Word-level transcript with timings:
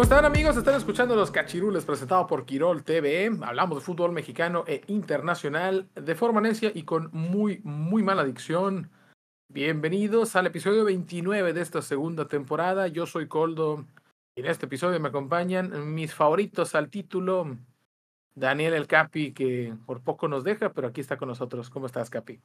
¿Cómo 0.00 0.08
están 0.08 0.24
amigos? 0.24 0.56
Están 0.56 0.76
escuchando 0.76 1.14
los 1.14 1.30
cachirules 1.30 1.84
presentados 1.84 2.26
por 2.26 2.46
Quirol 2.46 2.84
TV. 2.84 3.30
Hablamos 3.42 3.76
de 3.76 3.84
fútbol 3.84 4.12
mexicano 4.12 4.64
e 4.66 4.80
internacional 4.86 5.90
de 5.94 6.14
forma 6.14 6.40
necia 6.40 6.72
y 6.74 6.84
con 6.84 7.10
muy, 7.12 7.60
muy 7.64 8.02
mala 8.02 8.24
dicción. 8.24 8.90
Bienvenidos 9.48 10.36
al 10.36 10.46
episodio 10.46 10.86
29 10.86 11.52
de 11.52 11.60
esta 11.60 11.82
segunda 11.82 12.26
temporada. 12.28 12.88
Yo 12.88 13.04
soy 13.04 13.28
Coldo 13.28 13.84
y 14.34 14.40
en 14.40 14.46
este 14.46 14.64
episodio 14.64 14.98
me 15.00 15.08
acompañan 15.08 15.92
mis 15.92 16.14
favoritos 16.14 16.74
al 16.74 16.88
título, 16.88 17.58
Daniel 18.34 18.72
El 18.72 18.86
Capi, 18.86 19.34
que 19.34 19.74
por 19.84 20.00
poco 20.00 20.28
nos 20.28 20.44
deja, 20.44 20.72
pero 20.72 20.88
aquí 20.88 21.02
está 21.02 21.18
con 21.18 21.28
nosotros. 21.28 21.68
¿Cómo 21.68 21.84
estás, 21.84 22.08
Capi? 22.08 22.40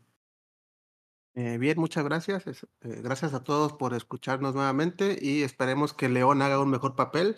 Eh, 1.36 1.58
bien, 1.58 1.78
muchas 1.78 2.06
gracias. 2.06 2.48
Eh, 2.48 2.56
gracias 2.82 3.34
a 3.34 3.44
todos 3.44 3.74
por 3.74 3.94
escucharnos 3.94 4.56
nuevamente 4.56 5.18
y 5.22 5.44
esperemos 5.44 5.94
que 5.94 6.08
León 6.08 6.42
haga 6.42 6.62
un 6.62 6.70
mejor 6.70 6.96
papel, 6.96 7.36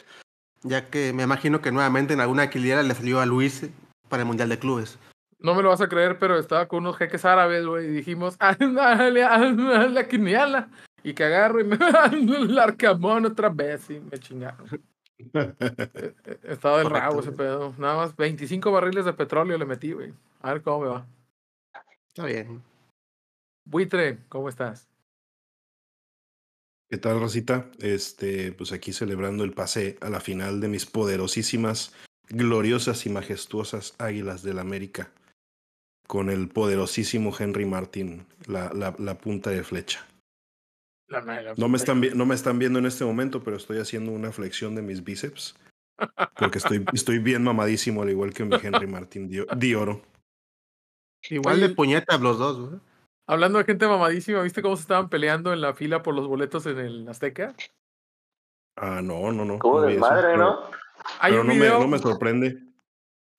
ya 0.61 0.89
que 0.89 1.13
me 1.13 1.23
imagino 1.23 1.61
que 1.61 1.71
nuevamente 1.71 2.13
en 2.13 2.21
alguna 2.21 2.43
equilibrada 2.43 2.83
le 2.83 2.93
salió 2.93 3.19
a 3.19 3.25
Luis 3.25 3.67
para 4.07 4.21
el 4.21 4.27
Mundial 4.27 4.49
de 4.49 4.59
Clubes. 4.59 4.99
No 5.39 5.55
me 5.55 5.63
lo 5.63 5.69
vas 5.69 5.81
a 5.81 5.89
creer, 5.89 6.19
pero 6.19 6.37
estaba 6.37 6.67
con 6.67 6.79
unos 6.79 6.97
jeques 6.97 7.25
árabes, 7.25 7.65
güey, 7.65 7.87
y 7.87 7.91
dijimos, 7.91 8.37
dale, 8.59 9.21
la 9.21 10.07
quiniela. 10.07 10.69
Y 11.03 11.13
que 11.13 11.23
agarro 11.23 11.59
y 11.59 11.63
me 11.63 11.77
el 12.11 12.59
arcamón 12.59 13.25
otra 13.25 13.49
vez 13.49 13.89
y 13.89 13.99
me 13.99 14.17
chingaron. 14.19 14.67
Eh, 15.33 16.13
estaba 16.43 16.77
del 16.77 16.91
rabo 16.91 17.21
ese 17.21 17.31
pedo. 17.31 17.73
Nada 17.79 17.95
más 17.95 18.15
25 18.15 18.71
barriles 18.71 19.03
de 19.03 19.13
petróleo 19.13 19.57
le 19.57 19.65
metí, 19.65 19.91
güey. 19.91 20.13
A 20.43 20.53
ver 20.53 20.61
cómo 20.61 20.81
me 20.81 20.89
va. 20.89 21.07
Está 22.09 22.25
bien. 22.25 22.61
Buitre, 23.69 24.19
¿cómo 24.29 24.47
estás? 24.47 24.87
¿Qué 26.89 26.97
tal, 26.97 27.19
Rosita? 27.19 27.69
Este, 27.79 28.53
pues 28.53 28.71
aquí 28.71 28.93
celebrando 28.93 29.43
el 29.43 29.51
pase 29.51 29.97
a 29.99 30.09
la 30.09 30.21
final 30.21 30.61
de 30.61 30.69
mis 30.69 30.85
poderosísimas, 30.85 31.93
gloriosas 32.29 33.05
y 33.05 33.09
majestuosas 33.09 33.93
Águilas 33.97 34.41
del 34.41 34.59
América, 34.59 35.11
con 36.07 36.29
el 36.29 36.47
poderosísimo 36.47 37.35
Henry 37.37 37.65
Martin, 37.65 38.25
la, 38.45 38.71
la, 38.73 38.95
la 38.99 39.17
punta 39.17 39.49
de 39.49 39.65
flecha. 39.65 40.07
no, 41.57 41.67
me 41.67 41.75
están, 41.77 41.99
no 42.15 42.25
me 42.25 42.35
están 42.35 42.59
viendo 42.59 42.79
en 42.79 42.85
este 42.85 43.03
momento, 43.03 43.43
pero 43.43 43.57
estoy 43.57 43.79
haciendo 43.79 44.13
una 44.13 44.31
flexión 44.31 44.75
de 44.75 44.81
mis 44.81 45.03
bíceps, 45.03 45.57
porque 46.39 46.59
estoy, 46.59 46.85
estoy 46.93 47.19
bien 47.19 47.43
mamadísimo, 47.43 48.01
al 48.01 48.11
igual 48.11 48.33
que 48.33 48.45
mi 48.45 48.55
Henry 48.55 48.87
Martin 48.87 49.29
di, 49.29 49.75
oro. 49.75 50.01
Igual 51.29 51.59
de 51.59 51.67
puñetas 51.67 52.21
los 52.21 52.37
dos, 52.37 52.59
güey. 52.61 52.86
Hablando 53.29 53.59
de 53.59 53.65
gente 53.65 53.85
mamadísima, 53.85 54.41
¿viste 54.41 54.61
cómo 54.61 54.77
se 54.77 54.83
estaban 54.83 55.09
peleando 55.09 55.51
en 55.51 55.59
la 55.59 55.73
fila 55.73 56.01
por 56.01 56.15
los 56.15 56.27
boletos 56.27 56.65
en 56.65 56.79
el 56.79 57.09
Azteca? 57.09 57.53
Ah, 58.77 59.01
no, 59.03 59.33
no, 59.33 59.43
no. 59.43 59.59
Como 59.59 59.81
de 59.81 59.97
madre, 59.97 60.37
¿no? 60.37 60.61
Hay 61.19 61.33
pero 61.33 61.43
no, 61.43 61.53
me, 61.53 61.67
no 61.67 61.87
me 61.87 61.99
sorprende. 61.99 62.57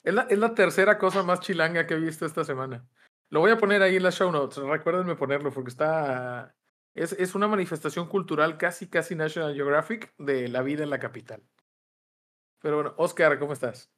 Es 0.02 0.12
la, 0.12 0.22
es 0.22 0.38
la 0.38 0.54
tercera 0.54 0.98
cosa 0.98 1.22
más 1.22 1.40
chilanga 1.40 1.86
que 1.86 1.94
he 1.94 1.98
visto 1.98 2.26
esta 2.26 2.44
semana. 2.44 2.86
Lo 3.30 3.40
voy 3.40 3.50
a 3.50 3.58
poner 3.58 3.82
ahí 3.82 3.96
en 3.96 4.02
las 4.02 4.14
show 4.14 4.30
notes. 4.30 4.58
Recuérdenme 4.58 5.16
ponerlo 5.16 5.50
porque 5.52 5.70
está. 5.70 6.54
Es, 6.94 7.12
es 7.12 7.34
una 7.34 7.48
manifestación 7.48 8.08
cultural 8.08 8.58
casi, 8.58 8.88
casi 8.88 9.14
National 9.14 9.54
Geographic 9.54 10.14
de 10.18 10.48
la 10.48 10.62
vida 10.62 10.82
en 10.82 10.90
la 10.90 10.98
capital. 10.98 11.42
Pero 12.60 12.76
bueno, 12.76 12.94
Oscar, 12.98 13.38
¿cómo 13.38 13.52
estás? 13.54 13.90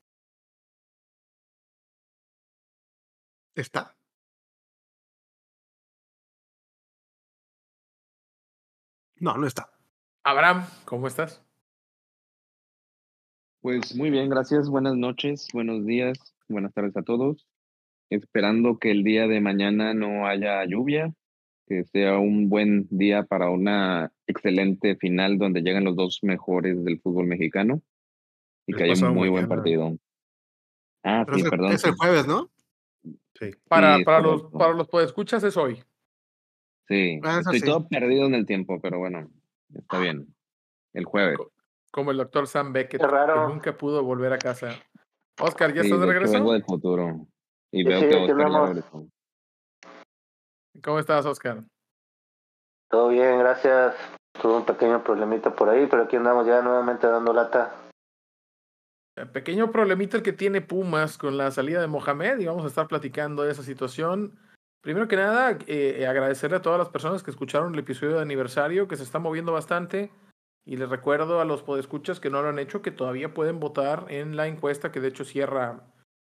Está. 3.55 3.97
No, 9.21 9.37
no 9.37 9.47
está. 9.47 9.71
Abraham, 10.25 10.65
¿cómo 10.87 11.07
estás? 11.07 11.45
Pues 13.61 13.95
muy 13.95 14.09
bien, 14.09 14.31
gracias. 14.31 14.71
Buenas 14.71 14.97
noches, 14.97 15.49
buenos 15.53 15.85
días, 15.85 16.35
buenas 16.49 16.73
tardes 16.73 16.97
a 16.97 17.03
todos. 17.03 17.47
Esperando 18.09 18.79
que 18.79 18.91
el 18.91 19.05
día 19.05 19.29
de 19.29 19.43
mañana 19.43 19.93
no 19.93 20.27
haya 20.27 20.65
lluvia, 20.65 21.13
que 21.67 21.85
sea 21.85 22.19
un 22.19 22.49
buen 22.49 22.89
día 22.89 23.25
para 23.25 23.51
una 23.51 24.11
excelente 24.27 24.97
final 24.97 25.37
donde 25.37 25.61
llegan 25.61 25.85
los 25.85 25.97
dos 25.97 26.21
mejores 26.23 26.83
del 26.83 26.99
fútbol 26.99 27.27
mexicano 27.27 27.83
y 28.67 28.73
que 28.73 28.85
haya 28.85 29.07
un 29.07 29.15
muy 29.15 29.29
buen 29.29 29.47
partido. 29.47 29.99
Ah, 31.03 31.27
sí, 31.31 31.43
perdón. 31.43 31.73
Es 31.73 31.85
el 31.85 31.95
jueves, 31.95 32.27
¿no? 32.27 32.51
Sí. 33.39 33.51
Para, 33.69 33.99
para, 34.03 34.21
los, 34.21 34.45
para 34.45 34.73
los 34.73 34.89
escuchas 35.05 35.45
es 35.45 35.59
hoy. 35.59 35.85
Sí, 36.91 37.21
ah, 37.23 37.39
estoy 37.39 37.61
todo 37.61 37.87
perdido 37.87 38.27
en 38.27 38.35
el 38.35 38.47
tiempo, 38.47 38.81
pero 38.83 38.99
bueno, 38.99 39.31
está 39.73 40.01
bien. 40.01 40.35
El 40.93 41.05
jueves. 41.05 41.39
Como 41.93 42.11
el 42.11 42.17
doctor 42.17 42.49
Sam 42.49 42.73
Beckett, 42.73 43.01
que 43.01 43.47
nunca 43.49 43.77
pudo 43.77 44.03
volver 44.03 44.33
a 44.33 44.39
casa. 44.39 44.71
Oscar, 45.41 45.73
¿ya 45.73 45.83
estás 45.83 46.01
de 46.01 46.07
regreso? 46.07 46.33
Vengo 46.33 46.53
del 46.53 46.65
futuro 46.65 47.29
y 47.71 47.85
veo 47.85 48.01
que 48.01 48.33
Oscar 48.33 48.83
ya. 48.83 48.83
¿Cómo 50.83 50.99
estás, 50.99 51.25
Oscar? 51.27 51.63
Todo 52.91 53.11
bien, 53.11 53.39
gracias. 53.39 53.95
Tuve 54.43 54.57
un 54.57 54.65
pequeño 54.65 55.05
problemita 55.05 55.55
por 55.55 55.69
ahí, 55.69 55.87
pero 55.89 56.03
aquí 56.03 56.17
andamos 56.17 56.45
ya 56.45 56.61
nuevamente 56.61 57.07
dando 57.07 57.33
lata. 57.33 57.73
El 59.17 59.31
pequeño 59.31 59.71
problemita 59.71 60.17
el 60.17 60.25
que 60.25 60.33
tiene 60.33 60.61
Pumas 60.61 61.19
con 61.19 61.37
la 61.37 61.53
salida 61.53 61.81
de 61.81 61.87
Mohamed 61.87 62.41
y 62.41 62.47
vamos 62.47 62.65
a 62.65 62.69
estar 62.69 62.89
platicando 62.89 63.45
de 63.45 63.53
esa 63.53 63.63
situación. 63.63 64.37
Primero 64.83 65.09
que 65.09 65.17
nada, 65.17 65.59
eh, 65.67 66.07
agradecerle 66.07 66.57
a 66.57 66.63
todas 66.63 66.79
las 66.79 66.89
personas 66.89 67.23
que 67.23 67.31
escucharon 67.31 67.75
el 67.75 67.81
episodio 67.81 68.17
de 68.17 68.23
aniversario, 68.23 68.89
que 68.89 68.97
se 68.97 69.03
está 69.03 69.19
moviendo 69.19 69.53
bastante. 69.53 70.11
Y 70.65 70.77
les 70.77 70.89
recuerdo 70.89 71.41
a 71.41 71.45
los 71.45 71.63
podescuchas 71.63 72.21
que 72.21 72.31
no 72.31 72.43
lo 72.43 72.49
han 72.49 72.59
hecho 72.59 72.83
que 72.83 72.91
todavía 72.91 73.35
pueden 73.35 73.61
votar 73.61 74.07
en 74.09 74.37
la 74.37 74.47
encuesta 74.47 74.93
que 74.93 75.01
de 75.01 75.09
hecho 75.09 75.25
cierra 75.25 75.83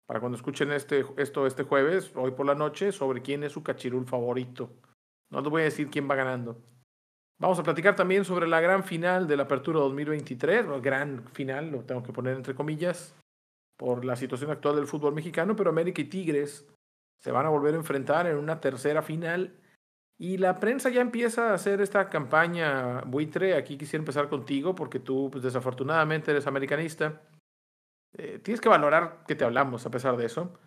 para 0.06 0.21
cuando 0.21 0.37
escuchen 0.37 0.71
este, 0.71 1.05
esto 1.17 1.47
este 1.47 1.65
jueves, 1.65 2.12
hoy 2.15 2.31
por 2.31 2.47
la 2.47 2.55
noche, 2.55 2.93
sobre 2.93 3.23
quién 3.23 3.43
es 3.43 3.53
su 3.53 3.62
cachirul 3.62 4.06
favorito. 4.06 4.71
No 5.31 5.41
les 5.41 5.51
voy 5.51 5.62
a 5.62 5.65
decir 5.65 5.91
quién 5.91 6.09
va 6.09 6.15
ganando. 6.15 6.62
Vamos 7.39 7.59
a 7.59 7.65
platicar 7.65 7.97
también 7.97 8.25
sobre 8.25 8.47
la 8.47 8.61
gran 8.61 8.85
final 8.85 9.27
de 9.27 9.37
la 9.37 9.43
Apertura 9.43 9.81
2023, 9.81 10.81
gran 10.81 11.27
final, 11.33 11.71
lo 11.71 11.81
tengo 11.81 12.03
que 12.03 12.12
poner 12.12 12.37
entre 12.37 12.55
comillas, 12.55 13.15
por 13.77 14.05
la 14.05 14.17
situación 14.17 14.51
actual 14.51 14.77
del 14.77 14.87
fútbol 14.87 15.12
mexicano, 15.12 15.55
pero 15.55 15.71
América 15.71 16.01
y 16.01 16.05
Tigres 16.05 16.67
se 17.19 17.32
van 17.32 17.47
a 17.47 17.50
volver 17.50 17.75
a 17.75 17.78
enfrentar 17.78 18.27
en 18.27 18.37
una 18.37 18.60
tercera 18.60 19.03
final. 19.03 19.58
Y 20.19 20.38
la 20.38 20.58
prensa 20.61 20.88
ya 20.88 21.00
empieza 21.00 21.50
a 21.50 21.55
hacer 21.55 21.81
esta 21.81 22.08
campaña 22.08 23.02
buitre. 23.02 23.55
Aquí 23.55 23.76
quisiera 23.76 24.00
empezar 24.00 24.29
contigo 24.29 24.75
porque 24.75 24.99
tú, 24.99 25.29
pues, 25.31 25.44
desafortunadamente, 25.44 26.31
eres 26.31 26.46
americanista. 26.46 27.23
Eh, 28.14 28.38
tienes 28.43 28.61
que 28.61 28.69
valorar 28.69 29.25
que 29.26 29.35
te 29.35 29.44
hablamos 29.44 29.85
a 29.85 29.91
pesar 29.91 30.17
de 30.17 30.26
eso. 30.26 30.58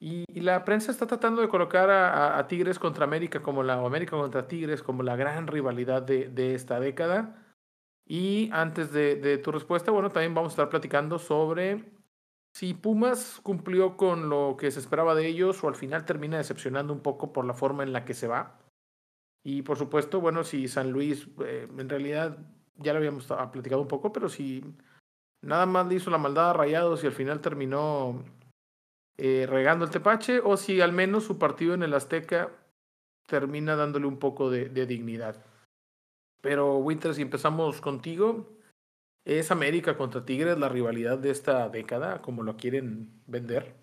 Y, 0.00 0.24
la 0.40 0.64
prensa 0.64 0.90
está 0.90 1.06
tratando 1.06 1.42
de 1.42 1.48
colocar 1.48 1.90
a, 1.90 2.46
Tigres 2.46 2.78
contra 2.78 3.04
América 3.04 3.42
como 3.42 3.62
la, 3.62 3.80
o 3.80 3.86
América 3.86 4.16
contra 4.16 4.46
Tigres 4.46 4.82
como 4.82 5.02
la 5.02 5.16
gran 5.16 5.46
rivalidad 5.46 6.02
de, 6.02 6.54
esta 6.54 6.80
década. 6.80 7.44
Y 8.06 8.48
antes 8.52 8.92
de, 8.92 9.16
de, 9.16 9.38
tu 9.38 9.52
respuesta, 9.52 9.90
bueno, 9.90 10.10
también 10.10 10.34
vamos 10.34 10.52
a 10.52 10.54
estar 10.54 10.68
platicando 10.70 11.18
sobre 11.18 11.97
si 12.58 12.74
Pumas 12.74 13.38
cumplió 13.44 13.96
con 13.96 14.28
lo 14.28 14.56
que 14.58 14.72
se 14.72 14.80
esperaba 14.80 15.14
de 15.14 15.28
ellos 15.28 15.62
o 15.62 15.68
al 15.68 15.76
final 15.76 16.04
termina 16.04 16.38
decepcionando 16.38 16.92
un 16.92 16.98
poco 16.98 17.32
por 17.32 17.44
la 17.44 17.54
forma 17.54 17.84
en 17.84 17.92
la 17.92 18.04
que 18.04 18.14
se 18.14 18.26
va. 18.26 18.58
Y 19.44 19.62
por 19.62 19.78
supuesto, 19.78 20.20
bueno, 20.20 20.42
si 20.42 20.66
San 20.66 20.90
Luis, 20.90 21.28
eh, 21.44 21.68
en 21.78 21.88
realidad 21.88 22.36
ya 22.74 22.92
lo 22.92 22.98
habíamos 22.98 23.26
platicado 23.52 23.80
un 23.80 23.86
poco, 23.86 24.12
pero 24.12 24.28
si 24.28 24.64
nada 25.40 25.66
más 25.66 25.86
le 25.86 25.94
hizo 25.94 26.10
la 26.10 26.18
maldad 26.18 26.50
a 26.50 26.52
Rayados 26.52 27.04
y 27.04 27.06
al 27.06 27.12
final 27.12 27.40
terminó 27.40 28.24
eh, 29.18 29.46
regando 29.48 29.84
el 29.84 29.92
tepache, 29.92 30.40
o 30.40 30.56
si 30.56 30.80
al 30.80 30.92
menos 30.92 31.22
su 31.22 31.38
partido 31.38 31.74
en 31.74 31.84
el 31.84 31.94
Azteca 31.94 32.50
termina 33.28 33.76
dándole 33.76 34.08
un 34.08 34.18
poco 34.18 34.50
de, 34.50 34.68
de 34.68 34.84
dignidad. 34.84 35.44
Pero 36.40 36.78
Winter, 36.78 37.14
si 37.14 37.22
empezamos 37.22 37.80
contigo, 37.80 38.57
¿Es 39.28 39.50
América 39.50 39.98
contra 39.98 40.24
Tigres 40.24 40.58
la 40.58 40.70
rivalidad 40.70 41.18
de 41.18 41.30
esta 41.30 41.68
década, 41.68 42.22
como 42.22 42.42
lo 42.42 42.56
quieren 42.56 43.10
vender? 43.26 43.74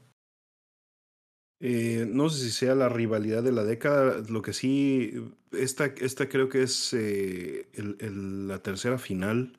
Eh, 1.59 2.07
no 2.09 2.30
sé 2.30 2.45
si 2.45 2.51
sea 2.51 2.74
la 2.74 2.89
rivalidad 2.89 3.44
de 3.44 3.51
la 3.51 3.63
década, 3.63 4.24
lo 4.27 4.42
que 4.42 4.53
sí, 4.53 5.13
esta, 5.51 5.86
esta 5.86 6.27
creo 6.30 6.50
que 6.50 6.63
es 6.63 6.94
eh, 6.94 7.68
la 7.75 8.57
tercera 8.63 8.97
final 8.97 9.56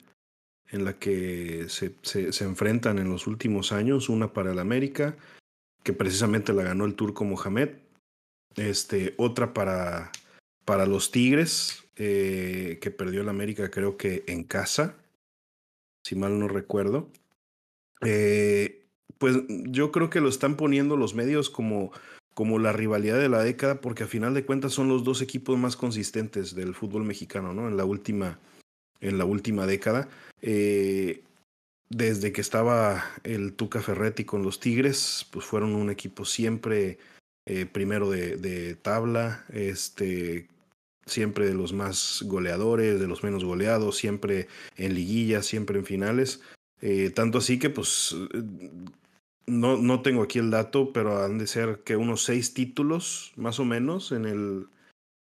en 0.70 0.84
la 0.84 0.98
que 0.98 1.66
se, 1.68 1.94
se- 2.02 2.32
se 2.32 2.44
enfrentan 2.44 2.98
en 2.98 3.08
los 3.08 3.28
últimos 3.28 3.70
años, 3.70 4.08
una 4.08 4.32
para 4.32 4.50
el 4.50 4.58
América, 4.58 5.16
que 5.84 5.92
precisamente 5.92 6.52
la 6.52 6.64
ganó 6.64 6.84
el 6.84 6.96
turco 6.96 7.24
Mohamed, 7.24 7.70
este, 8.56 9.14
otra 9.18 9.54
para, 9.54 10.10
para 10.64 10.84
los 10.86 11.12
Tigres, 11.12 11.84
eh, 11.94 12.78
que 12.82 12.90
perdió 12.90 13.20
el 13.20 13.28
América 13.28 13.70
creo 13.70 13.96
que 13.96 14.24
en 14.26 14.42
casa, 14.42 14.96
si 16.06 16.14
mal 16.14 16.38
no 16.38 16.47
recuerdo. 16.47 17.08
Eh, 18.03 18.87
pues 19.19 19.38
yo 19.49 19.91
creo 19.91 20.08
que 20.08 20.20
lo 20.20 20.29
están 20.29 20.56
poniendo 20.56 20.97
los 20.97 21.14
medios 21.14 21.50
como, 21.50 21.91
como 22.32 22.61
la 22.61 22.73
rivalidad 22.73 23.19
de 23.19 23.29
la 23.29 23.43
década, 23.43 23.81
porque 23.81 24.05
a 24.05 24.06
final 24.06 24.32
de 24.32 24.44
cuentas 24.44 24.73
son 24.73 24.88
los 24.88 25.03
dos 25.03 25.20
equipos 25.20 25.58
más 25.58 25.76
consistentes 25.76 26.55
del 26.55 26.76
fútbol 26.76 27.03
mexicano, 27.03 27.53
¿no? 27.53 27.67
En 27.67 27.76
la 27.76 27.85
última, 27.85 28.38
en 29.00 29.19
la 29.19 29.25
última 29.25 29.67
década. 29.67 30.08
Eh, 30.43 31.25
desde 31.88 32.32
que 32.32 32.41
estaba 32.41 33.05
el 33.25 33.55
Tuca 33.55 33.81
Ferretti 33.81 34.25
con 34.25 34.44
los 34.44 34.61
Tigres, 34.61 35.26
pues 35.32 35.44
fueron 35.44 35.75
un 35.75 35.91
equipo 35.91 36.25
siempre 36.25 36.99
eh, 37.47 37.67
primero 37.67 38.11
de, 38.11 38.37
de 38.37 38.76
tabla, 38.76 39.44
este, 39.53 40.47
siempre 41.06 41.47
de 41.47 41.55
los 41.55 41.73
más 41.73 42.23
goleadores, 42.26 43.00
de 43.00 43.06
los 43.06 43.23
menos 43.23 43.44
goleados, 43.44 43.97
siempre 43.97 44.49
en 44.76 44.94
liguillas, 44.94 45.47
siempre 45.47 45.79
en 45.79 45.87
finales. 45.87 46.43
Eh, 46.82 47.11
tanto 47.11 47.38
así 47.38 47.58
que 47.58 47.70
pues 47.70 48.14
eh, 48.35 48.43
no, 49.47 49.76
no 49.76 50.03
tengo 50.03 50.23
aquí 50.23 50.38
el 50.38 50.50
dato, 50.50 50.93
pero 50.93 51.25
han 51.25 51.38
de 51.38 51.47
ser 51.47 51.81
que 51.85 51.97
unos 51.97 52.25
seis 52.25 52.53
títulos 52.53 53.32
más 53.37 53.61
o 53.61 53.64
menos 53.64 54.11
en 54.12 54.26
el, 54.26 54.67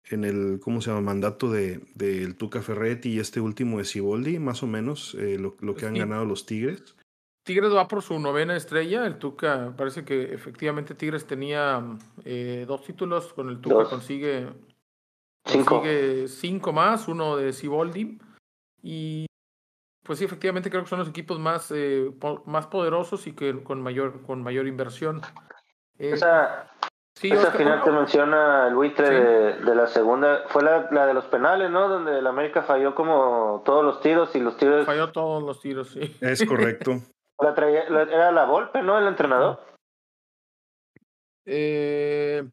en 0.09 0.25
el 0.25 0.59
¿cómo 0.59 0.81
se 0.81 0.89
llama? 0.89 1.01
mandato 1.01 1.51
de 1.51 1.79
del 1.93 2.35
Tuca 2.35 2.61
Ferretti 2.61 3.09
y 3.13 3.19
este 3.19 3.39
último 3.39 3.77
de 3.77 3.85
Siboldi, 3.85 4.39
más 4.39 4.63
o 4.63 4.67
menos, 4.67 5.15
eh, 5.19 5.37
lo, 5.39 5.55
lo 5.61 5.75
que 5.75 5.85
han 5.85 5.93
Sí. 5.93 5.99
ganado 5.99 6.25
los 6.25 6.45
Tigres. 6.47 6.95
Tigres 7.45 7.71
va 7.71 7.87
por 7.87 8.01
su 8.01 8.19
novena 8.19 8.57
estrella. 8.57 9.05
El 9.05 9.19
Tuca, 9.19 9.75
parece 9.77 10.03
que 10.03 10.33
efectivamente 10.33 10.95
Tigres 10.95 11.27
tenía 11.27 11.95
eh, 12.25 12.65
dos 12.67 12.83
títulos. 12.83 13.33
Con 13.33 13.49
el 13.49 13.61
Tuca 13.61 13.75
Dos. 13.75 13.89
consigue, 13.89 14.47
Cinco. 15.45 15.83
cinco 16.27 16.73
más, 16.73 17.07
uno 17.07 17.37
de 17.37 17.53
Siboldi. 17.53 18.19
Y 18.81 19.25
pues 20.03 20.19
sí, 20.19 20.25
efectivamente 20.25 20.69
creo 20.69 20.83
que 20.83 20.89
son 20.89 20.99
los 20.99 21.09
equipos 21.09 21.39
más, 21.39 21.71
eh, 21.73 22.11
po- 22.19 22.43
más 22.45 22.67
poderosos 22.67 23.25
y 23.27 23.33
que 23.33 23.63
con 23.63 23.81
mayor, 23.81 24.21
con 24.23 24.43
mayor 24.43 24.67
inversión. 24.67 25.21
Eh, 25.97 26.11
Esa, 26.13 26.71
sí, 27.15 27.29
esa 27.29 27.43
Oscar, 27.43 27.57
final 27.57 27.79
¿no? 27.79 27.85
que 27.85 27.91
menciona 27.91 28.67
el 28.67 28.75
buitre 28.75 29.07
Sí. 29.07 29.13
de, 29.13 29.53
de 29.65 29.75
la 29.75 29.87
segunda, 29.87 30.43
fue 30.49 30.63
la, 30.63 30.87
la 30.91 31.07
de 31.07 31.13
los 31.13 31.25
penales, 31.25 31.71
¿no? 31.71 31.87
Donde 31.89 32.19
el 32.19 32.27
América 32.27 32.61
falló 32.63 32.93
como 32.93 33.63
todos 33.65 33.83
los 33.83 34.01
tiros 34.01 34.35
y 34.35 34.39
los 34.39 34.57
tiros 34.57 34.85
falló 34.85 35.11
todos 35.11 35.41
los 35.43 35.59
tiros, 35.61 35.89
sí. 35.91 36.15
Es 36.21 36.45
correcto. 36.45 36.91
la 37.39 37.53
traía, 37.55 37.89
la- 37.89 38.03
era 38.03 38.31
la 38.31 38.45
Volpe, 38.45 38.81
¿no? 38.83 38.97
El 38.99 39.07
entrenador. 39.07 39.59
Eh, 41.45 42.43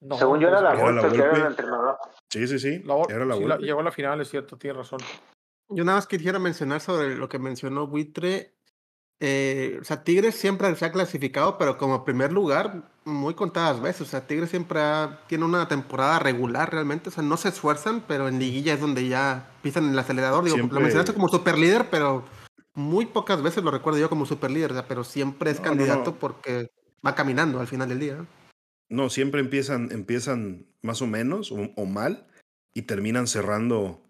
no, 0.00 0.16
Según 0.16 0.40
yo 0.40 0.48
era 0.48 0.60
la 0.60 0.74
Volpe, 0.74 1.08
que 1.10 1.16
era 1.22 1.36
el 1.36 1.46
entrenador. 1.46 1.98
Sí, 2.30 2.46
sí, 2.46 2.58
sí. 2.58 2.78
la- 2.84 3.02
Era 3.08 3.24
la 3.26 3.34
sí, 3.36 3.42
Volpe. 3.42 3.64
llegó 3.64 3.80
a 3.80 3.84
la 3.84 3.92
final, 3.92 4.20
es 4.20 4.30
cierto, 4.30 4.56
tiene 4.56 4.78
razón. 4.78 5.00
Yo 5.68 5.84
nada 5.84 5.98
más 5.98 6.06
quisiera 6.06 6.38
mencionar 6.38 6.80
sobre 6.80 7.16
lo 7.16 7.28
que 7.28 7.38
mencionó 7.38 7.86
Buitre. 7.86 8.54
Eh, 9.22 9.78
o 9.80 9.84
sea, 9.84 10.02
Tigres 10.02 10.34
siempre 10.34 10.74
se 10.76 10.84
ha 10.86 10.92
clasificado, 10.92 11.58
pero 11.58 11.76
como 11.76 12.04
primer 12.04 12.32
lugar, 12.32 12.90
muy 13.04 13.34
contadas 13.34 13.80
veces. 13.80 14.02
O 14.02 14.04
sea, 14.06 14.26
Tigres 14.26 14.48
siempre 14.50 14.80
ha- 14.80 15.20
tiene 15.26 15.44
una 15.44 15.68
temporada 15.68 16.18
regular 16.18 16.72
realmente. 16.72 17.10
O 17.10 17.12
sea, 17.12 17.22
no 17.22 17.36
se 17.36 17.48
esfuerzan, 17.50 18.02
pero 18.08 18.28
en 18.28 18.38
liguilla 18.38 18.72
es 18.74 18.80
donde 18.80 19.06
ya 19.08 19.50
pisan 19.62 19.90
el 19.90 19.98
acelerador. 19.98 20.42
Digo, 20.44 20.56
Siempre- 20.56 20.74
lo 20.76 20.80
mencionaste 20.80 21.12
como 21.12 21.28
super 21.28 21.58
líder, 21.58 21.88
pero 21.90 22.24
muy 22.74 23.04
pocas 23.06 23.42
veces 23.42 23.62
lo 23.62 23.70
recuerdo 23.70 23.98
yo 23.98 24.08
como 24.08 24.24
super 24.24 24.50
líder. 24.50 24.72
pero 24.88 25.04
siempre 25.04 25.50
es 25.50 25.58
No, 25.58 25.64
no, 25.64 25.68
candidato 25.70 26.10
no. 26.12 26.16
porque 26.16 26.70
va 27.06 27.14
caminando 27.14 27.60
al 27.60 27.66
final 27.66 27.88
del 27.90 28.00
día. 28.00 28.24
¿No? 28.90 29.08
Siempre 29.08 29.40
empiezan, 29.40 29.90
empiezan 29.92 30.66
más 30.82 31.00
o 31.00 31.06
menos 31.06 31.50
o, 31.52 31.72
o 31.76 31.86
mal 31.86 32.26
y 32.74 32.82
terminan 32.82 33.26
cerrando 33.26 34.02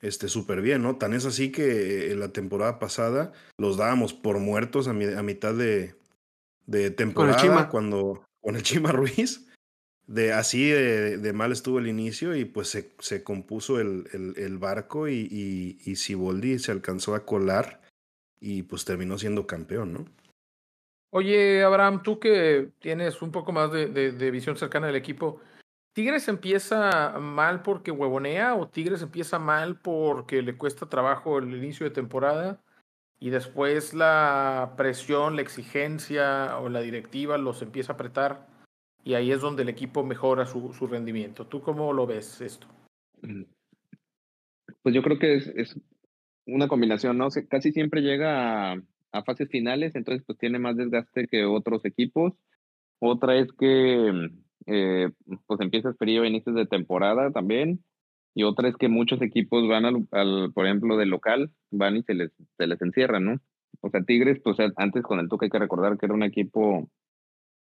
este 0.00 0.28
súper 0.28 0.60
bien, 0.62 0.82
¿no? 0.82 0.96
Tan 0.96 1.12
es 1.12 1.24
así 1.26 1.52
que 1.52 2.10
en 2.12 2.20
la 2.20 2.28
temporada 2.32 2.78
pasada 2.78 3.32
los 3.58 3.76
dábamos 3.76 4.14
por 4.14 4.38
muertos 4.38 4.88
a, 4.88 4.92
mi- 4.92 5.04
a 5.12 5.22
mitad 5.22 5.54
de, 5.54 5.94
de 6.66 6.90
temporada 6.90 7.36
Chima. 7.36 7.68
cuando 7.68 8.24
con 8.40 8.56
el 8.56 8.62
Chima 8.62 8.92
Ruiz. 8.92 9.42
De 10.06 10.32
así 10.32 10.68
de, 10.68 11.18
de 11.18 11.32
mal 11.32 11.50
estuvo 11.50 11.80
el 11.80 11.88
inicio 11.88 12.36
y 12.36 12.44
pues 12.44 12.68
se, 12.68 12.92
se 13.00 13.24
compuso 13.24 13.80
el, 13.80 14.06
el, 14.12 14.34
el 14.36 14.56
barco 14.56 15.08
y, 15.08 15.26
y, 15.28 15.78
y 15.84 15.96
Siboldi 15.96 16.60
se 16.60 16.70
alcanzó 16.70 17.16
a 17.16 17.26
colar 17.26 17.80
y 18.40 18.62
pues 18.62 18.84
terminó 18.84 19.18
siendo 19.18 19.48
campeón, 19.48 19.92
¿no? 19.94 20.04
Oye, 21.10 21.62
Abraham, 21.62 22.02
tú 22.02 22.18
que 22.18 22.70
tienes 22.80 23.22
un 23.22 23.30
poco 23.30 23.52
más 23.52 23.72
de, 23.72 24.30
visión 24.30 24.56
cercana 24.56 24.86
del 24.88 24.96
equipo, 24.96 25.40
¿Tigres 25.92 26.28
empieza 26.28 27.18
mal 27.18 27.62
porque 27.62 27.90
huevonea 27.90 28.54
o 28.54 28.68
Tigres 28.68 29.00
empieza 29.00 29.38
mal 29.38 29.80
porque 29.80 30.42
le 30.42 30.58
cuesta 30.58 30.90
trabajo 30.90 31.38
el 31.38 31.54
inicio 31.54 31.84
de 31.84 31.90
temporada 31.90 32.60
y 33.18 33.30
después 33.30 33.94
la 33.94 34.74
presión, 34.76 35.36
la 35.36 35.42
exigencia 35.42 36.58
o 36.58 36.68
la 36.68 36.80
directiva 36.80 37.38
los 37.38 37.62
empieza 37.62 37.92
a 37.92 37.94
apretar 37.94 38.46
y 39.04 39.14
ahí 39.14 39.32
es 39.32 39.40
donde 39.40 39.62
el 39.62 39.70
equipo 39.70 40.04
mejora 40.04 40.44
su, 40.44 40.70
rendimiento? 40.86 41.46
¿Tú 41.46 41.62
cómo 41.62 41.92
lo 41.94 42.06
ves 42.06 42.42
esto? 42.42 42.66
Pues 44.82 44.94
yo 44.94 45.02
creo 45.02 45.18
que 45.18 45.36
es, 45.36 45.46
es 45.56 45.80
una 46.44 46.68
combinación, 46.68 47.16
¿no? 47.16 47.30
Se- 47.30 47.48
casi 47.48 47.72
siempre 47.72 48.02
llega 48.02 48.72
a, 48.72 48.82
a 49.12 49.22
fases 49.22 49.48
finales, 49.48 49.94
entonces 49.94 50.24
pues 50.26 50.38
tiene 50.38 50.58
más 50.58 50.76
desgaste 50.76 51.26
que 51.28 51.44
otros 51.44 51.84
equipos. 51.84 52.34
Otra 52.98 53.36
es 53.36 53.52
que 53.52 54.30
eh, 54.66 55.10
pues 55.46 55.60
empieza 55.60 55.90
el 55.90 55.96
periodo 55.96 56.22
de 56.22 56.30
inicios 56.30 56.54
de 56.54 56.66
temporada 56.66 57.30
también. 57.30 57.84
Y 58.34 58.42
otra 58.42 58.68
es 58.68 58.76
que 58.76 58.88
muchos 58.88 59.22
equipos 59.22 59.66
van 59.66 59.86
al, 59.86 60.06
al, 60.10 60.52
por 60.52 60.66
ejemplo, 60.66 60.98
del 60.98 61.08
local, 61.08 61.50
van 61.70 61.96
y 61.96 62.02
se 62.02 62.12
les, 62.12 62.30
se 62.58 62.66
les 62.66 62.80
encierran, 62.82 63.24
¿no? 63.24 63.40
O 63.80 63.88
sea, 63.88 64.02
Tigres, 64.02 64.40
pues 64.44 64.58
antes 64.76 65.02
con 65.02 65.18
el 65.20 65.28
Tuca 65.28 65.46
hay 65.46 65.50
que 65.50 65.58
recordar 65.58 65.96
que 65.96 66.04
era 66.04 66.14
un 66.14 66.22
equipo, 66.22 66.90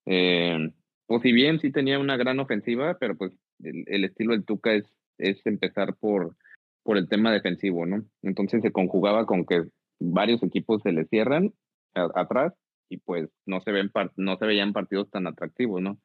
eh, 0.07 0.73
pues 1.07 1.23
si 1.23 1.33
bien 1.33 1.61
sí 1.61 1.71
tenía 1.71 2.01
una 2.01 2.17
gran 2.17 2.41
ofensiva, 2.41 2.97
pero 2.99 3.17
pues 3.17 3.33
el, 3.63 3.85
el 3.87 4.05
estilo 4.05 4.33
del 4.33 4.45
Tuca 4.45 4.75
es, 4.75 4.85
es 5.19 5.45
empezar 5.47 5.95
por, 5.95 6.37
por 6.83 6.99
el 6.99 7.09
tema 7.09 7.33
defensivo, 7.33 7.87
¿no? 7.87 8.05
Entonces 8.23 8.61
se 8.63 8.73
conjugaba 8.73 9.27
con 9.27 9.45
que 9.45 9.65
varios 10.13 10.43
equipos 10.43 10.83
se 10.83 10.93
le 10.93 11.05
cierran 11.07 11.53
a, 11.95 12.09
atrás 12.15 12.53
y 12.89 12.99
pues 12.99 13.29
no 13.47 13.61
se 13.61 13.73
ven 13.73 13.91
par- 13.91 14.13
no 14.17 14.37
se 14.37 14.47
veían 14.47 14.73
partidos 14.73 15.11
tan 15.11 15.27
atractivos, 15.27 15.81
¿no? 15.81 15.99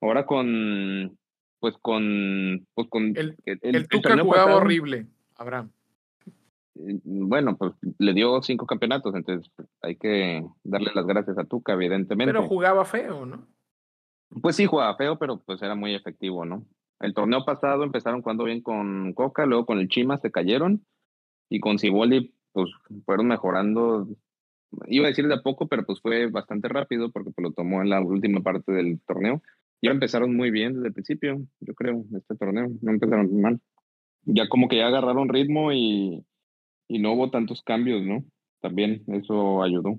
Ahora 0.00 0.26
con 0.26 1.16
pues 1.60 1.74
con 1.80 2.66
pues 2.74 2.88
con 2.88 3.16
El, 3.16 3.36
el, 3.44 3.58
el 3.62 3.88
Tuca 3.88 4.18
jugaba 4.18 4.44
pasado, 4.44 4.56
horrible, 4.58 5.06
Abraham. 5.36 5.70
eh, 6.74 7.00
Bueno, 7.04 7.56
pues 7.56 7.72
le 7.98 8.12
dio 8.12 8.42
cinco 8.42 8.66
campeonatos, 8.66 9.14
entonces 9.14 9.50
hay 9.82 9.96
que 9.96 10.44
darle 10.64 10.90
las 10.94 11.06
gracias 11.06 11.38
a 11.38 11.44
Tuca, 11.44 11.72
evidentemente. 11.72 12.32
Pero 12.32 12.46
jugaba 12.46 12.84
feo, 12.84 13.24
¿no? 13.24 13.46
Pues 14.42 14.56
sí, 14.56 14.66
jugaba 14.66 14.96
feo, 14.96 15.18
pero 15.18 15.40
pues 15.40 15.62
era 15.62 15.74
muy 15.74 15.94
efectivo, 15.94 16.44
¿no? 16.44 16.66
El 17.00 17.14
torneo 17.14 17.44
pasado 17.44 17.84
empezaron 17.84 18.22
jugando 18.22 18.44
bien 18.44 18.60
con 18.60 19.12
Coca, 19.12 19.46
luego 19.46 19.66
con 19.66 19.78
el 19.78 19.88
Chima 19.88 20.18
se 20.18 20.30
cayeron 20.30 20.84
y 21.48 21.60
con 21.60 21.78
Ciboldi 21.78 22.34
pues 22.56 22.70
fueron 23.04 23.28
mejorando. 23.28 24.08
Iba 24.86 25.06
a 25.06 25.08
decir 25.10 25.28
de 25.28 25.34
a 25.34 25.42
poco, 25.42 25.68
pero 25.68 25.84
pues 25.84 26.00
fue 26.00 26.26
bastante 26.30 26.68
rápido 26.68 27.10
porque 27.12 27.30
pues, 27.30 27.44
lo 27.44 27.52
tomó 27.52 27.82
en 27.82 27.90
la 27.90 28.00
última 28.00 28.40
parte 28.40 28.72
del 28.72 28.98
torneo. 29.06 29.42
Ya 29.82 29.90
empezaron 29.90 30.34
muy 30.34 30.50
bien 30.50 30.72
desde 30.74 30.88
el 30.88 30.94
principio, 30.94 31.42
yo 31.60 31.74
creo, 31.74 32.04
este 32.16 32.34
torneo. 32.34 32.68
No 32.80 32.90
empezaron 32.90 33.40
mal. 33.40 33.60
Ya 34.22 34.48
como 34.48 34.68
que 34.68 34.78
ya 34.78 34.86
agarraron 34.88 35.28
ritmo 35.28 35.70
y, 35.72 36.24
y 36.88 36.98
no 36.98 37.12
hubo 37.12 37.30
tantos 37.30 37.62
cambios, 37.62 38.02
¿no? 38.02 38.24
También 38.60 39.04
eso 39.08 39.62
ayudó. 39.62 39.98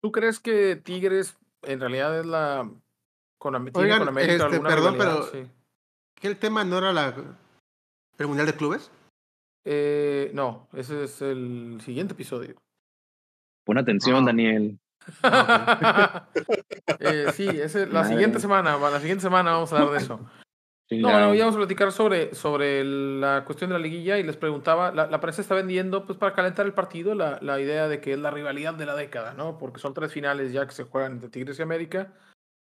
¿Tú 0.00 0.12
crees 0.12 0.38
que 0.38 0.76
Tigres 0.76 1.36
en 1.62 1.80
realidad 1.80 2.20
es 2.20 2.26
la 2.26 2.70
con, 3.38 3.54
Oigan, 3.74 3.98
con 3.98 4.08
América 4.08 4.32
este, 4.34 4.44
alguna 4.44 4.68
perdón, 4.68 4.94
pero- 4.96 5.22
Sí. 5.24 5.38
¿Que 6.14 6.28
el 6.28 6.38
tema 6.38 6.64
no 6.64 6.78
era 6.78 6.92
la, 6.92 7.14
el 8.18 8.26
Mundial 8.26 8.46
de 8.46 8.54
Clubes? 8.54 8.90
Eh, 9.68 10.30
no, 10.32 10.68
ese 10.74 11.04
es 11.04 11.20
el 11.22 11.78
siguiente 11.84 12.14
episodio. 12.14 12.54
Pon 13.64 13.78
atención, 13.78 14.22
Ah. 14.22 14.26
Daniel. 14.26 14.78
Eh, 17.00 17.26
sí, 17.34 17.48
ese, 17.48 17.86
la 17.86 18.00
Madre. 18.02 18.08
siguiente 18.10 18.40
semana, 18.40 18.78
la 18.78 19.00
siguiente 19.00 19.22
semana 19.22 19.52
vamos 19.52 19.72
a 19.72 19.78
hablar 19.78 19.92
de 19.92 19.98
eso. 19.98 20.20
No, 20.88 21.10
no, 21.18 21.34
ya 21.34 21.40
vamos 21.46 21.56
a 21.56 21.58
platicar 21.58 21.90
sobre, 21.90 22.32
sobre 22.36 22.84
la 22.84 23.42
cuestión 23.44 23.70
de 23.70 23.74
la 23.74 23.80
liguilla 23.82 24.18
y 24.18 24.22
les 24.22 24.36
preguntaba, 24.36 24.92
la, 24.92 25.08
la 25.08 25.20
prensa 25.20 25.40
está 25.42 25.56
vendiendo, 25.56 26.06
pues 26.06 26.16
para 26.16 26.32
calentar 26.32 26.64
el 26.64 26.74
partido, 26.74 27.16
la, 27.16 27.40
la 27.42 27.60
idea 27.60 27.88
de 27.88 28.00
que 28.00 28.12
es 28.12 28.18
la 28.20 28.30
rivalidad 28.30 28.72
de 28.74 28.86
la 28.86 28.94
década, 28.94 29.34
¿no? 29.34 29.58
Porque 29.58 29.80
son 29.80 29.94
tres 29.94 30.12
finales 30.12 30.52
ya 30.52 30.64
que 30.64 30.70
se 30.72 30.84
juegan 30.84 31.10
entre 31.14 31.28
Tigres 31.28 31.58
y 31.58 31.62
América, 31.62 32.12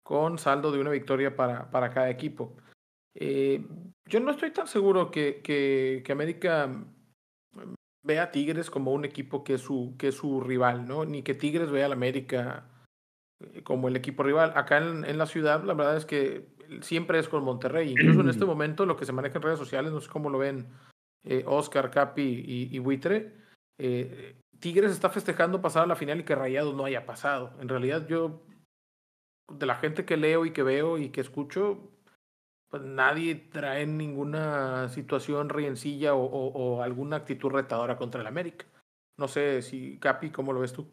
con 0.03 0.39
saldo 0.39 0.71
de 0.71 0.81
una 0.81 0.91
victoria 0.91 1.35
para, 1.35 1.71
para 1.71 1.89
cada 1.95 2.11
equipo. 2.11 2.55
Eh, 3.15 3.65
yo 4.07 4.21
no 4.21 4.31
estoy 4.31 4.53
tan 4.53 4.67
seguro 4.67 5.11
que, 5.11 5.41
que, 5.43 6.03
que, 6.05 6.13
América 6.13 6.85
vea 8.03 8.25
a 8.25 8.31
Tigres 8.31 8.71
como 8.71 8.93
un 8.93 9.05
equipo 9.05 9.45
que 9.45 9.55
es 9.55 9.61
su, 9.61 9.95
que 9.99 10.09
es 10.09 10.15
su 10.15 10.41
rival, 10.41 10.87
¿no? 10.87 11.05
Ni 11.05 11.23
que 11.23 11.35
Tigres 11.35 11.71
vea 11.71 11.87
al 11.87 11.93
América 11.93 12.67
eh, 13.41 13.63
como 13.63 13.89
el 13.89 13.97
equipo 13.97 14.23
rival. 14.23 14.53
Acá 14.55 14.79
en, 14.79 15.05
en, 15.05 15.19
la 15.19 15.27
ciudad, 15.27 15.65
la 15.65 15.75
verdad 15.75 15.97
es 15.97 16.07
que 16.07 16.49
siempre 16.81 17.19
es 17.19 17.29
con 17.29 17.45
Monterrey. 17.45 17.91
Incluso 17.91 18.21
en 18.21 18.29
este 18.29 18.45
momento, 18.47 18.87
lo 18.87 18.97
que 18.97 19.07
se 19.07 19.13
maneja 19.13 19.37
en 19.37 19.43
redes 19.43 19.59
sociales, 19.59 19.93
no 19.93 20.01
sé 20.01 20.09
cómo 20.09 20.31
lo 20.31 20.39
ven 20.39 20.69
eh, 21.25 21.45
Oscar, 21.47 21.91
Capi 21.91 22.45
y, 22.47 22.75
y 22.75 22.79
Buitre, 22.79 23.35
eh, 23.79 24.37
Tigres 24.59 24.93
está 24.93 25.09
festejando 25.09 25.63
pasar 25.63 25.85
a 25.85 25.87
la 25.87 25.97
final 25.97 26.21
y 26.21 26.25
que 26.25 26.35
Rayados 26.35 26.75
no 26.75 26.85
haya 26.85 27.07
pasado. 27.07 27.55
En 27.61 27.69
realidad, 27.69 28.07
yo, 28.07 28.43
de 29.51 29.67
la 29.67 29.77
gente 29.77 30.05
que 30.05 30.17
leo 30.17 30.45
y 30.45 30.53
que 30.53 30.63
veo 30.63 30.99
y 30.99 31.09
que 31.09 31.21
escucho, 31.21 31.91
pues 32.71 32.83
nadie 32.85 33.35
trae 33.35 33.85
ninguna 33.85 34.89
situación 34.89 35.49
riencilla 35.49 36.15
o, 36.15 36.83
alguna 36.83 37.17
actitud 37.17 37.51
retadora 37.51 37.99
contra 37.99 38.21
el 38.21 38.27
América. 38.29 38.65
No 39.19 39.27
sé 39.29 39.61
si, 39.61 39.99
Capi, 39.99 40.31
¿cómo 40.31 40.53
lo 40.53 40.61
ves 40.61 40.73
tú? 40.73 40.89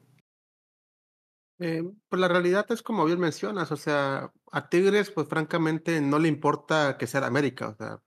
Eh, 1.60 1.84
pues 2.10 2.20
la 2.20 2.28
realidad 2.28 2.66
es 2.70 2.82
como 2.82 3.06
bien 3.06 3.20
mencionas, 3.20 3.72
o 3.72 3.78
sea, 3.78 4.32
a 4.52 4.70
Tigres, 4.70 5.12
pues 5.12 5.28
francamente 5.28 6.02
no 6.02 6.20
le 6.20 6.28
importa 6.28 6.98
que 6.98 7.08
sea 7.08 7.26
América, 7.26 7.70
o 7.70 7.76
sea, 7.76 8.00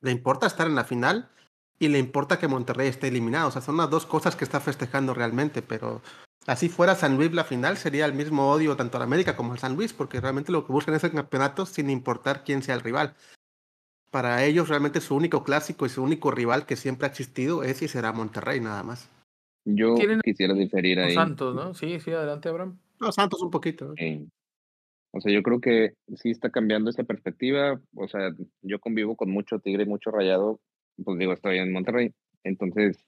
le 0.00 0.10
importa 0.10 0.46
estar 0.46 0.66
en 0.66 0.74
la 0.74 0.84
final 0.84 1.30
y 1.78 1.88
le 1.88 1.98
importa 1.98 2.38
que 2.38 2.48
Monterrey 2.48 2.88
esté 2.88 3.08
eliminado, 3.08 3.48
o 3.48 3.50
sea, 3.50 3.60
son 3.60 3.76
las 3.76 3.90
dos 3.90 4.06
cosas 4.06 4.36
que 4.36 4.44
está 4.44 4.60
festejando 4.60 5.12
realmente, 5.12 5.60
pero 5.60 6.00
así 6.46 6.68
fuera 6.68 6.94
San 6.94 7.16
Luis 7.16 7.32
la 7.32 7.44
final, 7.44 7.76
sería 7.76 8.06
el 8.06 8.14
mismo 8.14 8.50
odio 8.50 8.76
tanto 8.76 8.96
al 8.96 9.02
América 9.02 9.36
como 9.36 9.52
al 9.52 9.58
San 9.58 9.76
Luis, 9.76 9.92
porque 9.92 10.20
realmente 10.20 10.52
lo 10.52 10.66
que 10.66 10.72
buscan 10.72 10.94
es 10.94 11.04
el 11.04 11.12
campeonato 11.12 11.66
sin 11.66 11.90
importar 11.90 12.44
quién 12.44 12.62
sea 12.62 12.74
el 12.74 12.80
rival. 12.80 13.14
Para 14.10 14.44
ellos 14.44 14.68
realmente 14.68 15.00
su 15.00 15.16
único 15.16 15.42
clásico 15.42 15.86
y 15.86 15.88
su 15.88 16.02
único 16.02 16.30
rival 16.30 16.66
que 16.66 16.76
siempre 16.76 17.06
ha 17.06 17.10
existido 17.10 17.64
es 17.64 17.82
y 17.82 17.88
será 17.88 18.12
Monterrey 18.12 18.60
nada 18.60 18.82
más. 18.82 19.10
Yo 19.64 19.94
quisiera 20.22 20.54
diferir 20.54 21.00
ahí. 21.00 21.14
Santos, 21.14 21.54
¿no? 21.54 21.74
Sí, 21.74 21.98
sí, 21.98 22.10
adelante, 22.12 22.48
Abraham. 22.48 22.78
No, 23.00 23.10
Santos 23.12 23.42
un 23.42 23.50
poquito. 23.50 23.94
Sí. 23.96 24.28
O 25.10 25.20
sea, 25.20 25.32
yo 25.32 25.42
creo 25.42 25.60
que 25.60 25.94
sí 26.16 26.30
está 26.30 26.50
cambiando 26.50 26.90
esa 26.90 27.04
perspectiva. 27.04 27.80
O 27.96 28.08
sea, 28.08 28.30
yo 28.62 28.78
convivo 28.78 29.16
con 29.16 29.30
mucho 29.30 29.58
Tigre 29.58 29.84
y 29.84 29.86
mucho 29.86 30.10
Rayado. 30.10 30.60
Pues 31.02 31.18
digo, 31.18 31.32
estoy 31.32 31.58
en 31.58 31.72
Monterrey. 31.72 32.12
Entonces, 32.42 32.98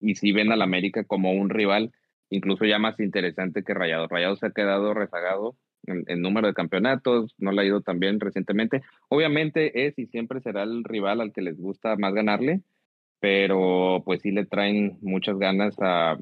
y 0.00 0.14
si 0.14 0.32
ven 0.32 0.52
al 0.52 0.62
América 0.62 1.04
como 1.04 1.32
un 1.32 1.50
rival, 1.50 1.92
incluso 2.30 2.64
ya 2.64 2.78
más 2.78 2.98
interesante 3.00 3.62
que 3.62 3.74
Rayado. 3.74 4.08
Rayado 4.08 4.36
se 4.36 4.46
ha 4.46 4.50
quedado 4.50 4.94
rezagado 4.94 5.56
en, 5.86 6.04
en 6.06 6.20
número 6.22 6.48
de 6.48 6.54
campeonatos, 6.54 7.34
no 7.38 7.52
le 7.52 7.62
ha 7.62 7.64
ido 7.64 7.80
tan 7.80 7.98
bien 7.98 8.20
recientemente. 8.20 8.82
Obviamente 9.08 9.86
es 9.86 9.98
y 9.98 10.06
siempre 10.06 10.40
será 10.40 10.62
el 10.62 10.84
rival 10.84 11.20
al 11.20 11.32
que 11.32 11.42
les 11.42 11.58
gusta 11.58 11.96
más 11.96 12.14
ganarle, 12.14 12.62
pero 13.20 14.02
pues 14.04 14.22
sí 14.22 14.30
le 14.30 14.46
traen 14.46 14.98
muchas 15.00 15.38
ganas 15.38 15.76
a 15.80 16.16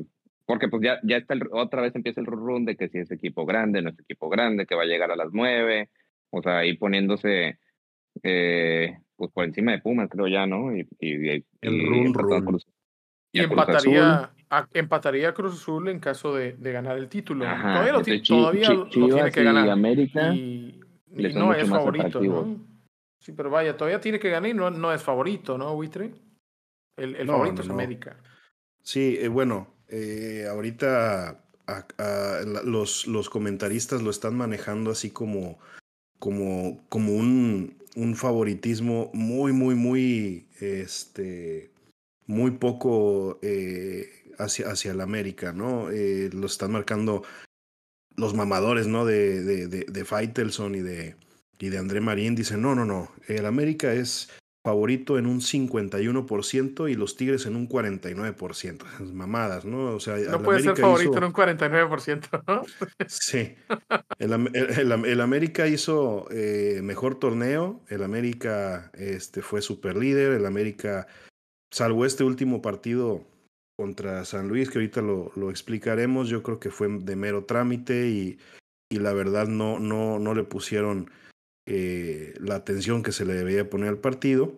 porque 0.47 0.69
pues 0.69 0.83
ya, 0.83 1.01
ya 1.03 1.17
está 1.17 1.35
el, 1.35 1.43
otra 1.53 1.81
vez 1.81 1.95
empieza 1.95 2.21
el 2.21 2.27
run 2.27 2.65
de 2.65 2.77
que 2.77 2.89
si 2.89 2.99
es 2.99 3.11
equipo 3.11 3.47
grande, 3.47 3.81
no 3.81 3.91
es 3.91 3.99
equipo 3.99 4.29
grande, 4.29 4.67
que 4.67 4.75
va 4.75 4.83
a 4.83 4.87
llegar 4.87 5.11
a 5.11 5.17
las 5.17 5.29
nueve, 5.33 5.89
o 6.31 6.43
sea, 6.43 6.59
ahí 6.59 6.77
poniéndose 6.77 7.59
eh, 8.23 8.99
pues 9.17 9.31
por 9.33 9.45
encima 9.45 9.73
de 9.73 9.81
Pumas, 9.81 10.11
creo 10.11 10.29
ya, 10.29 10.47
¿no? 10.47 10.77
Y, 10.77 10.87
y, 11.01 11.37
y 11.37 11.45
el 11.63 11.87
run, 11.87 12.15
run. 12.15 12.61
Y, 13.35 13.41
empataría, 13.41 14.31
a, 14.49 14.69
empataría 14.73 15.35
Cruz 15.35 15.55
Azul 15.55 15.89
en 15.89 15.99
caso 15.99 16.35
de, 16.35 16.53
de 16.53 16.73
ganar 16.73 16.97
el 16.97 17.09
título. 17.09 17.47
Ajá, 17.47 17.73
todavía 17.73 17.93
lo, 17.93 17.99
entonces, 17.99 18.29
todavía 18.29 18.71
lo 18.71 18.89
tiene 18.89 19.31
que 19.33 19.41
y 19.41 19.45
ganar. 19.45 19.71
América 19.71 20.33
y, 20.33 20.81
son 21.33 21.39
no 21.39 21.53
es 21.55 21.69
favorito. 21.69 22.21
¿no? 22.21 22.65
Sí, 23.19 23.33
pero 23.33 23.51
vaya, 23.51 23.77
todavía 23.77 24.01
tiene 24.01 24.19
que 24.19 24.31
ganar 24.31 24.51
y 24.51 24.55
no, 24.55 24.71
no 24.71 24.93
es 24.93 25.03
favorito, 25.03 25.59
¿no, 25.59 25.75
Buitre? 25.75 26.15
El, 26.97 27.17
el 27.17 27.27
No, 27.27 27.33
favorito 27.35 27.57
no, 27.57 27.63
es 27.63 27.69
no. 27.69 27.75
América. 27.75 28.17
Sí, 28.83 29.17
eh, 29.21 29.29
bueno, 29.29 29.67
eh, 29.89 30.47
ahorita 30.49 31.43
a- 31.67 31.87
a- 31.99 32.41
la- 32.47 32.63
los, 32.63 33.07
los 33.07 33.31
comentaristas 33.31 34.03
lo 34.03 34.11
están 34.11 34.37
manejando 34.37 34.91
así 34.91 35.11
como, 35.11 35.59
como, 36.19 36.85
como 36.89 37.13
un, 37.15 37.79
un 37.97 38.15
favoritismo 38.15 39.11
muy, 39.15 39.53
muy, 39.53 39.75
muy, 39.75 40.47
este, 40.61 41.71
muy 42.27 42.53
poco 42.53 43.39
eh, 43.43 44.09
hacia, 44.39 44.71
hacia 44.71 44.93
el 44.93 45.01
América, 45.01 45.53
¿no? 45.53 45.91
Eh, 45.91 46.31
lo 46.33 46.47
están 46.47 46.73
marcando 46.73 47.23
los 48.17 48.35
mamadores, 48.35 48.87
¿no? 48.87 49.05
De, 49.05 49.43
de, 49.43 49.67
de, 49.69 49.85
de 49.89 50.05
Faitelson 50.05 50.75
y 50.75 50.81
de, 50.81 51.17
y 51.59 51.69
de 51.69 51.79
André 51.79 52.01
Marín. 52.01 52.35
Dicen, 52.35 52.63
no, 52.63 52.75
no, 52.75 52.85
no, 52.85 53.11
el 53.29 53.45
América 53.47 53.93
es 53.93 54.31
favorito 54.67 55.19
en 55.19 55.27
un 55.27 55.43
51% 55.43 56.91
y 56.91 56.95
los 56.95 57.17
Tigres 57.17 57.45
en 57.45 57.55
un 57.57 57.69
49%. 57.69 58.87
Esas 58.95 59.13
mamadas, 59.13 59.67
¿no? 59.67 59.95
O 59.95 60.01
sea, 60.01 60.17
No 60.17 60.43
puede 60.43 60.61
ser 60.63 60.75
favorito 60.77 61.11
hizo- 61.11 61.19
en 61.19 61.25
un 61.25 61.33
49%, 61.35 62.43
¿no? 62.47 62.63
Sí. 63.07 63.55
El- 64.19 64.33
el- 64.55 65.05
el 65.05 65.21
América 65.21 65.67
hizo 65.69 66.27
eh, 66.31 66.81
mejor 66.83 67.19
torneo. 67.19 67.83
El 67.89 68.03
América 68.03 68.91
este, 68.95 69.43
fue 69.43 69.61
super 69.61 69.97
líder. 69.97 70.33
El 70.33 70.47
América, 70.47 71.07
salvo 71.75 72.07
este 72.07 72.23
último 72.23 72.63
partido 72.63 73.25
contra 73.77 74.25
San 74.25 74.47
Luis, 74.47 74.71
que 74.71 74.79
ahorita 74.79 75.03
lo, 75.03 75.33
lo 75.35 75.51
explicaremos, 75.51 76.29
yo 76.29 76.45
creo 76.45 76.61
que 76.61 76.71
fue 76.71 76.89
de 76.89 77.17
mero 77.17 77.45
trámite 77.47 78.09
y, 78.09 78.39
y 78.89 79.01
la 79.01 79.13
verdad 79.13 79.49
no, 79.49 79.81
no, 79.81 80.21
no 80.21 80.35
le 80.35 80.45
pusieron 80.45 81.11
eh, 81.67 82.35
la 82.39 82.55
atención 82.55 83.03
que 83.03 83.11
se 83.11 83.25
le 83.25 83.35
debía 83.35 83.69
poner 83.69 83.89
al 83.89 83.99
partido. 83.99 84.53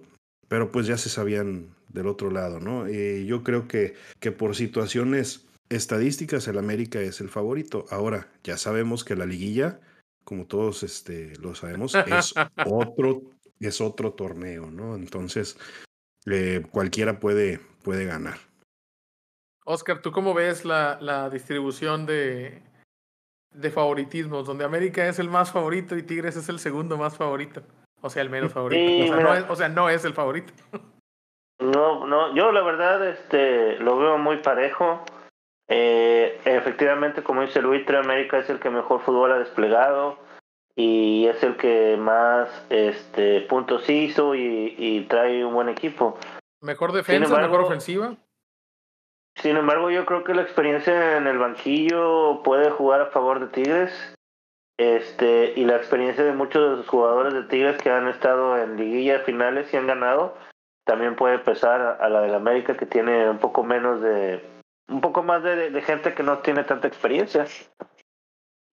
Pero 0.48 0.70
pues 0.70 0.86
ya 0.86 0.98
se 0.98 1.08
sabían 1.08 1.74
del 1.88 2.06
otro 2.06 2.30
lado, 2.30 2.60
¿no? 2.60 2.86
Eh, 2.86 3.24
yo 3.24 3.42
creo 3.42 3.66
que, 3.66 3.94
que 4.20 4.30
por 4.30 4.54
situaciones 4.54 5.46
estadísticas 5.70 6.46
el 6.46 6.58
América 6.58 7.00
es 7.00 7.22
el 7.22 7.30
favorito. 7.30 7.86
Ahora, 7.90 8.28
ya 8.44 8.58
sabemos 8.58 9.04
que 9.04 9.16
la 9.16 9.24
liguilla, 9.24 9.80
como 10.22 10.44
todos 10.44 10.82
este, 10.82 11.32
lo 11.38 11.54
sabemos, 11.54 11.94
es 11.94 12.34
otro, 12.66 13.22
es 13.58 13.80
otro 13.80 14.12
torneo, 14.12 14.70
¿no? 14.70 14.94
Entonces, 14.94 15.56
eh, 16.26 16.62
cualquiera 16.70 17.18
puede, 17.18 17.60
puede 17.82 18.04
ganar. 18.04 18.38
Oscar, 19.64 20.00
¿tú 20.00 20.12
cómo 20.12 20.34
ves 20.34 20.64
la, 20.64 20.98
la 21.00 21.28
distribución 21.28 22.06
de, 22.06 22.62
de 23.50 23.70
favoritismos, 23.70 24.46
donde 24.46 24.64
América 24.64 25.06
es 25.06 25.18
el 25.18 25.28
más 25.28 25.50
favorito 25.50 25.96
y 25.96 26.02
Tigres 26.02 26.36
es 26.36 26.48
el 26.48 26.58
segundo 26.58 26.96
más 26.96 27.16
favorito? 27.16 27.62
O 28.00 28.10
sea, 28.10 28.22
el 28.22 28.30
menos 28.30 28.52
favorito. 28.52 28.80
Sí, 28.80 29.10
o, 29.10 29.14
sea, 29.14 29.22
no 29.22 29.34
es, 29.34 29.44
o 29.48 29.56
sea, 29.56 29.68
no 29.68 29.88
es 29.88 30.04
el 30.04 30.14
favorito. 30.14 30.52
No, 31.58 32.06
no, 32.06 32.34
yo 32.34 32.52
la 32.52 32.62
verdad 32.62 33.08
este 33.08 33.78
lo 33.78 33.96
veo 33.98 34.18
muy 34.18 34.36
parejo. 34.38 35.02
Eh, 35.68 36.38
efectivamente, 36.44 37.22
como 37.22 37.40
dice 37.40 37.62
Luis, 37.62 37.88
América 37.88 38.38
es 38.38 38.50
el 38.50 38.60
que 38.60 38.70
mejor 38.70 39.00
fútbol 39.00 39.32
ha 39.32 39.38
desplegado 39.38 40.18
y 40.76 41.26
es 41.26 41.42
el 41.42 41.56
que 41.56 41.96
más 41.98 42.48
este 42.70 43.40
puntos 43.42 43.88
hizo 43.88 44.34
y, 44.34 44.74
y 44.76 45.00
trae 45.08 45.44
un 45.44 45.54
buen 45.54 45.68
equipo. 45.70 46.18
Mejor 46.60 46.92
defensa, 46.92 47.24
embargo- 47.24 47.48
mejor 47.48 47.64
ofensiva. 47.66 48.14
Sin 49.36 49.56
embargo, 49.56 49.90
yo 49.90 50.06
creo 50.06 50.24
que 50.24 50.34
la 50.34 50.42
experiencia 50.42 51.16
en 51.18 51.26
el 51.26 51.38
banquillo 51.38 52.42
puede 52.42 52.70
jugar 52.70 53.00
a 53.02 53.06
favor 53.06 53.40
de 53.40 53.46
Tigres. 53.48 54.14
Este, 54.78 55.54
y 55.56 55.64
la 55.64 55.76
experiencia 55.76 56.22
de 56.24 56.32
muchos 56.32 56.70
de 56.70 56.76
los 56.76 56.88
jugadores 56.88 57.32
de 57.32 57.42
Tigres 57.44 57.80
que 57.82 57.90
han 57.90 58.08
estado 58.08 58.58
en 58.58 58.76
liguillas 58.76 59.22
finales 59.24 59.72
y 59.72 59.76
han 59.78 59.86
ganado, 59.86 60.36
también 60.84 61.16
puede 61.16 61.38
pesar 61.38 61.80
a, 61.80 61.92
a 61.92 62.08
la 62.10 62.20
del 62.20 62.34
América 62.34 62.76
que 62.76 62.84
tiene 62.86 63.28
un 63.30 63.38
poco 63.38 63.62
menos 63.64 64.02
de, 64.02 64.42
un 64.88 65.00
poco 65.00 65.22
más 65.22 65.42
de, 65.42 65.70
de 65.70 65.82
gente 65.82 66.12
que 66.14 66.22
no 66.22 66.38
tiene 66.40 66.64
tanta 66.64 66.88
experiencia. 66.88 67.46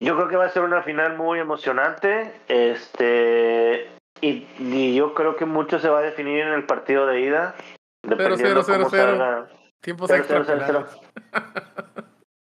Yo 0.04 0.16
creo 0.16 0.28
que 0.28 0.36
va 0.36 0.46
a 0.46 0.50
ser 0.50 0.64
una 0.64 0.84
final 0.84 1.18
muy 1.18 1.40
emocionante, 1.40 2.34
este, 2.50 3.90
y, 4.20 4.46
y 4.60 4.96
yo 4.96 5.14
creo 5.14 5.38
que 5.38 5.46
mucho 5.46 5.80
se 5.80 5.90
va 5.90 6.00
a 6.00 6.04
definir 6.04 6.42
en 6.42 6.54
el 6.54 6.66
partido 6.66 7.08
de 7.08 7.22
ida, 7.22 7.56
Cero, 7.58 8.18
dependiendo 8.18 8.64
cero, 8.64 8.80
cómo 8.80 8.90
cero, 8.90 8.90
cero. 8.92 9.18
salga. 9.18 9.48
Tiempos 9.80 10.10
Cero, 10.10 10.20
extra 10.20 10.44
cero, 10.46 10.62
cero. 10.66 10.86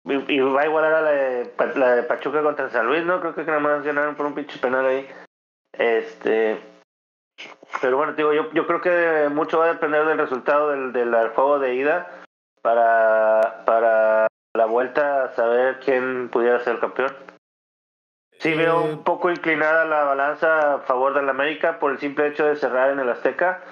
Y, 0.05 0.35
y 0.35 0.41
va 0.41 0.61
a 0.61 0.67
igualar 0.67 0.95
a 0.95 1.01
la 1.01 1.11
de, 1.11 1.53
la 1.77 1.97
de 1.97 2.03
Pachuca 2.03 2.43
contra 2.43 2.71
San 2.71 2.87
Luis, 2.87 3.05
¿no? 3.05 3.21
Creo 3.21 3.35
que 3.35 3.43
nada 3.45 3.59
más 3.59 3.83
ganaron 3.83 4.15
por 4.15 4.27
un 4.27 4.35
pinche 4.35 4.59
penal 4.59 4.87
ahí. 4.87 5.09
Este. 5.73 6.61
Pero 7.81 7.97
bueno, 7.97 8.13
digo, 8.13 8.33
yo, 8.33 8.53
yo 8.53 8.67
creo 8.67 8.81
que 8.81 9.29
mucho 9.31 9.59
va 9.59 9.65
a 9.65 9.73
depender 9.73 10.05
del 10.07 10.19
resultado 10.19 10.71
del, 10.71 10.93
del 10.93 11.29
juego 11.31 11.59
de 11.59 11.75
ida 11.75 12.09
para, 12.63 13.65
para 13.65 14.27
la 14.55 14.67
vuelta 14.67 15.33
saber 15.35 15.81
quién 15.81 16.29
pudiera 16.29 16.61
ser 16.61 16.79
campeón. 16.79 17.13
Sí, 18.39 18.55
veo 18.55 18.87
Eh, 18.87 18.93
un 18.93 19.03
poco 19.05 19.31
inclinada 19.31 19.85
la 19.85 20.05
balanza 20.05 20.75
a 20.75 20.79
favor 20.81 21.15
del 21.15 21.29
América 21.29 21.79
por 21.79 21.93
el 21.93 21.99
simple 21.99 22.29
hecho 22.29 22.47
de 22.47 22.57
cerrar 22.57 22.91
en 22.91 23.01
el 23.01 23.09
Azteca 23.09 23.63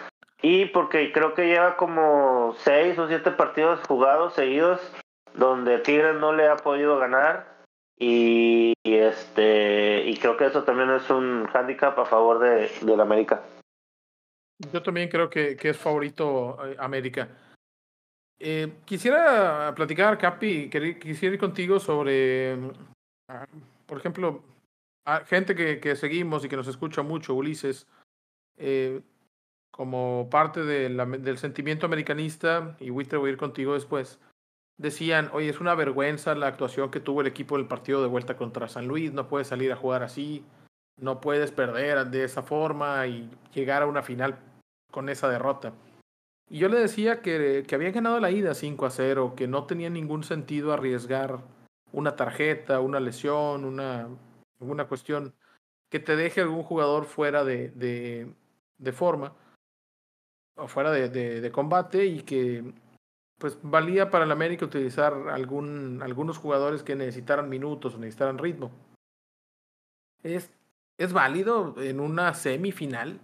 y 0.42 0.66
porque 0.66 1.12
creo 1.12 1.35
que 1.35 1.47
lleva 1.47 1.76
como 1.76 2.54
seis 2.59 2.99
o 2.99 3.06
siete 3.09 3.30
partidos 3.30 3.80
jugados 3.87 4.35
seguidos 4.35 4.80
donde 5.35 5.78
Tigres 5.78 6.16
no 6.16 6.33
le 6.33 6.49
ha 6.49 6.56
podido 6.56 6.99
ganar 6.99 7.52
Y, 7.97 8.75
este 8.85 10.02
y 10.06 10.16
creo 10.16 10.37
que 10.37 10.47
eso 10.47 10.64
también 10.64 10.90
es 10.90 11.09
un 11.11 11.47
hándicap 11.47 11.99
a 11.99 12.04
favor 12.04 12.38
de, 12.40 12.71
del 12.83 13.00
América. 13.00 13.42
Yo 14.73 14.83
también 14.83 15.09
creo 15.09 15.28
que, 15.30 15.56
que 15.56 15.71
es 15.71 15.76
favorito 15.76 16.59
eh, 16.66 16.76
América. 16.78 17.28
Eh, 18.38 18.73
quisiera 18.85 19.73
platicar, 19.75 20.18
Capi, 20.18 20.68
quisiera 21.00 21.35
ir 21.35 21.40
contigo 21.40 21.78
sobre, 21.78 22.59
ah, 23.28 23.47
por 23.87 23.99
ejemplo, 23.99 24.42
gente 25.26 25.54
que, 25.54 25.80
que, 25.80 25.96
seguimos 25.96 26.44
y 26.44 26.49
que 26.49 26.56
nos 26.56 26.68
escucha 26.68 27.02
mucho, 27.02 27.34
Ulises, 27.34 27.87
eh, 28.56 29.02
como 29.70 30.28
parte 30.30 30.62
del 30.62 31.38
sentimiento 31.38 31.87
americanista, 31.87 32.76
y 32.78 32.90
Witter 32.90 33.18
voy 33.18 33.30
a 33.30 33.32
ir 33.32 33.38
contigo 33.38 33.75
después, 33.75 34.20
decían, 34.78 35.30
oye, 35.32 35.49
es 35.49 35.61
una 35.61 35.75
vergüenza 35.75 36.34
la 36.34 36.46
actuación 36.46 36.90
que 36.90 37.00
tuvo 37.00 37.20
el 37.20 37.26
equipo 37.26 37.56
del 37.56 37.66
partido 37.66 38.00
de 38.00 38.08
vuelta 38.08 38.37
contra 38.37 38.68
San 38.68 38.87
Luis, 38.87 39.12
no 39.12 39.28
puedes 39.28 39.49
salir 39.49 39.73
a 39.73 39.76
jugar 39.76 40.02
así, 40.02 40.44
no 41.00 41.20
puedes 41.20 41.50
perder 41.50 42.06
de 42.06 42.25
esa 42.25 42.42
forma 42.42 43.06
y 43.06 43.28
llegar 43.52 43.82
a 43.82 43.87
una 43.87 44.02
final 44.02 44.38
con 44.90 45.08
esa 45.08 45.28
derrota. 45.28 45.73
Y 46.49 46.58
yo 46.58 46.68
le 46.68 46.78
decía 46.78 47.20
que, 47.20 47.64
que 47.66 47.75
habían 47.75 47.92
ganado 47.92 48.20
la 48.20 48.30
ida 48.30 48.54
5 48.54 48.87
a 48.87 48.90
0, 48.90 49.34
que 49.37 49.49
no 49.49 49.64
tenía 49.64 49.90
ningún 49.90 50.23
sentido 50.23 50.73
arriesgar 50.73 51.40
una 51.92 52.16
tarjeta, 52.16 52.80
una 52.80 53.00
lesión, 53.00 53.64
una, 53.64 54.08
una 54.71 54.87
cuestión 54.87 55.35
que 55.94 56.00
te 56.00 56.16
deje 56.16 56.40
algún 56.40 56.64
jugador 56.64 57.04
fuera 57.04 57.44
de, 57.44 57.68
de, 57.71 58.92
forma 58.92 59.33
o 60.56 60.66
fuera 60.66 60.90
de, 60.90 61.52
combate 61.52 62.06
y 62.06 62.23
que 62.23 62.64
pues 63.38 63.59
valía 63.62 64.11
para 64.11 64.25
el 64.25 64.33
América 64.33 64.64
utilizar 64.64 65.12
algún, 65.28 66.00
algunos 66.02 66.38
jugadores 66.38 66.83
que 66.83 66.97
necesitaran 66.97 67.49
minutos 67.49 67.94
o 67.94 67.99
necesitaran 67.99 68.38
ritmo. 68.38 68.73
Es, 70.25 70.50
es 70.99 71.12
válido 71.12 71.75
en 71.80 72.00
una 72.00 72.35
semifinal 72.35 73.21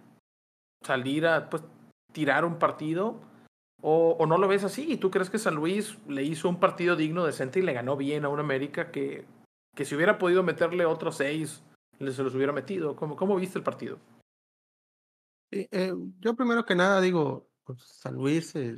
salir 0.85 1.27
a 1.27 1.51
pues, 1.51 1.65
tirar 2.13 2.45
un 2.45 2.59
partido 2.59 3.21
o, 3.83 4.17
o, 4.19 4.27
no 4.27 4.39
lo 4.39 4.47
ves 4.47 4.63
así? 4.63 4.93
¿Y 4.93 4.97
tú 4.99 5.11
crees 5.11 5.31
que 5.31 5.39
San 5.39 5.57
Luis 5.57 5.99
le 6.07 6.23
hizo 6.23 6.49
un 6.49 6.61
partido 6.61 6.95
digno, 6.95 7.25
decente 7.25 7.59
y 7.59 7.63
le 7.63 7.73
ganó 7.73 7.97
bien 7.97 8.25
a 8.25 8.29
un 8.29 8.39
América 8.39 8.93
que, 8.93 9.25
que 9.75 9.85
si 9.85 9.95
hubiera 9.95 10.19
podido 10.19 10.43
meterle 10.43 10.85
otros 10.85 11.17
seis, 11.17 11.63
se 11.99 12.23
los 12.23 12.35
hubiera 12.35 12.53
metido? 12.53 12.97
¿Cómo, 12.97 13.17
cómo 13.17 13.37
viste 13.37 13.59
el 13.59 13.65
partido? 13.65 13.99
eh, 15.53 15.93
yo 16.21 16.35
primero 16.35 16.65
que 16.65 16.77
nada 16.77 17.01
digo, 17.01 17.49
pues 17.65 17.83
San 17.83 18.15
Luis 18.15 18.55
eh, 18.55 18.77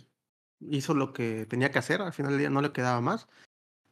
hizo 0.60 0.94
lo 0.94 1.12
que 1.12 1.46
tenía 1.46 1.70
que 1.70 1.78
hacer, 1.78 2.00
al 2.00 2.14
final 2.14 2.32
del 2.32 2.40
día 2.40 2.50
no 2.50 2.62
le 2.62 2.72
quedaba 2.72 3.00
más. 3.00 3.28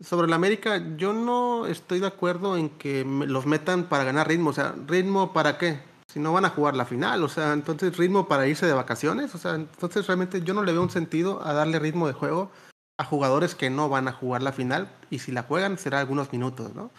Sobre 0.01 0.27
el 0.27 0.33
América, 0.33 0.97
yo 0.97 1.13
no 1.13 1.67
estoy 1.67 2.01
de 2.01 2.07
acuerdo 2.07 2.57
en 2.57 2.71
que 2.71 3.05
los 3.05 3.45
metan 3.45 3.89
para 3.89 4.05
ganar 4.05 4.29
ritmo, 4.29 4.51
o 4.51 4.55
sea, 4.55 4.75
ritmo 4.87 5.35
para 5.35 5.59
qué? 5.59 5.79
si 6.11 6.19
no 6.19 6.33
van 6.33 6.45
a 6.45 6.51
jugar 6.51 6.75
la 6.75 6.87
final, 6.87 7.23
o 7.23 7.29
sea, 7.29 7.53
entonces 7.53 7.97
ritmo 7.97 8.27
para 8.27 8.49
irse 8.49 8.67
de 8.67 8.73
vacaciones, 8.73 9.33
o 9.35 9.39
sea, 9.39 9.55
entonces 9.55 10.07
realmente 10.09 10.43
yo 10.43 10.55
no 10.55 10.65
le 10.65 10.73
veo 10.73 10.83
un 10.83 10.91
sentido 10.91 11.41
a 11.47 11.53
darle 11.53 11.79
ritmo 11.79 12.09
de 12.09 12.15
juego 12.15 12.51
a 13.01 13.05
jugadores 13.05 13.55
que 13.55 13.71
no 13.71 13.89
van 13.89 14.09
a 14.09 14.13
jugar 14.13 14.43
la 14.43 14.53
final 14.53 14.93
y 15.09 15.21
si 15.21 15.33
la 15.33 15.45
juegan 15.45 15.79
será 15.79 16.01
algunos 16.01 16.31
minutos, 16.33 16.75
¿no? 16.75 16.91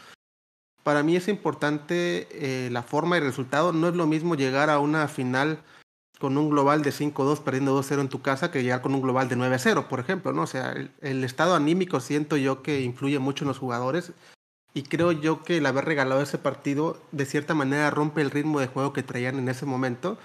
Para 0.82 1.04
mí 1.04 1.16
es 1.16 1.28
importante 1.28 2.28
eh, 2.32 2.72
la 2.72 2.82
forma 2.82 3.16
y 3.16 3.20
el 3.20 3.26
resultado, 3.26 3.72
no 3.72 3.88
es 3.88 3.96
lo 3.96 4.08
mismo 4.08 4.34
llegar 4.34 4.72
a 4.72 4.80
una 4.80 5.08
final 5.08 5.60
con 6.20 6.40
un 6.40 6.50
global 6.50 6.82
de 6.82 6.92
5-2 6.92 7.44
perdiendo 7.44 7.80
2-0 7.80 8.02
en 8.02 8.10
tu 8.10 8.20
casa 8.24 8.50
que 8.50 8.64
llegar 8.64 8.82
con 8.82 8.96
un 8.96 9.02
global 9.04 9.30
de 9.30 9.38
9-0, 9.38 9.88
por 9.90 10.00
ejemplo, 10.00 10.34
¿no? 10.34 10.42
O 10.42 10.48
sea, 10.48 10.72
el, 10.72 10.90
el 11.02 11.24
estado 11.24 11.54
anímico 11.54 12.00
siento 12.00 12.36
yo 12.36 12.64
que 12.64 12.82
influye 12.82 13.20
mucho 13.20 13.44
en 13.44 13.50
los 13.50 13.60
jugadores 13.60 14.12
y 14.74 14.82
creo 14.82 15.12
yo 15.12 15.44
que 15.44 15.58
el 15.58 15.68
haber 15.68 15.86
regalado 15.86 16.24
ese 16.24 16.40
partido 16.40 17.00
de 17.12 17.26
cierta 17.28 17.54
manera 17.54 17.92
rompe 17.92 18.22
el 18.22 18.32
ritmo 18.32 18.60
de 18.60 18.68
juego 18.68 18.92
que 18.92 19.04
traían 19.04 19.38
en 19.38 19.50
ese 19.50 19.68
momento. 19.68 20.18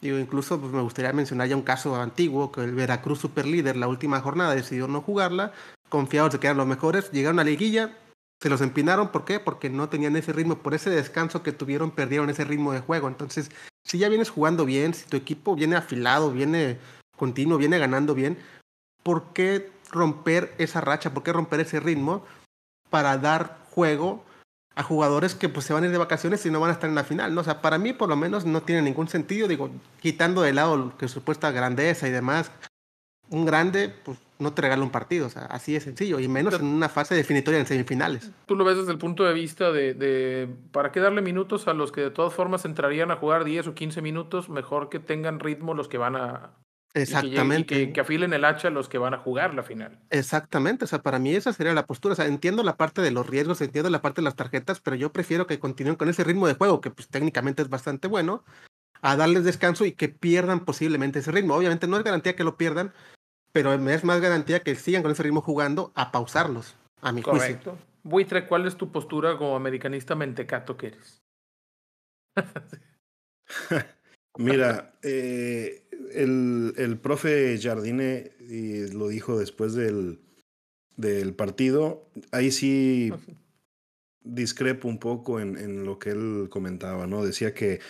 Digo, 0.00 0.18
incluso 0.18 0.58
pues, 0.60 0.72
me 0.72 0.80
gustaría 0.80 1.12
mencionar 1.12 1.48
ya 1.48 1.56
un 1.56 1.62
caso 1.62 1.96
antiguo, 1.96 2.50
que 2.50 2.62
el 2.62 2.74
Veracruz 2.74 3.18
Superlíder 3.18 3.76
la 3.76 3.88
última 3.88 4.20
jornada 4.20 4.54
decidió 4.54 4.88
no 4.88 5.02
jugarla, 5.02 5.52
confiados 5.88 6.32
de 6.32 6.38
que 6.38 6.46
eran 6.46 6.56
los 6.56 6.66
mejores, 6.66 7.10
llegaron 7.10 7.38
a 7.38 7.44
la 7.44 7.50
liguilla, 7.50 7.96
se 8.40 8.48
los 8.48 8.62
empinaron, 8.62 9.08
¿por 9.08 9.26
qué? 9.26 9.38
Porque 9.38 9.68
no 9.68 9.90
tenían 9.90 10.16
ese 10.16 10.32
ritmo, 10.32 10.56
por 10.58 10.72
ese 10.72 10.88
descanso 10.88 11.42
que 11.42 11.52
tuvieron, 11.52 11.90
perdieron 11.90 12.30
ese 12.30 12.44
ritmo 12.44 12.72
de 12.72 12.80
juego. 12.80 13.08
Entonces, 13.08 13.50
si 13.84 13.98
ya 13.98 14.08
vienes 14.08 14.30
jugando 14.30 14.64
bien, 14.64 14.94
si 14.94 15.06
tu 15.06 15.18
equipo 15.18 15.54
viene 15.54 15.76
afilado, 15.76 16.30
viene 16.30 16.78
continuo, 17.16 17.58
viene 17.58 17.78
ganando 17.78 18.14
bien, 18.14 18.38
¿por 19.02 19.34
qué 19.34 19.70
romper 19.90 20.54
esa 20.56 20.80
racha? 20.80 21.12
¿Por 21.12 21.22
qué 21.22 21.34
romper 21.34 21.60
ese 21.60 21.80
ritmo 21.80 22.24
para 22.88 23.18
dar 23.18 23.58
juego 23.70 24.24
a 24.74 24.82
jugadores 24.82 25.34
que 25.34 25.48
pues 25.48 25.66
se 25.66 25.72
van 25.72 25.82
a 25.82 25.86
ir 25.86 25.92
de 25.92 25.98
vacaciones 25.98 26.44
y 26.46 26.50
no 26.50 26.60
van 26.60 26.70
a 26.70 26.74
estar 26.74 26.88
en 26.88 26.94
la 26.94 27.04
final, 27.04 27.34
¿no? 27.34 27.40
O 27.40 27.44
sea, 27.44 27.60
para 27.60 27.78
mí 27.78 27.92
por 27.92 28.08
lo 28.08 28.16
menos 28.16 28.44
no 28.44 28.62
tiene 28.62 28.82
ningún 28.82 29.08
sentido, 29.08 29.48
digo, 29.48 29.70
quitando 30.00 30.42
de 30.42 30.52
lado 30.52 30.92
que 30.96 31.08
supuesta 31.08 31.50
grandeza 31.50 32.08
y 32.08 32.10
demás, 32.10 32.50
un 33.30 33.44
grande 33.44 33.92
pues 34.04 34.18
no 34.38 34.54
te 34.54 34.62
regala 34.62 34.82
un 34.82 34.90
partido, 34.90 35.26
o 35.26 35.30
sea, 35.30 35.44
así 35.46 35.74
de 35.74 35.80
sencillo, 35.80 36.18
y 36.18 36.26
menos 36.26 36.54
en 36.54 36.64
una 36.64 36.88
fase 36.88 37.14
definitoria 37.14 37.60
en 37.60 37.66
semifinales. 37.66 38.30
Tú 38.46 38.56
lo 38.56 38.64
ves 38.64 38.78
desde 38.78 38.92
el 38.92 38.98
punto 38.98 39.24
de 39.24 39.34
vista 39.34 39.70
de, 39.70 39.92
de, 39.92 40.48
¿para 40.72 40.92
qué 40.92 41.00
darle 41.00 41.20
minutos 41.20 41.68
a 41.68 41.74
los 41.74 41.92
que 41.92 42.00
de 42.00 42.10
todas 42.10 42.32
formas 42.32 42.64
entrarían 42.64 43.10
a 43.10 43.16
jugar 43.16 43.44
10 43.44 43.68
o 43.68 43.74
15 43.74 44.00
minutos? 44.00 44.48
Mejor 44.48 44.88
que 44.88 44.98
tengan 44.98 45.40
ritmo 45.40 45.74
los 45.74 45.88
que 45.88 45.98
van 45.98 46.16
a, 46.16 46.52
Exactamente. 46.94 47.74
Y 47.74 47.86
que, 47.86 47.92
que, 47.92 48.00
afilen 48.00 48.32
el 48.32 48.44
hacha 48.44 48.70
los 48.70 48.88
que 48.88 48.98
van 48.98 49.14
a 49.14 49.18
jugar 49.18 49.54
la 49.54 49.62
final. 49.62 49.98
Exactamente, 50.10 50.84
o 50.84 50.88
sea, 50.88 51.02
para 51.02 51.18
mí 51.18 51.34
esa 51.34 51.52
sería 51.52 51.72
la 51.72 51.86
postura. 51.86 52.14
O 52.14 52.16
sea, 52.16 52.26
entiendo 52.26 52.62
la 52.62 52.76
parte 52.76 53.00
de 53.00 53.10
los 53.10 53.26
riesgos, 53.26 53.60
entiendo 53.60 53.90
la 53.90 54.02
parte 54.02 54.20
de 54.20 54.24
las 54.24 54.36
tarjetas, 54.36 54.80
pero 54.80 54.96
yo 54.96 55.12
prefiero 55.12 55.46
que 55.46 55.60
continúen 55.60 55.96
con 55.96 56.08
ese 56.08 56.24
ritmo 56.24 56.46
de 56.46 56.54
juego, 56.54 56.80
que 56.80 56.90
pues 56.90 57.08
técnicamente 57.08 57.62
es 57.62 57.68
bastante 57.68 58.08
bueno, 58.08 58.44
a 59.02 59.16
darles 59.16 59.44
descanso 59.44 59.84
y 59.84 59.92
que 59.92 60.08
pierdan 60.08 60.64
posiblemente 60.64 61.20
ese 61.20 61.30
ritmo. 61.30 61.54
Obviamente 61.54 61.86
no 61.86 61.96
es 61.96 62.04
garantía 62.04 62.34
que 62.34 62.44
lo 62.44 62.56
pierdan, 62.56 62.92
pero 63.52 63.72
es 63.72 64.04
más 64.04 64.20
garantía 64.20 64.60
que 64.60 64.74
sigan 64.74 65.02
con 65.02 65.12
ese 65.12 65.22
ritmo 65.22 65.42
jugando 65.42 65.92
a 65.94 66.10
pausarlos, 66.10 66.76
a 67.00 67.12
mi 67.12 67.22
Correcto. 67.22 67.72
juicio. 67.72 67.90
Buitre, 68.02 68.46
¿cuál 68.46 68.66
es 68.66 68.76
tu 68.76 68.90
postura 68.90 69.36
como 69.36 69.56
americanista 69.56 70.14
mentecato 70.14 70.76
que 70.76 70.88
eres? 70.88 71.22
Mira, 74.38 74.94
eh, 75.02 75.79
el, 76.12 76.74
el 76.76 76.98
profe 76.98 77.58
Jardine 77.60 78.32
y 78.40 78.88
lo 78.88 79.08
dijo 79.08 79.38
después 79.38 79.74
del, 79.74 80.18
del 80.96 81.34
partido. 81.34 82.06
Ahí 82.32 82.50
sí 82.50 83.12
discrepo 84.22 84.88
un 84.88 84.98
poco 84.98 85.40
en, 85.40 85.56
en, 85.56 85.84
lo 85.84 85.98
que 85.98 86.10
él 86.10 86.48
comentaba, 86.50 87.06
¿no? 87.06 87.24
Decía 87.24 87.54
que, 87.54 87.80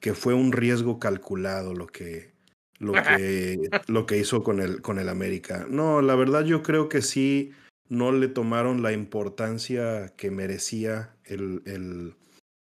que 0.00 0.14
fue 0.14 0.34
un 0.34 0.52
riesgo 0.52 0.98
calculado 0.98 1.74
lo 1.74 1.86
que, 1.86 2.32
lo 2.78 2.92
que, 2.92 3.70
lo 3.86 4.06
que 4.06 4.18
hizo 4.18 4.42
con 4.42 4.60
el, 4.60 4.82
con 4.82 4.98
el 4.98 5.08
América. 5.08 5.66
No, 5.68 6.02
la 6.02 6.14
verdad 6.14 6.44
yo 6.44 6.62
creo 6.62 6.88
que 6.88 7.02
sí 7.02 7.52
no 7.88 8.12
le 8.12 8.28
tomaron 8.28 8.82
la 8.82 8.92
importancia 8.92 10.12
que 10.16 10.30
merecía 10.30 11.14
el, 11.24 11.62
el, 11.64 12.14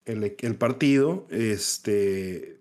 el, 0.05 0.37
el 0.39 0.55
partido. 0.57 1.27
Este, 1.31 2.58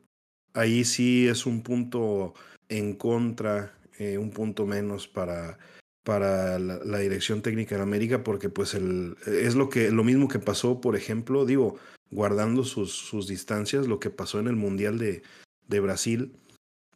ahí 0.58 0.84
sí 0.84 1.28
es 1.28 1.46
un 1.46 1.62
punto 1.62 2.34
en 2.68 2.94
contra, 2.94 3.74
eh, 4.00 4.18
un 4.18 4.32
punto 4.32 4.66
menos 4.66 5.08
para, 5.08 5.58
para 6.04 6.58
la, 6.58 6.98
dirección 6.98 7.42
técnica 7.42 7.76
en 7.76 7.82
América, 7.82 8.24
porque 8.24 8.50
pues 8.50 8.74
el, 8.74 9.16
es 9.28 9.56
lo, 9.56 9.70
que, 9.70 9.92
lo 9.92 10.04
mismo 10.04 10.28
que 10.28 10.40
pasó, 10.40 10.82
por 10.82 10.96
ejemplo, 10.96 11.46
digo, 11.46 11.78
guardando 12.10 12.64
sus, 12.64 12.92
sus 12.92 13.28
distancias, 13.28 13.88
lo 13.88 14.00
que 14.00 14.10
pasó 14.10 14.40
en 14.40 14.48
el 14.48 14.56
Mundial 14.56 14.98
de, 14.98 15.22
de 15.68 15.80
Brasil, 15.80 16.34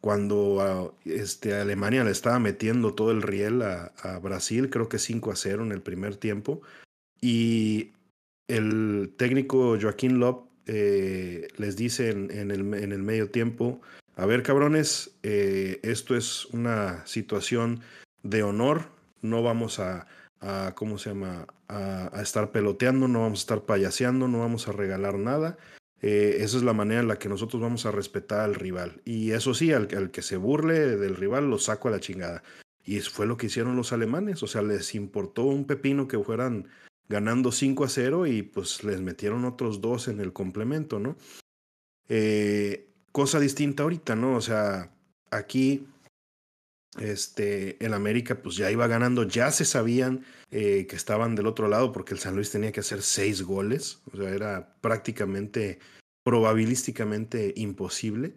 cuando 0.01 0.61
a, 0.61 0.91
este, 1.05 1.53
Alemania 1.53 2.03
le 2.03 2.11
estaba 2.11 2.39
metiendo 2.39 2.95
todo 2.95 3.11
el 3.11 3.21
riel 3.21 3.61
a, 3.61 3.93
a 4.01 4.17
Brasil, 4.17 4.71
creo 4.71 4.89
que 4.89 4.97
5 4.97 5.31
a 5.31 5.35
0 5.35 5.63
en 5.63 5.71
el 5.71 5.81
primer 5.81 6.17
tiempo, 6.17 6.61
y 7.21 7.91
el 8.47 9.13
técnico 9.17 9.77
Joaquín 9.79 10.19
Lop 10.19 10.50
eh, 10.67 11.47
les 11.57 11.75
dice 11.75 12.09
en, 12.09 12.51
el, 12.51 12.63
medio 12.63 13.29
tiempo, 13.29 13.81
a 14.15 14.25
ver 14.25 14.43
cabrones, 14.43 15.11
eh, 15.23 15.79
esto 15.83 16.15
es 16.15 16.45
una 16.47 17.05
situación 17.05 17.81
de 18.23 18.43
honor, 18.43 18.85
no 19.21 19.41
vamos 19.41 19.79
a, 19.79 20.07
¿cómo 20.75 20.97
se 20.97 21.09
llama?, 21.09 21.47
a, 21.67 22.09
a, 22.17 22.21
estar 22.21 22.51
peloteando, 22.51 23.07
no 23.07 23.21
vamos 23.21 23.39
a 23.39 23.43
estar 23.43 23.61
payaseando, 23.61 24.27
no 24.27 24.39
vamos 24.39 24.67
a 24.67 24.71
regalar 24.71 25.17
nada. 25.17 25.57
Eh, 26.01 26.37
esa 26.39 26.57
es 26.57 26.63
la 26.63 26.73
manera 26.73 27.01
en 27.01 27.07
la 27.07 27.19
que 27.19 27.29
nosotros 27.29 27.61
vamos 27.61 27.85
a 27.85 27.91
respetar 27.91 28.41
al 28.41 28.55
rival. 28.55 29.01
Y 29.05 29.31
eso 29.31 29.53
sí, 29.53 29.71
al, 29.71 29.87
al 29.95 30.11
que 30.11 30.21
se 30.21 30.37
burle 30.37 30.97
del 30.97 31.15
rival 31.15 31.49
lo 31.49 31.59
saco 31.59 31.87
a 31.87 31.91
la 31.91 31.99
chingada. 31.99 32.43
Y 32.83 32.99
fue 33.01 33.27
lo 33.27 33.37
que 33.37 33.45
hicieron 33.45 33.75
los 33.75 33.93
alemanes, 33.93 34.41
o 34.41 34.47
sea, 34.47 34.63
les 34.63 34.95
importó 34.95 35.43
un 35.43 35.65
pepino 35.65 36.07
que 36.07 36.17
fueran 36.17 36.67
ganando 37.11 37.51
5 37.51 37.83
a 37.83 37.89
0 37.89 38.25
y 38.27 38.41
pues 38.41 38.83
les 38.83 39.01
metieron 39.01 39.45
otros 39.45 39.81
dos 39.81 40.07
en 40.07 40.19
el 40.19 40.31
complemento, 40.33 40.97
¿no? 40.99 41.15
Eh, 42.09 42.89
cosa 43.11 43.39
distinta 43.39 43.83
ahorita, 43.83 44.15
¿no? 44.15 44.35
O 44.35 44.41
sea, 44.41 44.91
aquí 45.31 45.87
Este, 46.99 47.77
el 47.85 47.93
América 47.93 48.41
pues 48.43 48.57
ya 48.57 48.69
iba 48.69 48.85
ganando, 48.85 49.23
ya 49.23 49.49
se 49.51 49.63
sabían 49.63 50.25
eh, 50.51 50.87
que 50.89 50.97
estaban 50.97 51.35
del 51.35 51.47
otro 51.47 51.69
lado 51.69 51.93
porque 51.93 52.13
el 52.13 52.19
San 52.19 52.35
Luis 52.35 52.51
tenía 52.51 52.73
que 52.73 52.81
hacer 52.81 53.01
seis 53.01 53.43
goles, 53.43 54.01
o 54.11 54.17
sea, 54.17 54.29
era 54.29 54.75
prácticamente, 54.81 55.79
probabilísticamente 56.25 57.53
imposible. 57.55 58.35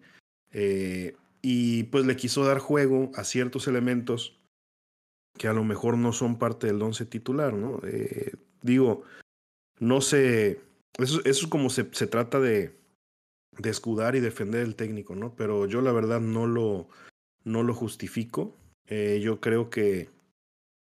Eh, 0.52 1.16
y 1.42 1.84
pues 1.90 2.06
le 2.06 2.14
quiso 2.14 2.44
dar 2.44 2.58
juego 2.60 3.10
a 3.16 3.24
ciertos 3.24 3.66
elementos 3.66 4.38
que 5.36 5.48
a 5.48 5.52
lo 5.52 5.64
mejor 5.64 5.98
no 5.98 6.12
son 6.12 6.38
parte 6.38 6.66
del 6.66 6.82
once 6.82 7.04
titular, 7.06 7.52
¿no? 7.52 7.80
Eh, 7.84 8.32
digo, 8.62 9.02
no 9.80 10.00
sé, 10.00 10.60
eso, 10.98 11.20
es 11.24 11.46
como 11.46 11.70
se, 11.70 11.88
se 11.92 12.06
trata 12.06 12.40
de, 12.40 12.76
de 13.58 13.70
escudar 13.70 14.16
y 14.16 14.20
defender 14.20 14.62
el 14.62 14.76
técnico, 14.76 15.14
¿no? 15.14 15.34
Pero 15.34 15.66
yo 15.66 15.80
la 15.80 15.92
verdad 15.92 16.20
no 16.20 16.46
lo, 16.46 16.88
no 17.44 17.62
lo 17.62 17.74
justifico. 17.74 18.56
Eh, 18.86 19.20
yo 19.22 19.40
creo 19.40 19.70
que, 19.70 20.10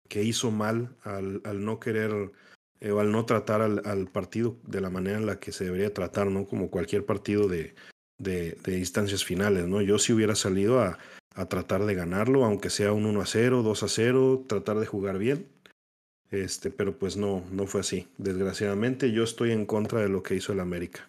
que 0.08 0.22
hizo 0.22 0.50
mal 0.50 0.96
al, 1.02 1.40
al 1.44 1.64
no 1.64 1.80
querer 1.80 2.32
eh, 2.80 2.90
o 2.90 3.00
al 3.00 3.12
no 3.12 3.24
tratar 3.24 3.62
al, 3.62 3.82
al, 3.86 4.08
partido 4.08 4.58
de 4.64 4.80
la 4.80 4.90
manera 4.90 5.16
en 5.16 5.26
la 5.26 5.38
que 5.38 5.52
se 5.52 5.64
debería 5.64 5.94
tratar, 5.94 6.26
¿no? 6.30 6.46
Como 6.46 6.70
cualquier 6.70 7.06
partido 7.06 7.48
de, 7.48 7.74
de, 8.18 8.58
de 8.62 8.78
instancias 8.78 9.24
finales, 9.24 9.66
¿no? 9.66 9.80
Yo 9.80 9.98
si 9.98 10.12
hubiera 10.12 10.34
salido 10.34 10.80
a, 10.80 10.98
a, 11.34 11.46
tratar 11.46 11.84
de 11.84 11.94
ganarlo, 11.94 12.44
aunque 12.44 12.70
sea 12.70 12.92
un 12.92 13.06
1 13.06 13.20
a 13.20 13.26
0, 13.26 13.62
2 13.62 13.82
a 13.82 13.88
0, 13.88 14.44
tratar 14.48 14.78
de 14.78 14.86
jugar 14.86 15.18
bien. 15.18 15.48
Este, 16.30 16.70
pero 16.70 16.98
pues 16.98 17.16
no, 17.16 17.44
no 17.50 17.66
fue 17.66 17.80
así. 17.80 18.08
Desgraciadamente 18.18 19.12
yo 19.12 19.22
estoy 19.22 19.52
en 19.52 19.66
contra 19.66 20.00
de 20.00 20.08
lo 20.08 20.22
que 20.22 20.34
hizo 20.34 20.52
el 20.52 20.60
América. 20.60 21.08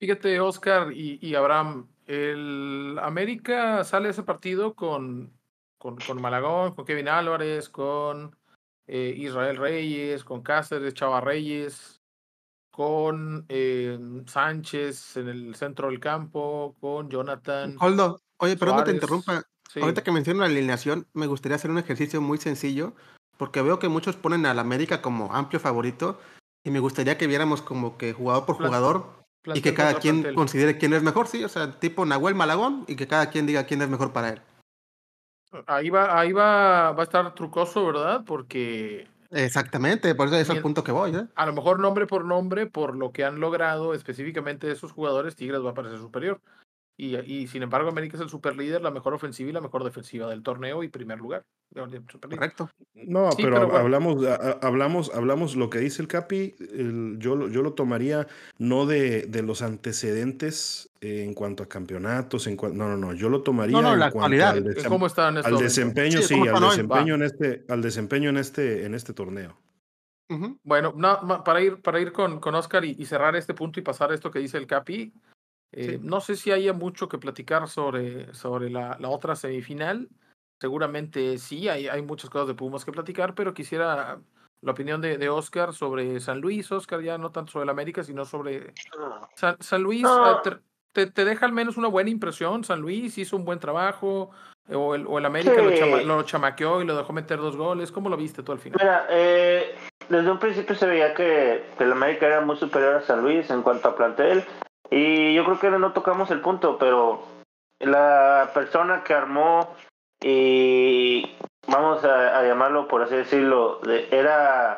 Fíjate, 0.00 0.40
Oscar 0.40 0.92
y, 0.92 1.18
y 1.20 1.34
Abraham, 1.34 1.88
el 2.06 2.98
América 3.00 3.84
sale 3.84 4.10
ese 4.10 4.22
partido 4.22 4.74
con, 4.74 5.32
con, 5.78 5.96
con 5.96 6.20
Malagón, 6.20 6.74
con 6.74 6.84
Kevin 6.84 7.08
Álvarez, 7.08 7.68
con 7.68 8.36
eh, 8.86 9.14
Israel 9.16 9.56
Reyes, 9.56 10.24
con 10.24 10.42
Cáceres, 10.42 10.94
Chava 10.94 11.20
Reyes, 11.20 12.02
con 12.70 13.46
eh, 13.48 13.98
Sánchez 14.26 15.16
en 15.16 15.28
el 15.28 15.54
centro 15.54 15.88
del 15.88 16.00
campo, 16.00 16.76
con 16.80 17.08
Jonathan. 17.08 17.76
Holdo, 17.80 18.20
oye, 18.44 18.56
perdón 18.56 18.78
que 18.78 18.84
te 18.84 18.92
interrumpa. 18.92 19.42
Sí. 19.72 19.80
Ahorita 19.80 20.02
que 20.02 20.12
menciono 20.12 20.40
la 20.40 20.46
alineación, 20.46 21.06
me 21.14 21.26
gustaría 21.26 21.56
hacer 21.56 21.70
un 21.70 21.78
ejercicio 21.78 22.20
muy 22.20 22.38
sencillo, 22.38 22.94
porque 23.36 23.62
veo 23.62 23.78
que 23.78 23.88
muchos 23.88 24.16
ponen 24.16 24.46
al 24.46 24.58
América 24.58 25.02
como 25.02 25.34
amplio 25.34 25.58
favorito, 25.58 26.18
y 26.64 26.70
me 26.70 26.80
gustaría 26.80 27.18
que 27.18 27.26
viéramos 27.26 27.60
como 27.60 27.98
que 27.98 28.12
jugador 28.12 28.46
por 28.46 28.56
jugador 28.56 29.24
y 29.52 29.60
que 29.60 29.74
cada 29.74 29.98
quien 29.98 30.22
plantel. 30.22 30.34
considere 30.34 30.78
quién 30.78 30.94
es 30.94 31.02
mejor, 31.02 31.26
sí, 31.26 31.44
o 31.44 31.48
sea, 31.48 31.78
tipo 31.78 32.06
Nahuel 32.06 32.34
Malagón 32.34 32.84
y 32.88 32.96
que 32.96 33.06
cada 33.06 33.28
quien 33.30 33.46
diga 33.46 33.66
quién 33.66 33.82
es 33.82 33.88
mejor 33.88 34.12
para 34.12 34.30
él. 34.30 34.40
Ahí 35.66 35.90
va, 35.90 36.18
ahí 36.18 36.32
va, 36.32 36.92
va 36.92 37.02
a 37.02 37.04
estar 37.04 37.34
trucoso, 37.34 37.86
¿verdad? 37.86 38.24
Porque. 38.26 39.06
Exactamente, 39.30 40.14
por 40.14 40.28
eso 40.28 40.36
es 40.36 40.48
el 40.48 40.62
punto 40.62 40.82
que 40.82 40.92
voy. 40.92 41.14
¿eh? 41.14 41.26
A 41.34 41.46
lo 41.46 41.52
mejor 41.52 41.80
nombre 41.80 42.06
por 42.06 42.24
nombre, 42.24 42.66
por 42.66 42.96
lo 42.96 43.12
que 43.12 43.24
han 43.24 43.40
logrado 43.40 43.94
específicamente 43.94 44.70
esos 44.70 44.92
jugadores, 44.92 45.36
Tigres 45.36 45.64
va 45.64 45.70
a 45.70 45.74
parecer 45.74 45.98
superior. 45.98 46.40
Y, 46.96 47.16
y, 47.16 47.48
sin 47.48 47.64
embargo, 47.64 47.88
América 47.88 48.16
es 48.16 48.22
el 48.22 48.28
superlíder, 48.28 48.80
la 48.80 48.92
mejor 48.92 49.14
ofensiva 49.14 49.50
y 49.50 49.52
la 49.52 49.60
mejor 49.60 49.82
defensiva 49.82 50.28
del 50.30 50.44
torneo 50.44 50.84
y 50.84 50.88
primer 50.88 51.18
lugar. 51.18 51.44
Correcto. 52.30 52.70
No, 52.94 53.32
sí, 53.32 53.42
pero, 53.42 53.56
pero 53.56 53.66
bueno. 53.66 53.78
hablamos, 53.80 54.24
hablamos, 54.62 55.10
hablamos 55.12 55.56
lo 55.56 55.70
que 55.70 55.80
dice 55.80 56.02
el 56.02 56.06
Capi, 56.06 56.54
el, 56.72 57.16
yo, 57.18 57.48
yo 57.48 57.62
lo 57.62 57.72
tomaría 57.72 58.28
no 58.58 58.86
de, 58.86 59.22
de 59.22 59.42
los 59.42 59.60
antecedentes 59.62 60.88
eh, 61.00 61.24
en 61.24 61.34
cuanto 61.34 61.64
a 61.64 61.68
campeonatos, 61.68 62.46
en 62.46 62.56
cuanto, 62.56 62.78
no, 62.78 62.88
no, 62.88 62.96
no, 62.96 63.12
yo 63.12 63.28
lo 63.28 63.42
tomaría 63.42 63.76
no, 63.76 63.82
no, 63.82 63.92
en 63.94 63.98
la 63.98 64.12
cuanto 64.12 64.36
actualidad. 64.36 64.50
al, 64.50 64.62
desem 64.62 64.88
¿Cómo 64.88 65.06
está 65.06 65.30
en 65.30 65.38
este 65.38 65.50
al 65.50 65.58
desempeño, 65.58 66.22
sí, 66.22 66.34
sí 66.34 66.48
al 66.48 66.60
desempeño 66.62 67.14
en 67.16 67.22
este, 67.22 67.64
al 67.68 67.82
desempeño 67.82 68.30
en 68.30 68.36
este, 68.36 68.86
en 68.86 68.94
este 68.94 69.12
torneo. 69.12 69.58
Uh 70.28 70.36
-huh. 70.36 70.58
Bueno, 70.62 70.94
no, 70.96 71.42
para 71.42 71.60
ir, 71.60 71.82
para 71.82 71.98
ir 71.98 72.12
con, 72.12 72.38
con 72.38 72.54
Oscar 72.54 72.84
y, 72.84 72.94
y 72.96 73.04
cerrar 73.04 73.34
este 73.34 73.52
punto 73.52 73.80
y 73.80 73.82
pasar 73.82 74.12
a 74.12 74.14
esto 74.14 74.30
que 74.30 74.38
dice 74.38 74.58
el 74.58 74.68
Capi, 74.68 75.12
eh, 75.76 75.90
sí. 75.92 75.98
No 76.00 76.20
sé 76.20 76.36
si 76.36 76.52
haya 76.52 76.72
mucho 76.72 77.08
que 77.08 77.18
platicar 77.18 77.68
sobre, 77.68 78.32
sobre 78.32 78.70
la, 78.70 78.96
la, 79.00 79.08
otra 79.08 79.34
semifinal. 79.34 80.08
Seguramente 80.60 81.38
sí, 81.38 81.68
hay, 81.68 81.88
hay 81.88 82.02
muchas 82.02 82.30
cosas 82.30 82.48
de 82.48 82.54
Pumas 82.54 82.84
que 82.84 82.92
platicar, 82.92 83.34
pero 83.34 83.54
quisiera 83.54 84.20
la 84.60 84.72
opinión 84.72 85.00
de, 85.00 85.18
de 85.18 85.28
Oscar 85.28 85.74
sobre 85.74 86.20
San 86.20 86.40
Luis. 86.40 86.70
Oscar, 86.70 87.02
ya 87.02 87.18
no 87.18 87.32
tanto 87.32 87.52
sobre 87.52 87.64
el 87.64 87.70
América, 87.70 88.04
sino 88.04 88.24
sobre 88.24 88.72
San, 89.34 89.56
San 89.60 89.82
Luis. 89.82 90.02
No. 90.02 90.40
Te, 90.42 90.52
te, 90.92 91.06
te, 91.10 91.24
deja 91.24 91.44
al 91.44 91.52
menos 91.52 91.76
una 91.76 91.88
buena 91.88 92.10
impresión. 92.10 92.62
San 92.62 92.80
Luis 92.80 93.18
hizo 93.18 93.36
un 93.36 93.44
buen 93.44 93.58
trabajo. 93.58 94.30
O 94.72 94.94
el, 94.94 95.06
o 95.06 95.18
el 95.18 95.26
América 95.26 95.56
sí. 95.56 95.62
lo, 95.62 95.76
chama, 95.76 96.02
lo, 96.02 96.22
chamaqueó 96.22 96.80
y 96.80 96.86
lo 96.86 96.96
dejó 96.96 97.12
meter 97.12 97.38
dos 97.38 97.56
goles. 97.56 97.92
¿Cómo 97.92 98.08
lo 98.08 98.16
viste 98.16 98.42
tú 98.42 98.52
al 98.52 98.58
final? 98.58 98.78
Mira, 98.80 99.06
eh, 99.10 99.74
desde 100.08 100.30
un 100.30 100.38
principio 100.38 100.74
se 100.74 100.86
veía 100.86 101.12
que, 101.12 101.66
que 101.76 101.84
el 101.84 101.92
América 101.92 102.26
era 102.26 102.40
muy 102.40 102.56
superior 102.56 102.94
a 102.94 103.02
San 103.02 103.20
Luis 103.20 103.50
en 103.50 103.60
cuanto 103.60 103.88
a 103.88 103.96
plantel. 103.96 104.42
Y 104.96 105.34
yo 105.34 105.44
creo 105.44 105.58
que 105.58 105.70
no 105.70 105.92
tocamos 105.92 106.30
el 106.30 106.40
punto, 106.40 106.78
pero 106.78 107.24
la 107.80 108.52
persona 108.54 109.02
que 109.02 109.12
armó 109.12 109.74
y 110.22 111.34
vamos 111.66 112.04
a, 112.04 112.40
llamarlo 112.44 112.86
por 112.86 113.02
así 113.02 113.16
decirlo, 113.16 113.80
de, 113.80 114.06
era 114.12 114.76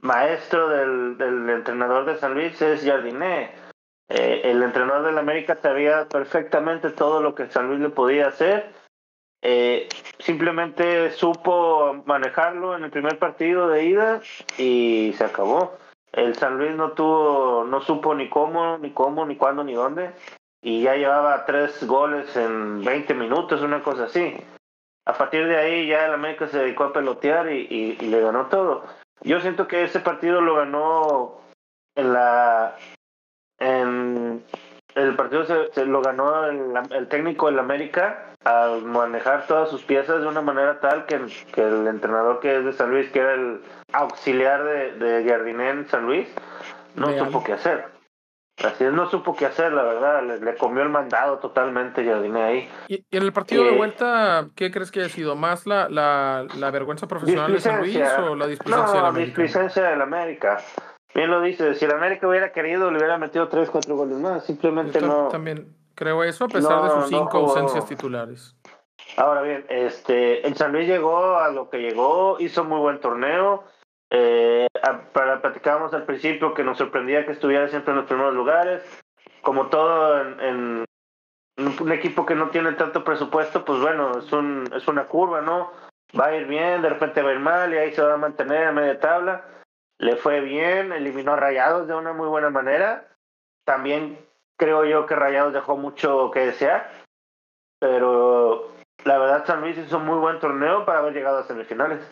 maestro 0.00 0.68
del, 0.68 1.16
del, 1.16 1.48
entrenador 1.48 2.04
de 2.04 2.18
San 2.18 2.34
Luis, 2.34 2.60
es 2.60 2.84
Jardiné. 2.84 3.52
Eh, 4.10 4.42
el 4.44 4.62
entrenador 4.62 5.06
del 5.06 5.16
América 5.16 5.56
sabía 5.62 6.10
perfectamente 6.10 6.90
todo 6.90 7.22
lo 7.22 7.34
que 7.34 7.48
San 7.48 7.68
Luis 7.68 7.80
le 7.80 7.88
podía 7.88 8.28
hacer. 8.28 8.70
Eh, 9.40 9.88
simplemente 10.18 11.10
supo 11.12 12.02
manejarlo 12.04 12.76
en 12.76 12.84
el 12.84 12.90
primer 12.90 13.18
partido 13.18 13.68
de 13.68 13.84
ida 13.86 14.20
y 14.58 15.14
se 15.16 15.24
acabó 15.24 15.78
el 16.16 16.34
San 16.36 16.58
Luis 16.58 16.74
no 16.74 16.92
tuvo, 16.92 17.64
no 17.64 17.80
supo 17.80 18.14
ni 18.14 18.28
cómo, 18.28 18.78
ni 18.78 18.90
cómo, 18.92 19.26
ni 19.26 19.36
cuándo, 19.36 19.64
ni 19.64 19.74
dónde, 19.74 20.12
y 20.62 20.82
ya 20.82 20.94
llevaba 20.96 21.44
tres 21.44 21.86
goles 21.86 22.36
en 22.36 22.84
20 22.84 23.14
minutos, 23.14 23.62
una 23.62 23.82
cosa 23.82 24.04
así. 24.04 24.34
A 25.06 25.12
partir 25.12 25.46
de 25.46 25.56
ahí 25.56 25.86
ya 25.86 26.06
el 26.06 26.14
América 26.14 26.48
se 26.48 26.58
dedicó 26.58 26.84
a 26.84 26.92
pelotear 26.92 27.52
y, 27.52 27.66
y, 27.68 27.98
y 28.00 28.08
le 28.08 28.20
ganó 28.20 28.46
todo. 28.46 28.84
Yo 29.22 29.40
siento 29.40 29.68
que 29.68 29.84
ese 29.84 30.00
partido 30.00 30.40
lo 30.40 30.56
ganó 30.56 31.40
en 31.94 32.12
la, 32.12 32.76
el 34.94 35.16
partido 35.16 35.44
se, 35.44 35.72
se 35.72 35.84
lo 35.86 36.02
ganó 36.02 36.46
el, 36.46 36.72
el, 36.90 37.08
técnico 37.08 37.46
del 37.46 37.58
América 37.58 38.26
al 38.44 38.82
manejar 38.82 39.46
todas 39.46 39.70
sus 39.70 39.82
piezas 39.82 40.20
de 40.20 40.26
una 40.26 40.42
manera 40.42 40.80
tal 40.80 41.06
que, 41.06 41.20
que 41.52 41.62
el 41.62 41.86
entrenador 41.86 42.40
que 42.40 42.58
es 42.58 42.64
de 42.64 42.72
San 42.72 42.90
Luis, 42.90 43.10
que 43.10 43.18
era 43.20 43.34
el 43.34 43.60
auxiliar 43.92 44.62
de, 44.64 44.92
de 44.92 45.28
Jardiné 45.28 45.70
en 45.70 45.88
San 45.88 46.06
Luis, 46.06 46.28
no 46.94 47.08
Real. 47.08 47.26
supo 47.26 47.42
qué 47.42 47.54
hacer. 47.54 47.92
Así 48.62 48.84
es, 48.84 48.92
no 48.92 49.10
supo 49.10 49.34
qué 49.34 49.46
hacer, 49.46 49.72
la 49.72 49.82
verdad, 49.82 50.22
le, 50.22 50.38
le 50.38 50.54
comió 50.54 50.84
el 50.84 50.88
mandado 50.88 51.38
totalmente 51.38 52.04
Jardiné 52.04 52.42
ahí. 52.42 52.70
¿Y, 52.86 53.04
y 53.10 53.16
en 53.16 53.22
el 53.24 53.32
partido 53.32 53.64
eh, 53.64 53.70
de 53.72 53.76
vuelta, 53.76 54.46
qué 54.54 54.70
crees 54.70 54.92
que 54.92 55.02
ha 55.02 55.08
sido? 55.08 55.34
¿Más 55.34 55.66
la, 55.66 55.88
la, 55.88 56.46
la 56.56 56.70
vergüenza 56.70 57.08
profesional 57.08 57.52
de 57.52 57.58
San 57.58 57.80
Luis 57.80 57.96
o 57.96 58.36
la 58.36 58.46
displicencia 58.46 58.86
no, 58.86 58.92
del 58.92 59.04
América? 59.06 59.10
la 59.12 59.24
displicencia 59.24 59.82
del 59.90 60.02
América. 60.02 60.58
Bien 61.14 61.30
lo 61.30 61.40
dice, 61.40 61.74
si 61.74 61.84
el 61.84 61.92
América 61.92 62.26
hubiera 62.26 62.52
querido, 62.52 62.90
le 62.90 62.98
hubiera 62.98 63.18
metido 63.18 63.48
3, 63.48 63.70
4 63.70 63.96
goles 63.96 64.18
más. 64.18 64.44
Simplemente 64.44 65.00
Yo 65.00 65.06
no. 65.06 65.28
También 65.28 65.76
creo 65.94 66.24
eso, 66.24 66.46
a 66.46 66.48
pesar 66.48 66.78
no, 66.78 66.84
de 66.84 66.90
sus 66.90 67.08
cinco 67.08 67.38
no 67.38 67.46
ausencias 67.46 67.86
titulares. 67.86 68.56
Ahora 69.16 69.42
bien, 69.42 69.64
este, 69.68 70.44
el 70.44 70.56
San 70.56 70.72
Luis 70.72 70.88
llegó 70.88 71.36
a 71.36 71.50
lo 71.50 71.70
que 71.70 71.78
llegó, 71.78 72.40
hizo 72.40 72.64
muy 72.64 72.80
buen 72.80 73.00
torneo. 73.00 73.62
Eh, 74.10 74.66
para 75.12 75.40
platicábamos 75.40 75.94
al 75.94 76.04
principio 76.04 76.52
que 76.52 76.64
nos 76.64 76.78
sorprendía 76.78 77.24
que 77.24 77.32
estuviera 77.32 77.68
siempre 77.68 77.92
en 77.92 77.98
los 77.98 78.06
primeros 78.06 78.34
lugares. 78.34 78.82
Como 79.42 79.68
todo 79.68 80.20
en, 80.20 80.40
en 80.40 80.84
un 81.80 81.92
equipo 81.92 82.26
que 82.26 82.34
no 82.34 82.48
tiene 82.50 82.72
tanto 82.72 83.04
presupuesto, 83.04 83.64
pues 83.64 83.78
bueno, 83.80 84.18
es, 84.18 84.32
un, 84.32 84.64
es 84.74 84.88
una 84.88 85.06
curva, 85.06 85.42
¿no? 85.42 85.70
Va 86.18 86.26
a 86.26 86.36
ir 86.36 86.46
bien, 86.46 86.82
de 86.82 86.88
repente 86.88 87.22
va 87.22 87.30
a 87.30 87.34
ir 87.34 87.38
mal 87.38 87.72
y 87.72 87.76
ahí 87.76 87.92
se 87.92 88.02
va 88.02 88.14
a 88.14 88.18
mantener 88.18 88.66
a 88.66 88.72
media 88.72 88.98
tabla 88.98 89.44
le 89.98 90.16
fue 90.16 90.40
bien, 90.40 90.92
eliminó 90.92 91.32
a 91.32 91.36
Rayados 91.36 91.86
de 91.86 91.94
una 91.94 92.12
muy 92.12 92.28
buena 92.28 92.50
manera. 92.50 93.08
También 93.64 94.18
creo 94.56 94.84
yo 94.84 95.06
que 95.06 95.14
Rayados 95.14 95.52
dejó 95.52 95.76
mucho 95.76 96.30
que 96.32 96.40
desear, 96.40 96.90
pero 97.78 98.72
la 99.04 99.18
verdad 99.18 99.46
San 99.46 99.60
Luis 99.60 99.78
hizo 99.78 99.98
un 99.98 100.06
muy 100.06 100.18
buen 100.18 100.38
torneo 100.38 100.84
para 100.84 101.00
haber 101.00 101.14
llegado 101.14 101.38
a 101.38 101.44
semifinales. 101.44 102.04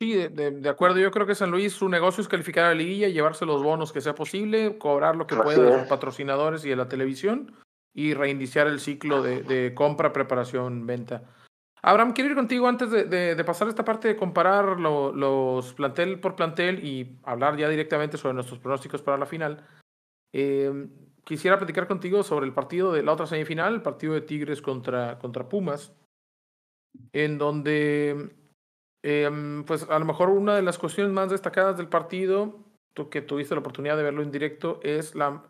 Sí, 0.00 0.14
de, 0.14 0.28
de, 0.28 0.50
de, 0.50 0.68
acuerdo. 0.68 0.98
Yo 0.98 1.10
creo 1.10 1.26
que 1.26 1.34
San 1.34 1.50
Luis 1.50 1.72
su 1.72 1.88
negocio 1.88 2.20
es 2.20 2.28
calificar 2.28 2.66
a 2.66 2.68
la 2.68 2.74
liguilla, 2.74 3.08
llevarse 3.08 3.46
los 3.46 3.62
bonos 3.62 3.92
que 3.92 4.02
sea 4.02 4.14
posible, 4.14 4.76
cobrar 4.76 5.16
lo 5.16 5.26
que 5.26 5.36
pueda 5.36 5.62
de 5.62 5.78
sus 5.78 5.88
patrocinadores 5.88 6.64
y 6.66 6.68
de 6.68 6.76
la 6.76 6.88
televisión 6.88 7.56
y 7.94 8.12
reiniciar 8.12 8.66
el 8.66 8.78
ciclo 8.78 9.22
de, 9.22 9.42
de 9.42 9.74
compra, 9.74 10.12
preparación, 10.12 10.86
venta. 10.86 11.22
Abraham, 11.86 12.14
quiero 12.14 12.30
ir 12.30 12.36
contigo 12.36 12.66
antes 12.66 12.90
de, 12.90 13.44
pasar 13.44 13.68
esta 13.68 13.84
parte 13.84 14.08
de 14.08 14.16
comparar 14.16 14.80
lo, 14.80 15.12
los 15.12 15.72
plantel 15.74 16.18
por 16.18 16.34
plantel 16.34 16.84
y 16.84 17.16
hablar 17.22 17.56
ya 17.56 17.68
directamente 17.68 18.18
sobre 18.18 18.34
nuestros 18.34 18.58
pronósticos 18.58 19.02
para 19.02 19.18
la 19.18 19.26
final. 19.26 19.64
Eh, 20.32 20.88
quisiera 21.22 21.58
platicar 21.58 21.86
contigo 21.86 22.24
sobre 22.24 22.44
el 22.44 22.52
partido 22.52 22.92
de 22.92 23.04
la 23.04 23.12
otra 23.12 23.28
semifinal, 23.28 23.72
el 23.72 23.82
partido 23.82 24.14
de 24.14 24.22
Tigres 24.22 24.60
contra, 24.60 25.20
contra 25.20 25.48
Pumas. 25.48 25.92
en 27.12 27.38
donde, 27.38 28.34
em, 29.04 29.62
pues 29.64 29.88
a 29.88 29.98
lo 30.00 30.06
mejor 30.06 30.30
una 30.30 30.56
de 30.56 30.62
las 30.62 30.78
cuestiones 30.78 31.12
más 31.12 31.30
destacadas 31.30 31.76
del 31.76 31.88
partido, 31.88 32.64
tú 32.94 33.10
que 33.10 33.22
tuviste 33.22 33.54
la 33.54 33.60
oportunidad 33.60 33.96
de 33.96 34.02
verlo 34.02 34.22
en 34.22 34.32
directo, 34.32 34.80
es 34.82 35.14
la, 35.14 35.44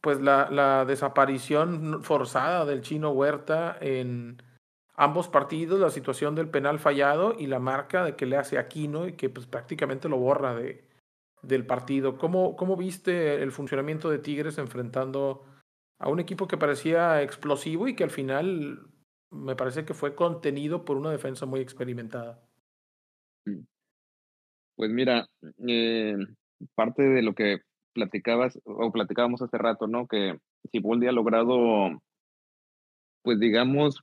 pues 0.00 0.20
la 0.20 0.84
desaparición 0.86 2.04
forzada 2.04 2.64
del 2.66 2.82
chino 2.82 3.10
Huerta 3.10 3.76
en 3.80 4.40
ambos 4.96 5.28
partidos, 5.28 5.78
la 5.78 5.90
situación 5.90 6.34
del 6.34 6.48
penal 6.48 6.78
fallado 6.78 7.36
y 7.38 7.46
la 7.46 7.58
marca 7.58 8.04
de 8.04 8.16
que 8.16 8.26
le 8.26 8.36
hace 8.36 8.58
Aquino 8.58 9.06
y 9.06 9.12
que 9.12 9.28
pues 9.28 9.46
prácticamente 9.46 10.08
lo 10.08 10.16
borra 10.16 10.54
de, 10.54 10.84
del 11.42 11.66
partido. 11.66 12.18
¿Cómo, 12.18 12.56
¿Cómo 12.56 12.76
viste 12.76 13.42
el 13.42 13.52
funcionamiento 13.52 14.10
de 14.10 14.18
Tigres 14.18 14.58
enfrentando 14.58 15.44
a 15.98 16.08
un 16.08 16.20
equipo 16.20 16.48
que 16.48 16.56
parecía 16.56 17.22
explosivo 17.22 17.88
y 17.88 17.94
que 17.94 18.04
al 18.04 18.10
final 18.10 18.88
me 19.30 19.54
parece 19.54 19.84
que 19.84 19.94
fue 19.94 20.14
contenido 20.14 20.84
por 20.84 20.96
una 20.96 21.10
defensa 21.10 21.46
muy 21.46 21.60
experimentada? 21.60 22.42
Mm. 23.44 23.60
Pues 24.76 24.90
mira, 24.90 25.26
eh, 25.66 26.16
parte 26.74 27.02
de 27.02 27.22
lo 27.22 27.34
que 27.34 27.60
platicabas 27.94 28.58
o 28.64 28.92
platicábamos 28.92 29.40
hace 29.40 29.56
rato, 29.56 29.86
¿no? 29.86 30.06
Que 30.06 30.38
si 30.70 30.80
Boldi 30.80 31.06
ha 31.06 31.12
logrado, 31.12 32.02
pues 33.22 33.40
digamos, 33.40 34.02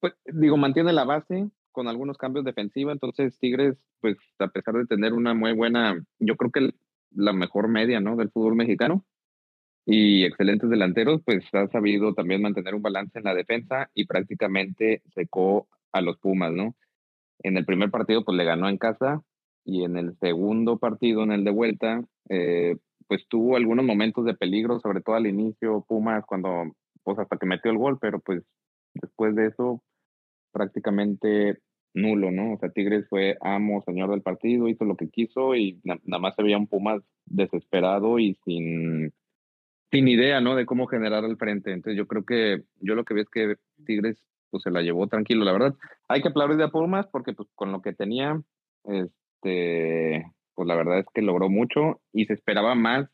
pues, 0.00 0.14
digo, 0.26 0.56
mantiene 0.56 0.92
la 0.92 1.04
base 1.04 1.50
con 1.72 1.88
algunos 1.88 2.18
cambios 2.18 2.44
defensivos, 2.44 2.92
entonces 2.92 3.38
Tigres, 3.38 3.76
pues 4.00 4.16
a 4.38 4.48
pesar 4.48 4.74
de 4.74 4.86
tener 4.86 5.14
una 5.14 5.34
muy 5.34 5.54
buena, 5.54 6.04
yo 6.18 6.36
creo 6.36 6.50
que 6.50 6.74
la 7.10 7.32
mejor 7.32 7.68
media, 7.68 8.00
¿no? 8.00 8.16
Del 8.16 8.30
fútbol 8.30 8.56
mexicano 8.56 9.04
y 9.86 10.24
excelentes 10.24 10.70
delanteros, 10.70 11.22
pues 11.24 11.44
ha 11.54 11.66
sabido 11.68 12.14
también 12.14 12.42
mantener 12.42 12.74
un 12.74 12.82
balance 12.82 13.18
en 13.18 13.24
la 13.24 13.34
defensa 13.34 13.90
y 13.94 14.06
prácticamente 14.06 15.02
secó 15.14 15.68
a 15.92 16.00
los 16.00 16.18
Pumas, 16.18 16.52
¿no? 16.52 16.76
En 17.42 17.56
el 17.56 17.64
primer 17.64 17.90
partido, 17.90 18.24
pues 18.24 18.36
le 18.36 18.44
ganó 18.44 18.68
en 18.68 18.78
casa 18.78 19.22
y 19.64 19.84
en 19.84 19.96
el 19.96 20.16
segundo 20.18 20.78
partido, 20.78 21.22
en 21.24 21.32
el 21.32 21.44
de 21.44 21.50
vuelta, 21.50 22.04
eh, 22.28 22.76
pues 23.08 23.26
tuvo 23.28 23.56
algunos 23.56 23.84
momentos 23.84 24.24
de 24.24 24.34
peligro, 24.34 24.80
sobre 24.80 25.00
todo 25.00 25.16
al 25.16 25.26
inicio, 25.26 25.84
Pumas, 25.88 26.24
cuando, 26.26 26.72
pues 27.02 27.18
hasta 27.18 27.36
que 27.36 27.46
metió 27.46 27.70
el 27.70 27.78
gol, 27.78 27.98
pero 28.00 28.20
pues 28.20 28.42
después 28.94 29.34
de 29.34 29.46
eso 29.46 29.82
prácticamente 30.52 31.58
nulo, 31.94 32.30
¿no? 32.30 32.54
O 32.54 32.58
sea, 32.58 32.70
Tigres 32.70 33.06
fue 33.08 33.36
amo, 33.40 33.82
señor 33.84 34.10
del 34.10 34.22
partido, 34.22 34.68
hizo 34.68 34.84
lo 34.84 34.96
que 34.96 35.10
quiso 35.10 35.54
y 35.54 35.80
nada 35.84 36.18
más 36.18 36.34
se 36.34 36.42
veía 36.42 36.58
un 36.58 36.66
Pumas 36.66 37.02
desesperado 37.26 38.18
y 38.18 38.34
sin, 38.44 39.12
sin 39.90 40.08
idea, 40.08 40.40
¿no? 40.40 40.56
De 40.56 40.66
cómo 40.66 40.86
generar 40.86 41.24
el 41.24 41.36
frente. 41.36 41.72
Entonces 41.72 41.98
yo 41.98 42.06
creo 42.06 42.24
que, 42.24 42.62
yo 42.80 42.94
lo 42.94 43.04
que 43.04 43.14
veo 43.14 43.24
es 43.24 43.30
que 43.30 43.56
Tigres 43.84 44.24
pues 44.50 44.62
se 44.62 44.70
la 44.70 44.82
llevó 44.82 45.06
tranquilo, 45.06 45.44
la 45.44 45.52
verdad. 45.52 45.74
Hay 46.08 46.22
que 46.22 46.28
aplaudir 46.28 46.62
a 46.62 46.70
Pumas 46.70 47.06
porque 47.06 47.32
pues 47.32 47.48
con 47.54 47.72
lo 47.72 47.80
que 47.80 47.94
tenía, 47.94 48.40
este, 48.84 50.26
pues 50.54 50.68
la 50.68 50.74
verdad 50.74 50.98
es 50.98 51.06
que 51.14 51.22
logró 51.22 51.48
mucho 51.48 52.00
y 52.12 52.26
se 52.26 52.34
esperaba 52.34 52.74
más 52.74 53.08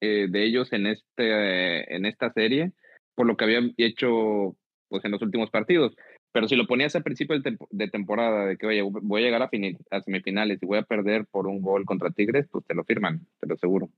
eh, 0.00 0.28
de 0.30 0.44
ellos 0.44 0.72
en, 0.72 0.86
este, 0.86 1.94
en 1.94 2.06
esta 2.06 2.32
serie 2.32 2.72
por 3.14 3.26
lo 3.26 3.36
que 3.36 3.44
habían 3.44 3.74
hecho 3.76 4.56
pues 4.90 5.04
en 5.04 5.12
los 5.12 5.22
últimos 5.22 5.50
partidos. 5.50 5.96
Pero 6.32 6.48
si 6.48 6.56
lo 6.56 6.66
ponías 6.66 6.94
al 6.94 7.02
principio 7.02 7.40
de, 7.40 7.88
temporada, 7.88 8.44
de 8.44 8.58
que, 8.58 8.66
oye, 8.66 8.82
voy 8.82 9.22
a 9.22 9.24
llegar 9.24 9.42
a, 9.42 9.50
a, 9.90 10.00
semifinales 10.02 10.62
y 10.62 10.66
voy 10.66 10.78
a 10.78 10.82
perder 10.82 11.24
por 11.26 11.46
un 11.46 11.62
gol 11.62 11.86
contra 11.86 12.10
Tigres, 12.10 12.46
pues 12.50 12.66
te 12.66 12.74
lo 12.74 12.84
firman, 12.84 13.26
te 13.40 13.46
lo 13.46 13.54
aseguro. 13.54 13.88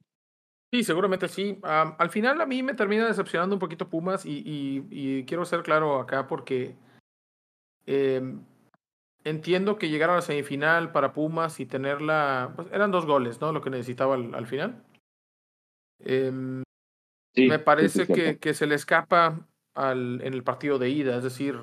Sí, 0.73 0.85
seguramente 0.85 1.29
sí. 1.29 1.59
al 1.63 2.09
final 2.09 2.41
a 2.41 2.47
mí 2.47 2.63
me 2.63 2.73
termina 2.73 3.07
decepcionando 3.07 3.57
un 3.57 3.61
poquito 3.61 3.91
Pumas 3.91 4.25
y, 4.25 4.43
y, 4.91 5.25
quiero 5.25 5.45
ser 5.45 5.63
claro 5.63 6.01
acá 6.01 6.27
porque 6.27 6.77
em, 7.85 8.43
entiendo 9.23 9.77
que 9.77 9.91
llegar 9.91 10.09
a 10.09 10.15
la 10.15 10.23
semifinal 10.23 10.91
para 10.91 11.13
Pumas 11.13 11.61
y 11.61 11.67
tenerla, 11.67 12.55
pues 12.57 12.69
eran 12.73 12.91
dos 12.91 13.05
goles, 13.05 13.39
¿no? 13.39 13.53
Lo 13.53 13.61
que 13.61 13.69
necesitaba 13.69 14.15
al, 14.15 14.47
final. 14.47 14.83
Em, 15.99 16.63
me 17.37 17.59
parece 17.59 18.07
que, 18.07 18.39
que, 18.39 18.55
se 18.55 18.67
le 18.67 18.75
escapa 18.75 19.47
en 19.75 20.21
el 20.23 20.43
partido 20.43 20.79
de 20.79 20.91
ida, 20.91 21.17
es 21.17 21.23
decir, 21.23 21.59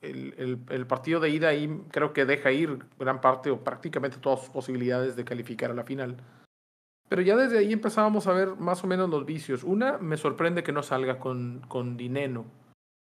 el, 0.00 0.34
el, 0.36 0.58
el, 0.68 0.86
partido 0.86 1.20
de 1.20 1.30
ida 1.30 1.48
ahí 1.48 1.82
creo 1.90 2.12
que 2.12 2.26
deja 2.26 2.52
ir 2.52 2.84
gran 2.98 3.20
parte 3.20 3.50
o 3.50 3.64
prácticamente 3.64 4.18
todas 4.18 4.40
sus 4.40 4.50
posibilidades 4.50 5.16
de 5.16 5.24
calificar 5.24 5.70
a 5.70 5.74
la 5.74 5.84
final. 5.84 6.16
Pero 7.08 7.22
ya 7.22 7.36
desde 7.36 7.58
ahí 7.58 7.72
empezábamos 7.72 8.26
a 8.26 8.32
ver 8.32 8.56
más 8.56 8.82
o 8.82 8.86
menos 8.86 9.10
los 9.10 9.24
vicios. 9.24 9.62
Una, 9.62 9.98
me 9.98 10.16
sorprende 10.16 10.62
que 10.62 10.72
no 10.72 10.82
salga 10.82 11.18
con, 11.18 11.62
con 11.68 11.96
Dineno. 11.96 12.46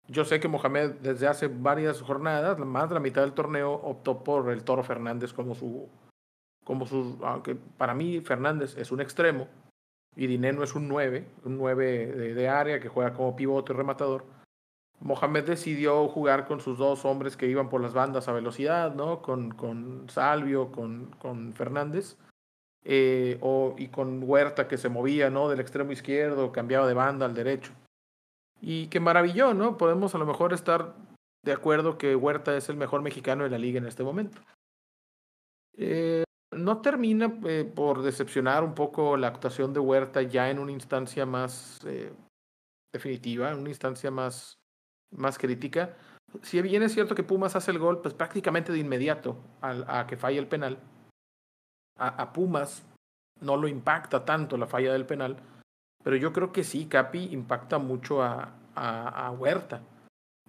Yo 0.07 0.25
sé 0.25 0.39
que 0.39 0.47
Mohamed 0.47 0.95
desde 1.01 1.27
hace 1.27 1.47
varias 1.47 2.01
jornadas, 2.01 2.57
más 2.59 2.89
de 2.89 2.95
la 2.95 2.99
mitad 3.01 3.21
del 3.21 3.33
torneo, 3.33 3.73
optó 3.73 4.23
por 4.23 4.49
el 4.51 4.63
Toro 4.63 4.83
Fernández 4.83 5.33
como 5.33 5.55
su, 5.55 5.87
como 6.63 6.85
su, 6.85 7.19
aunque 7.23 7.55
para 7.55 7.93
mí 7.93 8.19
Fernández 8.21 8.75
es 8.77 8.91
un 8.91 9.01
extremo, 9.01 9.47
y 10.15 10.27
Dineno 10.27 10.63
es 10.63 10.75
un 10.75 10.87
9, 10.87 11.25
un 11.45 11.57
9 11.57 12.07
de, 12.33 12.49
área 12.49 12.79
que 12.79 12.89
juega 12.89 13.13
como 13.13 13.35
pivote 13.35 13.73
y 13.73 13.75
rematador. 13.75 14.25
Mohamed 14.99 15.45
decidió 15.45 16.07
jugar 16.09 16.45
con 16.45 16.59
sus 16.59 16.77
dos 16.77 17.05
hombres 17.05 17.35
que 17.35 17.47
iban 17.47 17.69
por 17.69 17.81
las 17.81 17.93
bandas 17.93 18.27
a 18.27 18.33
velocidad, 18.33 18.93
¿no? 18.93 19.21
Con, 19.21 19.51
con 19.51 20.07
Salvio, 20.09 20.71
con, 20.71 21.07
con 21.17 21.53
Fernández, 21.53 22.17
eh, 22.83 23.37
o, 23.41 23.75
y 23.77 23.87
con 23.87 24.21
Huerta 24.23 24.67
que 24.67 24.77
se 24.77 24.89
movía, 24.89 25.29
¿no? 25.29 25.49
Del 25.49 25.59
extremo 25.59 25.91
izquierdo, 25.91 26.51
cambiaba 26.51 26.87
de 26.87 26.93
banda 26.93 27.25
al 27.25 27.33
derecho. 27.33 27.71
Y 28.59 28.87
que 28.87 28.99
maravilló, 28.99 29.55
¿no? 29.55 29.77
Podemos 29.77 30.13
a 30.13 30.19
lo 30.19 30.25
mejor 30.27 30.53
estar 30.53 30.93
de 31.43 31.53
acuerdo 31.53 31.97
que 31.97 32.15
Huerta 32.15 32.55
es 32.55 32.69
el 32.69 32.77
mejor 32.77 33.01
mexicano 33.01 33.43
de 33.43 33.49
la 33.49 33.57
liga 33.57 33.79
en 33.79 33.87
este 33.87 34.03
momento. 34.03 34.41
Eh, 35.77 36.23
no 36.51 36.81
termina 36.81 37.33
eh, 37.45 37.63
por 37.63 38.01
decepcionar 38.01 38.63
un 38.63 38.75
poco 38.75 39.17
la 39.17 39.27
actuación 39.27 39.73
de 39.73 39.79
Huerta 39.79 40.21
ya 40.21 40.49
en 40.49 40.59
una 40.59 40.71
instancia 40.71 41.25
más 41.25 41.79
eh, 41.85 42.11
definitiva, 42.93 43.51
en 43.51 43.59
una 43.59 43.69
instancia 43.69 44.11
más, 44.11 44.59
más 45.11 45.37
crítica. 45.37 45.95
Si 46.41 46.61
bien 46.61 46.83
es 46.83 46.93
cierto 46.93 47.15
que 47.15 47.23
Pumas 47.23 47.55
hace 47.55 47.71
el 47.71 47.79
gol, 47.79 48.01
pues 48.01 48.13
prácticamente 48.13 48.71
de 48.71 48.79
inmediato 48.79 49.37
a, 49.61 50.05
que 50.07 50.17
falle 50.17 50.39
el 50.39 50.47
penal. 50.47 50.77
A, 51.97 52.33
Pumas 52.33 52.83
no 53.41 53.57
lo 53.57 53.67
impacta 53.67 54.25
tanto 54.25 54.57
la 54.57 54.65
falla 54.65 54.93
del 54.93 55.05
penal, 55.05 55.37
pero 56.03 56.15
yo 56.15 56.33
creo 56.33 56.51
que 56.51 56.63
sí, 56.63 56.85
Capi 56.85 57.29
impacta 57.31 57.79
mucho 57.79 58.23
a, 58.23 58.53
a, 58.75 59.27
a 59.27 59.31
Huerta 59.31 59.81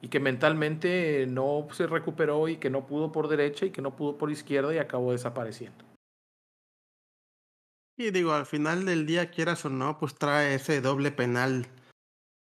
y 0.00 0.08
que 0.08 0.20
mentalmente 0.20 1.26
no 1.26 1.66
se 1.72 1.86
recuperó 1.86 2.48
y 2.48 2.56
que 2.56 2.70
no 2.70 2.86
pudo 2.86 3.12
por 3.12 3.28
derecha 3.28 3.66
y 3.66 3.70
que 3.70 3.82
no 3.82 3.96
pudo 3.96 4.16
por 4.16 4.30
izquierda 4.30 4.74
y 4.74 4.78
acabó 4.78 5.12
desapareciendo. 5.12 5.91
Y 7.96 8.11
digo, 8.11 8.33
al 8.33 8.46
final 8.46 8.85
del 8.85 9.07
día, 9.07 9.31
quieras 9.31 9.64
o 9.64 9.70
no, 9.70 9.98
pues 9.98 10.14
trae 10.14 10.55
ese 10.55 10.81
doble 10.81 11.12
penal 11.12 11.66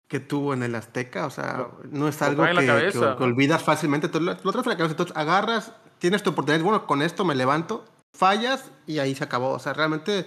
que 0.07 0.19
tuvo 0.19 0.53
en 0.53 0.63
el 0.63 0.75
Azteca. 0.75 1.25
O 1.25 1.29
sea, 1.29 1.67
no 1.91 2.07
es 2.07 2.21
algo 2.21 2.43
que, 2.43 3.23
olvidas 3.23 3.63
fácilmente. 3.63 4.09
Tú 4.09 4.19
lo, 4.19 4.33
lo 4.33 4.51
traes 4.51 4.67
la 4.67 4.77
cabeza, 4.77 4.93
entonces 4.93 5.15
agarras, 5.15 5.71
tienes 5.99 6.23
tu 6.23 6.31
oportunidad. 6.31 6.63
Bueno, 6.63 6.87
con 6.87 7.01
esto 7.01 7.25
me 7.25 7.35
levanto, 7.35 7.85
fallas 8.15 8.71
y 8.87 8.99
ahí 8.99 9.13
se 9.15 9.23
acabó. 9.23 9.51
O 9.51 9.59
sea, 9.59 9.73
realmente 9.73 10.25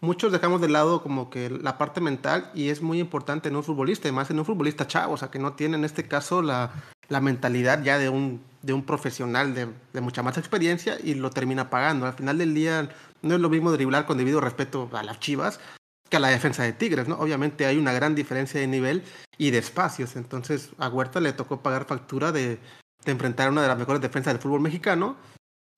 muchos 0.00 0.32
dejamos 0.32 0.60
de 0.60 0.68
lado 0.68 1.02
como 1.02 1.30
que 1.30 1.48
la 1.48 1.78
parte 1.78 2.00
mental 2.00 2.50
y 2.54 2.68
es 2.68 2.82
muy 2.82 2.98
importante 2.98 3.48
en 3.48 3.56
un 3.56 3.64
futbolista, 3.64 4.08
además 4.08 4.30
en 4.30 4.38
un 4.38 4.44
futbolista 4.44 4.86
chavo, 4.86 5.14
o 5.14 5.16
sea, 5.16 5.30
que 5.30 5.38
no 5.38 5.54
tiene 5.54 5.76
en 5.76 5.84
este 5.84 6.06
caso 6.06 6.42
la, 6.42 6.72
la 7.08 7.20
mentalidad 7.20 7.82
ya 7.82 7.98
de 7.98 8.08
un, 8.08 8.42
de 8.62 8.72
un 8.72 8.84
profesional 8.84 9.54
de, 9.54 10.00
mucha 10.00 10.22
más 10.22 10.38
experiencia 10.38 10.96
y 11.02 11.14
lo 11.14 11.30
termina 11.30 11.68
pagando. 11.68 12.06
Al 12.06 12.14
final 12.14 12.38
del 12.38 12.54
día 12.54 12.88
no 13.22 13.34
es 13.34 13.40
lo 13.40 13.50
mismo 13.50 13.72
driblar 13.72 14.06
con 14.06 14.18
debido 14.18 14.40
respeto 14.40 14.88
a 14.92 15.02
las 15.02 15.20
Chivas 15.20 15.60
que 16.08 16.16
a 16.16 16.20
la 16.20 16.28
defensa 16.28 16.62
de 16.62 16.74
Tigres, 16.74 17.08
¿no? 17.08 17.16
Obviamente 17.16 17.64
hay 17.64 17.78
una 17.78 17.92
gran 17.92 18.14
diferencia 18.14 18.60
de 18.60 18.66
nivel 18.66 19.02
y 19.38 19.50
de 19.50 19.58
espacios, 19.58 20.14
entonces 20.14 20.70
a 20.76 20.88
Huerta 20.88 21.20
le 21.20 21.32
tocó 21.32 21.62
pagar 21.62 21.86
factura 21.86 22.32
de, 22.32 22.58
enfrentar 23.06 23.48
a 23.48 23.50
una 23.50 23.62
de 23.62 23.68
las 23.68 23.78
mejores 23.78 24.02
defensas 24.02 24.34
del 24.34 24.42
fútbol 24.42 24.60
mexicano 24.60 25.16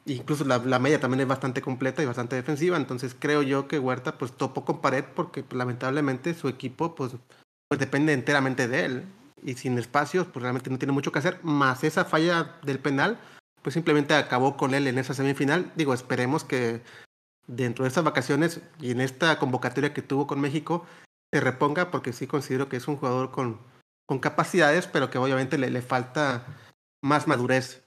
incluso 0.06 0.44
la, 0.44 0.58
la, 0.58 0.78
media 0.78 1.00
también 1.00 1.20
es 1.20 1.26
bastante 1.26 1.62
completa 1.62 2.02
y 2.02 2.06
bastante 2.06 2.36
defensiva, 2.36 2.76
entonces 2.76 3.16
creo 3.18 3.42
yo 3.42 3.68
que 3.68 3.78
Huerta 3.78 4.18
pues 4.18 4.32
topó 4.32 4.64
con 4.64 4.82
pared 4.82 5.04
porque 5.14 5.42
pues, 5.42 5.56
lamentablemente 5.56 6.34
su 6.34 6.48
equipo 6.48 6.94
pues, 6.94 7.12
pues 7.68 7.80
depende 7.80 8.12
enteramente 8.12 8.68
de 8.68 8.84
él 8.84 9.04
y 9.44 9.54
sin 9.54 9.78
espacios 9.78 10.26
pues 10.26 10.42
realmente 10.42 10.70
no 10.70 10.78
tiene 10.78 10.92
mucho 10.92 11.12
que 11.12 11.20
hacer, 11.20 11.38
más 11.42 11.85
esa 11.85 12.04
falla 12.04 12.57
del 12.62 12.80
penal 12.80 13.18
pues 13.62 13.74
simplemente 13.74 14.14
acabó 14.14 14.57
con 14.57 14.74
él 14.74 14.87
en 14.87 14.98
esa 14.98 15.14
semifinal, 15.14 15.72
digo, 15.76 15.94
esperemos 15.94 16.44
que 16.44 16.83
dentro 17.46 17.85
de 17.85 17.88
estas 17.88 18.04
vacaciones 18.04 18.61
y 18.80 18.90
en 18.90 19.00
esta 19.00 19.38
convocatoria 19.38 19.94
que 19.94 20.02
tuvo 20.02 20.26
con 20.26 20.40
México 20.40 20.87
se 21.33 21.40
reponga 21.40 21.90
porque 21.90 22.12
sí 22.12 22.26
considero 22.26 22.68
que 22.68 22.76
es 22.76 22.88
un 22.88 22.96
jugador 22.96 23.30
con, 23.30 23.61
con 24.07 24.18
capacidades, 24.18 24.87
pero 24.87 25.11
que 25.11 25.18
obviamente 25.18 25.57
le, 25.57 25.70
le 25.70 25.80
falta 25.80 26.46
más 27.02 27.26
madurez 27.26 27.85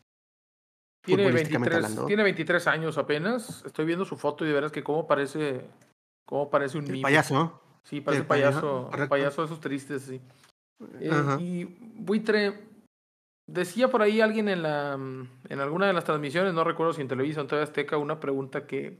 tiene 1.07 1.31
23, 1.31 2.05
tiene 2.05 2.23
23 2.23 2.67
años 2.67 2.97
apenas. 2.97 3.63
Estoy 3.65 3.85
viendo 3.85 4.03
su 4.03 4.17
foto 4.17 4.43
y 4.43 4.49
de 4.49 4.53
veras 4.53 4.73
que 4.73 4.83
cómo 4.83 5.07
parece, 5.07 5.65
cómo 6.25 6.49
parece 6.49 6.77
un 6.77 6.87
el 6.87 7.01
payaso, 7.01 7.61
Sí, 7.83 8.01
parece 8.01 8.25
payaso, 8.25 8.89
payaso, 8.91 9.09
payaso 9.09 9.41
de 9.41 9.45
esos 9.45 9.61
tristes, 9.61 10.01
sí. 10.01 10.21
Eh, 10.99 11.37
y 11.39 11.63
Buitre, 11.95 12.67
decía 13.47 13.89
por 13.89 14.01
ahí 14.01 14.21
alguien 14.21 14.49
en, 14.49 14.61
la, 14.63 14.93
en 14.93 15.59
alguna 15.59 15.87
de 15.87 15.93
las 15.93 16.03
transmisiones, 16.03 16.53
no 16.53 16.63
recuerdo 16.63 16.93
si 16.93 17.01
en 17.01 17.07
televisión 17.07 17.41
o 17.41 17.43
en 17.43 17.47
TV 17.47 17.61
Azteca, 17.61 17.97
una 17.97 18.19
pregunta 18.19 18.67
que 18.67 18.97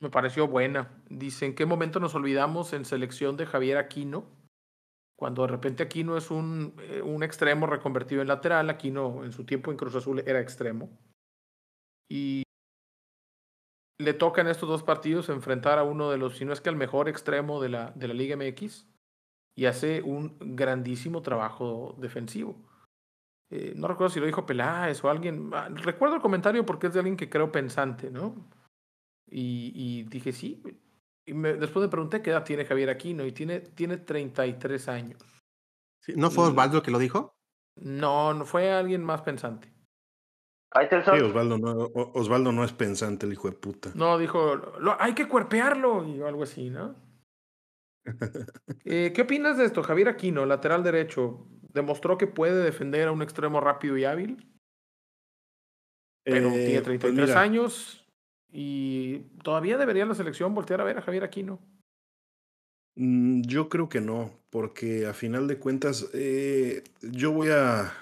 me 0.00 0.10
pareció 0.10 0.46
buena. 0.46 1.02
Dice, 1.08 1.46
¿en 1.46 1.54
qué 1.54 1.66
momento 1.66 2.00
nos 2.00 2.14
olvidamos 2.14 2.72
en 2.72 2.84
selección 2.84 3.36
de 3.36 3.46
Javier 3.46 3.78
Aquino? 3.78 4.26
Cuando 5.18 5.42
de 5.42 5.48
repente 5.48 5.82
Aquino 5.82 6.16
es 6.16 6.30
un, 6.30 6.74
eh, 6.78 7.02
un 7.02 7.24
extremo 7.24 7.66
reconvertido 7.66 8.22
en 8.22 8.28
lateral, 8.28 8.70
Aquino 8.70 9.24
en 9.24 9.32
su 9.32 9.44
tiempo 9.44 9.72
en 9.72 9.76
Cruz 9.76 9.96
Azul 9.96 10.22
era 10.24 10.40
extremo. 10.40 10.88
Y 12.08 12.44
le 14.00 14.14
toca 14.14 14.40
en 14.40 14.46
estos 14.46 14.68
dos 14.68 14.84
partidos 14.84 15.28
enfrentar 15.28 15.78
a 15.78 15.82
uno 15.82 16.10
de 16.10 16.18
los, 16.18 16.36
si 16.36 16.44
no 16.44 16.52
es 16.52 16.60
que 16.60 16.68
al 16.68 16.76
mejor 16.76 17.08
extremo 17.08 17.60
de 17.60 17.68
la, 17.68 17.90
de 17.96 18.06
la 18.06 18.14
Liga 18.14 18.36
MX, 18.36 18.86
y 19.58 19.66
hace 19.66 20.02
un 20.02 20.36
grandísimo 20.38 21.20
trabajo 21.20 21.96
defensivo. 21.98 22.54
Eh, 23.50 23.72
no 23.74 23.88
recuerdo 23.88 24.14
si 24.14 24.20
lo 24.20 24.26
dijo 24.26 24.46
Peláez 24.46 25.02
o 25.02 25.10
alguien. 25.10 25.50
Ah, 25.52 25.68
recuerdo 25.68 26.14
el 26.14 26.20
comentario 26.20 26.64
porque 26.64 26.86
es 26.86 26.92
de 26.92 27.00
alguien 27.00 27.16
que 27.16 27.28
creo 27.28 27.50
pensante, 27.50 28.08
¿no? 28.08 28.36
Y, 29.28 29.72
y 29.74 30.02
dije, 30.04 30.30
sí. 30.30 30.62
Y 31.26 31.34
me, 31.34 31.54
después 31.54 31.82
me 31.82 31.90
pregunté 31.90 32.22
qué 32.22 32.30
edad 32.30 32.44
tiene 32.44 32.66
Javier 32.66 32.88
Aquino 32.88 33.26
y 33.26 33.32
tiene, 33.32 33.58
tiene 33.58 33.96
33 33.96 34.88
años. 34.88 35.20
Sí, 36.04 36.12
¿No 36.16 36.30
fue 36.30 36.44
Osvaldo 36.44 36.80
que 36.80 36.92
lo 36.92 37.00
dijo? 37.00 37.34
No, 37.74 38.34
no 38.34 38.44
fue 38.44 38.70
alguien 38.70 39.02
más 39.02 39.22
pensante. 39.22 39.72
Sí, 40.72 41.20
Osvaldo, 41.20 41.58
no, 41.58 41.90
Osvaldo 42.14 42.52
no 42.52 42.62
es 42.62 42.72
pensante, 42.72 43.26
el 43.26 43.32
hijo 43.32 43.50
de 43.50 43.56
puta. 43.56 43.90
No, 43.96 44.18
dijo, 44.18 44.54
lo, 44.54 45.00
hay 45.02 45.14
que 45.14 45.26
cuerpearlo 45.26 46.06
y 46.06 46.22
algo 46.22 46.44
así, 46.44 46.70
¿no? 46.70 47.07
Eh, 48.84 49.12
¿Qué 49.14 49.22
opinas 49.22 49.58
de 49.58 49.64
esto? 49.64 49.82
Javier 49.82 50.08
Aquino, 50.08 50.46
lateral 50.46 50.82
derecho, 50.82 51.46
demostró 51.72 52.18
que 52.18 52.26
puede 52.26 52.62
defender 52.62 53.08
a 53.08 53.12
un 53.12 53.22
extremo 53.22 53.60
rápido 53.60 53.96
y 53.96 54.04
hábil. 54.04 54.46
Pero 56.24 56.48
Eh, 56.48 56.52
tiene 56.66 56.72
pues 56.82 56.84
33 56.84 57.28
mira. 57.28 57.40
años 57.40 58.04
y 58.50 59.18
todavía 59.42 59.78
debería 59.78 60.06
la 60.06 60.14
selección 60.14 60.54
voltear 60.54 60.80
a 60.80 60.84
ver 60.84 60.98
a 60.98 61.02
Javier 61.02 61.24
Aquino. 61.24 61.58
Mm, 62.96 63.42
Yo 63.42 63.68
creo 63.68 63.88
que 63.88 64.00
no, 64.00 64.30
porque 64.50 65.06
a 65.06 65.14
final 65.14 65.46
de 65.48 65.58
cuentas 65.58 66.08
eh, 66.14 66.82
yo 67.02 67.32
voy 67.32 67.48
a, 67.50 67.92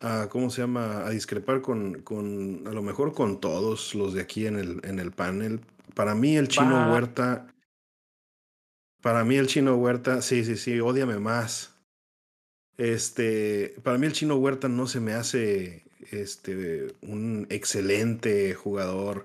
a, 0.00 0.28
¿cómo 0.28 0.50
se 0.50 0.62
llama? 0.62 1.06
A 1.06 1.10
discrepar 1.10 1.60
con, 1.62 2.02
con, 2.02 2.66
a 2.66 2.72
lo 2.72 2.82
mejor 2.82 3.12
con 3.14 3.40
todos 3.40 3.94
los 3.94 4.12
de 4.14 4.22
aquí 4.22 4.46
en 4.46 4.56
el, 4.56 4.80
en 4.84 4.98
el 4.98 5.10
panel. 5.12 5.60
Para 5.94 6.14
mí 6.14 6.36
el 6.36 6.48
chino 6.48 6.74
Va. 6.74 6.92
Huerta, 6.92 7.46
para 9.02 9.24
mí 9.24 9.36
el 9.36 9.46
chino 9.46 9.76
Huerta, 9.76 10.22
sí, 10.22 10.44
sí, 10.44 10.56
sí, 10.56 10.80
ódiame 10.80 11.18
más. 11.18 11.74
Este, 12.76 13.74
para 13.82 13.98
mí 13.98 14.06
el 14.06 14.12
chino 14.12 14.36
Huerta 14.36 14.68
no 14.68 14.86
se 14.86 15.00
me 15.00 15.12
hace 15.12 15.84
este, 16.10 16.94
un 17.02 17.46
excelente 17.50 18.54
jugador. 18.54 19.24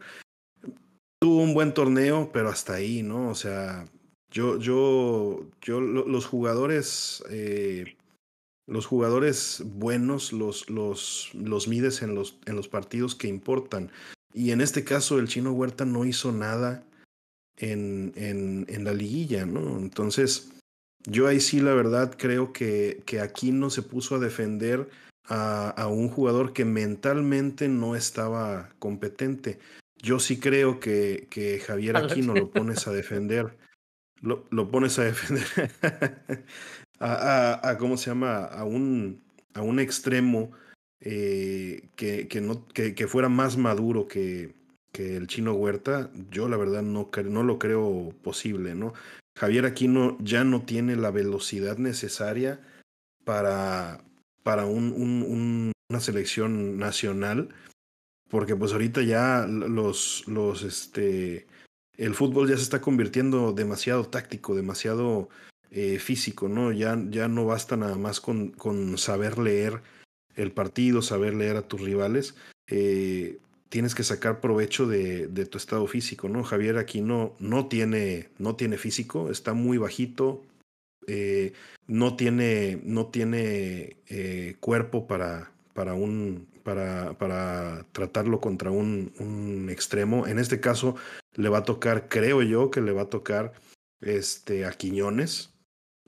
Tuvo 1.21 1.41
un 1.41 1.53
buen 1.53 1.73
torneo, 1.73 2.31
pero 2.33 2.49
hasta 2.49 2.73
ahí, 2.73 3.01
¿no? 3.01 3.29
O 3.29 3.35
sea, 3.35 3.88
yo, 4.29 4.59
yo, 4.59 5.45
yo, 5.61 5.79
lo- 5.79 6.07
los 6.07 6.25
jugadores, 6.25 7.23
eh, 7.29 7.95
los 8.67 8.85
jugadores 8.85 9.63
buenos 9.65 10.33
los, 10.33 10.69
los, 10.69 11.29
los 11.33 11.67
mides 11.67 12.01
en 12.01 12.15
los, 12.15 12.38
en 12.45 12.55
los 12.55 12.67
partidos 12.67 13.15
que 13.15 13.27
importan. 13.27 13.91
Y 14.33 14.51
en 14.51 14.59
este 14.59 14.83
caso, 14.83 15.17
el 15.19 15.29
chino 15.29 15.53
Huerta 15.53 15.85
no 15.85 16.03
hizo 16.03 16.33
nada 16.33 16.83
en, 17.57 18.13
en, 18.15 18.65
en 18.69 18.83
la 18.83 18.93
liguilla, 18.93 19.45
¿no? 19.45 19.77
Entonces, 19.77 20.51
yo 21.05 21.27
ahí 21.27 21.39
sí, 21.39 21.59
la 21.59 21.73
verdad, 21.73 22.15
creo 22.17 22.53
que, 22.53 23.01
que 23.05 23.21
Aquino 23.21 23.69
se 23.69 23.81
puso 23.81 24.15
a 24.15 24.19
defender 24.19 24.89
a, 25.25 25.69
a 25.69 25.87
un 25.87 26.09
jugador 26.09 26.53
que 26.53 26.65
mentalmente 26.65 27.67
no 27.67 27.95
estaba 27.95 28.69
competente. 28.79 29.59
Yo 30.01 30.19
sí 30.19 30.39
creo 30.39 30.79
que, 30.79 31.27
que 31.29 31.59
Javier 31.59 31.97
Aquino 31.97 32.33
lo 32.33 32.49
pones 32.51 32.87
a 32.87 32.91
defender 32.91 33.57
lo, 34.21 34.45
lo 34.49 34.69
pones 34.69 34.97
a 34.99 35.03
defender 35.03 35.71
a, 36.99 37.13
a, 37.61 37.69
a, 37.69 37.77
¿cómo 37.77 37.97
se 37.97 38.09
llama? 38.09 38.45
A 38.45 38.63
un, 38.63 39.23
a 39.53 39.61
un 39.61 39.79
extremo 39.79 40.51
eh, 40.99 41.89
que, 41.95 42.27
que, 42.27 42.41
no, 42.41 42.67
que, 42.67 42.95
que 42.95 43.07
fuera 43.07 43.29
más 43.29 43.57
maduro 43.57 44.07
que, 44.07 44.55
que 44.95 45.17
el 45.17 45.27
chino 45.27 45.53
Huerta, 45.53 46.10
yo 46.31 46.47
la 46.47 46.55
verdad 46.55 46.81
no, 46.81 47.10
no 47.25 47.43
lo 47.43 47.60
creo 47.60 48.13
posible, 48.23 48.75
¿no? 48.75 48.93
Javier 49.38 49.65
Aquino 49.65 50.17
ya 50.21 50.45
no 50.45 50.62
tiene 50.62 50.95
la 50.95 51.12
velocidad 51.12 51.77
necesaria 51.77 52.62
para, 53.25 54.01
para 54.41 54.65
un- 54.65 55.73
una 55.89 55.99
selección 55.99 56.77
nacional, 56.77 57.49
porque 58.29 58.55
pues 58.55 58.71
ahorita 58.71 59.01
ya 59.01 59.45
los, 59.47 60.23
los, 60.27 60.63
este, 60.63 61.45
el 61.97 62.15
fútbol 62.15 62.47
ya 62.47 62.55
se 62.55 62.63
está 62.63 62.79
convirtiendo 62.79 63.51
demasiado 63.51 64.05
táctico, 64.05 64.55
demasiado 64.55 65.27
eh, 65.71 65.99
físico, 65.99 66.47
¿no? 66.47 66.71
Ya, 66.71 66.97
ya 67.10 67.27
no 67.27 67.45
basta 67.45 67.75
nada 67.75 67.97
más 67.97 68.21
con, 68.21 68.51
con 68.51 68.97
saber 68.97 69.38
leer 69.38 69.81
el 70.36 70.53
partido, 70.53 71.01
saber 71.01 71.34
leer 71.34 71.58
a 71.58 71.67
tus 71.67 71.81
rivales. 71.81 72.36
Eh, 72.67 73.39
tienes 73.69 73.95
que 73.95 74.04
sacar 74.04 74.41
provecho 74.41 74.88
de, 74.88 75.28
de, 75.28 75.45
tu 75.45 75.58
estado 75.58 75.86
físico, 75.88 76.30
¿no? 76.30 76.43
Javier 76.43 76.78
aquí 76.78 77.01
no, 77.01 77.34
no, 77.39 77.67
tiene, 77.67 78.30
no 78.38 78.56
tiene 78.56 78.78
físico, 78.78 79.30
está 79.32 79.54
muy 79.54 79.78
bajito, 79.78 80.43
eh, 81.08 81.54
no 81.88 82.15
tiene, 82.15 82.80
no 82.84 83.08
tiene 83.08 83.97
eh, 84.08 84.56
cuerpo 84.60 85.08
para, 85.08 85.51
para, 85.73 85.93
un, 85.93 86.47
para, 86.63 87.13
para 87.17 87.86
tratarlo 87.91 88.39
contra 88.39 88.71
un, 88.71 89.12
un 89.19 89.69
extremo. 89.69 90.25
En 90.28 90.39
este 90.39 90.60
caso, 90.60 90.95
le 91.36 91.49
va 91.49 91.60
a 91.60 91.63
tocar, 91.63 92.08
creo 92.08 92.41
yo, 92.43 92.71
que 92.71 92.82
le 92.82 92.91
va 92.91 93.04
a 93.04 93.10
tocar 93.10 93.54
este, 94.01 94.65
a 94.65 94.71
Quiñones. 94.71 95.51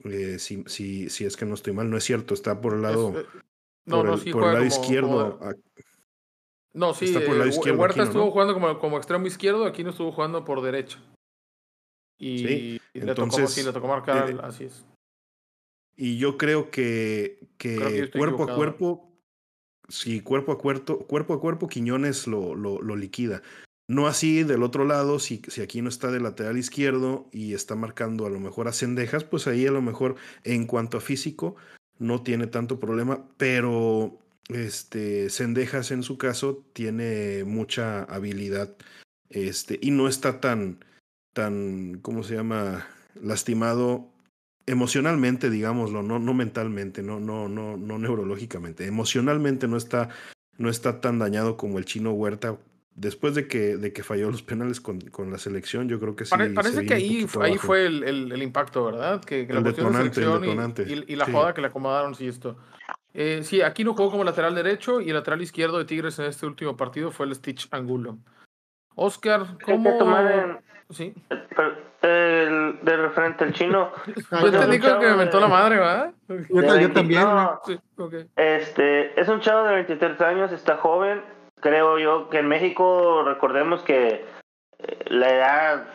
Eh, 0.04 0.38
si, 0.38 0.62
si, 0.68 1.10
si 1.10 1.24
es 1.24 1.36
que 1.36 1.44
no 1.44 1.54
estoy 1.54 1.72
mal, 1.72 1.90
no 1.90 1.96
es 1.96 2.04
cierto, 2.04 2.32
está 2.34 2.60
por 2.60 2.74
el 2.74 2.82
lado, 2.82 3.18
Es, 3.18 3.26
no, 3.86 3.96
por 3.96 4.06
no, 4.06 4.14
el, 4.14 4.20
sí 4.20 4.30
por 4.32 4.42
el 4.44 4.48
juega 4.50 4.60
lado 4.60 4.70
como- 4.70 4.82
izquierdo. 4.84 5.38
como- 5.38 5.50
a- 5.50 5.54
no, 6.78 6.94
sí, 6.94 7.06
está 7.06 7.18
por 7.18 7.30
el 7.30 7.38
lado 7.40 7.50
eh, 7.50 7.72
Huerta 7.72 7.84
Aquino, 7.86 8.04
estuvo 8.04 8.24
¿no? 8.26 8.30
jugando 8.30 8.54
como, 8.54 8.78
como 8.78 8.96
extremo 8.98 9.26
izquierdo, 9.26 9.66
aquí 9.66 9.82
no 9.82 9.90
estuvo 9.90 10.12
jugando 10.12 10.44
por 10.44 10.62
derecha. 10.62 11.02
Y, 12.18 12.38
Sí, 12.38 12.80
y 12.94 13.00
le, 13.00 13.14
tocó, 13.14 13.48
sí, 13.48 13.64
le 13.64 13.72
tocó 13.72 13.88
marcar, 13.88 14.30
eh, 14.30 14.36
así 14.42 14.64
es. 14.64 14.86
Y 15.96 16.18
yo 16.18 16.38
creo 16.38 16.70
que, 16.70 17.48
que, 17.58 17.76
Creo 17.76 17.88
que 17.88 17.96
yo 17.96 18.04
estoy 18.04 18.18
cuerpo 18.20 18.44
a 18.44 18.54
cuerpo, 18.54 19.12
sí, 19.88 20.20
cuerpo 20.20 20.52
a 20.52 20.58
cuerpo, 20.58 21.00
cuerpo 21.06 21.34
a 21.34 21.40
cuerpo, 21.40 21.66
Quiñones 21.66 22.28
lo, 22.28 22.54
lo, 22.54 22.80
lo 22.80 22.94
liquida. 22.94 23.42
No 23.88 24.06
así 24.06 24.44
del 24.44 24.62
otro 24.62 24.84
lado, 24.84 25.18
si, 25.18 25.42
si 25.48 25.62
aquí 25.62 25.82
no 25.82 25.88
está 25.88 26.12
de 26.12 26.20
lateral 26.20 26.58
izquierdo 26.58 27.26
y 27.32 27.54
está 27.54 27.74
marcando 27.74 28.24
a 28.24 28.30
lo 28.30 28.38
mejor 28.38 28.68
a 28.68 28.72
Cendejas, 28.72 29.24
pues 29.24 29.48
ahí 29.48 29.66
a 29.66 29.72
lo 29.72 29.82
mejor 29.82 30.14
en 30.44 30.66
cuanto 30.66 30.98
a 30.98 31.00
físico 31.00 31.56
no 31.98 32.22
tiene 32.22 32.46
tanto 32.46 32.78
problema, 32.78 33.24
pero 33.36 34.20
este 34.48 35.30
Cendejas 35.30 35.90
en 35.90 36.02
su 36.02 36.18
caso 36.18 36.64
tiene 36.72 37.44
mucha 37.44 38.04
habilidad 38.04 38.74
este, 39.30 39.78
y 39.82 39.90
no 39.90 40.08
está 40.08 40.40
tan, 40.40 40.84
tan, 41.34 41.98
¿cómo 42.00 42.22
se 42.22 42.34
llama? 42.34 42.86
Lastimado 43.22 44.08
emocionalmente, 44.66 45.50
digámoslo, 45.50 46.02
no, 46.02 46.18
no 46.18 46.34
mentalmente, 46.34 47.02
no, 47.02 47.20
no, 47.20 47.48
no, 47.48 47.76
no 47.76 47.98
neurológicamente. 47.98 48.86
Emocionalmente 48.86 49.66
no 49.68 49.76
está, 49.76 50.10
no 50.56 50.68
está 50.68 51.00
tan 51.00 51.18
dañado 51.18 51.56
como 51.56 51.78
el 51.78 51.84
chino 51.84 52.12
Huerta. 52.12 52.58
Después 52.94 53.34
de 53.34 53.46
que, 53.46 53.76
de 53.76 53.92
que 53.92 54.02
falló 54.02 54.30
los 54.30 54.42
penales 54.42 54.80
con, 54.80 55.00
con 55.00 55.30
la 55.30 55.38
selección, 55.38 55.88
yo 55.88 56.00
creo 56.00 56.16
que 56.16 56.24
sí. 56.24 56.30
Pare- 56.30 56.50
parece 56.50 56.84
que 56.84 56.94
ahí, 56.94 57.26
ahí 57.40 57.56
fue 57.56 57.86
el, 57.86 58.02
el, 58.02 58.32
el 58.32 58.42
impacto, 58.42 58.84
¿verdad? 58.84 59.22
Que, 59.24 59.46
que 59.46 59.52
la 59.52 59.60
de 59.60 59.70
detonante, 59.70 60.06
el 60.08 60.12
selección 60.14 60.44
y- 60.44 60.48
detonante, 60.48 60.82
y, 60.88 61.12
y 61.12 61.16
la 61.16 61.26
sí. 61.26 61.32
joda 61.32 61.54
que 61.54 61.60
le 61.60 61.68
acomodaron, 61.68 62.14
sí, 62.14 62.26
esto. 62.26 62.58
Eh, 63.14 63.40
sí, 63.42 63.62
aquí 63.62 63.84
no 63.84 63.94
jugó 63.94 64.10
como 64.10 64.24
lateral 64.24 64.54
derecho 64.54 65.00
y 65.00 65.08
el 65.08 65.14
lateral 65.14 65.40
izquierdo 65.42 65.78
de 65.78 65.84
Tigres 65.84 66.18
en 66.18 66.26
este 66.26 66.46
último 66.46 66.76
partido 66.76 67.10
fue 67.10 67.26
el 67.26 67.34
Stitch 67.34 67.68
Angulo. 67.72 68.18
Oscar, 68.94 69.42
¿cómo...? 69.64 69.90
en, 70.18 70.58
Sí. 70.90 71.12
el, 72.00 72.78
de 72.82 72.96
referente 72.96 73.44
al 73.44 73.52
chino. 73.52 73.92
Yo 74.06 74.14
como 74.30 74.50
chavo 74.78 75.00
que 75.00 75.06
me 75.06 75.16
mentó 75.16 75.36
de- 75.36 75.42
la 75.42 75.48
madre, 75.48 75.76
¿verdad? 75.76 76.12
Yo, 76.28 76.34
de 76.36 76.62
ta- 76.62 76.66
yo 76.68 76.72
20 76.78 76.94
también. 76.94 77.22
no, 77.24 77.60
Sí, 77.66 77.78
ok. 77.98 78.14
Este, 78.36 79.20
es 79.20 79.28
un 79.28 79.40
chavo 79.40 79.64
de 79.64 79.74
23 79.74 80.18
años, 80.22 80.50
está 80.52 80.78
joven. 80.78 81.22
Creo 81.60 81.98
yo 81.98 82.30
que 82.30 82.38
en 82.38 82.48
México, 82.48 83.22
recordemos 83.24 83.82
que 83.82 84.24
eh, 84.78 85.04
la 85.08 85.28
edad, 85.30 85.86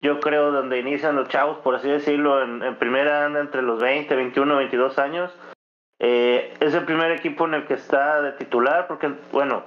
yo 0.00 0.18
creo, 0.20 0.50
donde 0.50 0.78
inician 0.78 1.16
los 1.16 1.28
chavos, 1.28 1.58
por 1.58 1.74
así 1.74 1.88
decirlo, 1.90 2.42
en, 2.42 2.62
en 2.62 2.78
primera 2.78 3.26
anda 3.26 3.40
entre 3.40 3.60
los 3.60 3.80
20, 3.82 4.14
21, 4.16 4.56
22 4.56 4.98
años. 4.98 5.30
Eh, 6.00 6.54
es 6.60 6.74
el 6.74 6.84
primer 6.84 7.10
equipo 7.12 7.46
en 7.46 7.54
el 7.54 7.66
que 7.66 7.74
está 7.74 8.22
de 8.22 8.32
titular, 8.32 8.86
porque, 8.86 9.12
bueno, 9.32 9.64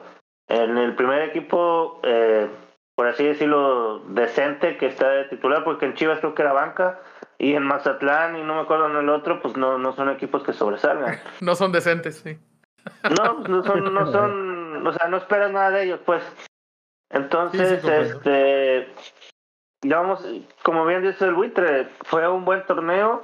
en 0.48 0.78
el 0.78 0.96
primer 0.96 1.22
equipo, 1.24 2.00
eh, 2.04 2.48
por 2.96 3.08
así 3.08 3.24
decirlo, 3.24 4.00
decente 4.10 4.78
que 4.78 4.88
está 4.88 5.10
de 5.10 5.26
titular, 5.26 5.64
porque 5.64 5.86
en 5.86 5.94
Chivas 5.96 6.20
creo 6.20 6.34
que 6.34 6.42
era 6.42 6.54
banca, 6.54 7.00
y 7.38 7.54
en 7.54 7.64
Mazatlán, 7.64 8.38
y 8.38 8.44
no 8.44 8.56
me 8.56 8.62
acuerdo 8.62 8.90
en 8.90 8.98
el 8.98 9.10
otro, 9.10 9.42
pues 9.42 9.58
no, 9.58 9.78
no 9.78 9.94
son 9.94 10.10
equipos 10.10 10.44
que 10.44 10.54
sobresalgan. 10.54 11.20
No 11.42 11.56
son 11.56 11.72
decentes, 11.72 12.20
sí. 12.20 12.40
No, 13.04 13.40
no 13.48 13.64
son, 13.64 13.94
no 13.94 14.12
son, 14.12 14.88
o 14.88 14.94
sea, 14.94 15.08
no 15.08 15.18
esperas 15.18 15.52
nada 15.52 15.72
de 15.72 15.84
ellos, 15.84 16.00
pues. 16.06 16.24
Entonces, 17.10 17.84
este, 17.84 18.88
digamos, 19.82 20.26
como 20.64 20.86
bien 20.86 21.02
dice 21.02 21.26
el 21.26 21.34
buitre, 21.34 21.90
fue 22.06 22.28
un 22.28 22.46
buen 22.46 22.66
torneo, 22.66 23.22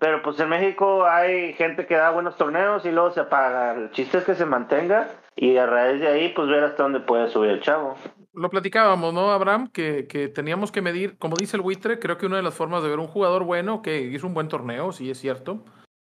pero 0.00 0.22
pues 0.22 0.40
en 0.40 0.48
México 0.48 1.04
hay 1.04 1.52
gente 1.52 1.86
que 1.86 1.94
da 1.94 2.10
buenos 2.10 2.36
torneos 2.36 2.84
y 2.86 2.90
luego 2.90 3.12
se 3.12 3.20
apaga. 3.20 3.74
El 3.74 3.90
chiste 3.90 4.18
es 4.18 4.24
que 4.24 4.34
se 4.34 4.46
mantenga 4.46 5.10
y 5.36 5.58
a 5.58 5.66
raíz 5.66 6.00
de 6.00 6.08
ahí, 6.08 6.32
pues 6.34 6.48
ver 6.48 6.64
hasta 6.64 6.82
dónde 6.82 7.00
puede 7.00 7.28
subir 7.28 7.50
el 7.50 7.60
chavo. 7.60 7.94
Lo 8.32 8.48
platicábamos, 8.48 9.12
¿no, 9.12 9.30
Abraham? 9.30 9.68
Que, 9.68 10.06
que 10.06 10.28
teníamos 10.28 10.72
que 10.72 10.80
medir, 10.80 11.18
como 11.18 11.36
dice 11.36 11.58
el 11.58 11.62
buitre, 11.62 11.98
creo 11.98 12.16
que 12.16 12.26
una 12.26 12.36
de 12.36 12.42
las 12.42 12.54
formas 12.54 12.82
de 12.82 12.88
ver 12.88 12.98
un 12.98 13.08
jugador 13.08 13.44
bueno, 13.44 13.82
que 13.82 14.00
hizo 14.00 14.26
un 14.26 14.34
buen 14.34 14.48
torneo, 14.48 14.92
sí 14.92 15.10
es 15.10 15.18
cierto, 15.18 15.62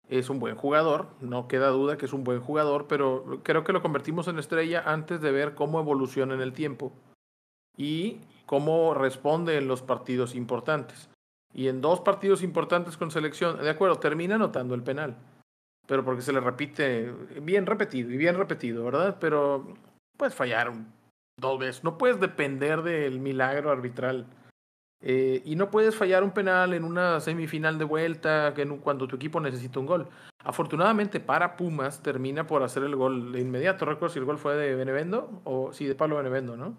es 0.07 0.29
un 0.29 0.39
buen 0.39 0.55
jugador, 0.55 1.07
no 1.19 1.49
queda 1.49 1.67
duda 1.67 1.97
que 1.97 2.05
es 2.05 2.13
un 2.13 2.23
buen 2.23 2.39
jugador, 2.39 2.87
pero 2.87 3.41
creo 3.43 3.65
que 3.65 3.73
lo 3.73 3.81
convertimos 3.81 4.29
en 4.29 4.39
estrella 4.39 4.83
antes 4.85 5.19
de 5.21 5.31
ver 5.31 5.55
cómo 5.55 5.79
evoluciona 5.79 6.35
en 6.35 6.41
el 6.41 6.53
tiempo 6.53 6.93
y 7.75 8.21
cómo 8.45 8.93
responde 8.93 9.57
en 9.57 9.67
los 9.67 9.81
partidos 9.81 10.35
importantes. 10.35 11.09
Y 11.53 11.67
en 11.67 11.81
dos 11.81 12.01
partidos 12.01 12.41
importantes 12.41 12.97
con 12.97 13.11
selección, 13.11 13.61
de 13.61 13.69
acuerdo, 13.69 13.99
termina 13.99 14.35
anotando 14.35 14.73
el 14.75 14.83
penal, 14.83 15.17
pero 15.87 16.03
porque 16.03 16.21
se 16.21 16.33
le 16.33 16.39
repite 16.39 17.11
bien 17.41 17.65
repetido 17.65 18.11
y 18.11 18.17
bien 18.17 18.35
repetido, 18.35 18.85
¿verdad? 18.85 19.17
Pero 19.19 19.75
puedes 20.17 20.33
fallar 20.33 20.73
dos 21.37 21.59
veces, 21.59 21.83
no 21.83 21.97
puedes 21.97 22.19
depender 22.19 22.81
del 22.81 23.19
milagro 23.19 23.71
arbitral 23.71 24.27
eh, 25.05 25.41
y 25.43 25.57
no 25.57 25.69
puedes 25.69 25.95
fallar 25.95 26.23
un 26.23 26.31
penal 26.31 26.73
en 26.73 26.85
una 26.85 27.19
semifinal 27.19 27.77
de 27.77 27.83
vuelta 27.83 28.53
que 28.55 28.65
cuando 28.79 29.05
tu 29.05 29.17
equipo 29.17 29.41
necesita 29.41 29.79
un 29.79 29.85
gol. 29.85 30.07
Afortunadamente 30.45 31.19
para 31.19 31.57
Pumas 31.57 32.01
termina 32.01 32.47
por 32.47 32.63
hacer 32.63 32.83
el 32.83 32.95
gol 32.95 33.33
de 33.33 33.41
inmediato. 33.41 33.83
¿Recuerdo 33.83 34.13
si 34.13 34.19
el 34.19 34.25
gol 34.25 34.37
fue 34.37 34.55
de 34.55 34.75
Benevendo 34.75 35.41
o 35.43 35.73
sí 35.73 35.85
de 35.85 35.95
Pablo 35.95 36.15
Benevendo, 36.15 36.55
no? 36.55 36.77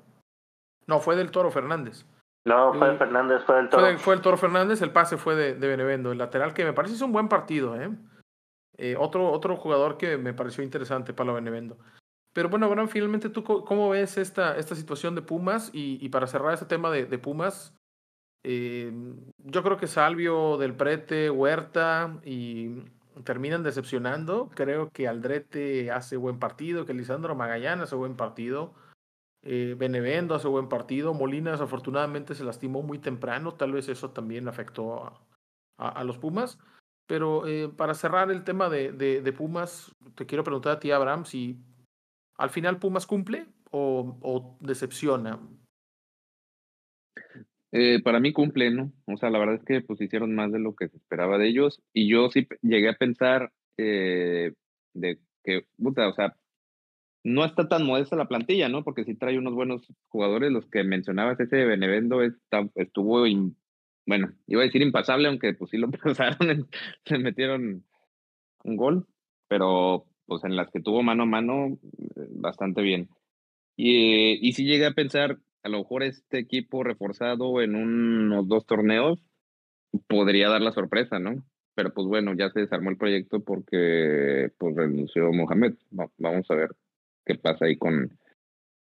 No, 0.87 1.01
fue 1.01 1.17
del 1.17 1.31
Toro 1.31 1.51
Fernández. 1.51 2.07
No, 2.45 2.75
fue 2.75 2.91
de 2.91 2.99
Fernández, 2.99 3.43
fue 3.45 3.57
del 3.57 3.69
Toro. 3.69 3.99
Fue, 3.99 4.15
el 4.15 4.21
Toro 4.21 4.37
Fernández, 4.37 4.83
el 4.83 4.91
pase 4.91 5.17
fue 5.17 5.35
de, 5.35 5.55
de, 5.55 5.67
Benevendo, 5.69 6.13
el 6.13 6.19
lateral 6.19 6.53
que 6.53 6.65
me 6.65 6.75
parece 6.75 6.95
es 6.95 7.01
un 7.01 7.13
buen 7.13 7.29
partido, 7.29 7.81
¿eh? 7.81 7.91
¿eh? 8.77 8.97
otro, 8.99 9.31
otro 9.31 9.57
jugador 9.57 9.97
que 9.97 10.19
me 10.19 10.35
pareció 10.35 10.63
interesante, 10.63 11.15
Pablo 11.15 11.35
Benevendo. 11.35 11.79
Pero 12.35 12.49
bueno, 12.51 12.67
bueno, 12.67 12.87
finalmente 12.89 13.31
tú 13.31 13.45
cómo 13.45 13.89
ves 13.89 14.19
esta, 14.19 14.59
esta 14.59 14.75
situación 14.75 15.15
de 15.15 15.23
Pumas 15.23 15.71
y, 15.73 16.05
y 16.05 16.09
para 16.11 16.27
cerrar 16.27 16.53
este 16.53 16.67
tema 16.67 16.91
de, 16.91 17.07
de 17.07 17.19
Pumas, 17.19 17.75
eh, 18.45 18.93
yo 19.39 19.63
creo 19.63 19.79
que 19.79 19.87
Salvio, 19.87 20.59
Del 20.59 20.75
Prete, 20.75 21.31
Huerta 21.31 22.19
y 22.25 22.83
terminan 23.25 23.63
decepcionando. 23.63 24.51
Creo 24.55 24.91
que 24.91 25.09
Aldrete 25.09 25.91
hace 25.91 26.17
buen 26.17 26.39
partido, 26.39 26.85
que 26.85 26.95
Lisandro 26.95 27.35
Magallanes 27.35 27.85
hace 27.85 27.97
buen 27.97 28.17
partido. 28.17 28.75
Eh, 29.45 29.75
Benevendo 29.79 30.35
hace 30.35 30.49
buen 30.49 30.69
partido. 30.69 31.15
Molinas 31.15 31.61
afortunadamente 31.61 32.35
se 32.35 32.45
lastimó 32.45 32.83
muy 32.83 32.99
temprano. 32.99 33.55
Tal 33.55 33.73
vez 33.73 33.89
eso 33.89 34.11
también 34.11 34.49
afectó 34.49 35.13
a, 35.79 36.05
los 36.05 36.19
Pumas. 36.19 36.59
Pero 37.07 37.47
eh, 37.47 37.69
para 37.69 37.95
cerrar 37.95 38.31
el 38.31 38.45
tema 38.45 38.71
de, 38.71 39.35
Pumas, 39.37 39.95
te 40.15 40.27
quiero 40.27 40.45
preguntar 40.45 40.73
a 40.73 40.81
ti, 40.81 40.91
Abraham, 40.91 41.25
si 41.27 41.59
al 42.39 42.51
final 42.51 42.79
Pumas 42.79 43.07
cumple 43.07 43.47
o, 43.71 44.19
o 44.23 44.57
decepciona. 44.61 45.39
Eh, 47.77 48.01
para 48.05 48.21
mí 48.21 48.33
cumple, 48.33 48.71
¿no? 48.71 48.93
O 49.07 49.17
sea, 49.17 49.31
la 49.31 49.41
verdad 49.41 49.57
es 49.57 49.65
que 49.65 49.81
pues 49.81 50.01
hicieron 50.01 50.33
más 50.33 50.53
de 50.53 50.61
lo 50.61 50.77
que 50.77 50.89
se 50.89 50.97
esperaba 50.97 51.39
de 51.39 51.49
ellos 51.49 51.83
y 51.93 52.09
yo 52.09 52.31
sí 52.31 52.47
llegué 52.63 52.89
a 52.89 52.97
pensar 52.97 53.51
eh, 53.77 54.53
de 54.93 55.19
que, 55.43 55.67
puta, 55.77 56.07
o 56.07 56.15
sea, 56.15 56.37
no 57.25 57.45
está 57.45 57.69
tan 57.69 57.85
modesta 57.85 58.17
la 58.17 58.29
plantilla, 58.29 58.69
¿no? 58.69 58.85
Porque 58.85 59.05
sí 59.05 59.15
trae 59.15 59.39
unos 59.39 59.55
buenos 59.55 59.91
jugadores, 60.09 60.53
los 60.53 60.67
que 60.67 60.85
mencionabas, 60.85 61.41
ese 61.41 61.57
de 61.57 61.65
Benevendo 61.65 62.23
está, 62.23 62.69
estuvo, 62.75 63.25
bueno, 64.07 64.33
iba 64.47 64.61
a 64.61 64.65
decir 64.65 64.83
impasable, 64.83 65.29
aunque 65.29 65.55
pues 65.55 65.71
sí 65.71 65.79
lo 65.79 65.91
pasaron, 65.91 66.69
se 67.05 67.19
metieron 67.19 67.85
un 68.63 68.77
gol, 68.77 69.07
pero 69.49 70.07
pues 70.27 70.45
en 70.45 70.55
las 70.55 70.71
que 70.71 70.81
tuvo 70.81 71.03
mano 71.03 71.23
a 71.25 71.27
mano, 71.27 71.79
bastante 72.31 72.83
bien. 72.83 73.09
Y, 73.77 74.47
y 74.47 74.53
sí 74.53 74.67
llegué 74.67 74.87
a 74.87 74.93
pensar 74.95 75.39
a 75.63 75.69
lo 75.71 75.79
mejor 75.79 76.03
este 76.03 76.39
equipo 76.39 76.85
reforzado 76.85 77.63
en 77.63 77.75
unos 77.75 78.47
dos 78.49 78.67
torneos 78.67 79.19
podría 80.09 80.51
dar 80.51 80.61
la 80.61 80.73
sorpresa, 80.73 81.19
¿no? 81.19 81.43
Pero 81.75 81.93
pues 81.95 82.07
bueno, 82.07 82.35
ya 82.35 82.51
se 82.51 82.61
desarmó 82.61 82.91
el 82.91 82.99
proyecto 82.99 83.43
porque 83.43 84.51
pues 84.59 84.77
renunció 84.77 85.33
Mohamed. 85.33 85.75
vamos 85.91 86.51
a 86.51 86.55
ver 86.55 86.71
qué 87.25 87.35
pasa 87.35 87.67
ahí 87.67 87.77
con, 87.77 88.19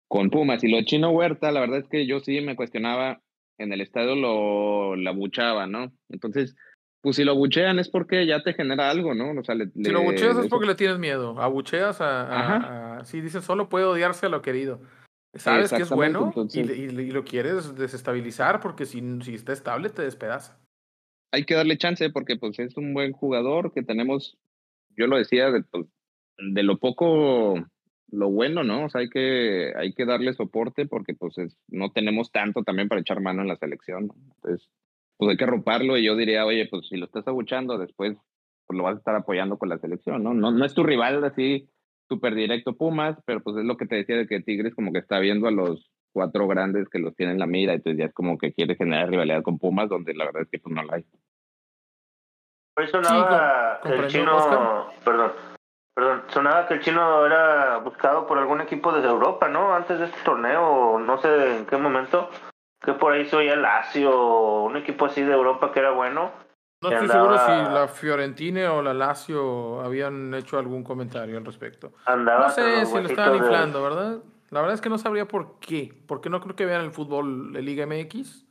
con 0.08 0.30
Pumas. 0.30 0.64
Y 0.64 0.70
lo 0.70 0.78
de 0.78 0.86
Chino 0.86 1.12
Huerta, 1.12 1.52
la 1.52 1.62
verdad 1.62 1.80
es 1.80 1.88
que 1.88 2.06
yo 2.06 2.20
sí 2.20 2.42
me 2.42 2.56
cuestionaba, 2.56 3.22
en 3.58 3.72
el 3.74 3.82
estadio 3.82 4.16
lo 4.16 4.96
la 4.96 5.12
buchaba, 5.12 5.68
¿no? 5.68 5.92
Entonces, 6.10 6.56
pues 7.02 7.18
si 7.18 7.24
lo 7.24 7.36
buchean 7.36 7.80
es 7.80 7.90
porque 7.90 8.26
ya 8.26 8.42
te 8.44 8.54
genera 8.54 8.90
algo, 8.90 9.14
¿no? 9.14 9.32
O 9.40 9.44
sea, 9.44 9.56
si 9.56 9.92
lo 9.92 10.04
bucheas 10.04 10.38
es 10.38 10.48
porque 10.48 10.68
le 10.68 10.76
tienes 10.76 11.00
miedo. 11.00 11.40
Abucheas 11.40 12.00
a, 12.00 12.24
a, 12.24 12.98
a, 13.00 13.06
sí, 13.06 13.22
dices, 13.22 13.44
solo 13.44 13.70
puede 13.70 13.86
odiarse 13.86 14.28
a 14.28 14.30
lo 14.30 14.42
querido. 14.42 14.80
Sabes 15.36 15.72
que 15.72 15.82
es 15.82 15.90
bueno 15.90 16.32
y, 16.54 16.60
y, 16.60 17.12
lo 17.12 17.24
quieres 17.24 17.76
desestabilizar 17.76 18.60
porque 18.62 18.86
si, 18.86 19.02
si 19.22 19.34
está 19.34 19.52
estable 19.52 19.90
te 19.90 20.04
despedaza. 20.04 20.60
Hay 21.32 21.44
que 21.46 21.56
darle 21.56 21.78
chance 21.78 22.08
porque 22.12 22.38
pues 22.38 22.60
es 22.60 22.78
un 22.78 22.94
buen 22.94 23.14
jugador 23.14 23.74
que 23.74 23.82
tenemos, 23.82 24.38
yo 24.96 25.08
lo 25.08 25.18
decía, 25.18 25.50
de, 25.50 25.64
pues, 25.64 25.88
de 26.38 26.62
lo 26.62 26.78
poco, 26.78 27.56
lo 28.14 28.30
bueno, 28.30 28.64
¿no? 28.64 28.86
O 28.86 28.90
sea, 28.90 29.02
hay 29.02 29.10
que, 29.10 29.74
hay 29.76 29.94
que 29.94 30.06
darle 30.06 30.34
soporte 30.34 30.86
porque 30.86 31.16
pues 31.16 31.38
es, 31.40 31.58
no 31.68 31.92
tenemos 31.92 32.32
tanto 32.32 32.64
también 32.64 32.88
para 32.88 33.02
echar 33.02 33.22
mano 33.22 33.42
en 33.42 33.48
la 33.48 33.58
selección. 33.58 34.12
Entonces, 34.36 34.70
pues 35.18 35.32
hay 35.32 35.38
que 35.38 35.46
romperlo 35.46 35.98
y 35.98 36.06
yo 36.06 36.16
diría, 36.16 36.46
oye, 36.46 36.68
pues 36.70 36.88
si 36.88 36.98
lo 36.98 37.06
estás 37.06 37.28
abuchando 37.28 37.78
después, 37.78 38.16
pues 38.68 38.78
lo 38.78 38.84
vas 38.84 38.96
a 38.96 39.00
estar 39.00 39.16
apoyando 39.16 39.58
con 39.58 39.70
la 39.70 39.80
selección, 39.80 40.24
¿no? 40.24 40.34
No, 40.34 40.52
no 40.52 40.64
es 40.64 40.76
tu 40.76 40.84
rival 40.84 41.24
así 41.24 41.68
súper 42.08 42.36
directo 42.36 42.78
Pumas, 42.78 43.18
pero 43.26 43.42
pues 43.42 43.58
es 43.58 43.66
lo 43.66 43.78
que 43.78 43.88
te 43.88 43.96
decía 43.96 44.16
de 44.16 44.28
que 44.28 44.42
Tigres 44.42 44.76
como 44.76 44.94
que 44.94 45.00
está 45.00 45.18
viendo 45.20 45.48
a 45.48 45.52
los 45.52 45.90
cuatro 46.12 46.48
grandes 46.48 46.90
que 46.90 47.00
los 47.00 47.16
tienen 47.16 47.34
en 47.36 47.40
la 47.40 47.48
mira, 47.48 47.74
entonces 47.74 47.98
ya 47.98 48.06
es 48.06 48.14
como 48.14 48.38
que 48.38 48.54
quiere 48.54 48.76
generar 48.76 49.10
rivalidad 49.10 49.42
con 49.42 49.58
Pumas, 49.58 49.90
donde 49.90 50.14
la 50.14 50.26
verdad 50.26 50.44
es 50.44 50.50
que 50.50 50.60
pues 50.60 50.76
no 50.76 50.84
la 50.84 50.98
hay. 50.98 51.06
Hoy 52.78 52.88
sonaba 52.88 53.80
que 53.82 53.90
el 53.90 54.08
chino, 54.08 54.88
perdón, 55.04 55.32
sonaba 56.44 56.68
que 56.68 56.76
el 56.76 56.82
chino 56.82 57.26
era 57.26 57.78
buscado 57.78 58.28
por 58.28 58.38
algún 58.38 58.62
equipo 58.62 58.92
desde 58.92 59.08
Europa, 59.08 59.48
¿no? 59.48 59.74
Antes 59.74 60.00
de 60.00 60.06
este 60.06 60.20
torneo, 60.24 61.00
no 61.00 61.18
sé 61.20 61.58
en 61.58 61.66
qué 61.66 61.78
momento, 61.78 62.30
que 62.82 62.94
por 62.94 63.14
ahí 63.14 63.26
se 63.26 63.38
oía 63.38 63.54
el 63.54 63.62
Lazio, 63.62 64.64
un 64.64 64.78
equipo 64.78 65.06
así 65.06 65.22
de 65.22 65.34
Europa 65.34 65.72
que 65.72 65.80
era 65.80 65.92
bueno 65.92 66.44
no 66.84 66.92
estoy 66.92 67.08
seguro 67.08 67.38
si 67.38 67.74
la 67.74 67.88
Fiorentina 67.88 68.74
o 68.74 68.82
la 68.82 68.94
Lazio 68.94 69.80
habían 69.82 70.34
hecho 70.34 70.60
algún 70.60 70.84
comentario 70.84 71.38
al 71.38 71.46
respecto. 71.46 71.94
no 72.08 72.50
sé 72.50 72.86
si 72.86 72.94
lo 72.96 73.08
estaban 73.08 73.38
inflando, 73.38 73.82
¿verdad? 73.82 74.22
La 74.50 74.60
verdad 74.60 74.76
es 74.76 74.82
que 74.82 74.90
no 74.90 74.98
sabría 74.98 75.28
por 75.28 75.60
qué. 75.60 76.04
Porque 76.08 76.30
no 76.30 76.42
creo 76.42 76.56
que 76.56 76.66
vean 76.66 76.84
el 76.84 76.92
fútbol 76.92 77.54
de 77.54 77.62
Liga 77.62 77.88
MX. 77.88 78.46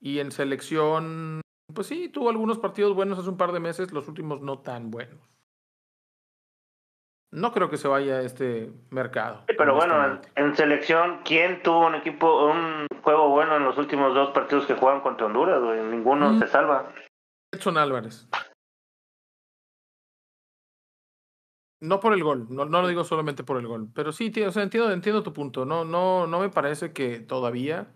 Y 0.00 0.20
en 0.20 0.32
selección, 0.32 1.42
pues 1.74 1.86
sí, 1.86 2.08
tuvo 2.08 2.30
algunos 2.30 2.58
partidos 2.58 2.94
buenos 2.94 3.18
hace 3.18 3.28
un 3.28 3.36
par 3.36 3.52
de 3.52 3.60
meses, 3.60 3.92
los 3.92 4.08
últimos 4.08 4.40
no 4.40 4.60
tan 4.60 4.90
buenos. 4.90 5.35
No 7.36 7.52
creo 7.52 7.68
que 7.68 7.76
se 7.76 7.86
vaya 7.86 8.14
a 8.14 8.22
este 8.22 8.72
mercado. 8.88 9.44
pero 9.58 9.74
bueno, 9.74 10.22
en, 10.36 10.56
selección, 10.56 11.20
¿quién 11.22 11.62
tuvo 11.62 11.86
un 11.86 11.94
equipo, 11.94 12.46
un 12.46 12.86
juego 13.02 13.28
bueno 13.28 13.56
en 13.56 13.64
los 13.64 13.76
últimos 13.76 14.14
dos 14.14 14.30
partidos 14.30 14.64
que 14.64 14.72
juegan 14.72 15.02
contra 15.02 15.26
Honduras? 15.26 15.60
Ninguno 15.84 16.32
mm. 16.32 16.38
se 16.38 16.48
salva. 16.48 16.90
Edson 17.52 17.76
Álvarez. 17.76 18.26
No 21.82 22.00
por 22.00 22.14
el 22.14 22.24
gol, 22.24 22.46
no, 22.48 22.64
no, 22.64 22.80
lo 22.80 22.88
digo 22.88 23.04
solamente 23.04 23.44
por 23.44 23.58
el 23.58 23.66
gol, 23.66 23.90
pero 23.94 24.12
sí, 24.12 24.30
tío, 24.30 24.48
o 24.48 24.50
sea, 24.50 24.62
entiendo, 24.62 24.90
entiendo 24.90 25.22
tu 25.22 25.34
punto. 25.34 25.66
No, 25.66 25.84
no, 25.84 26.26
no 26.26 26.40
me 26.40 26.48
parece 26.48 26.94
que 26.94 27.20
todavía 27.20 27.88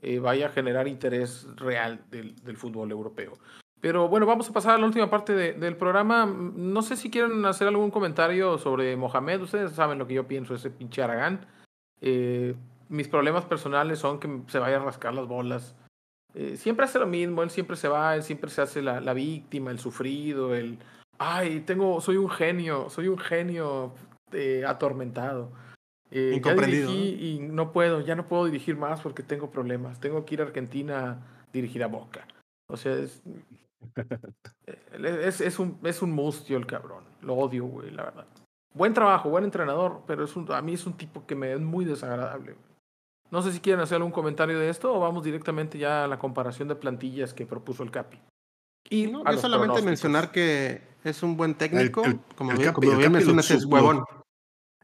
eh, 0.00 0.18
vaya 0.18 0.46
a 0.46 0.50
generar 0.50 0.88
interés 0.88 1.46
real 1.56 2.06
del, 2.08 2.36
del, 2.36 2.56
fútbol 2.56 2.90
europeo. 2.90 3.34
Pero 3.80 4.08
bueno, 4.08 4.26
vamos 4.26 4.48
a 4.50 4.52
pasar 4.52 4.74
a 4.74 4.78
la 4.78 4.86
última 4.86 5.08
parte 5.08 5.32
de, 5.32 5.52
del 5.52 5.76
programa. 5.76 6.26
No 6.26 6.82
sé 6.82 6.96
si 6.96 7.10
quieren 7.10 7.44
hacer 7.44 7.68
algún 7.68 7.90
comentario 7.90 8.58
sobre 8.58 8.96
Mohamed. 8.96 9.42
Ustedes 9.42 9.72
saben 9.72 9.98
lo 9.98 10.06
que 10.06 10.14
yo 10.14 10.26
pienso 10.26 10.54
ese 10.54 10.70
pinche 10.70 11.02
Aragán. 11.02 11.46
Eh, 12.00 12.54
mis 12.88 13.08
problemas 13.08 13.44
personales 13.44 13.98
son 13.98 14.18
que 14.18 14.42
se 14.48 14.58
vaya 14.58 14.76
a 14.76 14.84
rascar 14.84 15.14
las 15.14 15.26
bolas 15.26 15.74
eh, 16.34 16.56
siempre 16.56 16.84
hace 16.84 16.98
lo 16.98 17.06
mismo, 17.06 17.42
él 17.42 17.50
siempre 17.50 17.76
se 17.76 17.88
va, 17.88 18.14
él 18.14 18.22
siempre 18.22 18.50
se 18.50 18.60
hace 18.60 18.82
la, 18.82 19.00
la 19.00 19.14
víctima, 19.14 19.70
el 19.70 19.78
sufrido, 19.78 20.54
el, 20.54 20.78
ay, 21.18 21.60
tengo, 21.60 22.00
soy 22.00 22.16
un 22.16 22.30
genio, 22.30 22.90
soy 22.90 23.08
un 23.08 23.18
genio 23.18 23.92
eh, 24.32 24.64
atormentado. 24.66 25.50
Eh, 26.10 26.34
Incomprendido. 26.36 26.90
y 26.90 27.38
no 27.40 27.72
puedo, 27.72 28.00
ya 28.00 28.14
no 28.14 28.28
puedo 28.28 28.46
dirigir 28.46 28.76
más 28.76 29.00
porque 29.00 29.22
tengo 29.22 29.50
problemas. 29.50 30.00
Tengo 30.00 30.24
que 30.24 30.34
ir 30.36 30.40
a 30.40 30.44
Argentina 30.44 31.10
a 31.10 31.18
dirigir 31.52 31.82
a 31.82 31.86
Boca. 31.86 32.26
O 32.70 32.76
sea, 32.76 32.94
es, 32.94 33.22
es, 34.92 35.40
es, 35.40 35.58
un, 35.58 35.78
es 35.84 36.02
un 36.02 36.12
mustio 36.12 36.56
el 36.56 36.66
cabrón. 36.66 37.04
Lo 37.20 37.34
odio, 37.34 37.64
güey, 37.66 37.90
la 37.90 38.04
verdad. 38.04 38.26
Buen 38.74 38.94
trabajo, 38.94 39.30
buen 39.30 39.44
entrenador, 39.44 40.02
pero 40.06 40.24
es 40.24 40.36
un, 40.36 40.50
a 40.52 40.60
mí 40.62 40.74
es 40.74 40.86
un 40.86 40.92
tipo 40.94 41.26
que 41.26 41.34
me 41.34 41.52
es 41.52 41.60
muy 41.60 41.84
desagradable. 41.84 42.56
No 43.30 43.42
sé 43.42 43.52
si 43.52 43.60
quieren 43.60 43.82
hacer 43.82 43.96
algún 43.96 44.12
comentario 44.12 44.58
de 44.58 44.68
esto 44.70 44.94
o 44.94 45.00
vamos 45.00 45.22
directamente 45.24 45.78
ya 45.78 46.04
a 46.04 46.08
la 46.08 46.18
comparación 46.18 46.68
de 46.68 46.76
plantillas 46.76 47.34
que 47.34 47.46
propuso 47.46 47.82
el 47.82 47.90
Capi. 47.90 48.18
Y 48.90 49.06
no, 49.06 49.22
a 49.24 49.32
yo 49.32 49.38
solamente 49.38 49.82
mencionar 49.82 50.30
que 50.30 50.80
es 51.04 51.22
un 51.22 51.36
buen 51.36 51.54
técnico, 51.54 52.02
El- 52.04 52.12
el- 52.12 52.20
como 52.36 52.52
el 52.52 52.58
bien, 52.58 52.70
Capi- 52.70 52.74
como 52.86 52.96
bien 52.98 53.12
mencionas, 53.12 53.50
es 53.50 53.64
huevón. 53.66 54.04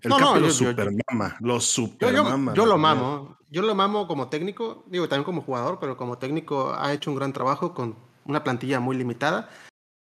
El 0.02 0.10
No, 0.10 0.18
no, 0.18 0.26
Capi 0.28 0.40
lo 0.40 0.46
yo- 0.48 0.52
yo- 0.52 0.70
supermama, 0.70 1.36
lo 1.40 1.54
Yo, 1.54 1.60
supermama. 1.60 2.52
yo, 2.52 2.62
yo 2.62 2.66
lo 2.66 2.76
mamo, 2.78 3.38
yo 3.48 3.62
lo 3.62 3.74
mamo 3.74 4.06
como 4.06 4.28
técnico, 4.28 4.84
digo 4.88 5.08
también 5.08 5.24
como 5.24 5.40
jugador, 5.40 5.78
pero 5.80 5.96
como 5.96 6.18
técnico 6.18 6.74
ha 6.74 6.92
hecho 6.92 7.10
un 7.10 7.16
gran 7.16 7.32
trabajo 7.32 7.72
con 7.72 7.96
una 8.24 8.44
plantilla 8.44 8.80
muy 8.80 8.96
limitada. 8.96 9.48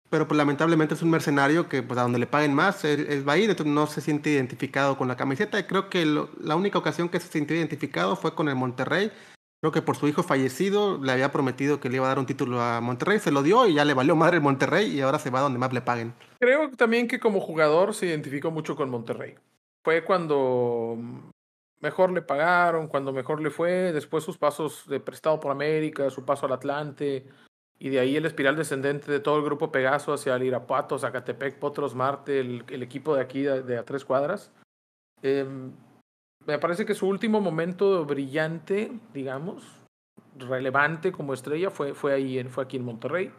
Pero 0.09 0.29
pues 0.29 0.39
lamentablemente 0.39 0.95
es 0.95 1.03
un 1.03 1.11
mercenario 1.11 1.69
que 1.69 1.83
pues 1.83 1.99
a 1.99 2.03
donde 2.03 2.19
le 2.19 2.27
paguen 2.27 2.55
más, 2.55 2.85
él, 2.85 3.07
él 3.09 3.29
va 3.29 3.33
a 3.35 3.65
no 3.65 3.87
se 3.87 4.01
siente 4.01 4.31
identificado 4.31 4.97
con 4.97 5.09
la 5.09 5.17
camiseta. 5.17 5.59
Y 5.59 5.65
creo 5.65 5.91
que 5.91 6.07
la 6.07 6.57
única 6.57 6.79
ocasión 6.79 7.09
que 7.09 7.19
se 7.19 7.29
sintió 7.29 7.57
identificado 7.57 8.15
fue 8.15 8.35
con 8.35 8.49
el 8.49 8.55
Monterrey. 8.55 9.11
Creo 9.61 9.73
que 9.73 9.83
por 9.83 9.97
su 9.97 10.07
hijo 10.07 10.23
fallecido 10.23 10.99
le 11.03 11.13
había 11.13 11.33
prometido 11.33 11.81
que 11.81 11.89
le 11.89 11.97
iba 11.97 12.07
a 12.07 12.11
dar 12.11 12.19
un 12.19 12.27
título 12.27 12.61
a 12.61 12.81
Monterrey, 12.81 13.19
se 13.19 13.33
lo 13.33 13.43
dio 13.43 13.67
y 13.67 13.75
ya 13.75 13.85
le 13.85 13.95
valió 13.95 14.15
madre 14.15 14.37
el 14.37 14.43
Monterrey 14.43 14.87
y 14.87 15.01
ahora 15.01 15.19
se 15.19 15.31
va 15.31 15.41
donde 15.41 15.59
más 15.59 15.73
le 15.73 15.81
paguen. 15.81 16.15
Creo 16.39 16.71
también 16.73 17.09
que 17.09 17.19
como 17.19 17.41
jugador 17.41 17.95
se 17.95 18.07
identificó 18.07 18.51
mucho 18.51 18.77
con 18.77 18.91
Monterrey. 18.91 19.35
Fue 19.83 20.05
cuando 20.05 20.99
mejor 21.81 22.13
le 22.13 22.23
pagaron, 22.23 22.87
cuando 22.87 23.13
mejor 23.13 23.41
le 23.41 23.51
fue, 23.51 23.93
después 23.93 24.25
sus 24.25 24.37
pasos 24.37 24.85
de 24.89 25.01
prestado 25.01 25.41
por 25.41 25.51
América, 25.51 26.11
su 26.11 26.25
paso 26.25 26.47
al 26.47 26.53
Atlante, 26.53 27.27
y 27.79 27.91
de 27.91 28.01
ahí 28.01 28.17
el 28.17 28.25
espiral 28.25 28.57
descendente 28.57 29.11
de 29.13 29.21
todo 29.21 29.37
el 29.39 29.45
grupo 29.45 29.71
Pegaso 29.71 30.13
hacia 30.13 30.35
el 30.37 30.45
Irapuato, 30.45 30.99
Zacatepec, 30.99 31.59
Potros, 31.59 31.95
Marte, 31.95 32.41
el, 32.41 32.65
el 32.69 32.83
equipo 32.83 33.15
de 33.15 33.21
aquí 33.21 33.43
de, 33.43 33.63
de 33.63 33.79
a 33.79 33.85
tres 33.85 34.05
cuadras. 34.05 34.51
Em, 35.23 35.73
me 36.47 36.59
parece 36.59 36.87
que 36.87 36.95
su 36.95 37.07
último 37.09 37.41
momento 37.41 38.05
brillante, 38.05 38.93
digamos, 39.13 39.65
relevante 40.39 41.13
como 41.13 41.35
estrella, 41.35 41.71
fue, 41.71 41.93
fue, 41.95 42.15
ahí, 42.15 42.43
fue 42.45 42.65
aquí 42.65 42.77
en 42.77 42.85
Monterrey. 42.85 43.31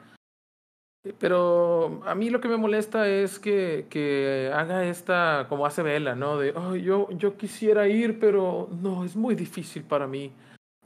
Eh, 1.06 1.14
Pero 1.18 2.02
a 2.06 2.14
mí 2.14 2.30
lo 2.30 2.40
que 2.42 2.48
me 2.48 2.58
molesta 2.58 3.08
es 3.08 3.40
que, 3.40 3.88
que 3.90 4.52
haga 4.54 4.86
esta, 4.86 5.46
como 5.50 5.66
hace 5.66 5.82
Vela, 5.82 6.16
¿no? 6.16 6.38
De, 6.38 6.54
"Ay, 6.56 6.82
yo, 6.84 7.08
yo 7.12 7.38
quisiera 7.38 7.88
ir, 7.88 8.20
pero 8.20 8.70
no, 8.82 9.04
es 9.04 9.16
muy 9.16 9.34
difícil 9.36 9.84
para 9.84 10.06
mí. 10.06 10.32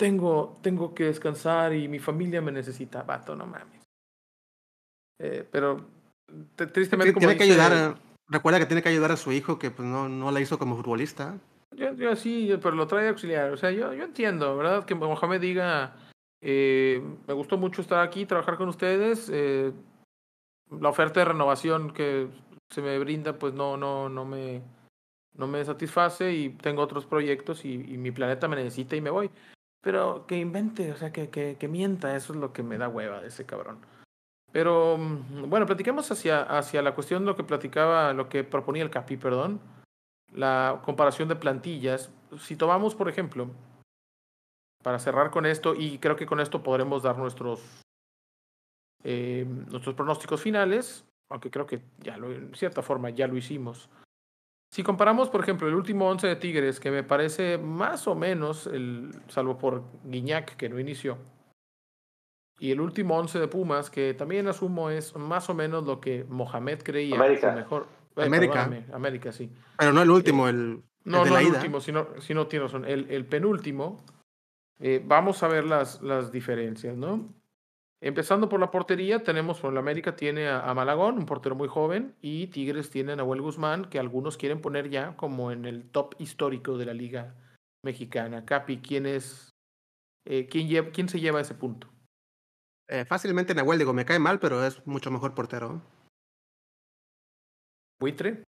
Tengo, 0.01 0.57
tengo 0.63 0.95
que 0.95 1.03
descansar 1.03 1.75
y 1.75 1.87
mi 1.87 1.99
familia 1.99 2.41
me 2.41 2.51
necesita. 2.51 3.03
Vato, 3.03 3.35
no 3.35 3.45
mames. 3.45 3.83
Eh, 5.19 5.47
pero 5.51 5.85
tristemente, 6.55 7.13
como 7.13 7.27
Tiene 7.27 7.37
que 7.37 7.43
dice- 7.43 7.61
ayudar, 7.61 7.71
a- 7.73 7.95
recuerda 8.27 8.57
que 8.57 8.65
tiene 8.65 8.81
que 8.81 8.89
ayudar 8.89 9.11
a 9.11 9.17
su 9.17 9.31
hijo 9.31 9.59
que 9.59 9.69
pues 9.69 9.87
no, 9.87 10.09
no 10.09 10.31
la 10.31 10.39
hizo 10.41 10.57
como 10.57 10.75
futbolista. 10.75 11.37
Yo, 11.75 11.93
yo 11.93 12.15
sí, 12.15 12.49
pero 12.63 12.71
lo 12.75 12.87
trae 12.87 13.09
auxiliar. 13.09 13.51
O 13.51 13.57
sea, 13.57 13.69
yo, 13.69 13.93
yo 13.93 14.03
entiendo, 14.03 14.57
¿verdad? 14.57 14.85
Que 14.85 14.95
Mohamed 14.95 15.39
diga, 15.39 15.95
eh, 16.41 16.99
me 17.27 17.33
gustó 17.35 17.59
mucho 17.59 17.83
estar 17.83 17.99
aquí, 17.99 18.25
trabajar 18.25 18.57
con 18.57 18.69
ustedes. 18.69 19.29
eh, 19.31 19.71
la 20.79 20.89
oferta 20.89 21.19
de 21.19 21.25
renovación 21.25 21.93
que 21.93 22.27
se 22.73 22.81
me 22.81 22.97
brinda, 22.97 23.37
pues 23.37 23.53
no, 23.53 23.77
no, 23.77 24.09
no 24.09 24.25
me, 24.25 24.63
no 25.37 25.45
me 25.45 25.63
satisface 25.63 26.33
y 26.33 26.49
tengo 26.49 26.81
otros 26.81 27.05
proyectos 27.05 27.65
y, 27.65 27.73
y 27.73 27.97
mi 27.97 28.09
planeta 28.11 28.47
me 28.47 28.55
necesita 28.55 28.95
y 28.95 29.01
me 29.01 29.09
voy. 29.11 29.29
Pero 29.82 30.25
que 30.27 30.38
invente, 30.38 30.91
o 30.91 30.97
sea, 30.97 31.11
que, 31.11 31.29
que, 31.29 31.57
que 31.59 31.67
mienta, 31.67 32.15
eso 32.15 32.34
es 32.34 32.39
lo 32.39 32.53
que 32.53 32.63
me 32.63 32.77
da 32.77 32.88
hueva 32.88 33.19
de 33.21 33.27
ese 33.27 33.45
cabrón. 33.45 33.79
Pero 34.51 34.97
mm, 34.97 35.49
bueno, 35.49 35.65
platiquemos 35.65 36.11
hacia, 36.11 36.43
hacia 36.43 36.82
la 36.82 36.93
cuestión 36.93 37.23
de 37.23 37.32
lo 37.32 37.36
que 37.36 37.43
platicaba, 37.43 38.13
lo 38.13 38.29
que 38.29 38.43
proponía 38.43 38.84
el 38.84 38.89
Capi, 38.89 39.17
perdón 39.17 39.59
la 40.34 40.82
comparación 40.84 41.27
de 41.27 41.36
plantillas. 41.36 42.11
Si 42.39 42.55
tomamos, 42.55 42.95
por 42.95 43.09
ejemplo, 43.09 43.49
para 44.84 44.99
cerrar 44.99 45.32
con 45.32 45.45
esto, 45.45 45.75
y 45.75 45.99
creo 45.99 46.15
que 46.15 46.25
con 46.25 46.39
esto 46.39 46.63
podremos 46.63 47.03
dar 47.03 47.17
nuestros, 47.17 47.61
eh, 49.03 49.45
nuestros 49.69 49.95
pronósticos 49.95 50.41
finales, 50.41 51.05
aunque 51.29 51.51
creo 51.51 51.65
que 51.65 51.82
ya 51.99 52.17
lo, 52.17 52.32
en 52.32 52.53
cierta 52.55 52.82
forma 52.82 53.09
ya 53.09 53.27
lo 53.27 53.38
hicimos. 53.38 53.89
Si 54.74 54.84
comparamos, 54.84 55.30
por 55.30 55.41
ejemplo, 55.41 55.67
el 55.67 55.76
último 55.76 56.09
11 56.09 56.28
de 56.28 56.36
Tigres, 56.38 56.80
que 56.80 56.91
me 56.91 57.03
parece 57.03 57.57
más 57.57 58.07
o 58.07 58.15
menos, 58.15 58.67
el, 58.67 59.11
salvo 59.28 59.57
por 59.57 59.84
Guiñac, 60.05 60.55
que 60.55 60.69
no 60.69 60.80
inició, 60.80 61.17
y 62.57 62.72
el 62.72 62.80
último 62.80 63.17
11 63.17 63.39
de 63.39 63.47
Pumas, 63.49 63.89
que 63.89 64.13
también 64.13 64.47
asumo 64.47 64.89
es 64.89 65.13
más 65.17 65.49
o 65.49 65.53
menos 65.53 65.86
lo 65.86 65.99
que 65.99 66.24
Mohamed 66.30 66.80
creía 66.84 67.15
América. 67.15 67.51
mejor. 67.53 67.88
Eh, 68.15 68.24
América. 68.24 68.69
América, 68.93 69.32
sí. 69.34 69.51
Pero 69.78 69.91
no 69.91 70.01
el 70.01 70.09
último, 70.09 70.47
el, 70.47 70.82
No, 71.03 71.17
el 71.17 71.24
de 71.26 71.30
no 71.30 71.36
la 71.36 71.41
el 71.41 71.47
ida. 71.47 71.57
último, 71.57 71.82
sino, 71.82 72.07
si 72.19 72.34
no 72.34 72.47
tiene 72.47 72.65
razón. 72.65 72.86
El, 72.86 73.09
el 73.09 73.26
penúltimo, 73.26 73.97
eh, 74.80 75.03
vamos 75.05 75.43
a 75.43 75.49
ver 75.49 75.65
las, 75.65 76.01
las 76.01 76.32
diferencias, 76.32 76.95
¿no? 76.95 77.28
Empezando 78.03 78.49
por 78.49 78.59
la 78.59 78.71
portería, 78.71 79.21
tenemos, 79.21 79.59
por 79.59 79.71
el 79.71 79.77
América 79.77 80.15
tiene 80.15 80.47
a, 80.47 80.67
a 80.67 80.73
Malagón, 80.73 81.19
un 81.19 81.27
portero 81.27 81.55
muy 81.55 81.67
joven, 81.67 82.15
y 82.19 82.47
Tigres 82.47 82.89
tiene 82.89 83.11
a 83.11 83.15
Nahuel 83.15 83.41
Guzmán, 83.41 83.89
que 83.89 83.99
algunos 83.99 84.37
quieren 84.37 84.59
poner 84.59 84.89
ya 84.89 85.15
como 85.17 85.51
en 85.51 85.65
el 85.65 85.87
top 85.91 86.15
histórico 86.17 86.79
de 86.79 86.85
la 86.85 86.95
Liga 86.95 87.35
Mexicana. 87.85 88.43
Capi, 88.43 88.77
¿quién 88.77 89.05
es, 89.05 89.51
eh, 90.25 90.47
quién, 90.47 90.67
lleva, 90.67 90.89
quién 90.89 91.09
se 91.09 91.19
lleva 91.19 91.41
ese 91.41 91.53
punto? 91.53 91.87
Eh, 92.89 93.05
fácilmente 93.05 93.53
Nahuel, 93.53 93.77
digo, 93.77 93.93
me 93.93 94.05
cae 94.05 94.19
mal, 94.19 94.39
pero 94.39 94.65
es 94.65 94.85
mucho 94.87 95.11
mejor 95.11 95.35
portero. 95.35 95.81
¿Buitre? 97.99 98.43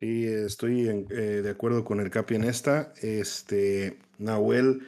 Sí, 0.00 0.26
estoy 0.26 0.88
en- 0.88 1.06
eh, 1.10 1.42
de 1.42 1.50
acuerdo 1.50 1.84
con 1.84 1.98
el 1.98 2.10
Capi 2.10 2.36
en 2.36 2.44
esta. 2.44 2.92
Este, 3.02 3.98
Nahuel 4.18 4.86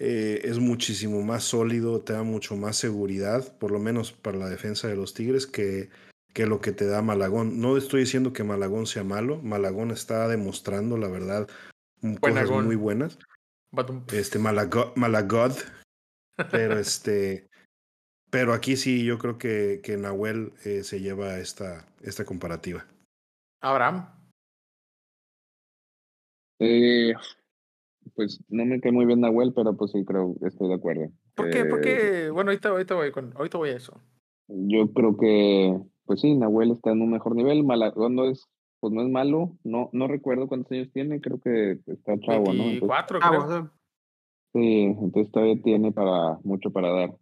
eh, 0.00 0.40
es 0.44 0.58
muchísimo 0.58 1.22
más 1.22 1.44
sólido, 1.44 2.00
te 2.00 2.14
da 2.14 2.22
mucho 2.24 2.56
más 2.56 2.76
seguridad, 2.76 3.56
por 3.58 3.70
lo 3.70 3.78
menos 3.78 4.10
para 4.12 4.38
la 4.38 4.48
defensa 4.48 4.88
de 4.88 4.96
los 4.96 5.14
Tigres, 5.14 5.46
que, 5.46 5.90
que 6.34 6.46
lo 6.46 6.60
que 6.60 6.72
te 6.72 6.86
da 6.86 7.02
Malagón. 7.02 7.60
No 7.60 7.76
estoy 7.76 8.00
diciendo 8.00 8.32
que 8.32 8.42
Malagón 8.42 8.86
sea 8.86 9.04
malo, 9.04 9.40
Malagón 9.42 9.90
está 9.90 10.26
demostrando, 10.26 10.96
la 10.96 11.08
verdad, 11.08 11.48
mm, 12.00 12.14
cosas 12.14 12.20
Buenagón. 12.20 12.66
muy 12.66 12.76
buenas. 12.76 13.18
Batum. 13.72 14.04
Este, 14.12 14.38
Malago- 14.40 14.92
Malagod, 14.96 15.52
pero 16.50 16.78
este... 16.80 17.46
Pero 18.30 18.52
aquí 18.54 18.76
sí, 18.76 19.04
yo 19.04 19.18
creo 19.18 19.38
que, 19.38 19.80
que 19.82 19.96
Nahuel 19.96 20.52
eh, 20.64 20.84
se 20.84 21.00
lleva 21.00 21.38
esta, 21.40 21.84
esta 22.00 22.24
comparativa. 22.24 22.86
Abraham. 23.60 24.08
Eh, 26.60 27.12
pues 28.14 28.42
no 28.48 28.64
me 28.64 28.80
cae 28.80 28.92
muy 28.92 29.06
bien 29.06 29.20
Nahuel, 29.20 29.52
pero 29.54 29.76
pues 29.76 29.92
sí 29.92 30.04
creo, 30.04 30.34
estoy 30.46 30.68
de 30.68 30.74
acuerdo. 30.74 31.08
¿Por 31.34 31.50
qué? 31.50 31.64
¿Por 31.64 31.80
Eh, 31.80 31.82
qué? 32.24 32.30
Bueno, 32.30 32.50
ahorita, 32.50 32.70
ahorita, 32.70 32.94
voy 32.94 33.10
con, 33.12 33.32
ahorita 33.36 33.58
voy 33.58 33.70
a 33.70 33.76
eso. 33.76 34.00
Yo 34.48 34.92
creo 34.92 35.16
que, 35.16 35.78
pues 36.06 36.20
sí, 36.20 36.34
Nahuel 36.36 36.72
está 36.72 36.90
en 36.90 37.02
un 37.02 37.10
mejor 37.10 37.34
nivel. 37.36 37.62
Malagón 37.64 38.14
no 38.16 38.24
es, 38.24 38.48
pues 38.80 38.92
no 38.92 39.02
es 39.02 39.08
malo. 39.08 39.56
No, 39.62 39.90
no 39.92 40.08
recuerdo 40.08 40.48
cuántos 40.48 40.72
años 40.72 40.90
tiene. 40.92 41.20
Creo 41.20 41.38
que 41.40 41.78
está 41.86 42.18
chavo, 42.18 42.46
¿no? 42.46 42.64
Entonces, 42.70 42.80
24, 42.80 43.18
Ah, 43.22 43.28
creo. 43.30 43.46
bueno, 43.46 43.70
sí, 44.52 44.82
entonces 45.00 45.30
todavía 45.32 45.62
tiene 45.62 45.92
para 45.92 46.38
mucho 46.42 46.70
para 46.72 46.90
dar. 46.90 47.16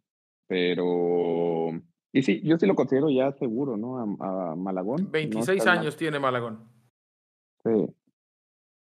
Pero, 0.47 1.71
y 2.13 2.23
sí, 2.23 2.41
yo 2.43 2.57
sí 2.59 2.67
lo 2.67 2.75
considero 2.75 3.11
ya 3.11 3.33
seguro, 3.33 3.77
¿no? 3.77 3.99
A, 4.21 4.53
a 4.53 4.57
Malagón. 4.57 5.05
No 5.05 5.11
26 5.11 5.59
está 5.59 5.71
mal. 5.73 5.79
años 5.81 5.97
tiene 5.97 6.19
Malagón. 6.19 6.61
Sí. 7.65 7.87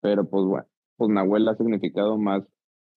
Pero 0.01 0.29
pues 0.29 0.45
bueno, 0.45 0.65
pues 0.99 1.09
Nahuel 1.09 1.47
ha 1.47 1.55
significado 1.55 2.17
más 2.17 2.43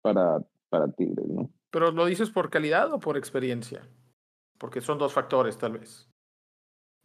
para, 0.03 0.41
para 0.69 0.91
Tigres, 0.93 1.27
¿no? 1.29 1.51
¿Pero 1.71 1.93
lo 1.93 2.05
dices 2.05 2.31
por 2.31 2.51
calidad 2.51 2.93
o 2.93 2.99
por 2.99 3.17
experiencia? 3.17 3.89
Porque 4.59 4.81
son 4.81 4.99
dos 4.99 5.13
factores, 5.13 5.57
tal 5.57 5.73
vez. 5.73 6.11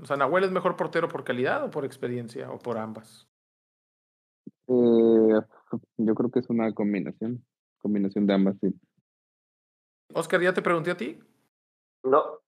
O 0.02 0.06
sea, 0.06 0.18
¿Nahuel 0.18 0.44
es 0.44 0.52
mejor 0.52 0.76
portero 0.76 1.08
por 1.08 1.24
calidad 1.24 1.64
o 1.64 1.70
por 1.70 1.86
experiencia? 1.86 2.52
¿O 2.52 2.58
por 2.58 2.78
ambas? 2.78 3.28
Eh, 4.68 5.40
yo 5.98 6.16
creo 6.16 6.32
que 6.32 6.40
es 6.40 6.50
una 6.50 6.74
combinación, 6.74 7.46
combinación 7.78 8.26
de 8.26 8.34
ambas, 8.34 8.58
sí. 8.60 8.74
Oscar, 10.14 10.42
ya 10.42 10.54
te 10.54 10.64
pregunté 10.64 10.92
a 10.92 10.98
ti. 10.98 11.20
No, 12.04 12.42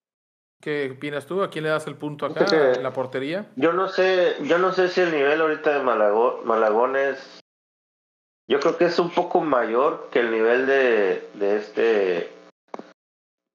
¿Qué 0.62 0.92
opinas 0.98 1.26
tú? 1.26 1.42
¿A 1.42 1.50
quién 1.50 1.64
le 1.64 1.70
das 1.70 1.88
el 1.88 1.96
punto 1.96 2.26
acá? 2.26 2.46
¿La 2.82 2.92
portería? 2.92 3.50
yo 3.56 3.72
no 3.72 3.88
sé, 3.88 4.36
yo 4.44 4.58
no 4.58 4.74
sé 4.74 4.90
si 4.90 5.00
el 5.00 5.12
nivel 5.12 5.40
ahorita 5.40 5.78
de 5.78 5.84
Malagón, 5.84 6.46
Malagón 6.46 6.98
es, 6.98 7.40
yo 8.50 8.60
creo 8.60 8.78
que 8.78 8.86
es 8.86 8.98
un 8.98 9.12
poco 9.12 9.42
mayor 9.42 10.10
que 10.12 10.20
el 10.20 10.32
nivel 10.32 10.66
de, 10.66 11.30
de 11.36 11.56
este, 11.58 12.34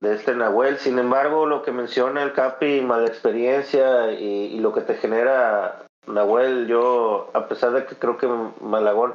de 0.01 0.15
este 0.15 0.37
Nahuel. 0.37 0.79
Sin 0.79 1.01
embargo, 1.01 1.47
lo 1.47 1.63
que 1.63 1.73
menciona 1.73 2.23
el 2.23 2.33
Capi, 2.33 2.81
mala 2.81 3.09
experiencia 3.09 4.13
y, 4.13 4.57
lo 4.61 4.73
que 4.73 4.83
te 4.83 4.95
genera 4.95 5.85
Nahuel, 6.07 6.69
yo, 6.69 7.29
a 7.35 7.49
pesar 7.49 7.73
de 7.73 7.87
que 7.87 7.97
creo 7.97 8.17
que 8.17 8.29
Malagón 8.61 9.15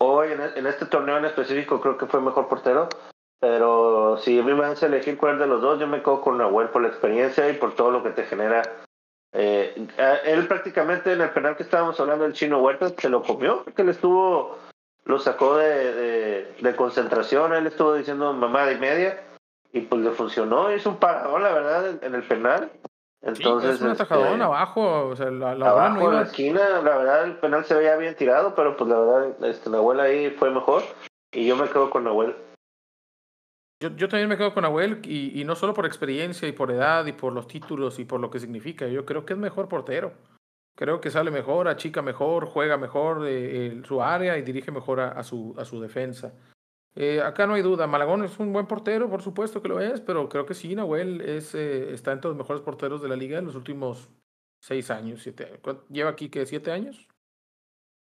hoy 0.00 0.28
en, 0.32 0.66
este 0.66 0.86
torneo 0.86 1.18
en 1.18 1.26
específico 1.26 1.80
creo 1.80 1.98
que 1.98 2.06
fue 2.06 2.22
mejor 2.22 2.48
portero. 2.48 2.88
Pero 3.38 4.16
si 4.18 4.40
a 4.40 4.42
mí 4.42 4.52
me 4.54 4.64
hace 4.64 4.86
elegir 4.86 5.18
cuál 5.18 5.38
de 5.38 5.46
los 5.46 5.60
dos, 5.60 5.78
yo 5.78 5.86
me 5.86 6.02
quedo 6.02 6.22
con 6.22 6.38
Nahuel 6.38 6.70
por 6.70 6.82
la 6.82 6.88
experiencia 6.88 7.48
y 7.50 7.52
por 7.52 7.76
todo 7.76 7.90
lo 7.90 8.02
que 8.02 8.10
te 8.10 8.24
genera 8.24 8.62
Eh, 9.32 9.86
él 10.24 10.48
prácticamente 10.48 11.12
en 11.12 11.20
el 11.20 11.30
penal 11.30 11.54
que 11.54 11.62
estábamos 11.62 12.00
hablando 12.00 12.24
del 12.24 12.32
chino 12.32 12.62
Huerta 12.62 12.88
se 12.88 13.10
lo 13.10 13.22
comió, 13.22 13.62
que 13.76 13.84
le 13.84 13.92
estuvo, 13.92 14.56
lo 15.08 15.18
sacó 15.18 15.56
de, 15.56 16.44
de, 16.60 16.76
concentración, 16.76 17.54
él 17.54 17.66
estuvo 17.66 17.94
diciendo 17.94 18.32
mamá 18.34 18.70
y 18.70 18.78
media 18.78 19.24
y 19.72 19.80
pues 19.80 20.02
le 20.02 20.10
funcionó, 20.10 20.72
hizo 20.72 20.90
un 20.90 20.98
paradón 20.98 21.42
la 21.42 21.52
verdad 21.52 22.04
en 22.04 22.14
el 22.14 22.22
penal. 22.22 22.70
Entonces, 23.22 23.76
es 23.76 23.80
un 23.80 23.88
atajadón 23.88 24.32
este, 24.32 24.44
abajo, 24.44 25.08
o 25.08 25.16
sea, 25.16 25.30
la, 25.30 25.54
la 25.54 25.70
abajo 25.70 26.10
en 26.10 26.14
la 26.14 26.22
esquina, 26.22 26.60
la 26.82 26.98
verdad 26.98 27.24
el 27.24 27.38
penal 27.38 27.64
se 27.64 27.74
veía 27.74 27.96
bien 27.96 28.14
tirado, 28.16 28.54
pero 28.54 28.76
pues 28.76 28.88
la 28.88 28.98
verdad 29.00 29.44
este, 29.44 29.74
abuela 29.74 30.04
ahí 30.04 30.30
fue 30.30 30.50
mejor 30.50 30.82
y 31.32 31.46
yo 31.46 31.56
me 31.56 31.68
quedo 31.68 31.88
con 31.88 32.04
Nahuel. 32.04 32.36
Yo, 33.82 33.88
yo 33.96 34.08
también 34.08 34.28
me 34.28 34.36
quedo 34.36 34.52
con 34.52 34.62
Nahuel 34.64 35.00
y, 35.04 35.40
y 35.40 35.44
no 35.44 35.56
solo 35.56 35.72
por 35.72 35.86
experiencia 35.86 36.46
y 36.46 36.52
por 36.52 36.70
edad 36.70 37.06
y 37.06 37.12
por 37.12 37.32
los 37.32 37.48
títulos 37.48 37.98
y 37.98 38.04
por 38.04 38.20
lo 38.20 38.30
que 38.30 38.40
significa, 38.40 38.86
yo 38.86 39.06
creo 39.06 39.24
que 39.24 39.32
es 39.32 39.38
mejor 39.38 39.68
portero. 39.68 40.12
Creo 40.78 41.00
que 41.00 41.10
sale 41.10 41.32
mejor, 41.32 41.66
achica 41.66 42.02
mejor, 42.02 42.46
juega 42.46 42.76
mejor 42.76 43.26
eh, 43.26 43.82
su 43.84 44.00
área 44.00 44.38
y 44.38 44.42
dirige 44.42 44.70
mejor 44.70 45.00
a, 45.00 45.20
su, 45.24 45.52
a 45.58 45.64
su 45.64 45.80
defensa. 45.80 46.32
Eh, 46.94 47.20
acá 47.20 47.48
no 47.48 47.54
hay 47.54 47.62
duda, 47.62 47.88
Malagón 47.88 48.22
es 48.22 48.38
un 48.38 48.52
buen 48.52 48.68
portero, 48.68 49.10
por 49.10 49.20
supuesto 49.20 49.60
que 49.60 49.66
lo 49.66 49.80
es, 49.80 50.00
pero 50.00 50.28
creo 50.28 50.46
que 50.46 50.54
sí, 50.54 50.76
Nahuel 50.76 51.20
es, 51.20 51.52
eh, 51.56 51.92
está 51.92 52.12
entre 52.12 52.28
los 52.28 52.38
mejores 52.38 52.62
porteros 52.62 53.02
de 53.02 53.08
la 53.08 53.16
liga 53.16 53.40
en 53.40 53.46
los 53.46 53.56
últimos 53.56 54.08
seis 54.60 54.88
años, 54.92 55.20
siete 55.20 55.46
años. 55.46 55.60
¿Lleva 55.88 56.10
aquí 56.10 56.28
que 56.28 56.46
siete 56.46 56.70
años? 56.70 57.08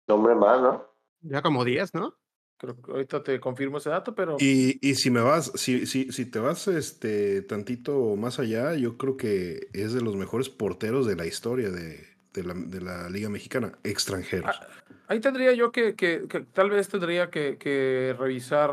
Hombre 0.07 0.33
más, 0.33 0.61
¿no? 0.61 0.85
Ya 1.19 1.41
como 1.41 1.65
diez, 1.65 1.93
¿no? 1.93 2.15
Creo 2.57 2.81
que 2.81 2.91
ahorita 2.91 3.23
te 3.23 3.41
confirmo 3.41 3.79
ese 3.79 3.89
dato, 3.89 4.15
pero. 4.15 4.37
Y, 4.39 4.79
y 4.81 4.95
si 4.95 5.11
me 5.11 5.19
vas, 5.19 5.51
si, 5.55 5.85
si, 5.85 6.13
si 6.13 6.31
te 6.31 6.39
vas 6.39 6.69
este 6.69 7.41
tantito 7.41 8.15
más 8.15 8.39
allá, 8.39 8.73
yo 8.75 8.97
creo 8.97 9.17
que 9.17 9.67
es 9.73 9.91
de 9.91 10.01
los 10.01 10.15
mejores 10.15 10.49
porteros 10.49 11.05
de 11.05 11.17
la 11.17 11.25
historia 11.25 11.69
de, 11.69 12.12
de, 12.33 12.81
la, 12.81 13.09
Liga 13.09 13.29
Mexicana, 13.29 13.73
extranjeros. 13.83 14.59
Ah, 14.59 14.67
ahí 15.07 15.19
tendría 15.19 15.53
yo 15.53 15.71
que, 15.71 15.95
que, 15.95 16.27
tal 16.53 16.69
vez 16.69 16.89
tendría 16.89 17.29
que, 17.29 18.15
revisar 18.17 18.71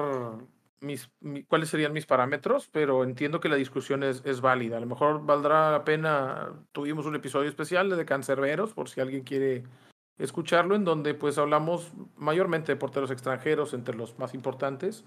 mis, 0.81 1.11
cuáles 1.49 1.69
serían 1.69 1.93
mis 1.93 2.07
parámetros, 2.07 2.69
pero 2.73 3.05
entiendo 3.05 3.41
que 3.41 3.49
la 3.49 3.57
discusión 3.57 4.03
es, 4.03 4.23
es 4.25 4.41
válida. 4.41 4.79
A 4.79 4.81
lo 4.81 4.87
mejor 4.87 5.25
valdrá 5.25 5.71
la 5.71 5.85
pena, 5.85 6.53
tuvimos 6.73 7.07
un 7.07 7.15
episodio 7.15 7.49
especial 7.49 7.91
de 7.91 8.05
Cancerberos, 8.05 8.73
por 8.73 8.89
si 8.89 9.01
alguien 9.01 9.23
quiere 9.23 9.65
escucharlo, 10.19 10.75
en 10.75 10.85
donde 10.85 11.15
pues 11.15 11.39
hablamos 11.39 11.93
mayormente 12.17 12.73
de 12.73 12.77
porteros 12.77 13.11
extranjeros, 13.11 13.75
entre 13.75 13.97
los 13.97 14.19
más 14.19 14.35
importantes. 14.35 15.05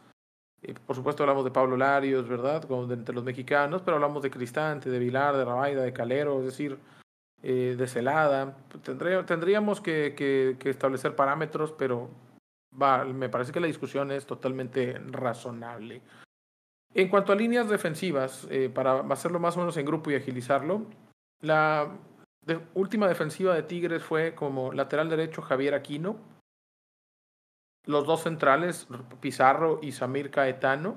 Eh, 0.63 0.73
por 0.85 0.95
supuesto 0.95 1.23
hablamos 1.23 1.43
de 1.43 1.51
Pablo 1.51 1.77
Larios, 1.77 2.27
¿verdad? 2.27 2.63
Como 2.63 2.91
entre 2.91 3.13
los 3.13 3.23
mexicanos, 3.23 3.81
pero 3.83 3.95
hablamos 3.95 4.23
de 4.23 4.31
Cristante, 4.31 4.89
de 4.89 4.99
Vilar, 4.99 5.35
de 5.35 5.45
Rabaida, 5.45 5.83
de 5.83 5.93
Calero, 5.93 6.39
es 6.39 6.45
decir, 6.45 6.77
eh, 7.45 7.75
de 7.77 7.87
Celada. 7.87 8.55
tendríamos 9.27 9.81
que, 9.81 10.57
establecer 10.63 11.13
parámetros, 11.15 11.73
pero 11.73 12.09
me 12.71 13.27
parece 13.27 13.51
que 13.51 13.59
la 13.59 13.67
discusión 13.67 14.11
es 14.11 14.25
totalmente 14.25 14.97
razonable. 15.11 16.01
En 16.93 17.09
cuanto 17.09 17.33
a 17.33 17.35
líneas 17.35 17.67
defensivas, 17.67 18.47
eh, 18.49 18.69
para 18.73 19.01
hacerlo 19.01 19.39
más 19.39 19.57
o 19.57 19.59
menos 19.59 19.75
en 19.75 19.85
grupo 19.85 20.09
y 20.09 20.15
agilizarlo, 20.15 20.85
la 21.41 21.91
última 22.75 23.09
defensiva 23.09 23.53
de 23.53 23.63
Tigres 23.63 24.03
fue 24.03 24.35
como 24.35 24.71
lateral 24.71 25.09
derecho 25.09 25.41
Javier 25.41 25.73
Aquino. 25.73 26.15
Los 27.85 28.05
dos 28.05 28.23
centrales, 28.23 28.87
Pizarro 29.19 29.79
y 29.81 29.91
Samir 29.91 30.31
Caetano. 30.31 30.95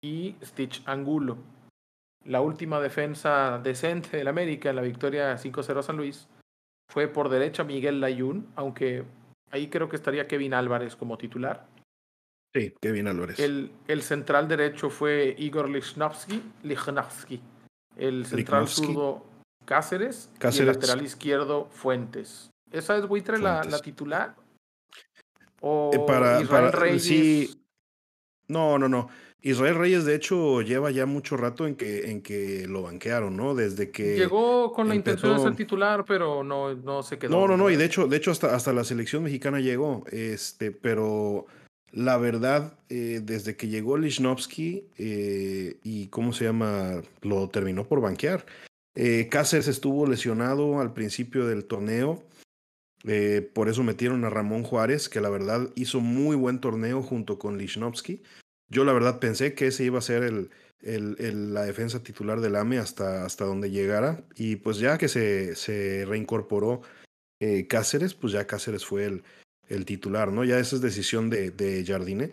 Y 0.00 0.36
Stitch 0.44 0.80
Angulo. 0.86 1.38
La 2.24 2.40
última 2.40 2.80
defensa 2.80 3.58
decente 3.62 4.16
del 4.16 4.28
América 4.28 4.70
en 4.70 4.76
la 4.76 4.82
victoria 4.82 5.36
5-0 5.36 5.78
a 5.78 5.82
San 5.82 5.96
Luis 5.96 6.28
fue 6.90 7.08
por 7.08 7.28
derecha 7.28 7.64
Miguel 7.64 8.00
Layún, 8.00 8.48
aunque 8.56 9.04
ahí 9.50 9.68
creo 9.68 9.88
que 9.88 9.96
estaría 9.96 10.26
Kevin 10.26 10.54
Álvarez 10.54 10.96
como 10.96 11.16
titular. 11.16 11.66
Sí, 12.54 12.74
Kevin 12.80 13.08
Álvarez. 13.08 13.38
El, 13.38 13.72
el 13.86 14.02
central 14.02 14.48
derecho 14.48 14.90
fue 14.90 15.34
Igor 15.38 15.68
Lichnowsky. 15.68 16.42
Lichnowsky. 16.62 17.40
El 17.96 18.24
central 18.26 18.68
zurdo 18.68 19.24
Cáceres, 19.68 20.30
y 20.40 20.58
el 20.60 20.66
lateral 20.66 21.02
izquierdo 21.02 21.66
Fuentes. 21.66 22.50
¿Esa 22.72 22.96
es 22.96 23.06
Buitre 23.06 23.38
la, 23.38 23.62
la, 23.64 23.80
titular? 23.80 24.34
¿O 25.60 25.90
eh, 25.92 25.98
para, 26.06 26.40
Israel 26.40 26.72
Reyes? 26.72 27.04
Sí. 27.04 27.62
No, 28.46 28.78
no, 28.78 28.88
no. 28.88 29.10
Israel 29.42 29.76
Reyes, 29.76 30.04
de 30.04 30.14
hecho, 30.14 30.62
lleva 30.62 30.90
ya 30.90 31.06
mucho 31.06 31.36
rato 31.36 31.66
en 31.66 31.76
que, 31.76 32.10
en 32.10 32.22
que 32.22 32.66
lo 32.66 32.82
banquearon, 32.82 33.36
¿no? 33.36 33.54
Desde 33.54 33.90
que. 33.90 34.16
Llegó 34.16 34.72
con 34.72 34.88
la 34.88 34.94
intención 34.94 35.36
de 35.36 35.42
ser 35.42 35.56
titular, 35.56 36.04
pero 36.04 36.42
no, 36.42 36.74
no 36.74 37.02
se 37.02 37.18
quedó. 37.18 37.30
No, 37.30 37.46
no, 37.46 37.56
no. 37.56 37.70
Y 37.70 37.76
de 37.76 37.84
hecho, 37.84 38.08
de 38.08 38.16
hecho 38.16 38.30
hasta, 38.30 38.54
hasta 38.54 38.72
la 38.72 38.84
selección 38.84 39.22
mexicana 39.22 39.60
llegó. 39.60 40.04
Este, 40.10 40.72
pero 40.72 41.46
la 41.92 42.18
verdad, 42.18 42.78
eh, 42.88 43.20
desde 43.22 43.56
que 43.56 43.68
llegó 43.68 43.96
Lichnowsky 43.96 44.84
eh, 44.98 45.76
y 45.84 46.08
cómo 46.08 46.32
se 46.32 46.44
llama, 46.44 47.02
lo 47.22 47.48
terminó 47.48 47.84
por 47.86 48.00
banquear. 48.00 48.44
Eh, 49.00 49.28
Cáceres 49.30 49.68
estuvo 49.68 50.08
lesionado 50.08 50.80
al 50.80 50.92
principio 50.92 51.46
del 51.46 51.64
torneo. 51.64 52.24
Eh, 53.04 53.48
por 53.54 53.68
eso 53.68 53.84
metieron 53.84 54.24
a 54.24 54.30
Ramón 54.30 54.64
Juárez, 54.64 55.08
que 55.08 55.20
la 55.20 55.28
verdad 55.28 55.70
hizo 55.76 56.00
muy 56.00 56.34
buen 56.34 56.60
torneo 56.60 57.00
junto 57.02 57.38
con 57.38 57.58
Lichnowsky. 57.58 58.22
Yo 58.68 58.84
la 58.84 58.92
verdad 58.92 59.18
pensé 59.18 59.54
que 59.54 59.68
ese 59.68 59.84
iba 59.84 59.98
a 59.98 60.02
ser 60.02 60.22
el, 60.22 61.54
la 61.54 61.64
defensa 61.64 62.02
titular 62.02 62.40
del 62.40 62.56
AME 62.56 62.78
hasta, 62.78 63.24
hasta 63.24 63.44
donde 63.44 63.70
llegara. 63.70 64.22
Y 64.36 64.56
pues 64.56 64.78
ya 64.78 64.98
que 64.98 65.08
se, 65.08 66.04
reincorporó 66.06 66.82
eh, 67.40 67.66
Cáceres, 67.66 68.14
pues 68.14 68.32
ya 68.32 68.46
Cáceres 68.46 68.84
fue 68.84 69.04
el, 69.68 69.84
titular, 69.84 70.32
¿no? 70.32 70.44
Ya 70.44 70.58
esa 70.58 70.76
es 70.76 70.82
decisión 70.82 71.30
de, 71.30 71.84
Jardine. 71.86 72.30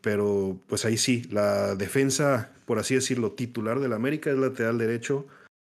pero 0.00 0.58
pues 0.68 0.84
ahí 0.84 0.96
sí, 0.96 1.22
la 1.30 1.74
defensa, 1.74 2.52
por 2.66 2.78
así 2.78 2.94
decirlo, 2.94 3.32
titular 3.32 3.80
del 3.80 3.92
América 3.92 4.30
es 4.30 4.38
lateral 4.38 4.78
derecho 4.78 5.26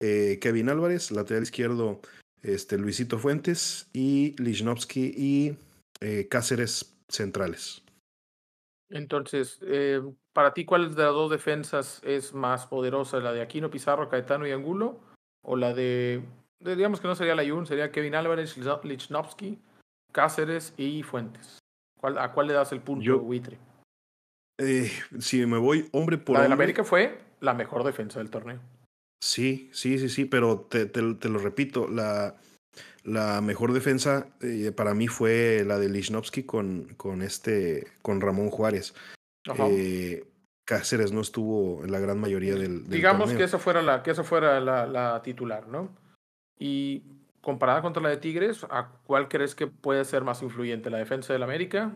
eh, 0.01 0.39
Kevin 0.41 0.69
Álvarez, 0.69 1.11
lateral 1.11 1.43
izquierdo 1.43 2.01
este, 2.43 2.77
Luisito 2.77 3.19
Fuentes 3.19 3.89
y 3.93 4.35
Lichnowsky 4.39 5.15
y 5.17 5.57
eh, 6.01 6.29
Cáceres 6.29 6.95
centrales. 7.09 7.83
Entonces, 8.89 9.59
eh, 9.63 10.01
para 10.33 10.55
ti, 10.55 10.65
¿cuál 10.65 10.95
de 10.95 11.03
las 11.03 11.13
dos 11.13 11.31
defensas 11.31 12.01
es 12.05 12.35
más 12.35 12.67
poderosa? 12.67 13.19
¿La 13.21 13.33
de 13.33 13.43
Aquino, 13.43 13.71
Pizarro, 13.71 14.09
Caetano 14.09 14.47
y 14.47 14.53
Angulo? 14.53 15.01
¿O 15.43 15.57
la 15.57 15.75
de, 15.75 16.23
digamos 16.61 17.01
que 17.01 17.09
no 17.09 17.15
sería 17.15 17.35
la 17.35 17.45
Yun, 17.45 17.67
sería 17.67 17.91
Kevin 17.91 18.15
Álvarez, 18.15 18.57
Lichnowsky, 18.57 19.59
Cáceres 20.13 20.75
y 20.77 21.03
Fuentes? 21.03 21.59
¿A 22.03 22.33
cuál 22.33 22.47
le 22.47 22.53
das 22.53 22.73
el 22.73 22.81
punto, 22.81 23.05
Yo, 23.05 23.19
Buitre? 23.19 23.59
si 25.19 25.45
me 25.45 25.59
voy 25.59 25.89
hombre 25.93 26.17
por 26.17 26.35
La 26.37 26.47
de 26.47 26.53
América 26.53 26.83
fue 26.83 27.19
la 27.41 27.53
mejor 27.53 27.85
defensa 27.85 28.21
del 28.21 28.31
torneo. 28.31 28.59
Sí, 29.23 29.71
sí, 29.73 29.99
sí, 29.99 30.09
sí, 30.09 30.25
pero 30.25 30.61
te, 30.61 30.87
te, 30.87 31.03
lo 31.03 31.39
repito, 31.39 31.89
la, 31.89 32.37
la 33.05 33.41
mejor 33.41 33.73
defensa 33.73 34.29
eh, 34.41 34.73
para 34.73 34.95
mí 34.95 35.09
fue 35.09 35.65
la 35.67 35.79
de 35.79 35.89
Lichnowsky 35.89 36.45
con, 36.45 36.95
con, 36.97 37.23
este, 37.23 37.87
con 38.03 38.21
Ramón 38.21 38.51
Juárez. 38.51 38.95
Eh, 39.71 40.25
Cáceres 40.65 41.13
no 41.13 41.21
estuvo 41.21 41.85
en 41.85 41.93
la 41.93 42.01
gran 42.01 42.19
mayoría 42.19 42.55
del, 42.55 42.85
del 42.85 42.91
Digamos 42.91 43.33
que 43.33 43.45
esa 43.45 43.59
fuera, 43.59 43.83
la, 43.83 44.03
que 44.03 44.11
esa 44.11 44.25
fuera 44.25 44.59
la, 44.61 44.87
la, 44.87 45.23
titular, 45.23 45.69
¿no? 45.69 45.97
Y 46.59 47.05
comparada 47.41 47.83
contra 47.83 48.03
la 48.03 48.09
de 48.09 48.17
Tigres, 48.17 48.67
¿a 48.71 48.89
cuál 49.05 49.29
crees 49.29 49.55
que 49.55 49.69
puede 49.69 50.05
ser 50.05 50.25
más 50.25 50.43
influyente? 50.43 50.91
¿La 50.91 50.99
defensa 50.99 51.33
del 51.33 51.45
América 51.45 51.95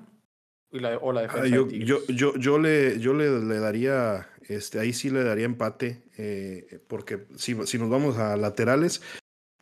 y 0.70 0.78
la, 0.78 0.96
o 0.98 1.12
la 1.12 1.22
defensa 1.22 1.48
yo, 1.48 1.64
de 1.64 1.70
Tigres? 1.70 1.88
Yo, 1.88 2.06
yo, 2.06 2.36
yo, 2.36 2.58
le, 2.58 3.00
yo 3.00 3.12
le, 3.12 3.40
le 3.40 3.58
daría 3.58 4.28
este, 4.50 4.80
ahí 4.80 4.92
sí 4.92 5.10
le 5.10 5.22
daría 5.22 5.44
empate, 5.44 6.02
eh, 6.18 6.80
porque 6.88 7.26
si, 7.36 7.54
si, 7.66 7.78
nos 7.78 7.88
vamos 7.88 8.18
a 8.18 8.36
laterales, 8.36 9.00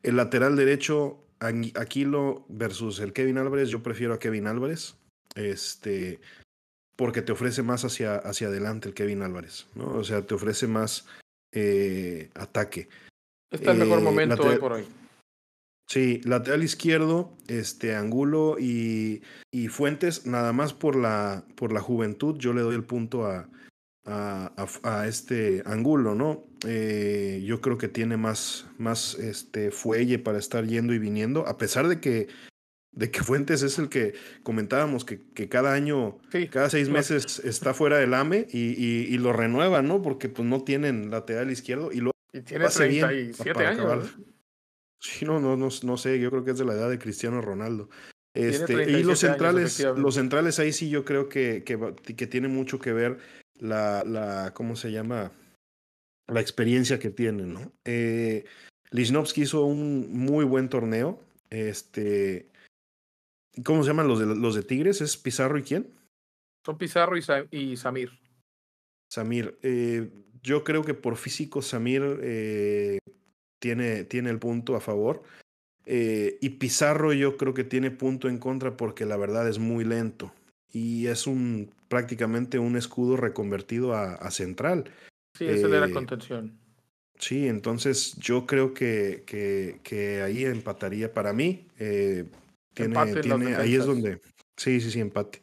el 0.02 0.16
lateral 0.16 0.56
derecho, 0.56 1.24
Aquilo 1.40 2.44
versus 2.48 2.98
el 2.98 3.12
Kevin 3.12 3.38
Álvarez, 3.38 3.68
yo 3.68 3.82
prefiero 3.82 4.14
a 4.14 4.18
Kevin 4.18 4.48
Álvarez, 4.48 4.96
este, 5.36 6.20
porque 6.96 7.22
te 7.22 7.30
ofrece 7.30 7.62
más 7.62 7.84
hacia, 7.84 8.16
hacia 8.16 8.48
adelante 8.48 8.88
el 8.88 8.94
Kevin 8.94 9.22
Álvarez, 9.22 9.68
¿no? 9.76 9.86
O 9.94 10.02
sea, 10.02 10.26
te 10.26 10.34
ofrece 10.34 10.66
más 10.66 11.06
eh, 11.52 12.30
ataque. 12.34 12.88
Está 13.52 13.70
el 13.70 13.78
mejor 13.78 14.00
eh, 14.00 14.02
momento 14.02 14.42
hoy 14.42 14.58
por 14.58 14.72
hoy. 14.72 14.84
Sí, 15.88 16.20
lateral 16.24 16.62
izquierdo, 16.62 17.32
este 17.46 17.94
Angulo 17.94 18.56
y, 18.58 19.22
y 19.50 19.68
Fuentes, 19.68 20.26
nada 20.26 20.52
más 20.52 20.74
por 20.74 20.96
la, 20.96 21.44
por 21.54 21.72
la 21.72 21.80
juventud, 21.80 22.36
yo 22.36 22.52
le 22.52 22.60
doy 22.60 22.74
el 22.74 22.84
punto 22.84 23.26
a, 23.26 23.48
a, 24.04 25.06
este 25.06 25.62
ángulo, 25.64 26.14
¿no? 26.14 26.44
Eh, 26.66 27.42
yo 27.44 27.60
creo 27.60 27.78
que 27.78 27.88
tiene 27.88 28.16
más, 28.16 28.66
más 28.78 29.14
este 29.14 29.70
fuelle 29.70 30.18
para 30.18 30.38
estar 30.38 30.66
yendo 30.66 30.92
y 30.92 30.98
viniendo, 30.98 31.46
a 31.46 31.56
pesar 31.56 31.86
de 31.88 32.00
que, 32.00 32.28
de 32.92 33.10
que 33.10 33.20
Fuentes 33.24 33.62
es 33.62 33.78
el 33.78 33.88
que 33.88 34.14
comentábamos 34.42 35.04
que, 35.04 35.20
que 35.34 35.48
cada 35.48 35.72
año, 35.72 36.18
cada 36.50 36.70
seis 36.70 36.88
meses 36.88 37.40
está 37.44 37.74
fuera 37.74 37.98
del 37.98 38.14
AME 38.14 38.46
y, 38.50 38.58
y, 38.68 39.18
lo 39.18 39.32
renueva, 39.32 39.82
¿no? 39.82 40.02
Porque 40.02 40.28
pues 40.28 40.48
no 40.48 40.62
tienen 40.62 41.10
lateral 41.10 41.50
izquierdo 41.50 41.92
y 41.92 42.00
lo 42.00 42.10
y 42.32 42.40
tiene 42.40 42.66
37 42.68 43.66
años. 43.66 44.16
Sí, 45.00 45.24
no, 45.24 45.38
no, 45.38 45.56
no, 45.56 45.68
no 45.82 45.96
sé, 45.96 46.18
yo 46.18 46.30
creo 46.30 46.44
que 46.44 46.50
es 46.50 46.58
de 46.58 46.64
la 46.64 46.72
edad 46.72 46.90
de 46.90 46.98
Cristiano 46.98 47.40
Ronaldo. 47.40 47.88
Este, 48.34 48.72
y 48.72 49.02
37 49.02 49.04
los 49.04 49.18
centrales, 49.20 49.86
los 49.96 50.14
centrales 50.14 50.58
ahí 50.58 50.72
sí 50.72 50.90
yo 50.90 51.04
creo 51.04 51.28
que, 51.28 51.62
que, 51.64 51.78
que 52.14 52.26
tiene 52.26 52.48
mucho 52.48 52.78
que 52.78 52.92
ver 52.92 53.18
la, 53.58 54.04
la, 54.04 54.52
¿cómo 54.54 54.76
se 54.76 54.92
llama? 54.92 55.32
La 56.28 56.40
experiencia 56.40 56.98
que 56.98 57.10
tienen, 57.10 57.54
¿no? 57.54 57.72
Eh, 57.84 58.44
Lichnowsky 58.90 59.42
hizo 59.42 59.64
un 59.64 60.12
muy 60.12 60.44
buen 60.44 60.68
torneo. 60.68 61.20
Este, 61.50 62.48
¿cómo 63.64 63.82
se 63.82 63.88
llaman 63.88 64.08
los 64.08 64.18
de, 64.18 64.26
los 64.26 64.54
de 64.54 64.62
Tigres? 64.62 65.00
¿Es 65.00 65.16
Pizarro 65.16 65.58
y 65.58 65.62
quién? 65.62 65.90
Son 66.64 66.76
Pizarro 66.76 67.16
y, 67.16 67.22
Sa- 67.22 67.46
y 67.50 67.76
Samir. 67.76 68.10
Samir. 69.10 69.58
Eh, 69.62 70.10
yo 70.42 70.64
creo 70.64 70.84
que 70.84 70.94
por 70.94 71.16
físico 71.16 71.62
Samir 71.62 72.02
eh, 72.22 72.98
tiene, 73.58 74.04
tiene 74.04 74.28
el 74.30 74.38
punto 74.38 74.76
a 74.76 74.80
favor. 74.80 75.22
Eh, 75.86 76.36
y 76.42 76.50
Pizarro 76.50 77.14
yo 77.14 77.38
creo 77.38 77.54
que 77.54 77.64
tiene 77.64 77.90
punto 77.90 78.28
en 78.28 78.36
contra 78.38 78.76
porque 78.76 79.06
la 79.06 79.16
verdad 79.16 79.48
es 79.48 79.58
muy 79.58 79.84
lento. 79.84 80.32
Y 80.70 81.06
es 81.06 81.26
un 81.26 81.70
prácticamente 81.88 82.58
un 82.58 82.76
escudo 82.76 83.16
reconvertido 83.16 83.94
a, 83.94 84.14
a 84.14 84.30
central. 84.30 84.90
Sí, 85.38 85.44
ese 85.44 85.68
le 85.68 85.76
era 85.76 85.86
Eh, 85.86 85.92
contención. 85.92 86.58
Sí, 87.20 87.48
entonces 87.48 88.16
yo 88.16 88.46
creo 88.46 88.74
que, 88.74 89.24
que, 89.26 89.80
que 89.82 90.22
ahí 90.22 90.44
empataría 90.44 91.12
para 91.12 91.32
mí. 91.32 91.66
eh, 91.78 92.24
tiene, 92.74 92.94
Empate 92.94 93.20
tiene, 93.22 93.56
ahí 93.56 93.74
es 93.74 93.86
donde. 93.86 94.20
Sí, 94.56 94.80
sí, 94.80 94.90
sí, 94.90 95.00
empate. 95.00 95.42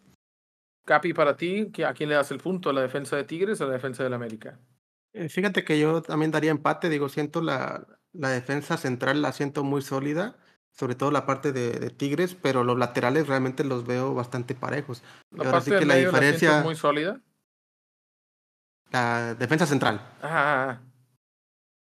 Capi, 0.86 1.14
para 1.14 1.36
ti, 1.36 1.66
¿qui- 1.72 1.86
¿a 1.86 1.94
quién 1.94 2.10
le 2.10 2.16
das 2.16 2.32
el 2.32 2.38
punto? 2.40 2.70
¿A 2.70 2.74
la 2.74 2.82
defensa 2.82 3.16
de 3.18 3.24
Tigres 3.24 3.60
o 3.60 3.64
a 3.64 3.68
la 3.68 3.74
defensa 3.74 4.04
del 4.04 4.14
América? 4.14 4.60
Eh, 5.14 5.30
Fíjate 5.30 5.64
que 5.64 5.80
yo 5.80 6.02
también 6.02 6.32
daría 6.32 6.52
empate, 6.52 6.90
digo, 6.90 7.10
siento 7.10 7.42
la, 7.42 7.88
la 8.14 8.30
defensa 8.30 8.78
central 8.78 9.22
la 9.22 9.32
siento 9.32 9.64
muy 9.64 9.82
sólida, 9.82 10.38
sobre 10.72 10.96
todo 10.96 11.10
la 11.12 11.26
parte 11.26 11.52
de, 11.54 11.72
de 11.80 11.90
Tigres, 11.90 12.36
pero 12.36 12.64
los 12.64 12.78
laterales 12.78 13.28
realmente 13.28 13.64
los 13.64 13.86
veo 13.88 14.14
bastante 14.14 14.56
parejos. 14.56 15.04
La 15.32 15.40
ahora 15.40 15.52
parte 15.54 15.72
sí 15.72 15.78
que 15.80 15.86
la 15.86 15.96
medio 15.96 16.12
la 16.12 16.20
diferencia, 16.20 16.62
muy 16.64 16.76
sólida. 16.76 17.22
La 18.92 19.36
defensa 19.36 19.66
central. 19.66 20.02
Ah, 20.22 20.80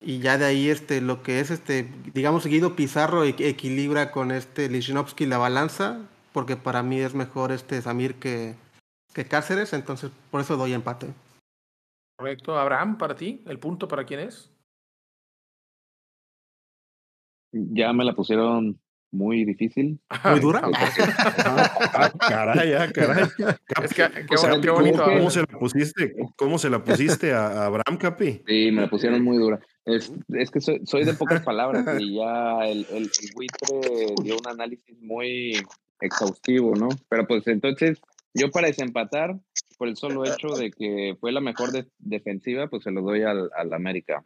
Y 0.01 0.19
ya 0.19 0.37
de 0.37 0.45
ahí 0.45 0.69
este, 0.69 1.01
lo 1.01 1.23
que 1.23 1.41
es 1.41 1.51
este, 1.51 1.91
digamos, 2.13 2.47
Guido 2.47 2.77
Pizarro 2.77 3.25
equ- 3.25 3.45
equilibra 3.45 4.11
con 4.11 4.31
este 4.33 4.69
Lichnowsky 4.69 5.25
la 5.27 5.39
balanza, 5.39 6.07
porque 6.33 6.57
para 6.57 6.83
mí 6.83 7.01
es 7.01 7.15
mejor 7.15 7.53
este 7.53 7.81
Samir 7.81 8.17
que, 8.17 8.55
que 9.15 9.25
Cáceres, 9.27 9.73
entonces 9.73 10.11
por 10.31 10.41
eso 10.43 10.57
doy 10.57 10.75
empate. 10.75 11.15
correcto. 12.17 12.59
Abraham, 12.59 12.99
para 12.99 13.15
ti, 13.15 13.43
¿el 13.47 13.59
punto 13.59 13.89
para 13.89 14.05
quién 14.05 14.21
es? 14.21 14.51
Ya 17.53 17.93
me 17.93 18.05
la 18.05 18.15
pusieron 18.15 18.81
muy 19.15 19.45
difícil. 19.45 19.99
¿Muy 20.25 20.41
dura? 20.41 20.61
Ah, 21.97 22.11
caray, 22.19 22.73
ah, 22.75 22.91
caray. 22.93 23.25
Es 23.25 23.95
que, 23.95 24.05
qué, 24.29 24.35
O 24.35 24.39
sea, 24.39 24.51
bon- 24.53 24.61
qué 24.61 24.69
¿cómo 24.69 24.81
bonito. 24.81 24.99
que- 24.99 25.03
¿Cómo 25.05 25.13
Abraham. 25.13 25.31
se 25.31 25.41
la 25.41 25.59
pusiste? 25.59 26.17
¿Cómo 26.37 26.59
se 26.59 26.71
la 26.71 26.85
pusiste 26.85 27.33
a, 27.33 27.47
a 27.47 27.67
Abraham 27.67 27.97
Capi? 27.99 28.43
Sí, 28.47 28.71
me 28.73 28.83
la 28.83 28.91
pusieron 28.91 29.23
muy 29.23 29.39
dura. 29.39 29.61
Es, 29.85 30.13
es 30.29 30.51
que 30.51 30.61
soy, 30.61 30.81
soy 30.85 31.05
de 31.05 31.15
pocas 31.15 31.43
palabras 31.45 31.87
y 32.01 32.17
ya 32.17 32.67
el, 32.67 32.87
el, 32.91 33.05
el 33.05 33.31
buitre 33.35 34.15
dio 34.23 34.37
un 34.39 34.49
análisis 34.49 34.97
muy 35.01 35.57
exhaustivo, 36.01 36.75
¿no? 36.75 36.89
Pero 37.09 37.27
pues 37.27 37.47
entonces, 37.47 38.01
yo 38.35 38.51
para 38.51 38.67
desempatar, 38.69 39.37
por 39.79 39.89
el 39.89 39.97
solo 39.97 40.25
hecho 40.25 40.49
de 40.57 40.71
que 40.71 41.17
fue 41.21 41.33
la 41.33 41.41
mejor 41.41 41.71
de- 41.73 41.87
defensiva, 41.99 42.67
pues 42.69 42.83
se 42.85 42.91
lo 42.91 43.03
doy 43.03 43.23
al, 43.23 43.51
al 43.57 43.73
América. 43.73 44.25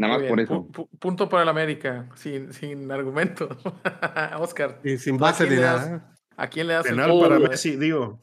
Nada 0.00 0.18
más 0.18 0.26
por 0.28 0.40
eso. 0.40 0.54
pu- 0.54 0.72
pu- 0.72 0.88
punto 0.98 1.28
para 1.28 1.42
el 1.44 1.48
América, 1.48 2.06
sin, 2.14 2.52
sin 2.52 2.90
argumento. 2.90 3.48
Oscar, 4.40 4.78
Y 4.82 4.96
sin 4.98 5.18
¿tú 5.18 5.24
a 5.24 5.28
base 5.28 5.46
das- 5.56 5.88
nada. 5.88 6.12
¿a 6.36 6.46
quién 6.48 6.66
le 6.68 6.74
das 6.74 6.86
el 6.86 6.96
Penal 6.96 7.20
para 7.20 7.36
eh? 7.36 7.40
Messi, 7.40 7.76
digo. 7.76 8.18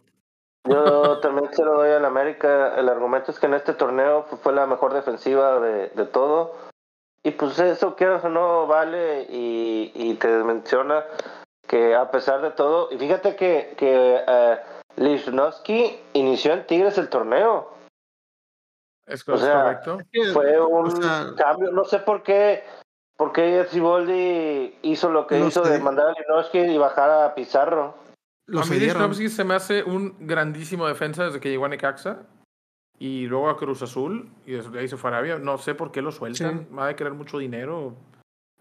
Yo 0.68 1.20
también 1.20 1.50
se 1.54 1.64
lo 1.64 1.76
doy 1.76 1.92
al 1.92 2.04
América. 2.04 2.76
El 2.78 2.90
argumento 2.90 3.32
es 3.32 3.40
que 3.40 3.46
en 3.46 3.54
este 3.54 3.74
torneo 3.74 4.24
fue 4.44 4.52
la 4.54 4.66
mejor 4.66 4.94
defensiva 4.94 5.60
de, 5.60 5.90
de 5.90 6.06
todo. 6.06 6.56
Y 7.24 7.32
pues 7.32 7.58
eso, 7.60 7.96
quieras 7.96 8.24
o 8.26 8.30
no, 8.30 8.68
vale. 8.68 9.28
Y, 9.30 9.92
y 9.96 10.16
te 10.16 10.28
menciona 10.44 11.06
que 11.68 11.96
a 11.96 12.10
pesar 12.12 12.42
de 12.42 12.52
todo. 12.52 12.90
Y 12.92 12.98
fíjate 12.98 13.36
que, 13.36 13.76
que 13.78 14.22
eh, 14.28 14.58
Lichnowsky 14.98 16.00
inició 16.14 16.54
en 16.54 16.66
Tigres 16.68 16.98
el 16.98 17.08
torneo. 17.10 17.70
Es 19.08 19.28
O 19.28 19.38
sea, 19.38 19.64
correcto. 19.64 20.00
Fue 20.34 20.60
un 20.62 20.88
O 20.88 20.92
sea, 20.92 21.28
cambio. 21.38 21.72
No 21.72 21.86
sé 21.86 22.00
por 22.00 22.24
qué. 22.24 22.64
Por 23.16 23.32
qué 23.32 23.66
Siboldi 23.70 24.78
hizo 24.84 25.10
lo 25.10 25.26
que 25.26 25.40
No 25.40 25.48
hizo 25.48 25.66
sé. 25.66 25.72
de 25.72 25.80
mandar 25.80 26.08
a 26.08 26.12
Lichnowsky 26.12 26.60
y 26.60 26.78
bajar 26.78 27.10
a 27.10 27.34
Pizarro. 27.34 27.96
lo 28.46 28.62
a 28.62 28.66
mí. 28.66 28.76
Lichnowsky 28.78 29.30
se 29.30 29.44
me 29.44 29.56
hace 29.56 29.84
un 29.84 30.16
grandísimo 30.20 30.86
defensa 30.88 31.24
desde 31.26 31.40
que 31.40 31.50
llegó 31.50 31.66
a 31.66 31.70
Necaxa 31.70 32.20
y 33.00 33.26
luego 33.28 33.50
a 33.50 33.58
Cruz 33.58 33.82
Azul 33.82 34.30
y 34.46 34.52
desde 34.54 34.78
ahí 34.80 34.88
se 34.88 34.98
fue 34.98 35.10
a 35.10 35.14
Arabia. 35.14 35.40
No 35.40 35.58
sé 35.58 35.74
por 35.74 35.92
qué 35.92 36.02
lo 36.02 36.12
sueltan, 36.12 36.68
Sí. 36.70 36.76
va 36.76 36.88
a 36.90 36.96
querer 36.96 37.14
mucho 37.14 37.38
dinero, 37.40 37.96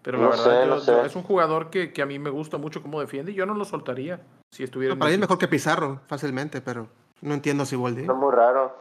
pero 0.01 0.17
la 0.17 0.23
No 0.23 0.29
verdad 0.31 0.43
sé, 0.79 0.91
yo- 0.91 0.97
no 0.97 1.05
es 1.05 1.15
un 1.15 1.23
jugador 1.23 1.69
que, 1.69 1.93
que 1.93 2.01
a 2.01 2.05
mí 2.07 2.17
me 2.17 2.29
gusta 2.31 2.57
mucho 2.57 2.81
cómo 2.81 2.99
defiende 2.99 3.31
y 3.31 3.35
yo 3.35 3.45
no 3.45 3.53
lo 3.53 3.63
soltaría 3.65 4.21
si 4.51 4.63
estuviera 4.63 4.93
en 4.93 4.99
Para 4.99 5.09
mí 5.09 5.13
es 5.15 5.19
mejor 5.21 5.37
que 5.37 5.47
Pizarro, 5.47 6.01
fácilmente, 6.07 6.61
pero 6.61 6.87
no 7.21 7.33
entiendo 7.35 7.63
si 7.65 7.75
Boldi. 7.75 8.01
Es 8.01 8.07
muy 8.07 8.33
raro. 8.33 8.75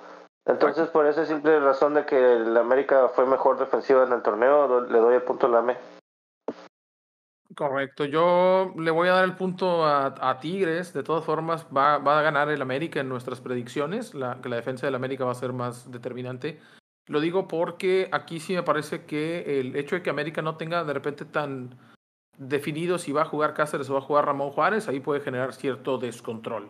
Entonces, 0.47 0.88
por 0.88 1.07
esa 1.07 1.26
simple 1.26 1.59
razón 1.59 1.94
de 1.94 2.07
que 2.07 2.16
el 2.16 2.57
América 2.57 3.09
fue 3.09 3.26
mejor 3.26 3.59
defensiva 3.59 4.05
en 4.05 4.12
el 4.12 4.22
torneo, 4.22 4.82
le 4.82 4.99
doy 4.99 5.16
el 5.16 5.22
punto 5.22 5.47
a 5.47 5.51
la 5.51 5.59
AME. 5.59 5.76
Correcto, 7.57 8.05
yo 8.05 8.72
le 8.76 8.90
voy 8.90 9.09
a 9.09 9.14
dar 9.14 9.24
el 9.24 9.34
punto 9.34 9.84
a, 9.84 10.14
a 10.20 10.38
Tigres. 10.38 10.92
De 10.92 11.03
todas 11.03 11.24
formas, 11.24 11.66
va, 11.74 11.99
va 11.99 12.18
a 12.18 12.22
ganar 12.22 12.49
el 12.51 12.62
América 12.62 13.01
en 13.01 13.09
nuestras 13.09 13.40
predicciones. 13.40 14.14
La, 14.14 14.40
que 14.40 14.49
la 14.49 14.57
defensa 14.57 14.86
del 14.86 14.94
América 14.94 15.24
va 15.24 15.32
a 15.32 15.36
ser 15.36 15.53
más 15.53 15.90
determinante. 15.90 16.61
Lo 17.09 17.20
digo 17.20 17.49
porque 17.49 18.09
aquí 18.12 18.40
sí 18.40 18.55
me 18.55 18.62
parece 18.62 19.05
que 19.05 19.61
el 19.61 19.74
hecho 19.76 19.97
de 19.97 20.03
que 20.03 20.11
América 20.11 20.42
no 20.42 20.57
tenga 20.57 20.84
de 20.84 20.92
repente 20.92 21.24
tan 21.24 21.78
definido 22.36 22.99
si 22.99 23.12
va 23.12 23.22
a 23.22 23.26
jugar 23.26 23.55
Cáceres 23.55 23.88
o 23.90 23.94
va 23.94 24.01
a 24.01 24.03
jugar 24.03 24.26
Ramón 24.26 24.51
Juárez, 24.51 24.88
ahí 24.88 25.01
puede 25.01 25.20
generar 25.20 25.55
cierto 25.55 25.99
descontrol. 25.99 26.68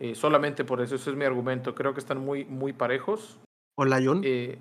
Eh, 0.00 0.14
solamente 0.14 0.64
por 0.64 0.80
eso, 0.80 0.94
ese 0.94 1.10
es 1.10 1.16
mi 1.16 1.24
argumento. 1.24 1.74
Creo 1.74 1.92
que 1.92 2.00
están 2.00 2.18
muy, 2.18 2.44
muy 2.44 2.72
parejos. 2.72 3.38
O 3.76 3.84
Layun. 3.84 4.22
Eh, 4.24 4.58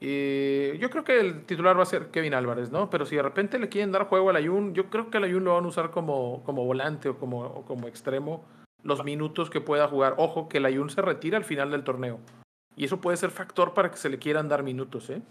eh, 0.00 0.76
yo 0.80 0.90
creo 0.90 1.04
que 1.04 1.20
el 1.20 1.44
titular 1.44 1.78
va 1.78 1.84
a 1.84 1.86
ser 1.86 2.10
Kevin 2.10 2.34
Álvarez, 2.34 2.72
¿no? 2.72 2.90
Pero 2.90 3.06
si 3.06 3.14
de 3.14 3.22
repente 3.22 3.58
le 3.60 3.68
quieren 3.68 3.92
dar 3.92 4.08
juego 4.08 4.30
al 4.30 4.36
Ayun, 4.36 4.74
yo 4.74 4.90
creo 4.90 5.10
que 5.10 5.18
el 5.18 5.24
Ayun 5.24 5.44
lo 5.44 5.54
van 5.54 5.64
a 5.64 5.68
usar 5.68 5.92
como, 5.92 6.42
como 6.42 6.64
volante 6.64 7.08
o 7.08 7.18
como, 7.18 7.42
o 7.42 7.64
como 7.64 7.86
extremo 7.86 8.44
los 8.82 9.04
minutos 9.04 9.48
que 9.48 9.60
pueda 9.60 9.86
jugar. 9.86 10.14
Ojo, 10.18 10.48
que 10.48 10.58
el 10.58 10.66
Ayun 10.66 10.90
se 10.90 11.02
retira 11.02 11.38
al 11.38 11.44
final 11.44 11.70
del 11.70 11.84
torneo. 11.84 12.18
Y 12.74 12.84
eso 12.84 13.00
puede 13.00 13.16
ser 13.16 13.30
factor 13.30 13.74
para 13.74 13.92
que 13.92 13.96
se 13.96 14.08
le 14.08 14.18
quieran 14.18 14.48
dar 14.48 14.64
minutos, 14.64 15.08
¿eh? 15.10 15.22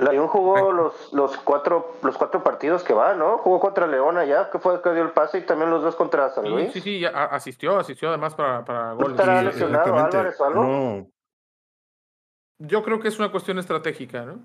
Layun 0.00 0.28
jugó 0.28 0.72
los, 0.72 1.12
los, 1.12 1.36
cuatro, 1.38 1.94
los 2.02 2.16
cuatro 2.16 2.42
partidos 2.42 2.82
que 2.82 2.92
va, 2.94 3.14
¿no? 3.14 3.38
Jugó 3.38 3.60
contra 3.60 3.86
León 3.86 4.16
allá, 4.18 4.50
que 4.50 4.58
fue 4.58 4.74
el 4.74 4.80
que 4.80 4.92
dio 4.92 5.02
el 5.02 5.10
pase, 5.10 5.38
y 5.38 5.42
también 5.42 5.70
los 5.70 5.82
dos 5.82 5.94
contra 5.96 6.30
San 6.30 6.44
Sí, 6.44 6.50
Luis. 6.50 6.72
sí, 6.72 6.80
sí, 6.80 7.00
ya 7.00 7.10
a- 7.10 7.26
asistió, 7.26 7.78
asistió 7.78 8.08
además 8.08 8.34
para, 8.34 8.64
para 8.64 8.92
goles. 8.94 9.10
estará 9.12 9.40
Sí, 9.40 9.46
lesionado. 9.46 9.94
Álvarez 9.96 10.40
o 10.40 10.44
algo? 10.44 10.62
No, 10.64 11.06
Yo 12.58 12.82
creo 12.82 13.00
que 13.00 13.08
es 13.08 13.18
una 13.18 13.30
cuestión 13.30 13.58
estratégica, 13.58 14.22
¿no? 14.24 14.38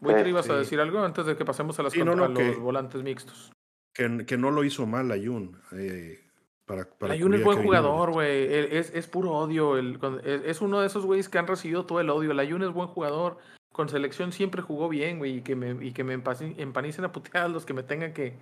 Buitre, 0.00 0.24
Sí, 0.24 0.30
ibas 0.30 0.46
a 0.50 0.52
sí. 0.54 0.58
decir 0.58 0.80
algo 0.80 1.00
antes 1.00 1.24
de 1.26 1.36
que 1.36 1.44
pasemos 1.44 1.78
a, 1.78 1.82
las 1.84 1.92
Sí, 1.92 2.00
no, 2.00 2.12
contra- 2.12 2.28
no, 2.28 2.38
a 2.40 2.42
los 2.42 2.54
que- 2.56 2.60
volantes 2.60 3.02
mixtos. 3.02 3.52
que, 3.94 4.26
que 4.26 4.36
no 4.36 4.50
lo 4.50 4.62
hizo 4.64 4.86
mal 4.86 5.10
Ayun. 5.10 5.60
Eh, 5.72 6.20
para, 6.66 6.84
para 6.84 7.14
Ayun 7.14 7.32
es 7.34 7.42
buen 7.44 7.62
jugador, 7.62 8.10
güey. 8.12 8.76
Es, 8.76 8.92
es 8.94 9.06
puro 9.06 9.32
odio. 9.32 9.76
El, 9.78 9.98
es, 10.24 10.42
es 10.44 10.60
uno 10.60 10.80
de 10.80 10.86
esos 10.88 11.06
güeyes 11.06 11.28
que 11.28 11.38
han 11.38 11.46
recibido 11.46 11.86
todo 11.86 12.00
el 12.00 12.10
odio. 12.10 12.32
El 12.32 12.40
Ayun 12.40 12.62
es 12.64 12.70
buen 12.72 12.88
jugador. 12.88 13.38
Con 13.76 13.90
selección 13.90 14.32
siempre 14.32 14.62
jugó 14.62 14.88
bien, 14.88 15.18
güey. 15.18 15.36
Y 15.36 15.42
que 15.42 15.54
me, 15.54 15.84
y 15.84 15.92
que 15.92 16.02
me 16.02 16.14
empanicen 16.14 17.04
a 17.04 17.12
puteadas 17.12 17.50
los 17.50 17.66
que 17.66 17.74
me 17.74 17.82
tengan 17.82 18.14
que, 18.14 18.32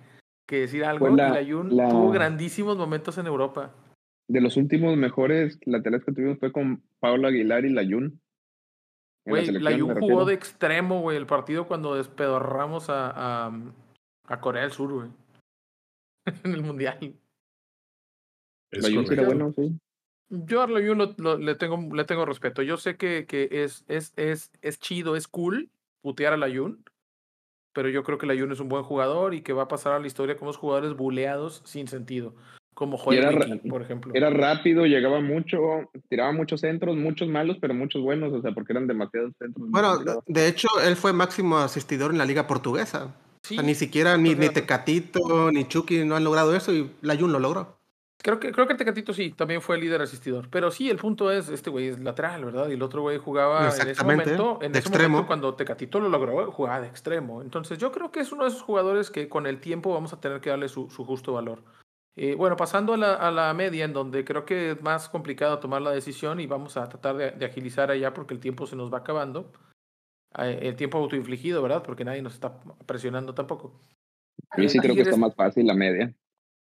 que 0.47 0.61
decir 0.61 0.85
algo. 0.85 1.07
Pues 1.07 1.17
la- 1.17 1.33
Ayun 1.33 1.75
la- 1.75 1.89
tuvo 1.89 2.09
grandísimos 2.09 2.77
momentos 2.77 3.17
en 3.17 3.27
Europa. 3.27 3.73
De 4.29 4.39
los 4.39 4.55
últimos 4.55 4.95
mejores 4.95 5.59
laterales 5.65 6.05
que 6.05 6.13
tuvimos 6.13 6.39
fue 6.39 6.53
con 6.53 6.83
Pablo 7.01 7.27
Aguilar 7.27 7.65
y 7.65 7.69
la 7.69 7.81
Güey, 9.25 9.45
selección, 9.47 9.55
el 9.73 9.75
Ayun 9.75 9.93
me 9.93 9.99
jugó 9.99 10.23
de 10.23 10.35
extremo, 10.35 11.01
güey. 11.01 11.17
El 11.17 11.25
partido 11.25 11.67
cuando 11.67 11.95
despedorramos 11.95 12.89
a, 12.89 13.47
a, 13.47 13.51
a 14.27 14.39
Corea 14.39 14.61
del 14.61 14.71
Sur, 14.71 14.93
güey. 14.93 15.09
en 16.45 16.53
el 16.53 16.63
Mundial. 16.63 16.97
Es 18.71 18.83
Layun 18.83 19.05
sí 19.05 19.13
era 19.13 19.23
bueno, 19.25 19.53
sí. 19.53 19.77
Yo 20.29 20.61
a 20.61 20.67
Layun 20.67 20.97
lo- 20.97 21.13
lo- 21.17 21.37
le, 21.37 21.55
tengo, 21.55 21.77
le 21.95 22.03
tengo 22.05 22.25
respeto. 22.25 22.61
Yo 22.61 22.77
sé 22.77 22.97
que, 22.97 23.25
que 23.27 23.47
es, 23.51 23.85
es, 23.87 24.13
es, 24.15 24.51
es 24.61 24.79
chido, 24.79 25.15
es 25.15 25.27
cool 25.27 25.69
putear 26.01 26.33
a 26.33 26.37
Layun, 26.37 26.83
pero 27.73 27.89
yo 27.89 28.03
creo 28.03 28.17
que 28.17 28.25
Layun 28.25 28.51
es 28.51 28.59
un 28.59 28.69
buen 28.69 28.83
jugador 28.83 29.33
y 29.33 29.41
que 29.41 29.53
va 29.53 29.63
a 29.63 29.67
pasar 29.67 29.93
a 29.93 29.99
la 29.99 30.07
historia 30.07 30.37
como 30.37 30.49
los 30.49 30.57
jugadores 30.57 30.93
buleados 30.95 31.61
sin 31.65 31.87
sentido. 31.87 32.33
como 32.73 32.97
Joel 32.97 33.61
por 33.69 33.81
ejemplo. 33.81 34.13
Era 34.15 34.29
rápido, 34.29 34.85
llegaba 34.85 35.21
mucho, 35.21 35.59
tiraba 36.09 36.31
muchos 36.33 36.61
centros, 36.61 36.95
muchos 36.97 37.27
malos, 37.29 37.57
pero 37.61 37.73
muchos 37.73 38.01
buenos, 38.01 38.33
o 38.33 38.41
sea, 38.41 38.51
porque 38.51 38.73
eran 38.73 38.87
demasiados 38.87 39.31
centros. 39.39 39.69
Bueno, 39.69 39.97
de 40.25 40.47
hecho, 40.47 40.67
él 40.83 40.95
fue 40.95 41.13
máximo 41.13 41.57
asistidor 41.57 42.11
en 42.11 42.17
la 42.17 42.25
liga 42.25 42.47
portuguesa. 42.47 43.05
O 43.05 43.47
Sí, 43.47 43.55
sea, 43.55 43.63
ni 43.63 43.75
siquiera 43.75 44.17
ni, 44.17 44.33
ni 44.35 44.49
Tecatito 44.49 45.51
ni 45.51 45.67
Chucky 45.67 46.03
no 46.03 46.15
han 46.15 46.23
logrado 46.23 46.55
eso 46.55 46.73
y 46.73 46.91
Layun 47.01 47.31
lo 47.31 47.39
logró. 47.39 47.74
Creo 48.25 48.39
que, 48.39 48.51
creo 48.51 48.65
que 48.65 48.73
Tecatito 48.73 49.13
sí, 49.13 49.33
también 49.33 49.61
fue 49.61 49.77
líder 49.77 50.01
asistidor. 50.01 50.49
Pero 50.49 50.71
sí, 50.71 50.89
el 50.89 50.97
punto 50.97 51.29
es, 51.29 51.47
este 51.47 51.69
güey 51.69 51.89
es 51.89 51.99
lateral, 51.99 52.43
¿verdad? 52.43 52.67
Y 52.69 52.73
el 52.73 52.81
otro 52.81 53.03
güey 53.03 53.19
jugaba 53.19 53.69
en 53.79 53.87
ese 53.87 54.03
momento, 54.03 54.57
en 54.63 54.71
de 54.71 54.79
ese 54.79 54.87
extremo. 54.89 55.09
momento 55.09 55.27
cuando 55.27 55.53
Tecatito 55.53 55.99
lo 55.99 56.09
logró, 56.09 56.51
jugaba 56.51 56.81
de 56.81 56.87
extremo. 56.87 57.43
Entonces 57.43 57.77
yo 57.77 57.91
creo 57.91 58.11
que 58.11 58.21
es 58.21 58.31
uno 58.31 58.45
de 58.45 58.49
esos 58.49 58.63
jugadores 58.63 59.11
que 59.11 59.29
con 59.29 59.45
el 59.45 59.59
tiempo 59.59 59.93
vamos 59.93 60.11
a 60.11 60.19
tener 60.19 60.41
que 60.41 60.49
darle 60.49 60.69
su, 60.69 60.89
su 60.89 61.05
justo 61.05 61.33
valor. 61.33 61.61
Eh, 62.15 62.33
bueno, 62.33 62.55
pasando 62.55 62.95
a 62.95 62.97
la, 62.97 63.13
a 63.13 63.29
la 63.29 63.53
media, 63.53 63.85
en 63.85 63.93
donde 63.93 64.25
creo 64.25 64.43
que 64.43 64.71
es 64.71 64.81
más 64.81 65.07
complicado 65.07 65.59
tomar 65.59 65.83
la 65.83 65.91
decisión 65.91 66.39
y 66.39 66.47
vamos 66.47 66.77
a 66.77 66.89
tratar 66.89 67.17
de, 67.17 67.29
de 67.29 67.45
agilizar 67.45 67.91
allá 67.91 68.11
porque 68.15 68.33
el 68.33 68.39
tiempo 68.39 68.65
se 68.65 68.75
nos 68.75 68.91
va 68.91 68.97
acabando. 68.97 69.51
Eh, 70.39 70.61
el 70.63 70.75
tiempo 70.75 70.97
autoinfligido, 70.97 71.61
¿verdad? 71.61 71.83
Porque 71.83 72.03
nadie 72.03 72.23
nos 72.23 72.33
está 72.33 72.59
presionando 72.87 73.35
tampoco. 73.35 73.79
A 74.49 74.57
mí 74.57 74.67
sí 74.67 74.79
Eh, 74.79 74.81
creo 74.81 74.95
que 74.95 75.01
está 75.01 75.15
más 75.15 75.35
fácil 75.35 75.67
la 75.67 75.75
media. 75.75 76.11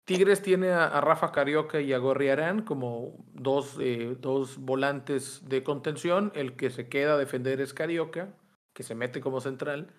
Tigres 0.04 0.42
tiene 0.42 0.70
a, 0.70 0.86
a 0.86 1.00
Rafa 1.00 1.30
Carioca 1.32 1.80
y 1.80 1.92
a 1.92 1.98
Gorriarán 1.98 2.62
como 2.62 3.24
dos, 3.34 3.76
eh, 3.80 4.16
dos 4.20 4.58
volantes 4.58 5.48
de 5.48 5.62
contención. 5.62 6.32
El 6.34 6.56
que 6.56 6.70
se 6.70 6.88
queda 6.88 7.14
a 7.14 7.18
defender 7.18 7.60
es 7.60 7.72
Carioca, 7.72 8.34
que 8.74 8.82
se 8.82 8.94
mete 8.94 9.20
como 9.20 9.40
central. 9.40 9.94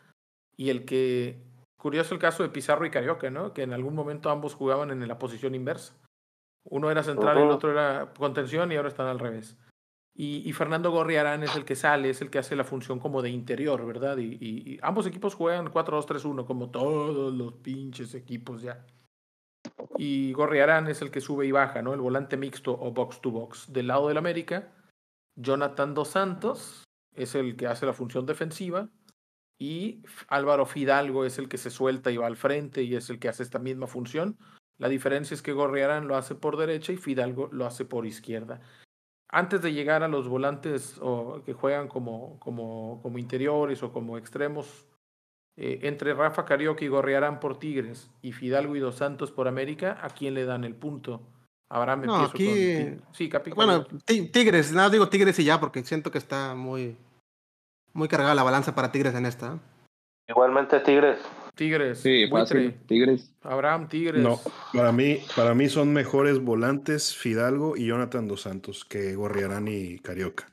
Y 0.57 0.69
el 0.69 0.83
que, 0.85 1.41
curioso 1.77 2.13
el 2.13 2.19
caso 2.19 2.43
de 2.43 2.49
Pizarro 2.49 2.85
y 2.85 2.91
Carioca, 2.91 3.29
¿no? 3.29 3.53
Que 3.53 3.63
en 3.63 3.73
algún 3.73 3.95
momento 3.95 4.29
ambos 4.29 4.55
jugaban 4.55 4.91
en 4.91 5.07
la 5.07 5.17
posición 5.19 5.55
inversa. 5.55 5.95
Uno 6.65 6.91
era 6.91 7.03
central 7.03 7.37
y 7.37 7.41
el 7.41 7.51
otro 7.51 7.71
era 7.71 8.13
contención 8.17 8.71
y 8.71 8.75
ahora 8.75 8.89
están 8.89 9.07
al 9.07 9.19
revés. 9.19 9.57
Y, 10.15 10.47
y 10.47 10.53
Fernando 10.53 10.91
Gorriarán 10.91 11.43
es 11.43 11.55
el 11.55 11.65
que 11.65 11.75
sale, 11.75 12.09
es 12.09 12.21
el 12.21 12.29
que 12.29 12.37
hace 12.39 12.55
la 12.55 12.63
función 12.63 12.99
como 12.99 13.21
de 13.21 13.29
interior, 13.31 13.85
¿verdad? 13.85 14.17
Y, 14.17 14.37
y- 14.39 14.73
y 14.73 14.79
ambos 14.81 15.07
equipos 15.07 15.33
juegan 15.33 15.71
4-2-3-1, 15.71 16.45
como 16.45 16.69
todos 16.69 17.33
los 17.33 17.53
pinches 17.55 18.13
equipos 18.13 18.61
ya. 18.61 18.85
Y 19.97 20.33
Gorriarán 20.33 20.87
es 20.87 21.01
el 21.01 21.11
que 21.11 21.21
sube 21.21 21.45
y 21.45 21.51
baja, 21.51 21.81
¿no? 21.81 21.93
El 21.93 22.01
volante 22.01 22.37
mixto 22.37 22.73
o 22.73 22.91
box 22.91 23.21
to 23.21 23.31
box. 23.31 23.71
Del 23.71 23.87
lado 23.87 24.07
del 24.07 24.17
América, 24.17 24.73
Jonathan 25.35 25.93
Dos 25.93 26.09
Santos 26.09 26.83
es 27.15 27.35
el 27.35 27.55
que 27.55 27.67
hace 27.67 27.85
la 27.85 27.93
función 27.93 28.25
defensiva. 28.25 28.89
Y 29.59 30.03
Álvaro 30.27 30.65
Fidalgo 30.65 31.25
es 31.25 31.37
el 31.37 31.47
que 31.47 31.57
se 31.57 31.69
suelta 31.69 32.11
y 32.11 32.17
va 32.17 32.27
al 32.27 32.35
frente 32.35 32.83
y 32.83 32.95
es 32.95 33.09
el 33.09 33.19
que 33.19 33.29
hace 33.29 33.43
esta 33.43 33.59
misma 33.59 33.87
función. 33.87 34.37
La 34.77 34.89
diferencia 34.89 35.35
es 35.35 35.41
que 35.41 35.53
Gorriarán 35.53 36.07
lo 36.07 36.17
hace 36.17 36.35
por 36.35 36.57
derecha 36.57 36.91
y 36.91 36.97
Fidalgo 36.97 37.49
lo 37.51 37.65
hace 37.65 37.85
por 37.85 38.05
izquierda. 38.05 38.61
Antes 39.29 39.61
de 39.61 39.73
llegar 39.73 40.03
a 40.03 40.07
los 40.07 40.27
volantes 40.27 40.97
o, 41.01 41.43
que 41.45 41.53
juegan 41.53 41.87
como, 41.87 42.39
como, 42.39 42.99
como 43.01 43.17
interiores 43.17 43.81
o 43.83 43.91
como 43.93 44.17
extremos, 44.17 44.87
eh, 45.57 45.79
entre 45.83 46.13
Rafa 46.13 46.45
Carioca 46.45 46.83
y 46.83 46.87
Gorriarán 46.87 47.39
por 47.39 47.59
Tigres 47.59 48.09
y 48.21 48.31
Fidalgo 48.31 48.75
y 48.75 48.79
Dos 48.79 48.95
Santos 48.95 49.31
por 49.31 49.47
América, 49.47 49.97
¿a 50.01 50.09
quién 50.09 50.33
le 50.33 50.45
dan 50.45 50.63
el 50.63 50.75
punto? 50.75 51.21
Abraham, 51.69 52.03
No, 52.05 52.25
empiezo 52.25 52.33
aquí- 52.33 52.83
con 52.97 53.13
Sí, 53.13 53.29
Capi. 53.29 53.51
Bueno, 53.51 53.85
Ti- 54.05 54.27
Tigres, 54.29 54.71
nada, 54.73 54.89
digo 54.89 55.09
Tigres 55.09 55.37
y 55.39 55.43
ya, 55.43 55.59
porque 55.59 55.83
siento 55.83 56.11
que 56.11 56.17
está 56.19 56.53
muy, 56.55 56.97
muy 57.93 58.07
cargada 58.07 58.35
la 58.35 58.43
balanza 58.43 58.75
para 58.75 58.91
Tigres 58.91 59.15
en 59.15 59.25
esta. 59.25 59.59
Igualmente 60.27 60.79
Tigres. 60.79 61.19
Tigres. 61.55 61.99
Sí, 61.99 62.27
fácil. 62.29 62.73
Tigres. 62.87 63.31
Abraham, 63.43 63.87
Tigres. 63.87 64.21
No, 64.23 64.39
para 64.73 64.91
mí, 64.91 65.19
para 65.35 65.53
mí 65.53 65.69
son 65.69 65.93
mejores 65.93 66.39
volantes 66.39 67.15
Fidalgo 67.15 67.75
y 67.77 67.85
Jonathan 67.87 68.27
Dos 68.27 68.41
Santos 68.41 68.85
que 68.85 69.15
Gorriarán 69.15 69.67
y 69.67 69.99
Carioca. 69.99 70.49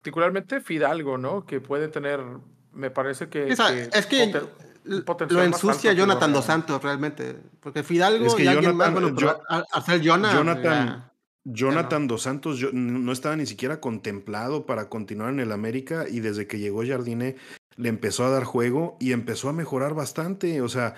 Particularmente 0.00 0.60
Fidalgo, 0.60 1.18
¿no? 1.18 1.44
Que 1.44 1.60
puede 1.60 1.88
tener, 1.88 2.20
me 2.72 2.90
parece 2.90 3.28
que... 3.28 3.54
Sea, 3.56 3.72
es 3.76 4.06
que 4.06 4.32
poten- 5.04 5.28
lo 5.30 5.38
más 5.38 5.46
ensucia 5.46 5.90
que 5.90 5.96
Jonathan. 5.96 6.32
Dos 6.32 6.44
Santos 6.44 6.82
realmente. 6.82 7.36
Porque 7.60 7.82
Fidalgo 7.82 8.26
Es 8.26 8.34
que 8.34 8.44
y 8.44 8.48
alguien 8.48 8.76
más, 8.76 8.88
Jonathan- 8.88 9.02
bueno, 9.02 9.16
pero 9.16 9.32
Yo- 9.38 9.42
a- 9.48 9.64
al 9.72 9.84
ser 9.84 10.00
Jonah, 10.06 10.32
Jonathan, 10.32 10.86
ya- 10.88 11.12
Jonathan 11.44 12.06
Dos 12.08 12.22
Santos 12.22 12.58
yo- 12.58 12.70
no 12.72 13.12
estaba 13.12 13.36
ni 13.36 13.46
siquiera 13.46 13.80
contemplado 13.80 14.66
para 14.66 14.88
continuar 14.88 15.30
en 15.30 15.40
el 15.40 15.52
América 15.52 16.04
y 16.08 16.20
desde 16.20 16.46
que 16.46 16.58
llegó 16.58 16.82
Jardine 16.86 17.36
le 17.76 17.88
empezó 17.88 18.24
a 18.26 18.30
dar 18.30 18.44
juego 18.44 18.96
y 19.00 19.12
empezó 19.12 19.48
a 19.48 19.52
mejorar 19.52 19.94
bastante. 19.94 20.60
O 20.60 20.68
sea, 20.68 20.94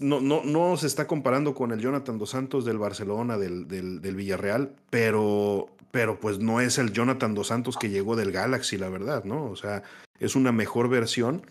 no, 0.00 0.20
no, 0.20 0.42
no 0.44 0.76
se 0.76 0.86
está 0.86 1.06
comparando 1.06 1.54
con 1.54 1.72
el 1.72 1.80
Jonathan 1.80 2.18
Dos 2.18 2.30
Santos 2.30 2.64
del 2.64 2.78
Barcelona, 2.78 3.38
del, 3.38 3.66
del, 3.68 4.00
del 4.00 4.16
Villarreal, 4.16 4.74
pero, 4.90 5.66
pero 5.90 6.20
pues 6.20 6.38
no 6.38 6.60
es 6.60 6.78
el 6.78 6.92
Jonathan 6.92 7.34
Dos 7.34 7.48
Santos 7.48 7.76
que 7.76 7.88
llegó 7.90 8.16
del 8.16 8.32
Galaxy, 8.32 8.76
la 8.78 8.88
verdad, 8.90 9.24
¿no? 9.24 9.46
O 9.46 9.56
sea, 9.56 9.82
es 10.20 10.36
una 10.36 10.52
mejor 10.52 10.88
versión 10.88 11.44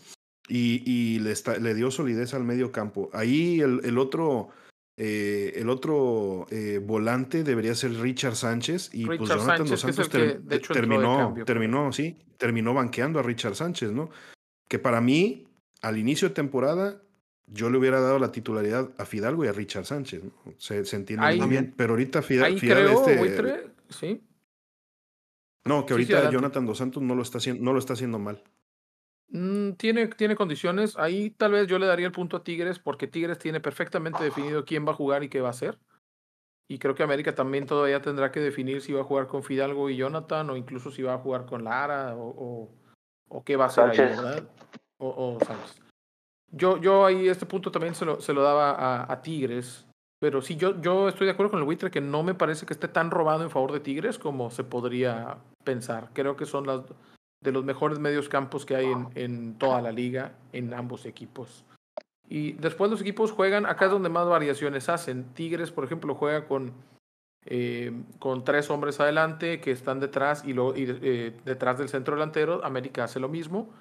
y, 0.47 0.82
y 0.89 1.20
le, 1.20 1.32
está- 1.34 1.57
le 1.57 1.74
dio 1.76 1.91
solidez 1.91 2.34
al 2.34 2.45
medio 2.45 2.72
campo. 2.72 3.09
Ahí 3.13 3.59
el, 3.59 3.82
el 3.84 3.97
otro... 3.97 4.49
eh, 4.97 5.53
el 5.55 5.70
otro 5.70 6.45
eh, 6.49 6.80
volante 6.84 7.43
debería 7.43 7.74
ser 7.76 7.93
Richard 7.99 8.36
Sánchez 8.36 8.89
y 8.93 9.05
pues 9.05 9.20
Jonathan 9.20 9.45
Sánchez, 9.45 9.70
Dos 9.70 9.80
Santos 9.82 10.05
el 10.05 10.11
que, 10.11 10.17
ter- 10.17 10.41
de 10.41 10.55
hecho, 10.55 10.74
entró 10.74 10.76
de 10.76 10.80
terminó, 10.82 11.17
cambio. 11.17 11.45
terminó, 11.45 11.93
sí, 11.93 12.17
terminó 12.38 12.74
banqueando 12.74 13.20
a 13.20 13.24
Richard 13.24 13.55
Sánchez, 13.55 13.91
¿no? 13.91 14.09
Que 14.67 14.78
para 14.80 15.01
mí, 15.01 15.47
al 15.82 15.97
inicio 15.97 16.28
de 16.30 16.36
temporada, 16.36 17.01
yo 17.47 17.70
le 17.70 17.78
hubiera 17.78 17.99
dado 18.01 18.20
la 18.20 18.32
titularidad 18.32 18.91
a 18.97 19.05
Fidalgo 19.05 19.45
y 19.45 19.47
a 19.47 19.53
Richard 19.53 19.86
Sánchez, 19.86 20.24
¿no? 20.24 20.32
Se, 20.57 20.84
se 20.86 20.95
entiende 20.97 21.26
Ahí- 21.26 21.39
muy 21.39 21.49
bien. 21.49 21.74
Pero 21.78 21.93
ahorita 21.93 22.22
Fidal, 22.22 22.45
Ahí 22.53 22.59
Fidal 22.59 22.89
este- 22.91 23.17
Buitre, 23.17 23.67
sí. 23.89 24.22
no, 25.65 25.86
que 25.86 25.93
Sí, 25.95 26.05
sí, 26.05 26.13
ahorita. 26.13 26.32
Jonathan 26.32 26.65
Dos 26.65 26.78
Santos 26.78 27.01
no 27.03 27.15
lo 27.15 27.22
está 27.22 27.38
haciendo, 27.38 27.63
no 27.63 27.74
lo 27.74 27.80
está 27.80 27.93
haciendo 27.93 28.20
mal. 28.20 28.43
Mm, 29.32 29.74
tiene, 29.74 30.08
tiene 30.08 30.36
condiciones. 30.36 30.98
Ahí 30.98 31.30
tal 31.30 31.52
vez 31.52 31.68
yo 31.68 31.78
le 31.80 31.86
daría 31.86 32.08
el 32.08 32.12
punto 32.12 32.38
a 32.38 32.44
Tigres 32.44 32.80
porque 32.80 33.08
Tigres 33.08 33.38
tiene 33.38 33.60
perfectamente 33.60 34.24
definido 34.24 34.66
quién 34.66 34.88
va 34.88 34.92
a 34.92 34.96
jugar 34.96 35.24
y 35.24 35.30
qué 35.30 35.42
va 35.42 35.50
a 35.50 35.52
hacer. 35.52 35.78
Y 36.68 36.78
creo 36.78 36.94
que 36.94 37.04
América 37.04 37.34
también 37.34 37.66
todavía 37.66 38.02
tendrá 38.02 38.32
que 38.32 38.40
definir 38.40 38.82
si 38.82 38.94
va 38.94 39.02
a 39.02 39.06
jugar 39.06 39.28
con 39.28 39.44
Fidalgo 39.44 39.90
y 39.90 39.98
Jonathan 39.98 40.50
o 40.52 40.56
incluso 40.56 40.92
si 40.92 41.02
va 41.02 41.16
a 41.16 41.20
jugar 41.20 41.46
con 41.46 41.64
Lara 41.64 42.16
o, 42.16 42.30
o, 42.30 42.70
o 43.28 43.44
qué 43.44 43.56
va 43.56 43.66
a 43.66 43.68
hacer 43.68 43.90
ahí, 43.90 43.96
Sánchez. 43.96 44.18
¿verdad? 44.18 44.50
O, 44.98 45.08
o 45.38 45.46
Sánchez. 45.46 45.82
Yo, 46.52 46.78
yo 46.78 47.06
ahí 47.06 47.28
este 47.28 47.46
punto 47.46 47.72
también 47.72 47.96
se 47.96 48.06
lo, 48.06 48.22
se 48.22 48.34
lo 48.34 48.44
daba 48.44 48.72
a, 48.72 49.12
a 49.12 49.22
Tigres. 49.22 49.86
Pero 50.20 50.42
sí, 50.42 50.58
yo, 50.58 50.80
yo 50.82 51.08
estoy 51.08 51.26
de 51.26 51.32
acuerdo 51.32 51.52
con 51.52 51.60
el 51.60 51.66
buitre 51.66 51.90
que 51.90 52.02
no 52.02 52.24
me 52.24 52.36
parece 52.36 52.66
que 52.66 52.74
esté 52.74 52.88
tan 52.88 53.10
robado 53.10 53.44
en 53.44 53.50
favor 53.50 53.72
de 53.72 53.80
Tigres 53.80 54.20
como 54.20 54.50
se 54.50 54.64
podría 54.64 55.38
pensar. 55.64 56.10
Creo 56.14 56.36
que 56.36 56.46
son 56.46 56.68
las 56.68 56.82
de 57.42 57.52
los 57.52 57.64
mejores 57.64 58.00
medios 58.00 58.30
campos 58.30 58.66
que 58.66 58.76
hay 58.76 58.86
en, 58.86 59.08
en 59.16 59.58
toda 59.58 59.82
la 59.82 59.92
liga, 59.92 60.34
en 60.52 60.74
ambos 60.74 61.06
equipos. 61.06 61.66
Y 62.30 62.52
después 62.54 62.92
los 62.92 63.02
equipos 63.02 63.32
juegan, 63.32 63.66
acá 63.66 63.86
es 63.86 63.92
donde 63.92 64.10
más 64.10 64.28
variaciones 64.28 64.88
hacen. 64.88 65.34
Tigres, 65.34 65.72
por 65.72 65.84
ejemplo, 65.84 66.14
juega 66.14 66.46
con, 66.46 66.74
eh, 67.46 67.92
con 68.20 68.44
tres 68.44 68.70
hombres 68.70 69.00
adelante 69.00 69.60
que 69.60 69.72
están 69.72 70.00
detrás 70.00 70.44
y, 70.46 70.54
luego, 70.54 70.76
y 70.76 70.86
eh, 70.88 71.36
detrás 71.44 71.80
del 71.80 71.90
centro 71.90 72.16
delantero. 72.16 72.64
América 72.64 73.06
hace 73.06 73.20
lo 73.20 73.30
mismo. 73.30 73.74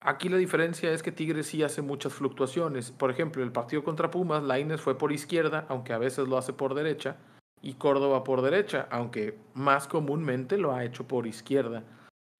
Aquí 0.00 0.28
la 0.28 0.36
diferencia 0.36 0.92
es 0.92 1.02
que 1.02 1.12
Tigres 1.12 1.46
sí 1.46 1.62
hace 1.62 1.82
muchas 1.82 2.14
fluctuaciones. 2.14 2.90
Por 2.90 3.10
ejemplo, 3.10 3.42
el 3.44 3.52
partido 3.52 3.84
contra 3.84 4.10
Pumas, 4.10 4.42
Laines 4.42 4.80
fue 4.80 4.98
por 4.98 5.12
izquierda, 5.12 5.64
aunque 5.68 5.92
a 5.92 5.98
veces 5.98 6.26
lo 6.26 6.36
hace 6.36 6.52
por 6.52 6.74
derecha, 6.74 7.16
y 7.60 7.74
Córdoba 7.74 8.24
por 8.24 8.42
derecha, 8.42 8.88
aunque 8.90 9.38
más 9.54 9.88
comúnmente 9.88 10.56
lo 10.56 10.72
ha 10.72 10.84
hecho 10.84 11.06
por 11.06 11.26
izquierda. 11.26 11.84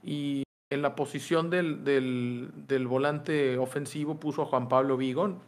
Y 0.03 0.45
en 0.71 0.83
la 0.83 0.95
posición 0.95 1.51
del, 1.51 1.85
del, 1.85 2.51
del 2.67 2.87
volante 2.87 3.59
ofensivo 3.59 4.21
puso 4.21 4.43
a 4.43 4.47
Juan 4.47 4.69
Pablo 4.69 4.97
Vigón. 4.97 5.41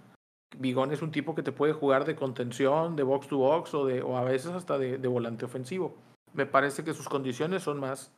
Vigón 0.59 0.93
es 0.93 1.03
un 1.03 1.13
tipo 1.13 1.35
que 1.35 1.43
te 1.43 1.53
puede 1.53 1.73
jugar 1.73 2.05
de 2.05 2.17
contención, 2.17 2.97
de 2.97 3.03
box 3.03 3.29
to 3.29 3.39
box 3.39 3.75
o, 3.75 3.87
de, 3.87 4.03
o 4.03 4.17
a 4.17 4.25
veces 4.25 4.51
hasta 4.53 4.79
de, 4.79 4.99
de 4.99 5.09
volante 5.09 5.45
ofensivo. 5.45 5.95
Me 6.33 6.47
parece 6.47 6.85
que 6.85 6.95
sus 6.95 7.09
condiciones 7.09 7.63
son 7.63 7.79
más 7.79 8.13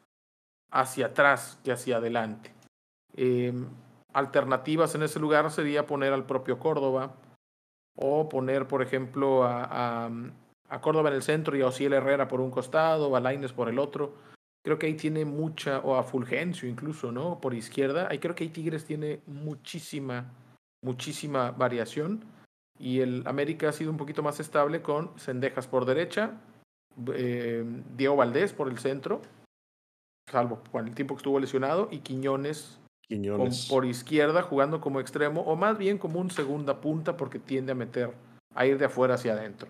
hacia 0.70 1.06
atrás 1.06 1.58
que 1.62 1.72
hacia 1.72 1.98
adelante. 1.98 2.52
Eh, 3.14 3.52
alternativas 4.12 4.94
en 4.94 5.02
ese 5.02 5.20
lugar 5.20 5.50
sería 5.50 5.86
poner 5.86 6.12
al 6.12 6.24
propio 6.24 6.58
Córdoba 6.58 7.14
o 7.96 8.28
poner, 8.28 8.66
por 8.66 8.82
ejemplo, 8.82 9.44
a, 9.44 10.08
a, 10.68 10.80
Córdoba 10.80 11.10
en 11.10 11.16
el 11.16 11.22
centro 11.22 11.56
y 11.56 11.60
a 11.60 11.66
Ociel 11.66 11.92
Herrera 11.92 12.28
por 12.28 12.40
un 12.40 12.50
costado, 12.50 13.14
a 13.14 13.20
Laines 13.20 13.52
por 13.52 13.68
el 13.68 13.78
otro. 13.78 14.14
Creo 14.64 14.78
que 14.78 14.86
ahí 14.86 14.94
tiene 14.94 15.24
mucha, 15.24 15.80
o 15.80 15.96
a 15.96 16.04
Fulgencio 16.04 16.68
incluso, 16.68 17.10
¿no? 17.10 17.40
Por 17.40 17.54
izquierda. 17.54 18.06
Ahí 18.10 18.18
creo 18.18 18.34
que 18.34 18.44
ahí 18.44 18.50
Tigres 18.50 18.84
tiene 18.84 19.20
muchísima, 19.26 20.30
muchísima 20.84 21.50
variación. 21.50 22.24
Y 22.78 23.00
el 23.00 23.22
América 23.26 23.68
ha 23.68 23.72
sido 23.72 23.90
un 23.90 23.96
poquito 23.96 24.22
más 24.22 24.40
estable 24.40 24.80
con 24.82 25.16
Sendejas 25.18 25.66
por 25.66 25.84
derecha, 25.84 26.32
eh, 27.14 27.64
Diego 27.96 28.16
Valdés 28.16 28.52
por 28.52 28.68
el 28.68 28.78
centro, 28.78 29.20
salvo 30.30 30.60
con 30.70 30.86
el 30.88 30.94
tiempo 30.94 31.14
que 31.14 31.18
estuvo 31.20 31.38
lesionado, 31.40 31.88
y 31.90 31.98
Quiñones 31.98 32.78
con- 32.78 33.08
Quiñones. 33.08 33.66
por 33.68 33.84
izquierda 33.84 34.42
jugando 34.42 34.80
como 34.80 35.00
extremo, 35.00 35.42
o 35.42 35.54
más 35.56 35.76
bien 35.76 35.98
como 35.98 36.18
un 36.18 36.30
segunda 36.30 36.80
punta 36.80 37.16
porque 37.16 37.38
tiende 37.38 37.72
a 37.72 37.74
meter, 37.74 38.12
a 38.54 38.64
ir 38.66 38.78
de 38.78 38.86
afuera 38.86 39.14
hacia 39.14 39.32
adentro. 39.34 39.68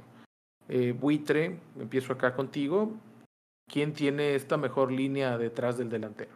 Eh, 0.69 0.93
Buitre, 0.93 1.59
empiezo 1.79 2.13
acá 2.13 2.35
contigo. 2.35 2.93
¿Quién 3.67 3.93
tiene 3.95 4.35
esta 4.35 4.57
mejor 4.57 4.93
línea 4.93 5.39
detrás 5.39 5.79
del 5.79 5.89
delantero? 5.89 6.33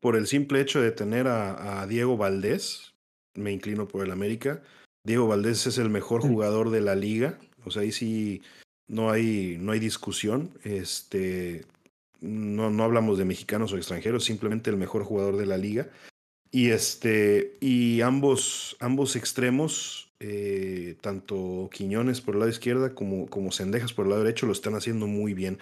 Por 0.00 0.16
el 0.16 0.26
simple 0.26 0.60
hecho 0.60 0.80
de 0.80 0.90
tener 0.90 1.28
a, 1.28 1.80
a 1.80 1.86
Diego 1.86 2.16
Valdés, 2.16 2.94
me 3.34 3.52
inclino 3.52 3.88
por 3.88 4.04
el 4.04 4.10
América. 4.10 4.62
Diego 5.04 5.28
Valdés 5.28 5.66
es 5.66 5.78
el 5.78 5.90
mejor 5.90 6.22
jugador 6.22 6.70
de 6.70 6.80
la 6.80 6.94
liga. 6.94 7.38
O 7.64 7.70
sea, 7.70 7.82
ahí 7.82 7.92
sí 7.92 8.42
no 8.88 9.10
hay, 9.10 9.56
no 9.60 9.72
hay 9.72 9.78
discusión. 9.78 10.50
Este, 10.64 11.64
no, 12.20 12.70
no 12.70 12.84
hablamos 12.84 13.18
de 13.18 13.24
mexicanos 13.24 13.72
o 13.72 13.76
extranjeros, 13.76 14.24
simplemente 14.24 14.70
el 14.70 14.76
mejor 14.76 15.04
jugador 15.04 15.36
de 15.36 15.46
la 15.46 15.56
liga. 15.56 15.88
Y 16.50 16.70
este, 16.70 17.56
y 17.60 18.00
ambos, 18.00 18.76
ambos 18.80 19.16
extremos, 19.16 20.10
eh, 20.20 20.96
tanto 21.00 21.68
Quiñones 21.72 22.20
por 22.20 22.34
el 22.34 22.40
lado 22.40 22.50
izquierdo 22.50 22.94
como, 22.94 23.26
como 23.26 23.52
Cendejas 23.52 23.92
por 23.92 24.06
el 24.06 24.10
lado 24.10 24.24
derecho, 24.24 24.46
lo 24.46 24.52
están 24.52 24.74
haciendo 24.74 25.06
muy 25.06 25.34
bien. 25.34 25.58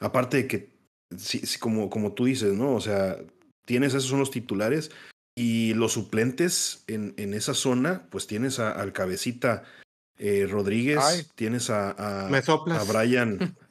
Aparte 0.00 0.36
de 0.38 0.46
que, 0.46 0.68
sí, 1.16 1.40
sí, 1.40 1.58
como, 1.58 1.90
como 1.90 2.12
tú 2.12 2.26
dices, 2.26 2.54
¿no? 2.54 2.74
O 2.74 2.80
sea, 2.80 3.18
tienes, 3.66 3.94
esos 3.94 4.10
son 4.10 4.20
los 4.20 4.30
titulares, 4.30 4.90
y 5.38 5.74
los 5.74 5.92
suplentes 5.92 6.82
en, 6.88 7.14
en 7.16 7.32
esa 7.32 7.54
zona, 7.54 8.08
pues 8.10 8.26
tienes 8.26 8.58
a, 8.58 8.72
al 8.72 8.92
cabecita 8.92 9.62
eh, 10.18 10.48
Rodríguez, 10.50 10.98
Ay. 11.00 11.22
tienes 11.36 11.70
a, 11.70 11.92
a, 11.92 12.26
a. 12.26 12.84
Brian, 12.84 13.38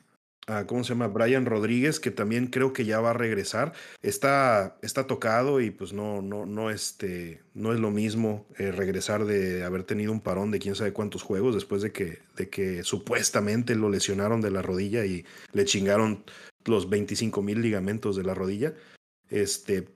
¿cómo 0.65 0.83
se 0.83 0.89
llama? 0.89 1.07
Brian 1.07 1.45
Rodríguez, 1.45 1.99
que 1.99 2.09
también 2.09 2.47
creo 2.47 2.71
que 2.71 2.85
ya 2.85 3.01
va 3.01 3.09
a 3.09 3.13
regresar. 3.13 3.73
Está, 4.01 4.77
está 4.81 5.05
tocado 5.05 5.59
y 5.59 5.71
pues 5.71 5.91
no, 5.91 6.21
no, 6.21 6.45
no, 6.45 6.69
este, 6.69 7.41
no 7.53 7.73
es 7.73 7.79
lo 7.79 7.91
mismo 7.91 8.45
eh, 8.57 8.71
regresar 8.71 9.25
de 9.25 9.63
haber 9.65 9.83
tenido 9.83 10.11
un 10.11 10.21
parón 10.21 10.51
de 10.51 10.59
quién 10.59 10.75
sabe 10.75 10.93
cuántos 10.93 11.21
juegos 11.21 11.53
después 11.53 11.81
de 11.81 11.91
que, 11.91 12.19
de 12.37 12.49
que 12.49 12.83
supuestamente 12.83 13.75
lo 13.75 13.89
lesionaron 13.89 14.39
de 14.39 14.51
la 14.51 14.61
rodilla 14.61 15.05
y 15.05 15.25
le 15.51 15.65
chingaron 15.65 16.23
los 16.65 16.89
25 16.89 17.41
mil 17.41 17.61
ligamentos 17.61 18.15
de 18.15 18.23
la 18.23 18.33
rodilla. 18.33 18.73
Este, 19.29 19.89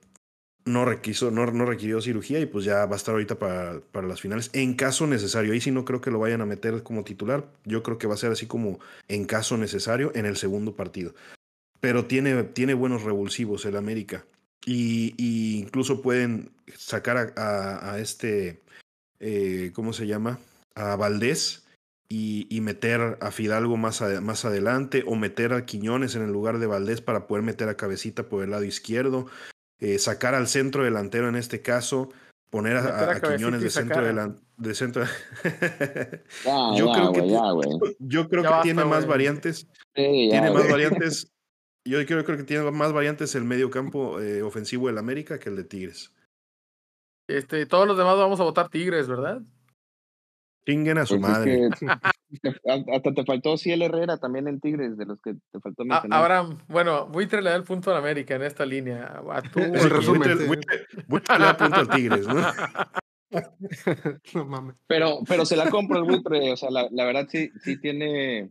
no, 0.64 0.84
requiso, 0.84 1.30
no, 1.30 1.46
no 1.46 1.64
requirió 1.64 2.00
cirugía 2.00 2.40
y 2.40 2.46
pues 2.46 2.64
ya 2.64 2.86
va 2.86 2.94
a 2.94 2.96
estar 2.96 3.12
ahorita 3.12 3.38
para, 3.38 3.80
para 3.92 4.06
las 4.06 4.20
finales. 4.20 4.50
En 4.52 4.74
caso 4.74 5.06
necesario, 5.06 5.52
ahí 5.52 5.60
sí 5.60 5.70
no 5.70 5.84
creo 5.84 6.00
que 6.00 6.10
lo 6.10 6.18
vayan 6.18 6.40
a 6.40 6.46
meter 6.46 6.82
como 6.82 7.04
titular. 7.04 7.48
Yo 7.64 7.82
creo 7.82 7.98
que 7.98 8.06
va 8.06 8.14
a 8.14 8.18
ser 8.18 8.32
así 8.32 8.46
como 8.46 8.78
en 9.08 9.24
caso 9.24 9.56
necesario 9.56 10.12
en 10.14 10.26
el 10.26 10.36
segundo 10.36 10.76
partido. 10.76 11.14
Pero 11.80 12.06
tiene, 12.06 12.44
tiene 12.44 12.74
buenos 12.74 13.02
revulsivos 13.02 13.64
el 13.64 13.76
América. 13.76 14.24
Y, 14.64 15.14
y 15.16 15.58
incluso 15.58 16.02
pueden 16.02 16.50
sacar 16.76 17.34
a, 17.36 17.92
a, 17.92 17.98
este, 17.98 18.60
eh, 19.18 19.72
¿cómo 19.74 19.92
se 19.92 20.06
llama? 20.06 20.38
A 20.76 20.94
Valdés 20.94 21.64
y, 22.08 22.46
y, 22.48 22.60
meter 22.60 23.18
a 23.20 23.30
Fidalgo 23.32 23.76
más, 23.76 24.02
a, 24.02 24.20
más 24.20 24.44
adelante 24.44 25.02
o 25.06 25.16
meter 25.16 25.52
a 25.52 25.66
Quiñones 25.66 26.14
en 26.14 26.22
el 26.22 26.30
lugar 26.30 26.60
de 26.60 26.66
Valdés 26.66 27.00
para 27.00 27.26
poder 27.26 27.42
meter 27.42 27.68
a 27.68 27.76
Cabecita 27.76 28.28
por 28.28 28.44
el 28.44 28.50
lado 28.50 28.62
izquierdo 28.62 29.26
eh, 29.82 29.98
sacar 29.98 30.36
al 30.36 30.46
centro 30.46 30.84
delantero 30.84 31.28
en 31.28 31.34
este 31.34 31.60
caso, 31.60 32.10
poner 32.50 32.76
a, 32.76 32.84
a, 32.84 33.10
a 33.16 33.20
Quiñones 33.20 33.60
de 33.62 33.68
centro, 33.68 34.04
delan, 34.04 34.38
de 34.56 34.74
centro. 34.76 35.04
yo, 36.76 36.92
creo 36.92 37.12
que, 37.12 37.96
yo 37.98 38.28
creo 38.28 38.42
que 38.44 38.62
tiene 38.62 38.82
wey. 38.82 38.90
más 38.90 39.06
variantes. 39.06 39.66
Sí, 39.96 40.28
tiene 40.30 40.52
más 40.52 40.70
variantes. 40.70 41.32
Yo 41.84 41.98
creo, 42.06 42.24
creo, 42.24 42.36
que 42.38 42.44
tiene 42.44 42.70
más 42.70 42.92
variantes 42.92 43.34
el 43.34 43.42
medio 43.42 43.70
campo 43.70 44.20
eh, 44.20 44.42
ofensivo 44.42 44.86
del 44.86 44.98
América 44.98 45.40
que 45.40 45.48
el 45.48 45.56
de 45.56 45.64
Tigres. 45.64 46.12
Este, 47.28 47.66
todos 47.66 47.88
los 47.88 47.98
demás 47.98 48.16
vamos 48.16 48.38
a 48.38 48.44
votar 48.44 48.68
Tigres, 48.68 49.08
¿verdad? 49.08 49.42
Chinguen 50.64 50.98
a 50.98 51.06
su 51.06 51.18
Pues 51.20 51.32
es 51.32 51.38
madre. 51.38 51.70
que 51.76 51.86
hasta 52.92 53.12
te 53.14 53.24
faltó 53.24 53.56
Ciel 53.56 53.82
Herrera 53.82 54.18
también 54.18 54.48
en 54.48 54.60
Tigres, 54.60 54.96
de 54.96 55.06
los 55.06 55.20
que 55.20 55.34
te 55.50 55.60
faltó 55.60 55.82
A- 55.82 55.86
mencionar. 55.86 56.18
ahora, 56.20 56.56
bueno, 56.68 57.06
Buitre 57.08 57.42
le 57.42 57.50
da 57.50 57.56
el 57.56 57.64
punto 57.64 57.90
al 57.90 57.96
América 57.98 58.34
en 58.36 58.42
esta 58.42 58.64
línea. 58.66 59.20
A 59.30 59.42
tú, 59.52 59.60
En 59.60 59.74
resumen, 59.90 60.22
Buitre- 60.22 60.38
sí. 60.38 60.46
Buitre- 60.48 61.04
Buitre 61.08 61.38
le 61.38 61.44
da 61.44 61.56
punto 61.56 61.76
al 61.76 61.88
Tigres, 61.88 62.26
¿no? 62.26 62.34
no 64.34 64.44
mames. 64.46 64.76
Pero, 64.86 65.20
pero 65.26 65.44
se 65.46 65.56
la 65.56 65.70
compro 65.70 65.98
el 65.98 66.04
buitre, 66.04 66.52
o 66.52 66.56
sea, 66.56 66.70
la, 66.70 66.88
la 66.90 67.04
verdad 67.04 67.26
sí, 67.30 67.50
sí 67.62 67.80
tiene, 67.80 68.50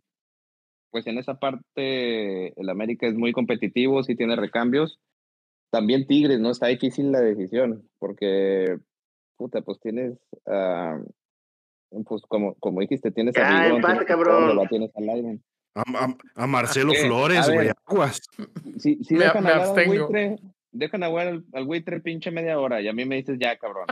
pues 0.92 1.06
en 1.08 1.18
esa 1.18 1.36
parte 1.40 2.60
el 2.60 2.70
América 2.70 3.08
es 3.08 3.16
muy 3.16 3.32
competitivo, 3.32 4.04
sí 4.04 4.16
tiene 4.16 4.36
recambios. 4.36 5.00
También 5.72 6.06
Tigres, 6.08 6.40
¿no? 6.40 6.50
Está 6.52 6.68
difícil 6.68 7.12
la 7.12 7.22
decisión, 7.22 7.88
porque, 8.00 8.78
puta, 9.38 9.62
pues 9.62 9.80
tienes, 9.80 10.18
ah, 10.48 11.00
pues 12.08 12.22
como, 12.28 12.56
como 12.56 12.80
dijiste, 12.82 13.12
tienes 13.12 13.36
a 13.38 13.64
Bigón, 13.64 13.78
empate, 13.78 14.06
cabrón. 14.06 14.68
Tienes 14.70 14.92
a 14.96 15.02
Lyman. 15.02 15.42
A, 15.76 15.82
a- 16.06 16.44
a 16.44 16.48
Marcelo 16.48 16.94
Eh, 16.94 17.06
Flores, 17.06 17.50
güey. 17.50 17.70
Aguas. 17.86 18.22
Si, 18.78 19.04
si 19.04 19.14
Me- 19.16 19.26
dejan 19.26 19.44
me 19.44 19.50
hablar 19.52 19.64
al 19.64 19.70
abstengo. 19.70 20.08
buitre, 20.08 20.40
dejan 20.72 21.04
hablar 21.04 21.28
al, 21.28 21.46
al 21.54 21.66
buitre 21.66 22.00
pinche 22.02 22.32
media 22.32 22.60
hora 22.60 22.82
y 22.82 22.88
a 22.88 22.94
mí 22.94 23.06
me 23.06 23.16
dices 23.16 23.38
ya, 23.40 23.58
cabrón. 23.58 23.86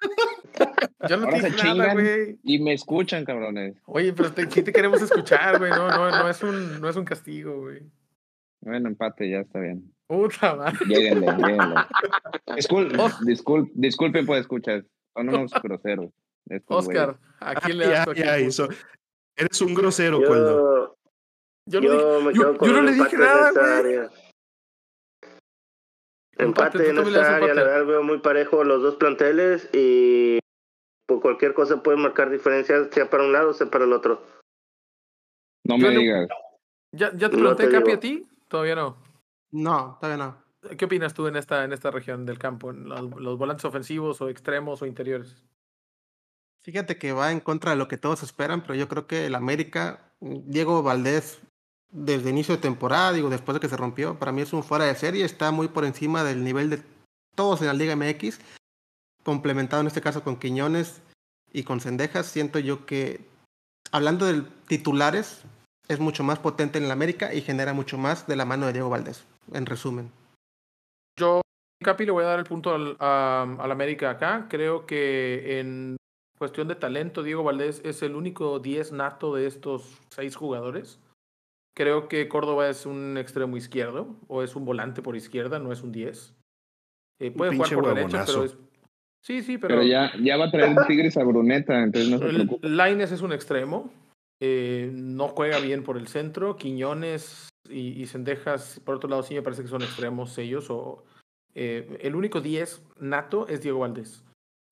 Yo 1.08 1.16
no 1.16 1.26
Ahora 1.26 1.40
te 1.40 1.50
nada, 1.50 1.92
güey. 1.94 2.38
Y 2.42 2.58
me 2.60 2.72
escuchan, 2.74 3.24
cabrones. 3.24 3.74
Oye, 3.86 4.12
pero 4.12 4.32
te, 4.32 4.48
sí 4.50 4.62
te 4.62 4.72
queremos 4.72 5.02
escuchar, 5.02 5.58
güey. 5.58 5.70
No, 5.70 5.88
no, 5.88 6.10
no 6.10 6.28
es 6.28 6.42
un, 6.42 6.80
no 6.80 6.88
es 6.88 6.96
un 6.96 7.04
castigo, 7.04 7.60
güey. 7.60 7.80
Bueno, 8.60 8.88
empate, 8.88 9.28
ya 9.28 9.40
está 9.40 9.58
bien. 9.58 9.92
Puta 10.06 10.54
madre. 10.54 10.78
Lléguenle, 10.86 11.26
lléguenle. 11.26 11.74
Discul 12.56 12.92
Oh. 13.00 13.10
discul 13.24 13.70
disculpen 13.74 14.26
por 14.26 14.36
escuchar. 14.38 14.84
Son 15.14 15.28
unos 15.28 15.50
groseros. 15.62 16.10
Oscar, 16.66 17.18
¿a 17.40 17.54
quién 17.56 17.78
le 17.78 17.88
das 17.88 18.06
tu. 18.06 18.12
Eres 19.36 19.60
un 19.62 19.74
grosero, 19.74 20.22
Coldo. 20.22 20.96
Yo, 21.66 21.80
dije, 21.80 21.94
yo 22.34 22.72
no 22.72 22.82
le 22.82 22.92
dije 22.92 23.16
nada, 23.16 23.48
esta 23.48 23.60
güey. 23.60 23.72
área. 23.72 24.10
Empate, 26.38 26.88
Empate 26.88 26.90
en 26.90 26.98
esta 26.98 27.36
área, 27.36 27.54
la 27.54 27.62
verdad 27.62 27.86
veo 27.86 28.02
muy 28.02 28.18
parejo 28.18 28.64
los 28.64 28.82
dos 28.82 28.96
planteles 28.96 29.68
y 29.72 30.38
por 31.06 31.20
cualquier 31.20 31.54
cosa 31.54 31.82
puede 31.82 31.98
marcar 31.98 32.30
diferencias, 32.30 32.88
sea 32.90 33.08
para 33.08 33.24
un 33.24 33.32
lado, 33.32 33.52
sea 33.52 33.70
para 33.70 33.84
el 33.84 33.92
otro. 33.92 34.22
No 35.64 35.78
me 35.78 35.90
digas. 35.90 36.28
¿Ya, 36.92 37.12
ya 37.14 37.30
te 37.30 37.36
No 37.36 37.54
pregunté, 37.54 37.66
te 37.66 37.72
Capi, 37.72 37.84
digo. 37.84 37.96
a 37.96 38.00
ti? 38.00 38.28
Todavía 38.48 38.74
no. 38.74 38.96
No, 39.52 39.98
todavía 40.00 40.24
no. 40.24 40.42
¿Qué 40.76 40.84
opinas 40.84 41.14
tú 41.14 41.26
en 41.26 41.36
esta, 41.36 41.64
en 41.64 41.72
esta 41.72 41.90
región 41.90 42.26
del 42.26 42.38
campo? 42.38 42.70
¿En 42.70 42.88
los, 42.88 43.02
los 43.20 43.38
volantes 43.38 43.64
ofensivos 43.64 44.20
o 44.20 44.28
extremos 44.28 44.82
o 44.82 44.86
interiores? 44.86 45.44
Fíjate 46.62 46.96
que 46.96 47.12
va 47.12 47.32
en 47.32 47.40
contra 47.40 47.72
de 47.72 47.76
lo 47.76 47.88
que 47.88 47.96
todos 47.96 48.22
esperan, 48.22 48.62
pero 48.62 48.74
yo 48.74 48.88
creo 48.88 49.06
que 49.06 49.26
el 49.26 49.34
América, 49.34 50.12
Diego 50.20 50.82
Valdés, 50.82 51.40
desde 51.90 52.30
inicio 52.30 52.54
de 52.54 52.62
temporada, 52.62 53.12
digo, 53.12 53.30
después 53.30 53.54
de 53.54 53.60
que 53.60 53.68
se 53.68 53.76
rompió, 53.76 54.18
para 54.18 54.32
mí 54.32 54.42
es 54.42 54.52
un 54.52 54.62
fuera 54.62 54.84
de 54.84 54.94
serie, 54.94 55.24
está 55.24 55.50
muy 55.50 55.68
por 55.68 55.84
encima 55.84 56.22
del 56.22 56.44
nivel 56.44 56.70
de 56.70 56.82
todos 57.34 57.60
en 57.60 57.66
la 57.66 57.74
Liga 57.74 57.96
MX, 57.96 58.38
complementado 59.24 59.80
en 59.80 59.88
este 59.88 60.00
caso 60.00 60.22
con 60.22 60.36
Quiñones 60.36 61.02
y 61.52 61.64
con 61.64 61.80
Cendejas. 61.80 62.26
Siento 62.26 62.60
yo 62.60 62.86
que, 62.86 63.20
hablando 63.90 64.26
de 64.26 64.42
titulares, 64.68 65.42
es 65.88 65.98
mucho 65.98 66.22
más 66.22 66.38
potente 66.38 66.78
en 66.78 66.84
el 66.84 66.92
América 66.92 67.34
y 67.34 67.42
genera 67.42 67.72
mucho 67.72 67.98
más 67.98 68.28
de 68.28 68.36
la 68.36 68.44
mano 68.44 68.66
de 68.66 68.72
Diego 68.72 68.88
Valdés, 68.88 69.24
en 69.52 69.66
resumen. 69.66 70.12
Yo, 71.18 71.40
Capi, 71.82 72.06
le 72.06 72.12
voy 72.12 72.22
a 72.22 72.28
dar 72.28 72.38
el 72.38 72.46
punto 72.46 72.72
al, 72.72 72.96
al 73.00 73.70
América 73.72 74.10
acá. 74.10 74.46
Creo 74.48 74.86
que 74.86 75.60
en 75.60 75.96
cuestión 76.42 76.66
de 76.66 76.74
talento, 76.74 77.22
Diego 77.22 77.44
Valdés 77.44 77.80
es 77.84 78.02
el 78.02 78.16
único 78.16 78.58
10 78.58 78.90
nato 78.90 79.32
de 79.36 79.46
estos 79.46 80.00
seis 80.10 80.34
jugadores. 80.34 80.98
Creo 81.72 82.08
que 82.08 82.26
Córdoba 82.26 82.68
es 82.68 82.84
un 82.84 83.16
extremo 83.16 83.56
izquierdo 83.56 84.16
o 84.26 84.42
es 84.42 84.56
un 84.56 84.64
volante 84.64 85.02
por 85.02 85.14
izquierda, 85.14 85.60
no 85.60 85.70
es 85.70 85.82
un 85.84 85.92
10. 85.92 86.34
Eh, 87.20 87.30
puede 87.30 87.54
jugar 87.54 87.72
por 87.74 87.94
derecha, 87.94 88.24
pero 88.26 88.40
huevonazo. 88.40 88.44
es. 88.44 88.56
Sí, 89.24 89.42
sí, 89.42 89.56
pero. 89.56 89.76
Pero 89.76 89.86
ya, 89.86 90.10
ya 90.20 90.36
va 90.36 90.46
a 90.46 90.50
traer 90.50 90.74
Tigres 90.88 91.16
a 91.16 91.22
Bruneta, 91.22 91.80
entonces 91.80 92.10
no 92.10 92.18
se 92.18 92.24
preocupe. 92.24 92.68
Laines 92.68 93.12
es 93.12 93.22
un 93.22 93.32
extremo. 93.32 93.92
eh, 94.40 94.90
no 94.92 95.28
juega 95.28 95.60
bien 95.60 95.84
por 95.84 95.96
el 95.96 96.08
centro. 96.08 96.56
Quiñones 96.56 97.50
y, 97.70 98.02
y 98.02 98.06
Cendejas, 98.06 98.80
por 98.84 98.96
otro 98.96 99.08
lado, 99.08 99.22
sí 99.22 99.34
me 99.34 99.42
parece 99.42 99.62
que 99.62 99.68
son 99.68 99.82
extremos 99.82 100.36
ellos. 100.38 100.70
O, 100.70 101.04
eh, 101.54 101.98
el 102.00 102.16
único 102.16 102.40
10 102.40 102.82
nato 102.98 103.46
es 103.46 103.62
Diego 103.62 103.78
Valdés. 103.78 104.24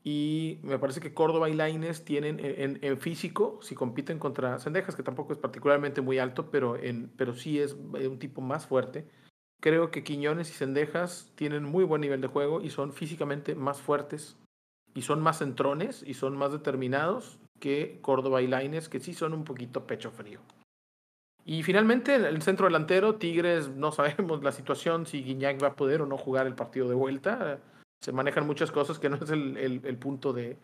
Y 0.03 0.59
me 0.63 0.79
parece 0.79 1.01
que 1.01 1.13
Córdoba 1.13 1.51
y 1.51 1.55
Laines 1.55 2.05
tienen 2.05 2.41
en, 2.41 2.79
en- 2.83 2.99
físico, 2.99 3.59
si 3.63 3.75
compiten 3.75 4.19
contra 4.19 4.59
Cendejas, 4.59 4.97
que 4.97 5.03
tampoco 5.03 5.33
es 5.35 5.39
particularmente 5.39 6.01
muy 6.01 6.19
alto, 6.19 6.51
pero, 6.51 6.77
en, 6.77 7.11
pero 7.17 7.35
sí 7.35 7.59
es 7.61 7.77
eh, 7.99 8.09
un 8.09 8.19
tipo 8.19 8.41
más 8.41 8.67
fuerte. 8.67 9.07
Creo 9.61 9.91
que 9.91 10.03
Quiñones 10.03 10.49
y 10.51 10.55
Cendejas 10.55 11.33
tienen 11.35 11.65
muy 11.65 11.85
buen 11.85 12.01
nivel 12.01 12.23
de 12.23 12.29
juego 12.29 12.63
y 12.63 12.71
son 12.71 12.95
físicamente 12.95 13.55
más 13.55 13.79
fuertes 13.81 14.39
y 14.95 15.03
son 15.03 15.21
más 15.21 15.39
centrones 15.39 16.03
y 16.07 16.15
son 16.15 16.37
más 16.37 16.53
determinados 16.53 17.39
que 17.59 17.99
Córdoba 18.01 18.41
y 18.41 18.47
Laines, 18.47 18.89
que 18.89 19.01
sí 19.01 19.13
son 19.13 19.35
un 19.35 19.45
poquito 19.45 19.87
pecho 19.87 20.11
frío. 20.11 20.41
Y 21.45 21.63
finalmente, 21.63 22.15
en 22.15 22.25
el 22.25 22.43
centro 22.43 22.67
delantero, 22.67 23.17
Tigres, 23.17 23.69
no 23.69 23.93
sabemos 23.93 24.43
la 24.43 24.53
situación, 24.53 25.07
si 25.07 25.23
Guiñac 25.23 25.63
va 25.63 25.69
a 25.69 25.77
poder 25.77 26.03
o 26.03 26.07
no 26.07 26.17
jugar 26.17 26.47
el 26.47 26.55
partido 26.55 26.89
de 26.89 26.95
vuelta. 26.95 27.61
Se 28.01 28.13
manejan 28.13 28.47
muchas 28.47 28.71
cosas 28.71 28.99
que 28.99 29.09
no 29.09 29.17
es 29.17 29.31
el, 29.31 29.57
el- 29.57 29.81
el 29.85 29.97
punto 29.99 30.33
de... 30.33 30.57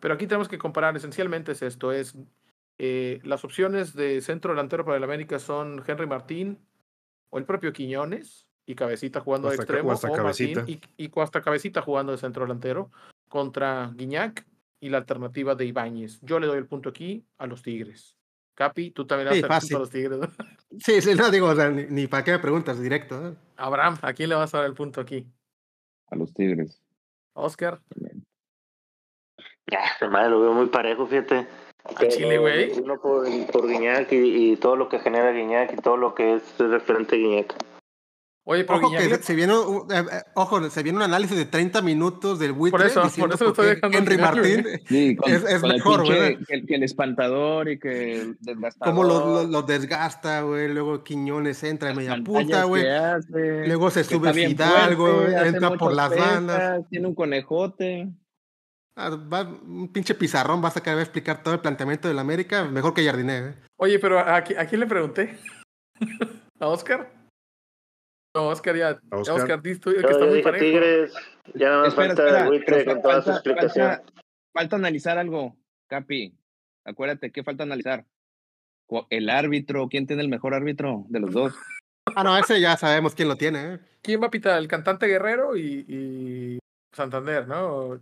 Pero 0.00 0.14
aquí 0.14 0.26
tenemos 0.26 0.48
que 0.48 0.58
comparar, 0.58 0.96
esencialmente 0.96 1.52
es 1.52 1.62
esto, 1.62 1.92
es 1.92 2.14
Eh, 2.78 3.20
las 3.24 3.42
opciones 3.42 3.94
de 3.94 4.20
centro 4.20 4.52
delantero 4.52 4.84
para 4.84 4.98
el 4.98 5.04
América 5.04 5.38
son 5.38 5.82
Henry 5.86 6.06
Martín 6.06 6.58
o 7.30 7.38
el 7.38 7.44
propio 7.46 7.72
Quiñones 7.72 8.46
y 8.66 8.74
Cabecita 8.74 9.20
jugando 9.20 9.48
O 9.48 9.50
de 9.50 9.54
hasta- 9.54 9.62
extremo 9.62 9.88
o 9.88 9.92
hasta 9.92 10.22
Martín 10.22 10.58
y, 10.66 10.80
y 10.98 11.10
hasta 11.20 11.40
Cabecita 11.40 11.80
jugando 11.80 12.12
de 12.12 12.18
centro 12.18 12.42
delantero 12.44 12.90
contra 13.30 13.90
Guiñac 13.94 14.44
y 14.78 14.90
la 14.90 14.98
alternativa 14.98 15.54
de 15.54 15.64
Ibáñez. 15.64 16.20
Yo 16.20 16.38
le 16.38 16.46
doy 16.46 16.58
el 16.58 16.66
punto 16.66 16.90
aquí 16.90 17.24
a 17.38 17.46
los 17.46 17.62
Tigres. 17.62 18.14
Capi, 18.54 18.90
tú 18.90 19.06
también 19.06 19.30
le 19.30 19.40
das 19.40 19.50
el 19.50 19.60
punto 19.60 19.76
a 19.76 19.80
los 19.80 19.90
Tigres. 19.90 20.18
¿no? 20.18 20.28
Sí, 20.78 21.00
sí, 21.00 21.14
no 21.14 21.30
digo, 21.30 21.46
o 21.48 21.54
sea, 21.54 21.70
ni, 21.70 21.86
ni 21.86 22.06
para 22.08 22.24
qué 22.24 22.32
me 22.32 22.38
preguntas, 22.40 22.78
directo. 22.78 23.26
¿eh? 23.28 23.34
Abraham, 23.56 23.96
¿a 24.02 24.12
quién 24.12 24.28
le 24.28 24.34
vas 24.34 24.52
a 24.54 24.58
dar 24.58 24.66
el 24.66 24.74
punto 24.74 25.00
aquí? 25.00 25.26
A 26.08 26.16
los 26.16 26.32
Tigres. 26.32 26.82
Oscar. 27.34 27.80
Ya, 29.70 30.08
madre, 30.08 30.30
lo 30.30 30.40
veo 30.40 30.52
muy 30.52 30.66
parejo, 30.66 31.06
fíjate. 31.06 31.46
A 31.84 32.08
Chile, 32.08 32.38
güey. 32.38 32.72
Uno 32.80 33.00
por, 33.00 33.26
por 33.52 33.68
Guiñac 33.68 34.10
y, 34.12 34.52
y 34.52 34.56
todo 34.56 34.76
lo 34.76 34.88
que 34.88 34.98
genera 34.98 35.32
Guiñac 35.32 35.72
y 35.72 35.76
todo 35.76 35.96
lo 35.96 36.14
que 36.14 36.34
es 36.34 36.58
referente 36.58 37.16
a 37.16 37.18
Guiñac. 37.18 37.75
Oye, 38.48 38.62
pero 38.62 38.78
Ojo, 38.78 38.90
que 38.92 39.16
se, 39.24 39.34
viene, 39.34 39.58
un- 39.58 39.90
eh, 39.92 40.04
eh, 40.12 40.22
ojo, 40.36 40.70
se 40.70 40.82
viene 40.84 40.98
un 40.98 41.02
análisis 41.02 41.36
de 41.36 41.46
30 41.46 41.82
minutos 41.82 42.38
del 42.38 42.52
buitre 42.52 42.86
eso, 42.86 43.00
por 43.00 43.34
eso 43.34 43.44
lo 43.44 43.54
por 43.54 43.64
estoy 43.64 43.66
qué 43.66 43.74
dejando 43.74 43.98
Henry 43.98 44.16
güey. 44.16 44.24
Martín, 44.62 44.66
Sí, 44.86 45.16
con, 45.16 45.32
Es- 45.32 45.42
es 45.44 45.60
con 45.60 45.70
el 45.72 45.76
mejor, 45.78 46.04
que, 46.04 46.38
el- 46.54 46.66
que 46.66 46.74
el 46.76 46.82
espantador 46.84 47.68
y 47.68 47.78
que 47.80 48.20
el 48.20 48.36
desgastador. 48.40 48.94
cómo 48.94 49.02
lo, 49.02 49.26
lo- 49.42 49.44
lo 49.48 49.62
desgasta, 49.62 50.42
güey. 50.42 50.72
Luego 50.72 51.02
Quiñones 51.02 51.60
entra 51.64 51.90
en 51.90 51.96
media 51.96 52.16
punta, 52.24 52.62
güey. 52.64 52.84
Luego 53.66 53.90
se 53.90 54.04
sube 54.04 54.32
Fidalgo, 54.32 55.06
fuerte, 55.06 55.48
entra 55.48 55.70
por 55.72 55.92
las 55.92 56.16
bandas. 56.16 56.88
Tiene 56.88 57.08
un 57.08 57.16
conejote. 57.16 58.10
Ah, 58.94 59.10
va- 59.10 59.42
un 59.42 59.92
pinche 59.92 60.14
pizarrón 60.14 60.62
va 60.62 60.68
a 60.68 60.70
a 60.98 61.02
explicar 61.02 61.42
todo 61.42 61.52
el 61.54 61.60
planteamiento 61.60 62.06
del 62.06 62.20
América, 62.20 62.62
mejor 62.64 62.94
que 62.94 63.04
Jardiné, 63.04 63.38
¿eh? 63.38 63.54
Oye, 63.76 63.98
pero 63.98 64.20
¿a, 64.20 64.36
a 64.36 64.42
quién 64.44 64.80
le 64.80 64.86
pregunté? 64.86 65.36
¿A 66.60 66.68
Oscar? 66.68 67.15
No, 68.36 68.48
Oscar 68.48 68.76
ya. 68.76 69.00
Oscar. 69.10 69.34
Oscar, 69.36 69.62
que 69.62 69.70
está 69.72 70.26
muy 70.26 70.42
parejo. 70.42 70.64
Tigres, 70.64 71.14
ya 71.54 71.68
nada 71.70 71.78
más 71.80 71.88
Espera, 71.88 72.08
falta 72.08 72.22
espera, 72.26 72.42
el 72.42 72.48
buitre 72.48 72.84
con 72.84 73.02
toda 73.02 73.14
su 73.14 73.30
falta- 73.30 73.32
explicación. 73.32 73.86
Falta, 73.88 74.12
falta 74.52 74.76
analizar 74.76 75.18
algo, 75.18 75.56
Capi. 75.88 76.36
Acuérdate, 76.84 77.32
¿qué 77.32 77.42
falta 77.42 77.62
analizar? 77.62 78.04
El 79.10 79.30
árbitro, 79.30 79.88
¿quién 79.88 80.06
tiene 80.06 80.22
el 80.22 80.28
mejor 80.28 80.54
árbitro 80.54 81.04
de 81.08 81.20
los 81.20 81.32
dos? 81.32 81.54
Ah, 82.14 82.22
no, 82.22 82.36
ese 82.38 82.60
ya 82.60 82.76
sabemos 82.76 83.14
quién 83.14 83.28
lo 83.28 83.36
tiene, 83.36 83.74
¿eh? 83.74 83.78
¿Quién 84.02 84.22
va 84.22 84.26
a 84.26 84.30
pitar? 84.30 84.58
El 84.58 84.68
cantante 84.68 85.06
Guerrero 85.06 85.56
y, 85.56 85.84
y 85.88 86.58
Santander, 86.94 87.48
¿no? 87.48 88.00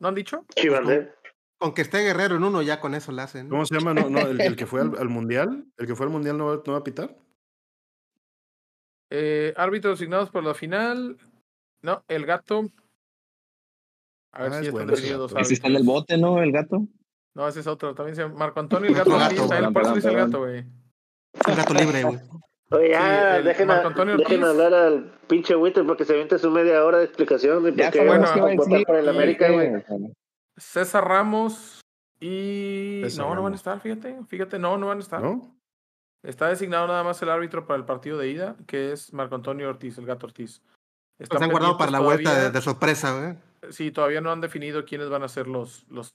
¿No 0.00 0.08
han 0.08 0.14
dicho? 0.14 0.44
Chivander. 0.54 1.16
Con 1.58 1.74
que 1.74 1.82
esté 1.82 1.98
Guerrero 2.04 2.36
en 2.36 2.44
uno, 2.44 2.62
ya 2.62 2.78
con 2.78 2.94
eso 2.94 3.10
le 3.10 3.22
hacen. 3.22 3.48
¿Cómo 3.48 3.66
se 3.66 3.74
llama? 3.76 3.94
No, 3.94 4.08
no, 4.08 4.20
el, 4.20 4.40
el 4.40 4.54
que 4.54 4.66
fue 4.66 4.82
al, 4.82 4.92
al 4.98 5.08
mundial. 5.08 5.64
El 5.76 5.86
que 5.88 5.96
fue 5.96 6.06
al 6.06 6.12
mundial 6.12 6.38
no 6.38 6.46
va, 6.46 6.62
no 6.64 6.72
va 6.74 6.78
a 6.78 6.84
pitar. 6.84 7.16
Eh, 9.10 9.54
árbitros 9.56 9.98
designados 9.98 10.30
por 10.30 10.44
la 10.44 10.54
final. 10.54 11.16
No, 11.82 12.04
el 12.08 12.26
gato. 12.26 12.66
A 14.32 14.42
ver 14.42 14.52
Ah, 14.52 14.60
si 14.60 14.66
es 14.66 14.72
bueno 14.72 14.92
dos 14.92 15.32
está 15.50 15.68
en 15.68 15.76
el 15.76 15.82
bote, 15.84 16.18
¿no? 16.18 16.42
El 16.42 16.52
gato. 16.52 16.86
No, 17.34 17.48
ese 17.48 17.60
es 17.60 17.66
otro. 17.66 17.94
También 17.94 18.16
se 18.16 18.22
llama 18.22 18.34
Marco 18.34 18.60
Antonio 18.60 18.88
el 18.90 18.94
gato. 18.96 19.16
ahí 19.18 19.36
perdón, 19.48 19.48
por 19.48 19.56
eso 19.60 19.72
perdón, 19.72 19.94
dice 19.94 20.08
el 20.08 20.16
gato, 20.16 20.38
güey. 20.40 20.58
Un 20.60 21.56
gato 21.56 21.74
libre, 21.74 22.02
güey. 22.02 22.18
Oye, 22.70 22.90
ya, 22.90 23.38
el 23.38 23.44
dejen, 23.44 23.70
a- 23.70 23.74
Marco 23.74 23.88
Antonio 23.88 24.16
dejen 24.18 24.44
hablar 24.44 24.74
al 24.74 25.18
pinche 25.26 25.54
buitre 25.54 25.84
porque 25.84 26.04
se 26.04 26.12
avienta 26.12 26.36
su 26.38 26.50
media 26.50 26.84
hora 26.84 26.98
de 26.98 27.04
explicación 27.04 27.62
de 27.64 27.74
Ya 27.74 27.84
por 27.86 27.92
qué 27.92 27.98
sabemos 27.98 28.28
va 28.28 28.34
qué 28.34 28.40
a 28.40 28.42
votar 28.56 28.84
por 28.84 28.96
el 28.96 29.04
y- 29.06 29.08
América, 29.08 29.50
güey. 29.50 29.70
César 30.58 31.04
Ramos 31.08 31.80
y. 32.20 33.00
César 33.04 33.26
no, 33.26 33.34
no 33.36 33.42
van 33.44 33.52
a 33.54 33.56
estar, 33.56 33.80
fíjate. 33.80 34.18
Fíjate, 34.26 34.58
no, 34.58 34.76
no 34.76 34.88
van 34.88 34.98
a 34.98 35.00
estar. 35.00 35.22
¿No? 35.22 35.57
Está 36.22 36.48
designado 36.48 36.86
nada 36.86 37.04
más 37.04 37.20
el 37.22 37.30
árbitro 37.30 37.66
para 37.66 37.78
el 37.78 37.84
partido 37.84 38.18
de 38.18 38.28
ida, 38.30 38.56
que 38.66 38.92
es 38.92 39.12
Marco 39.12 39.34
Antonio 39.34 39.68
Ortiz, 39.68 39.98
el 39.98 40.06
gato 40.06 40.26
Ortiz. 40.26 40.62
Los 41.18 41.42
han 41.42 41.50
guardado 41.50 41.76
para 41.78 41.90
la 41.90 42.00
vuelta 42.00 42.34
de, 42.44 42.50
de 42.50 42.60
sorpresa, 42.60 43.18
güey. 43.18 43.72
Sí, 43.72 43.90
todavía 43.90 44.20
no 44.20 44.30
han 44.30 44.40
definido 44.40 44.84
quiénes 44.84 45.08
van 45.08 45.22
a 45.24 45.28
ser 45.28 45.48
los, 45.48 45.84
los, 45.88 46.14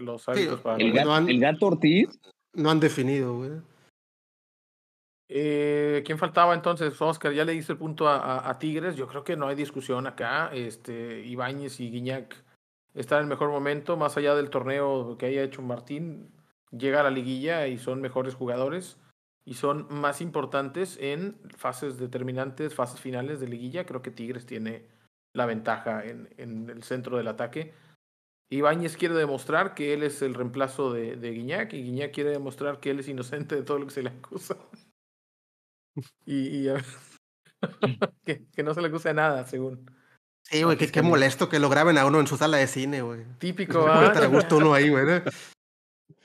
los 0.00 0.28
árbitros 0.28 0.60
para 0.60 0.76
El, 0.76 0.92
gato, 0.92 1.08
No 1.08 1.14
han- 1.14 1.28
el 1.28 1.40
gato 1.40 1.66
Ortiz. 1.66 2.08
No 2.54 2.70
han 2.70 2.80
definido, 2.80 3.36
güey. 3.36 3.50
Eh, 5.28 6.02
¿Quién 6.04 6.18
faltaba 6.18 6.52
entonces? 6.54 7.00
Oscar, 7.00 7.32
ya 7.32 7.44
le 7.46 7.54
hice 7.54 7.72
el 7.72 7.78
punto 7.78 8.08
a, 8.08 8.16
a- 8.16 8.50
a 8.50 8.58
Tigres. 8.58 8.96
Yo 8.96 9.06
creo 9.06 9.24
que 9.24 9.36
no 9.36 9.48
hay 9.48 9.54
discusión 9.56 10.06
acá. 10.06 10.50
Este, 10.52 11.20
Ibáñez 11.26 11.80
y 11.80 11.90
Guiñac 11.90 12.36
están 12.94 13.18
en 13.18 13.24
el 13.24 13.28
mejor 13.30 13.48
momento, 13.48 13.96
más 13.96 14.16
allá 14.18 14.34
del 14.34 14.50
torneo 14.50 15.16
que 15.18 15.26
haya 15.26 15.42
hecho 15.42 15.62
Martín. 15.62 16.30
Llega 16.70 17.00
a 17.00 17.04
la 17.04 17.10
liguilla 17.10 17.66
y 17.66 17.78
son 17.78 18.00
mejores 18.02 18.34
jugadores 18.34 18.98
y 19.44 19.54
son 19.54 19.86
más 19.90 20.20
importantes 20.20 20.96
en 21.00 21.36
fases 21.56 21.98
determinantes, 21.98 22.74
fases 22.74 23.00
finales 23.00 23.40
de 23.40 23.48
liguilla. 23.48 23.86
Creo 23.86 24.02
que 24.02 24.10
Tigres 24.10 24.46
tiene 24.46 24.86
la 25.34 25.46
ventaja 25.46 26.04
en, 26.04 26.28
en 26.36 26.70
el 26.70 26.82
centro 26.82 27.16
del 27.16 27.28
ataque. 27.28 27.74
Ibáñez 28.50 28.98
quiere 28.98 29.14
demostrar 29.14 29.74
que 29.74 29.94
él 29.94 30.02
es 30.02 30.20
el 30.20 30.34
reemplazo 30.34 30.92
de, 30.92 31.16
de 31.16 31.30
Guiñac 31.30 31.72
y 31.72 31.82
Guiñac 31.82 32.12
quiere 32.12 32.30
demostrar 32.30 32.80
que 32.80 32.90
él 32.90 33.00
es 33.00 33.08
inocente 33.08 33.54
de 33.54 33.62
todo 33.62 33.78
lo 33.78 33.86
que 33.86 33.94
se 33.94 34.02
le 34.02 34.10
acusa. 34.10 34.56
Y, 36.24 36.48
y, 36.48 36.68
a 36.70 36.72
ver, 36.72 36.84
que, 38.24 38.46
que 38.46 38.62
no 38.62 38.72
se 38.72 38.80
le 38.80 38.88
acusa 38.88 39.12
nada, 39.12 39.44
según. 39.44 39.90
Sí, 40.42 40.62
güey, 40.62 40.78
qué, 40.78 40.90
qué 40.90 41.02
molesto 41.02 41.50
que 41.50 41.58
lo 41.58 41.68
graben 41.68 41.98
a 41.98 42.06
uno 42.06 42.18
en 42.18 42.26
su 42.26 42.38
sala 42.38 42.56
de 42.56 42.66
cine, 42.66 43.02
güey. 43.02 43.26
Típico, 43.38 43.86
No 43.86 43.92
¿ah? 43.92 44.26
gusto 44.28 44.56
uno 44.56 44.72
ahí, 44.72 44.88
güey. 44.88 45.04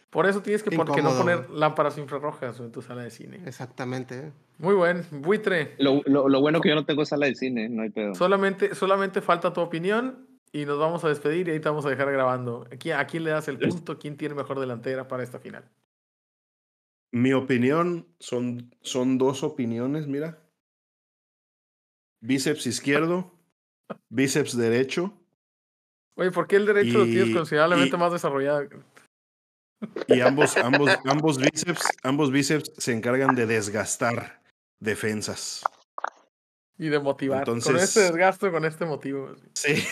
Por 0.10 0.26
eso 0.26 0.42
tienes 0.42 0.64
que, 0.64 0.70
que 0.70 0.78
no 0.78 0.86
poner 1.18 1.50
lámparas 1.50 1.98
infrarrojas 1.98 2.60
en 2.60 2.72
tu 2.72 2.82
sala 2.82 3.04
de 3.04 3.10
cine. 3.12 3.42
Exactamente. 3.46 4.32
Muy 4.58 4.74
buen, 4.74 5.06
buitre. 5.12 5.76
Lo, 5.80 6.02
lo, 6.06 6.30
lo 6.30 6.40
bueno 6.42 6.62
que 6.62 6.70
yo 6.70 6.76
no 6.76 6.86
tengo 6.86 7.06
sala 7.06 7.26
de 7.26 7.36
cine, 7.36 7.68
no 7.68 7.82
hay 7.84 7.90
pedo. 7.90 8.16
Solamente, 8.16 8.74
solamente 8.74 9.22
falta 9.22 9.52
tu 9.52 9.60
opinión 9.60 10.28
y 10.54 10.66
nos 10.66 10.80
vamos 10.80 11.04
a 11.04 11.10
despedir 11.10 11.50
y 11.50 11.52
ahí 11.52 11.60
te 11.60 11.68
vamos 11.68 11.86
a 11.86 11.90
dejar 11.90 12.10
grabando. 12.12 12.66
Aquí, 12.72 12.92
¿A 12.92 13.06
quién 13.06 13.26
le 13.26 13.32
das 13.32 13.50
el 13.50 13.60
punto? 13.60 14.00
¿Quién 14.00 14.16
tiene 14.16 14.34
mejor 14.34 14.60
delantera 14.60 15.08
para 15.10 15.24
esta 15.24 15.40
final? 15.40 15.66
Mi 17.12 17.34
opinión 17.34 18.08
son, 18.20 18.74
son 18.82 19.18
dos 19.18 19.44
opiniones, 19.44 20.08
mira. 20.08 20.40
Bíceps 22.22 22.66
izquierdo, 22.66 23.32
bíceps 24.10 24.58
derecho 24.58 25.14
Oye, 26.16 26.32
¿por 26.32 26.48
qué 26.48 26.56
el 26.56 26.66
derecho 26.66 26.98
lo 26.98 27.06
tienes 27.06 27.30
Y- 27.30 27.34
considerablemente 27.34 27.96
y- 27.96 28.00
más 28.00 28.12
desarrollado? 28.12 28.68
Y 30.08 30.22
ambos, 30.22 30.58
ambos, 30.58 30.90
ambos 31.06 31.38
bíceps, 31.38 31.88
ambos 32.04 32.32
bíceps 32.32 32.72
se 32.78 32.94
encargan 32.94 33.36
de 33.36 33.46
desgastar 33.46 34.42
defensas. 34.80 35.64
Y 36.78 36.90
de 36.90 37.00
motivar. 37.00 37.46
Con 37.46 37.58
Entonces- 37.58 37.84
este 37.84 38.02
desgasto, 38.02 38.52
con 38.52 38.66
este 38.66 38.86
motivo. 38.86 39.36
Sí. 39.54 39.84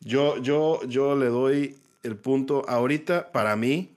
Yo, 0.00 0.38
yo, 0.38 0.80
yo 0.84 1.14
le 1.16 1.26
doy 1.26 1.78
el 2.02 2.16
punto 2.16 2.64
ahorita, 2.68 3.30
para 3.32 3.54
mí, 3.56 3.94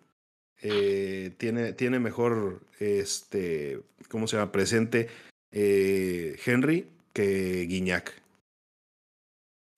eh, 0.61 1.33
tiene, 1.37 1.73
tiene 1.73 1.99
mejor, 1.99 2.61
este, 2.79 3.81
¿cómo 4.09 4.27
se 4.27 4.37
llama? 4.37 4.51
Presente 4.51 5.09
eh, 5.51 6.37
Henry 6.45 6.87
que 7.13 7.65
Guiñac. 7.67 8.13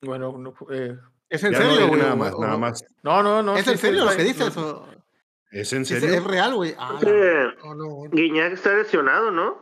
Bueno, 0.02 0.38
no, 0.38 0.54
eh, 0.72 0.98
¿Es 1.30 1.44
en 1.44 1.54
Ya 1.54 1.60
no 1.60 1.72
serio, 1.72 1.88
güey? 1.90 2.02
nada 2.02 2.16
más, 2.16 2.34
o- 2.34 2.42
nada 2.42 2.58
más. 2.58 2.84
no, 3.04 3.24
no, 3.24 3.42
no. 3.42 3.58
¿Es 3.58 3.66
sí, 3.66 3.72
en 3.72 3.78
serio 3.78 4.06
lo 4.06 4.16
que 4.16 4.24
dices? 4.24 4.56
no, 4.56 4.68
o- 4.68 4.88
¿Es 5.56 5.72
en 5.72 5.84
¿Es, 5.84 5.88
serio? 5.88 6.14
es 6.14 6.24
real, 6.26 6.54
güey? 6.54 6.76
Ah, 6.78 7.00
no, 7.64 7.76
no. 7.76 8.10
Guiñac 8.12 8.52
está 8.52 8.76
lesionado, 8.76 9.32
¿no? 9.32 9.58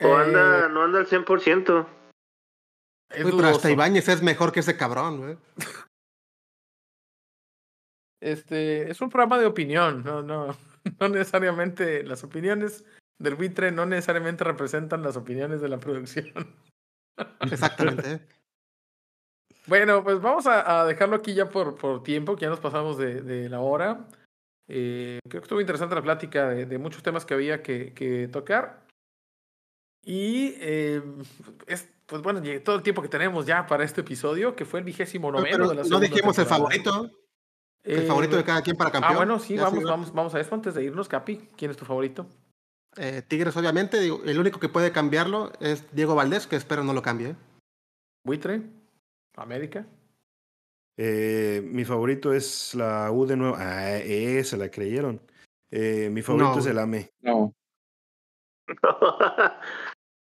O 0.00 0.06
eh, 0.06 0.22
anda, 0.22 0.68
no 0.68 0.84
anda 0.84 1.00
al 1.00 1.08
100%. 1.08 1.86
es 3.10 3.24
pero 3.24 3.48
hasta. 3.48 3.68
Ibáñez 3.68 4.08
es 4.08 4.22
mejor 4.22 4.52
que 4.52 4.60
ese 4.60 4.76
cabrón, 4.76 5.18
güey. 5.18 5.38
Este, 8.20 8.88
es 8.88 9.00
un 9.00 9.10
programa 9.10 9.36
de 9.40 9.46
opinión, 9.46 10.04
no, 10.04 10.22
no, 10.22 10.56
no 11.00 11.08
necesariamente 11.08 12.04
las 12.04 12.22
opiniones 12.22 12.84
del 13.18 13.34
buitre 13.34 13.72
no 13.72 13.84
necesariamente 13.84 14.44
representan 14.44 15.02
las 15.02 15.16
opiniones 15.16 15.60
de 15.60 15.68
la 15.68 15.78
producción. 15.78 16.32
Exactamente. 17.40 18.20
Bueno, 19.68 20.02
pues 20.02 20.20
vamos 20.20 20.48
a, 20.48 20.80
a 20.80 20.84
dejarlo 20.86 21.14
aquí 21.14 21.34
ya 21.34 21.48
por, 21.48 21.76
por 21.76 22.02
tiempo, 22.02 22.34
que 22.34 22.42
ya 22.42 22.48
nos 22.48 22.58
pasamos 22.58 22.98
de, 22.98 23.22
de 23.22 23.48
la 23.48 23.60
hora. 23.60 24.08
Eh, 24.68 25.18
creo 25.28 25.40
que 25.40 25.44
estuvo 25.46 25.60
interesante 25.60 25.94
la 25.94 26.02
plática 26.02 26.48
de, 26.48 26.66
de 26.66 26.78
muchos 26.78 27.02
temas 27.02 27.24
que 27.24 27.34
había 27.34 27.62
que, 27.62 27.92
que 27.94 28.28
tocar. 28.28 28.86
Y 30.04 30.54
eh, 30.58 31.02
es, 31.66 31.88
pues 32.06 32.22
bueno, 32.22 32.40
todo 32.64 32.76
el 32.76 32.82
tiempo 32.82 33.02
que 33.02 33.08
tenemos 33.08 33.46
ya 33.46 33.66
para 33.66 33.84
este 33.84 34.00
episodio, 34.00 34.56
que 34.56 34.64
fue 34.64 34.80
el 34.80 34.84
vigésimo 34.84 35.30
noveno 35.30 35.68
de 35.68 35.74
la 35.76 35.82
no 35.84 36.00
dijimos 36.00 36.38
el 36.38 36.46
favorito. 36.46 37.10
El 37.84 38.00
Eh, 38.00 38.06
favorito 38.06 38.36
de 38.36 38.44
cada 38.44 38.62
quien 38.62 38.76
para 38.76 38.90
campeón. 38.90 39.12
Ah, 39.12 39.16
bueno, 39.16 39.38
sí, 39.38 39.56
vamos, 39.56 39.82
vamos, 39.84 40.12
vamos 40.12 40.34
a 40.34 40.40
eso 40.40 40.54
antes 40.54 40.74
de 40.74 40.84
irnos, 40.84 41.08
Capi. 41.08 41.48
¿Quién 41.56 41.70
es 41.70 41.76
tu 41.76 41.84
favorito? 41.84 42.26
Eh, 42.96 43.22
Tigres, 43.26 43.56
obviamente. 43.56 43.98
digo, 44.00 44.22
el 44.24 44.38
único 44.38 44.60
que 44.60 44.68
puede 44.68 44.92
cambiarlo 44.92 45.52
es 45.60 45.84
Diego 45.92 46.14
Valdés, 46.14 46.46
que 46.46 46.56
espero 46.56 46.84
no 46.84 46.92
lo 46.92 47.02
cambie. 47.02 47.30
¿eh? 47.30 47.36
Buitre, 48.24 48.62
América. 49.36 49.84
Eh, 50.98 51.62
mi 51.64 51.84
favorito 51.84 52.32
es 52.32 52.74
la 52.74 53.10
U 53.10 53.26
de 53.26 53.36
nuevo. 53.36 53.56
Ah, 53.58 53.96
eh, 53.98 54.42
se 54.44 54.56
la 54.56 54.70
creyeron. 54.70 55.20
Eh, 55.70 56.10
mi 56.10 56.22
favorito 56.22 56.52
No. 56.54 56.58
es 56.60 56.66
el 56.66 56.78
AME. 56.78 57.10
No. 57.22 57.52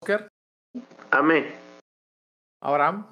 Oscar, 0.02 0.28
Ame. 1.12 1.54
Abraham. 2.62 3.08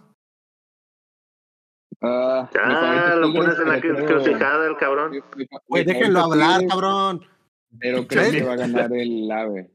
Ah, 2.01 2.49
Ah, 2.53 3.15
lo 3.15 3.33
pones 3.33 3.57
en 3.57 3.67
la 3.69 3.77
encrucijada 3.77 4.67
el 4.67 4.77
cabrón. 4.77 5.23
Güey, 5.67 5.85
déjenlo 5.85 6.19
hablar, 6.19 6.61
cabrón. 6.67 7.25
Pero 7.79 8.05
creo 8.07 8.31
que 8.31 8.43
va 8.43 8.53
a 8.53 8.57
ganar 8.57 8.91
el 8.93 9.31
AVE. 9.31 9.71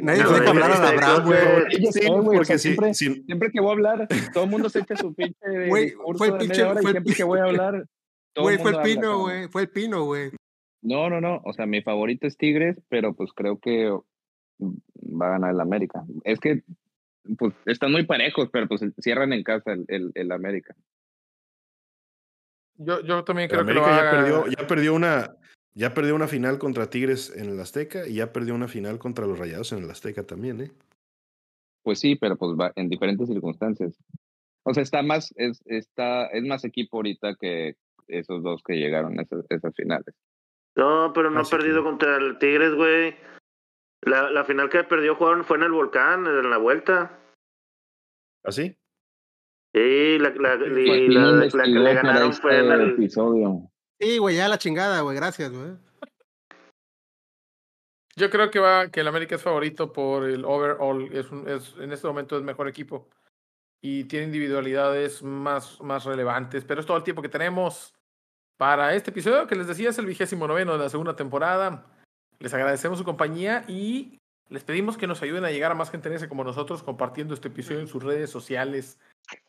Nadie 0.00 0.22
No, 0.22 0.30
deja 0.30 0.44
no, 0.44 0.50
hablar 0.50 0.70
a 0.72 0.78
no, 0.78 0.86
Abraham, 0.86 1.18
no, 1.18 1.24
güey. 1.26 1.92
Sí, 1.92 2.06
güey, 2.06 2.18
o 2.18 2.24
porque 2.24 2.44
sea, 2.46 2.58
si, 2.58 2.62
siempre, 2.68 2.94
si- 2.94 3.22
siempre 3.24 3.50
que 3.50 3.60
voy 3.60 3.70
a 3.70 3.72
hablar, 3.72 4.08
todo 4.32 4.44
el 4.44 4.50
mundo 4.50 4.68
se 4.70 4.80
echa 4.80 4.96
su 4.96 5.14
pinche 5.14 5.68
Güey, 5.68 5.92
fue 6.16 6.28
el 6.28 6.34
pinche- 6.34 6.72
fue 6.80 6.90
el 6.90 6.92
siempre 6.92 7.14
que 7.14 7.24
voy 7.24 7.38
a 7.40 7.44
hablar, 7.44 7.86
todo 8.32 8.44
Güey, 8.44 8.58
fue 8.58 8.70
el 8.72 8.82
pino, 8.82 9.18
güey. 9.20 9.48
Fue 9.48 9.62
el 9.62 9.68
pino, 9.70 10.04
güey. 10.04 10.30
No, 10.82 11.10
no, 11.10 11.20
no. 11.20 11.40
O 11.44 11.52
sea, 11.52 11.66
mi 11.66 11.82
favorito 11.82 12.26
es 12.26 12.36
Tigres, 12.36 12.80
pero 12.88 13.14
pues 13.14 13.32
creo 13.34 13.58
que 13.58 13.90
va 14.60 15.26
a 15.28 15.30
ganar 15.32 15.50
el 15.52 15.60
América. 15.60 16.04
Es 16.24 16.38
que 16.40 16.62
pues 17.38 17.52
están 17.66 17.92
muy 17.92 18.04
parejos, 18.06 18.48
pero 18.52 18.68
pues 18.68 18.82
cierran 19.00 19.32
en 19.32 19.42
casa 19.42 19.72
el, 19.72 19.84
el, 19.88 20.12
el 20.14 20.30
América. 20.32 20.74
Yo, 22.78 23.00
yo 23.02 23.24
también 23.24 23.50
el 23.50 23.56
creo 23.56 23.66
que 23.66 23.72
lo 23.74 23.80
América 23.84 23.90
va 23.90 24.02
ya 24.02 24.08
a 24.08 24.22
perdió, 24.22 24.46
ya 24.48 24.66
perdió 24.66 24.94
una, 24.94 25.34
ya 25.76 25.92
perdió 25.92 26.14
una 26.14 26.26
final 26.26 26.58
contra 26.58 26.88
Tigres 26.88 27.36
en 27.36 27.50
el 27.50 27.60
Azteca 27.60 28.08
y 28.08 28.14
ya 28.14 28.32
perdió 28.32 28.54
una 28.54 28.66
final 28.66 28.98
contra 28.98 29.26
los 29.26 29.38
Rayados 29.38 29.72
en 29.72 29.84
el 29.84 29.90
Azteca 29.90 30.24
también, 30.24 30.60
¿eh? 30.62 30.70
Pues 31.84 32.00
sí, 32.00 32.16
pero 32.16 32.36
pues 32.36 32.52
va 32.58 32.72
en 32.74 32.88
diferentes 32.88 33.28
circunstancias. 33.28 33.96
O 34.64 34.74
sea, 34.74 34.82
está 34.82 35.02
más, 35.02 35.32
es, 35.36 35.60
está, 35.66 36.26
es 36.28 36.42
más 36.44 36.64
equipo 36.64 36.96
ahorita 36.96 37.36
que 37.38 37.76
esos 38.08 38.42
dos 38.42 38.62
que 38.66 38.74
llegaron 38.74 39.18
a 39.18 39.22
esas, 39.22 39.44
esas 39.50 39.74
finales. 39.76 40.14
No, 40.76 41.12
pero 41.14 41.30
no 41.30 41.40
ha 41.40 41.42
que- 41.44 41.50
perdido 41.50 41.84
contra 41.84 42.16
el 42.16 42.38
Tigres, 42.38 42.74
güey. 42.74 43.14
La, 44.02 44.30
la 44.30 44.44
final 44.44 44.68
que 44.68 44.82
perdió 44.84 45.14
jugaron 45.14 45.44
fue 45.44 45.58
en 45.58 45.64
el 45.64 45.72
Volcán, 45.72 46.26
en 46.26 46.50
la 46.50 46.58
vuelta. 46.58 47.20
¿Así? 48.44 48.76
Sí, 49.74 50.18
la, 50.18 50.30
la, 50.30 50.54
y 50.54 50.84
sí 50.84 51.08
la, 51.08 51.20
lo 51.20 51.36
la 51.44 51.64
que 51.64 51.68
le 51.70 51.94
ganaron 51.94 52.32
fue 52.32 52.58
en 52.58 52.72
este 52.72 52.82
el... 52.82 52.90
episodio. 52.92 53.70
Sí, 53.98 54.18
güey, 54.18 54.36
ya 54.36 54.48
la 54.48 54.58
chingada, 54.58 55.00
güey. 55.00 55.16
Gracias, 55.16 55.50
güey. 55.52 55.76
Yo 58.16 58.30
creo 58.30 58.50
que 58.50 58.58
va, 58.58 58.88
que 58.90 59.00
el 59.00 59.08
América 59.08 59.34
es 59.34 59.42
favorito 59.42 59.92
por 59.92 60.24
el 60.24 60.44
overall. 60.44 61.10
Es 61.12 61.30
un, 61.30 61.48
es, 61.48 61.74
en 61.78 61.92
este 61.92 62.06
momento 62.06 62.36
es 62.36 62.42
mejor 62.42 62.68
equipo. 62.68 63.08
Y 63.82 64.04
tiene 64.04 64.26
individualidades 64.26 65.22
más, 65.22 65.80
más 65.80 66.04
relevantes. 66.04 66.64
Pero 66.64 66.80
es 66.80 66.86
todo 66.86 66.96
el 66.96 67.04
tiempo 67.04 67.22
que 67.22 67.28
tenemos 67.28 67.94
para 68.56 68.94
este 68.94 69.10
episodio, 69.10 69.46
que 69.46 69.54
les 69.54 69.66
decía 69.66 69.90
es 69.90 69.98
el 69.98 70.06
vigésimo 70.06 70.46
noveno 70.46 70.72
de 70.72 70.78
la 70.78 70.88
segunda 70.88 71.14
temporada. 71.14 71.86
Les 72.38 72.52
agradecemos 72.54 72.98
su 72.98 73.04
compañía 73.04 73.64
y 73.68 74.18
les 74.48 74.64
pedimos 74.64 74.96
que 74.96 75.06
nos 75.06 75.22
ayuden 75.22 75.44
a 75.44 75.50
llegar 75.50 75.72
a 75.72 75.74
más 75.74 75.90
gente 75.90 76.08
en 76.08 76.14
ese 76.14 76.28
como 76.28 76.44
nosotros, 76.44 76.82
compartiendo 76.82 77.34
este 77.34 77.48
episodio 77.48 77.80
en 77.80 77.88
sus 77.88 78.02
redes 78.02 78.30
sociales. 78.30 78.98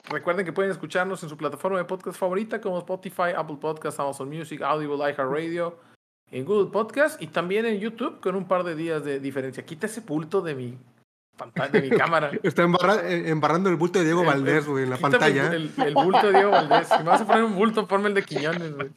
Recuerden 0.10 0.45
que 0.45 0.54
pueden 0.54 0.72
escucharnos 0.72 1.22
en 1.24 1.30
su 1.30 1.38
plataforma 1.38 1.78
de 1.78 1.86
podcast 1.86 2.18
favorita 2.18 2.60
como 2.62 2.80
Spotify, 2.80 3.34
Apple 3.36 3.58
Podcasts, 3.60 3.99
Amazon 3.99 4.30
Music, 4.30 4.62
Audible, 4.62 4.98
iHeartRadio, 4.98 5.78
en 6.32 6.45
Google 6.45 6.72
Podcast 6.72 7.22
y 7.22 7.28
también 7.28 7.66
en 7.66 7.80
YouTube 7.80 8.20
con 8.22 8.36
un 8.36 8.48
par 8.48 8.64
de 8.64 8.76
días 8.76 9.04
de 9.04 9.20
diferencia. 9.20 9.66
Quita 9.66 9.86
ese 9.86 10.02
pulto 10.02 10.41
de 10.41 10.56
mi 10.56 10.78
pantalla, 11.38 11.70
de 11.70 11.82
mi 11.82 11.90
cámara. 11.95 12.32
Está 12.44 12.64
embarra- 12.64 13.08
eh, 13.08 13.30
embarrando 13.30 13.70
el 13.70 13.76
bulto 13.76 13.99
de 13.99 14.06
Diego 14.06 14.22
El- 14.22 14.28
Valdés, 14.28 14.66
güey, 14.66 14.86
en 14.86 14.90
la 14.90 14.98
pantalla. 14.98 15.54
El, 15.54 15.72
el- 15.78 15.84
el 15.88 15.94
bulto 15.94 16.26
de 16.28 16.34
Diego 16.34 16.52
Valdés. 16.52 16.88
Si 16.88 16.98
me 16.99 17.04
vas 17.04 17.22
a 17.22 17.28
poner 17.28 17.44
un 17.44 17.56
bulto, 17.56 17.88
ponme 17.88 18.08
el 18.08 18.14
de 18.16 18.24
Quiñones, 18.24 18.74
güey. 18.76 18.90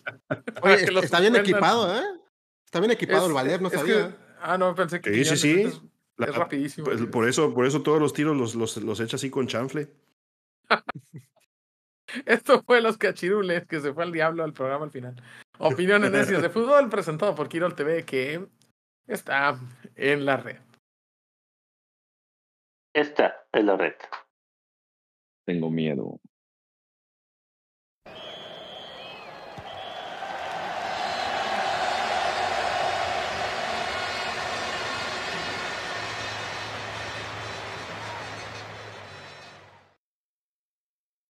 Oye, 0.63 0.85
está 1.03 1.21
bien 1.21 1.37
equipado, 1.37 1.95
¿eh? 1.95 2.03
Está 2.65 2.79
bien 2.81 2.93
equipado 2.93 3.23
Es- 3.23 3.29
el 3.29 3.35
Valdés, 3.35 3.61
no 3.61 3.67
es 3.69 3.73
que- 3.75 3.79
sabía. 3.81 4.17
ah, 4.41 4.57
no, 4.57 4.75
pensé 4.75 5.01
que 5.01 5.13
Sí, 5.13 5.25
sí, 5.25 5.35
Quiñones 5.35 5.41
sí. 5.41 5.63
Es, 5.63 5.83
La- 6.17 6.27
es 6.27 6.35
rapidísimo. 6.37 6.85
pues, 6.87 7.03
por 7.07 7.29
eso, 7.29 7.53
por 7.53 7.67
eso 7.67 7.83
todos 7.83 8.01
los 8.01 8.13
tiros 8.13 8.37
los, 8.37 8.55
los, 8.55 8.77
los 8.79 9.01
echa 9.01 9.17
así 9.17 9.29
con 9.29 9.47
chanfle. 9.47 9.91
Esto 12.27 12.63
fue 12.63 12.81
Los 12.81 12.99
Cachirules, 12.99 13.67
que 13.67 13.81
se 13.81 13.93
fue 13.93 14.05
al 14.05 14.13
diablo 14.13 14.43
al 14.45 14.53
programa 14.53 14.85
al 14.85 14.91
final. 14.91 15.15
Opiniones 15.59 16.11
necias 16.11 16.43
de 16.43 16.51
fútbol, 16.51 16.89
presentado 16.89 17.35
por 17.35 17.49
Kirol 17.49 17.75
TV, 17.75 18.05
que 18.05 18.47
está 19.07 19.59
en 19.95 20.25
la 20.25 20.37
red. 20.37 20.59
Esta 22.95 23.47
es 23.53 23.65
la 23.65 23.77
red. 23.77 23.95
Tengo 25.47 25.71
miedo. 25.71 26.21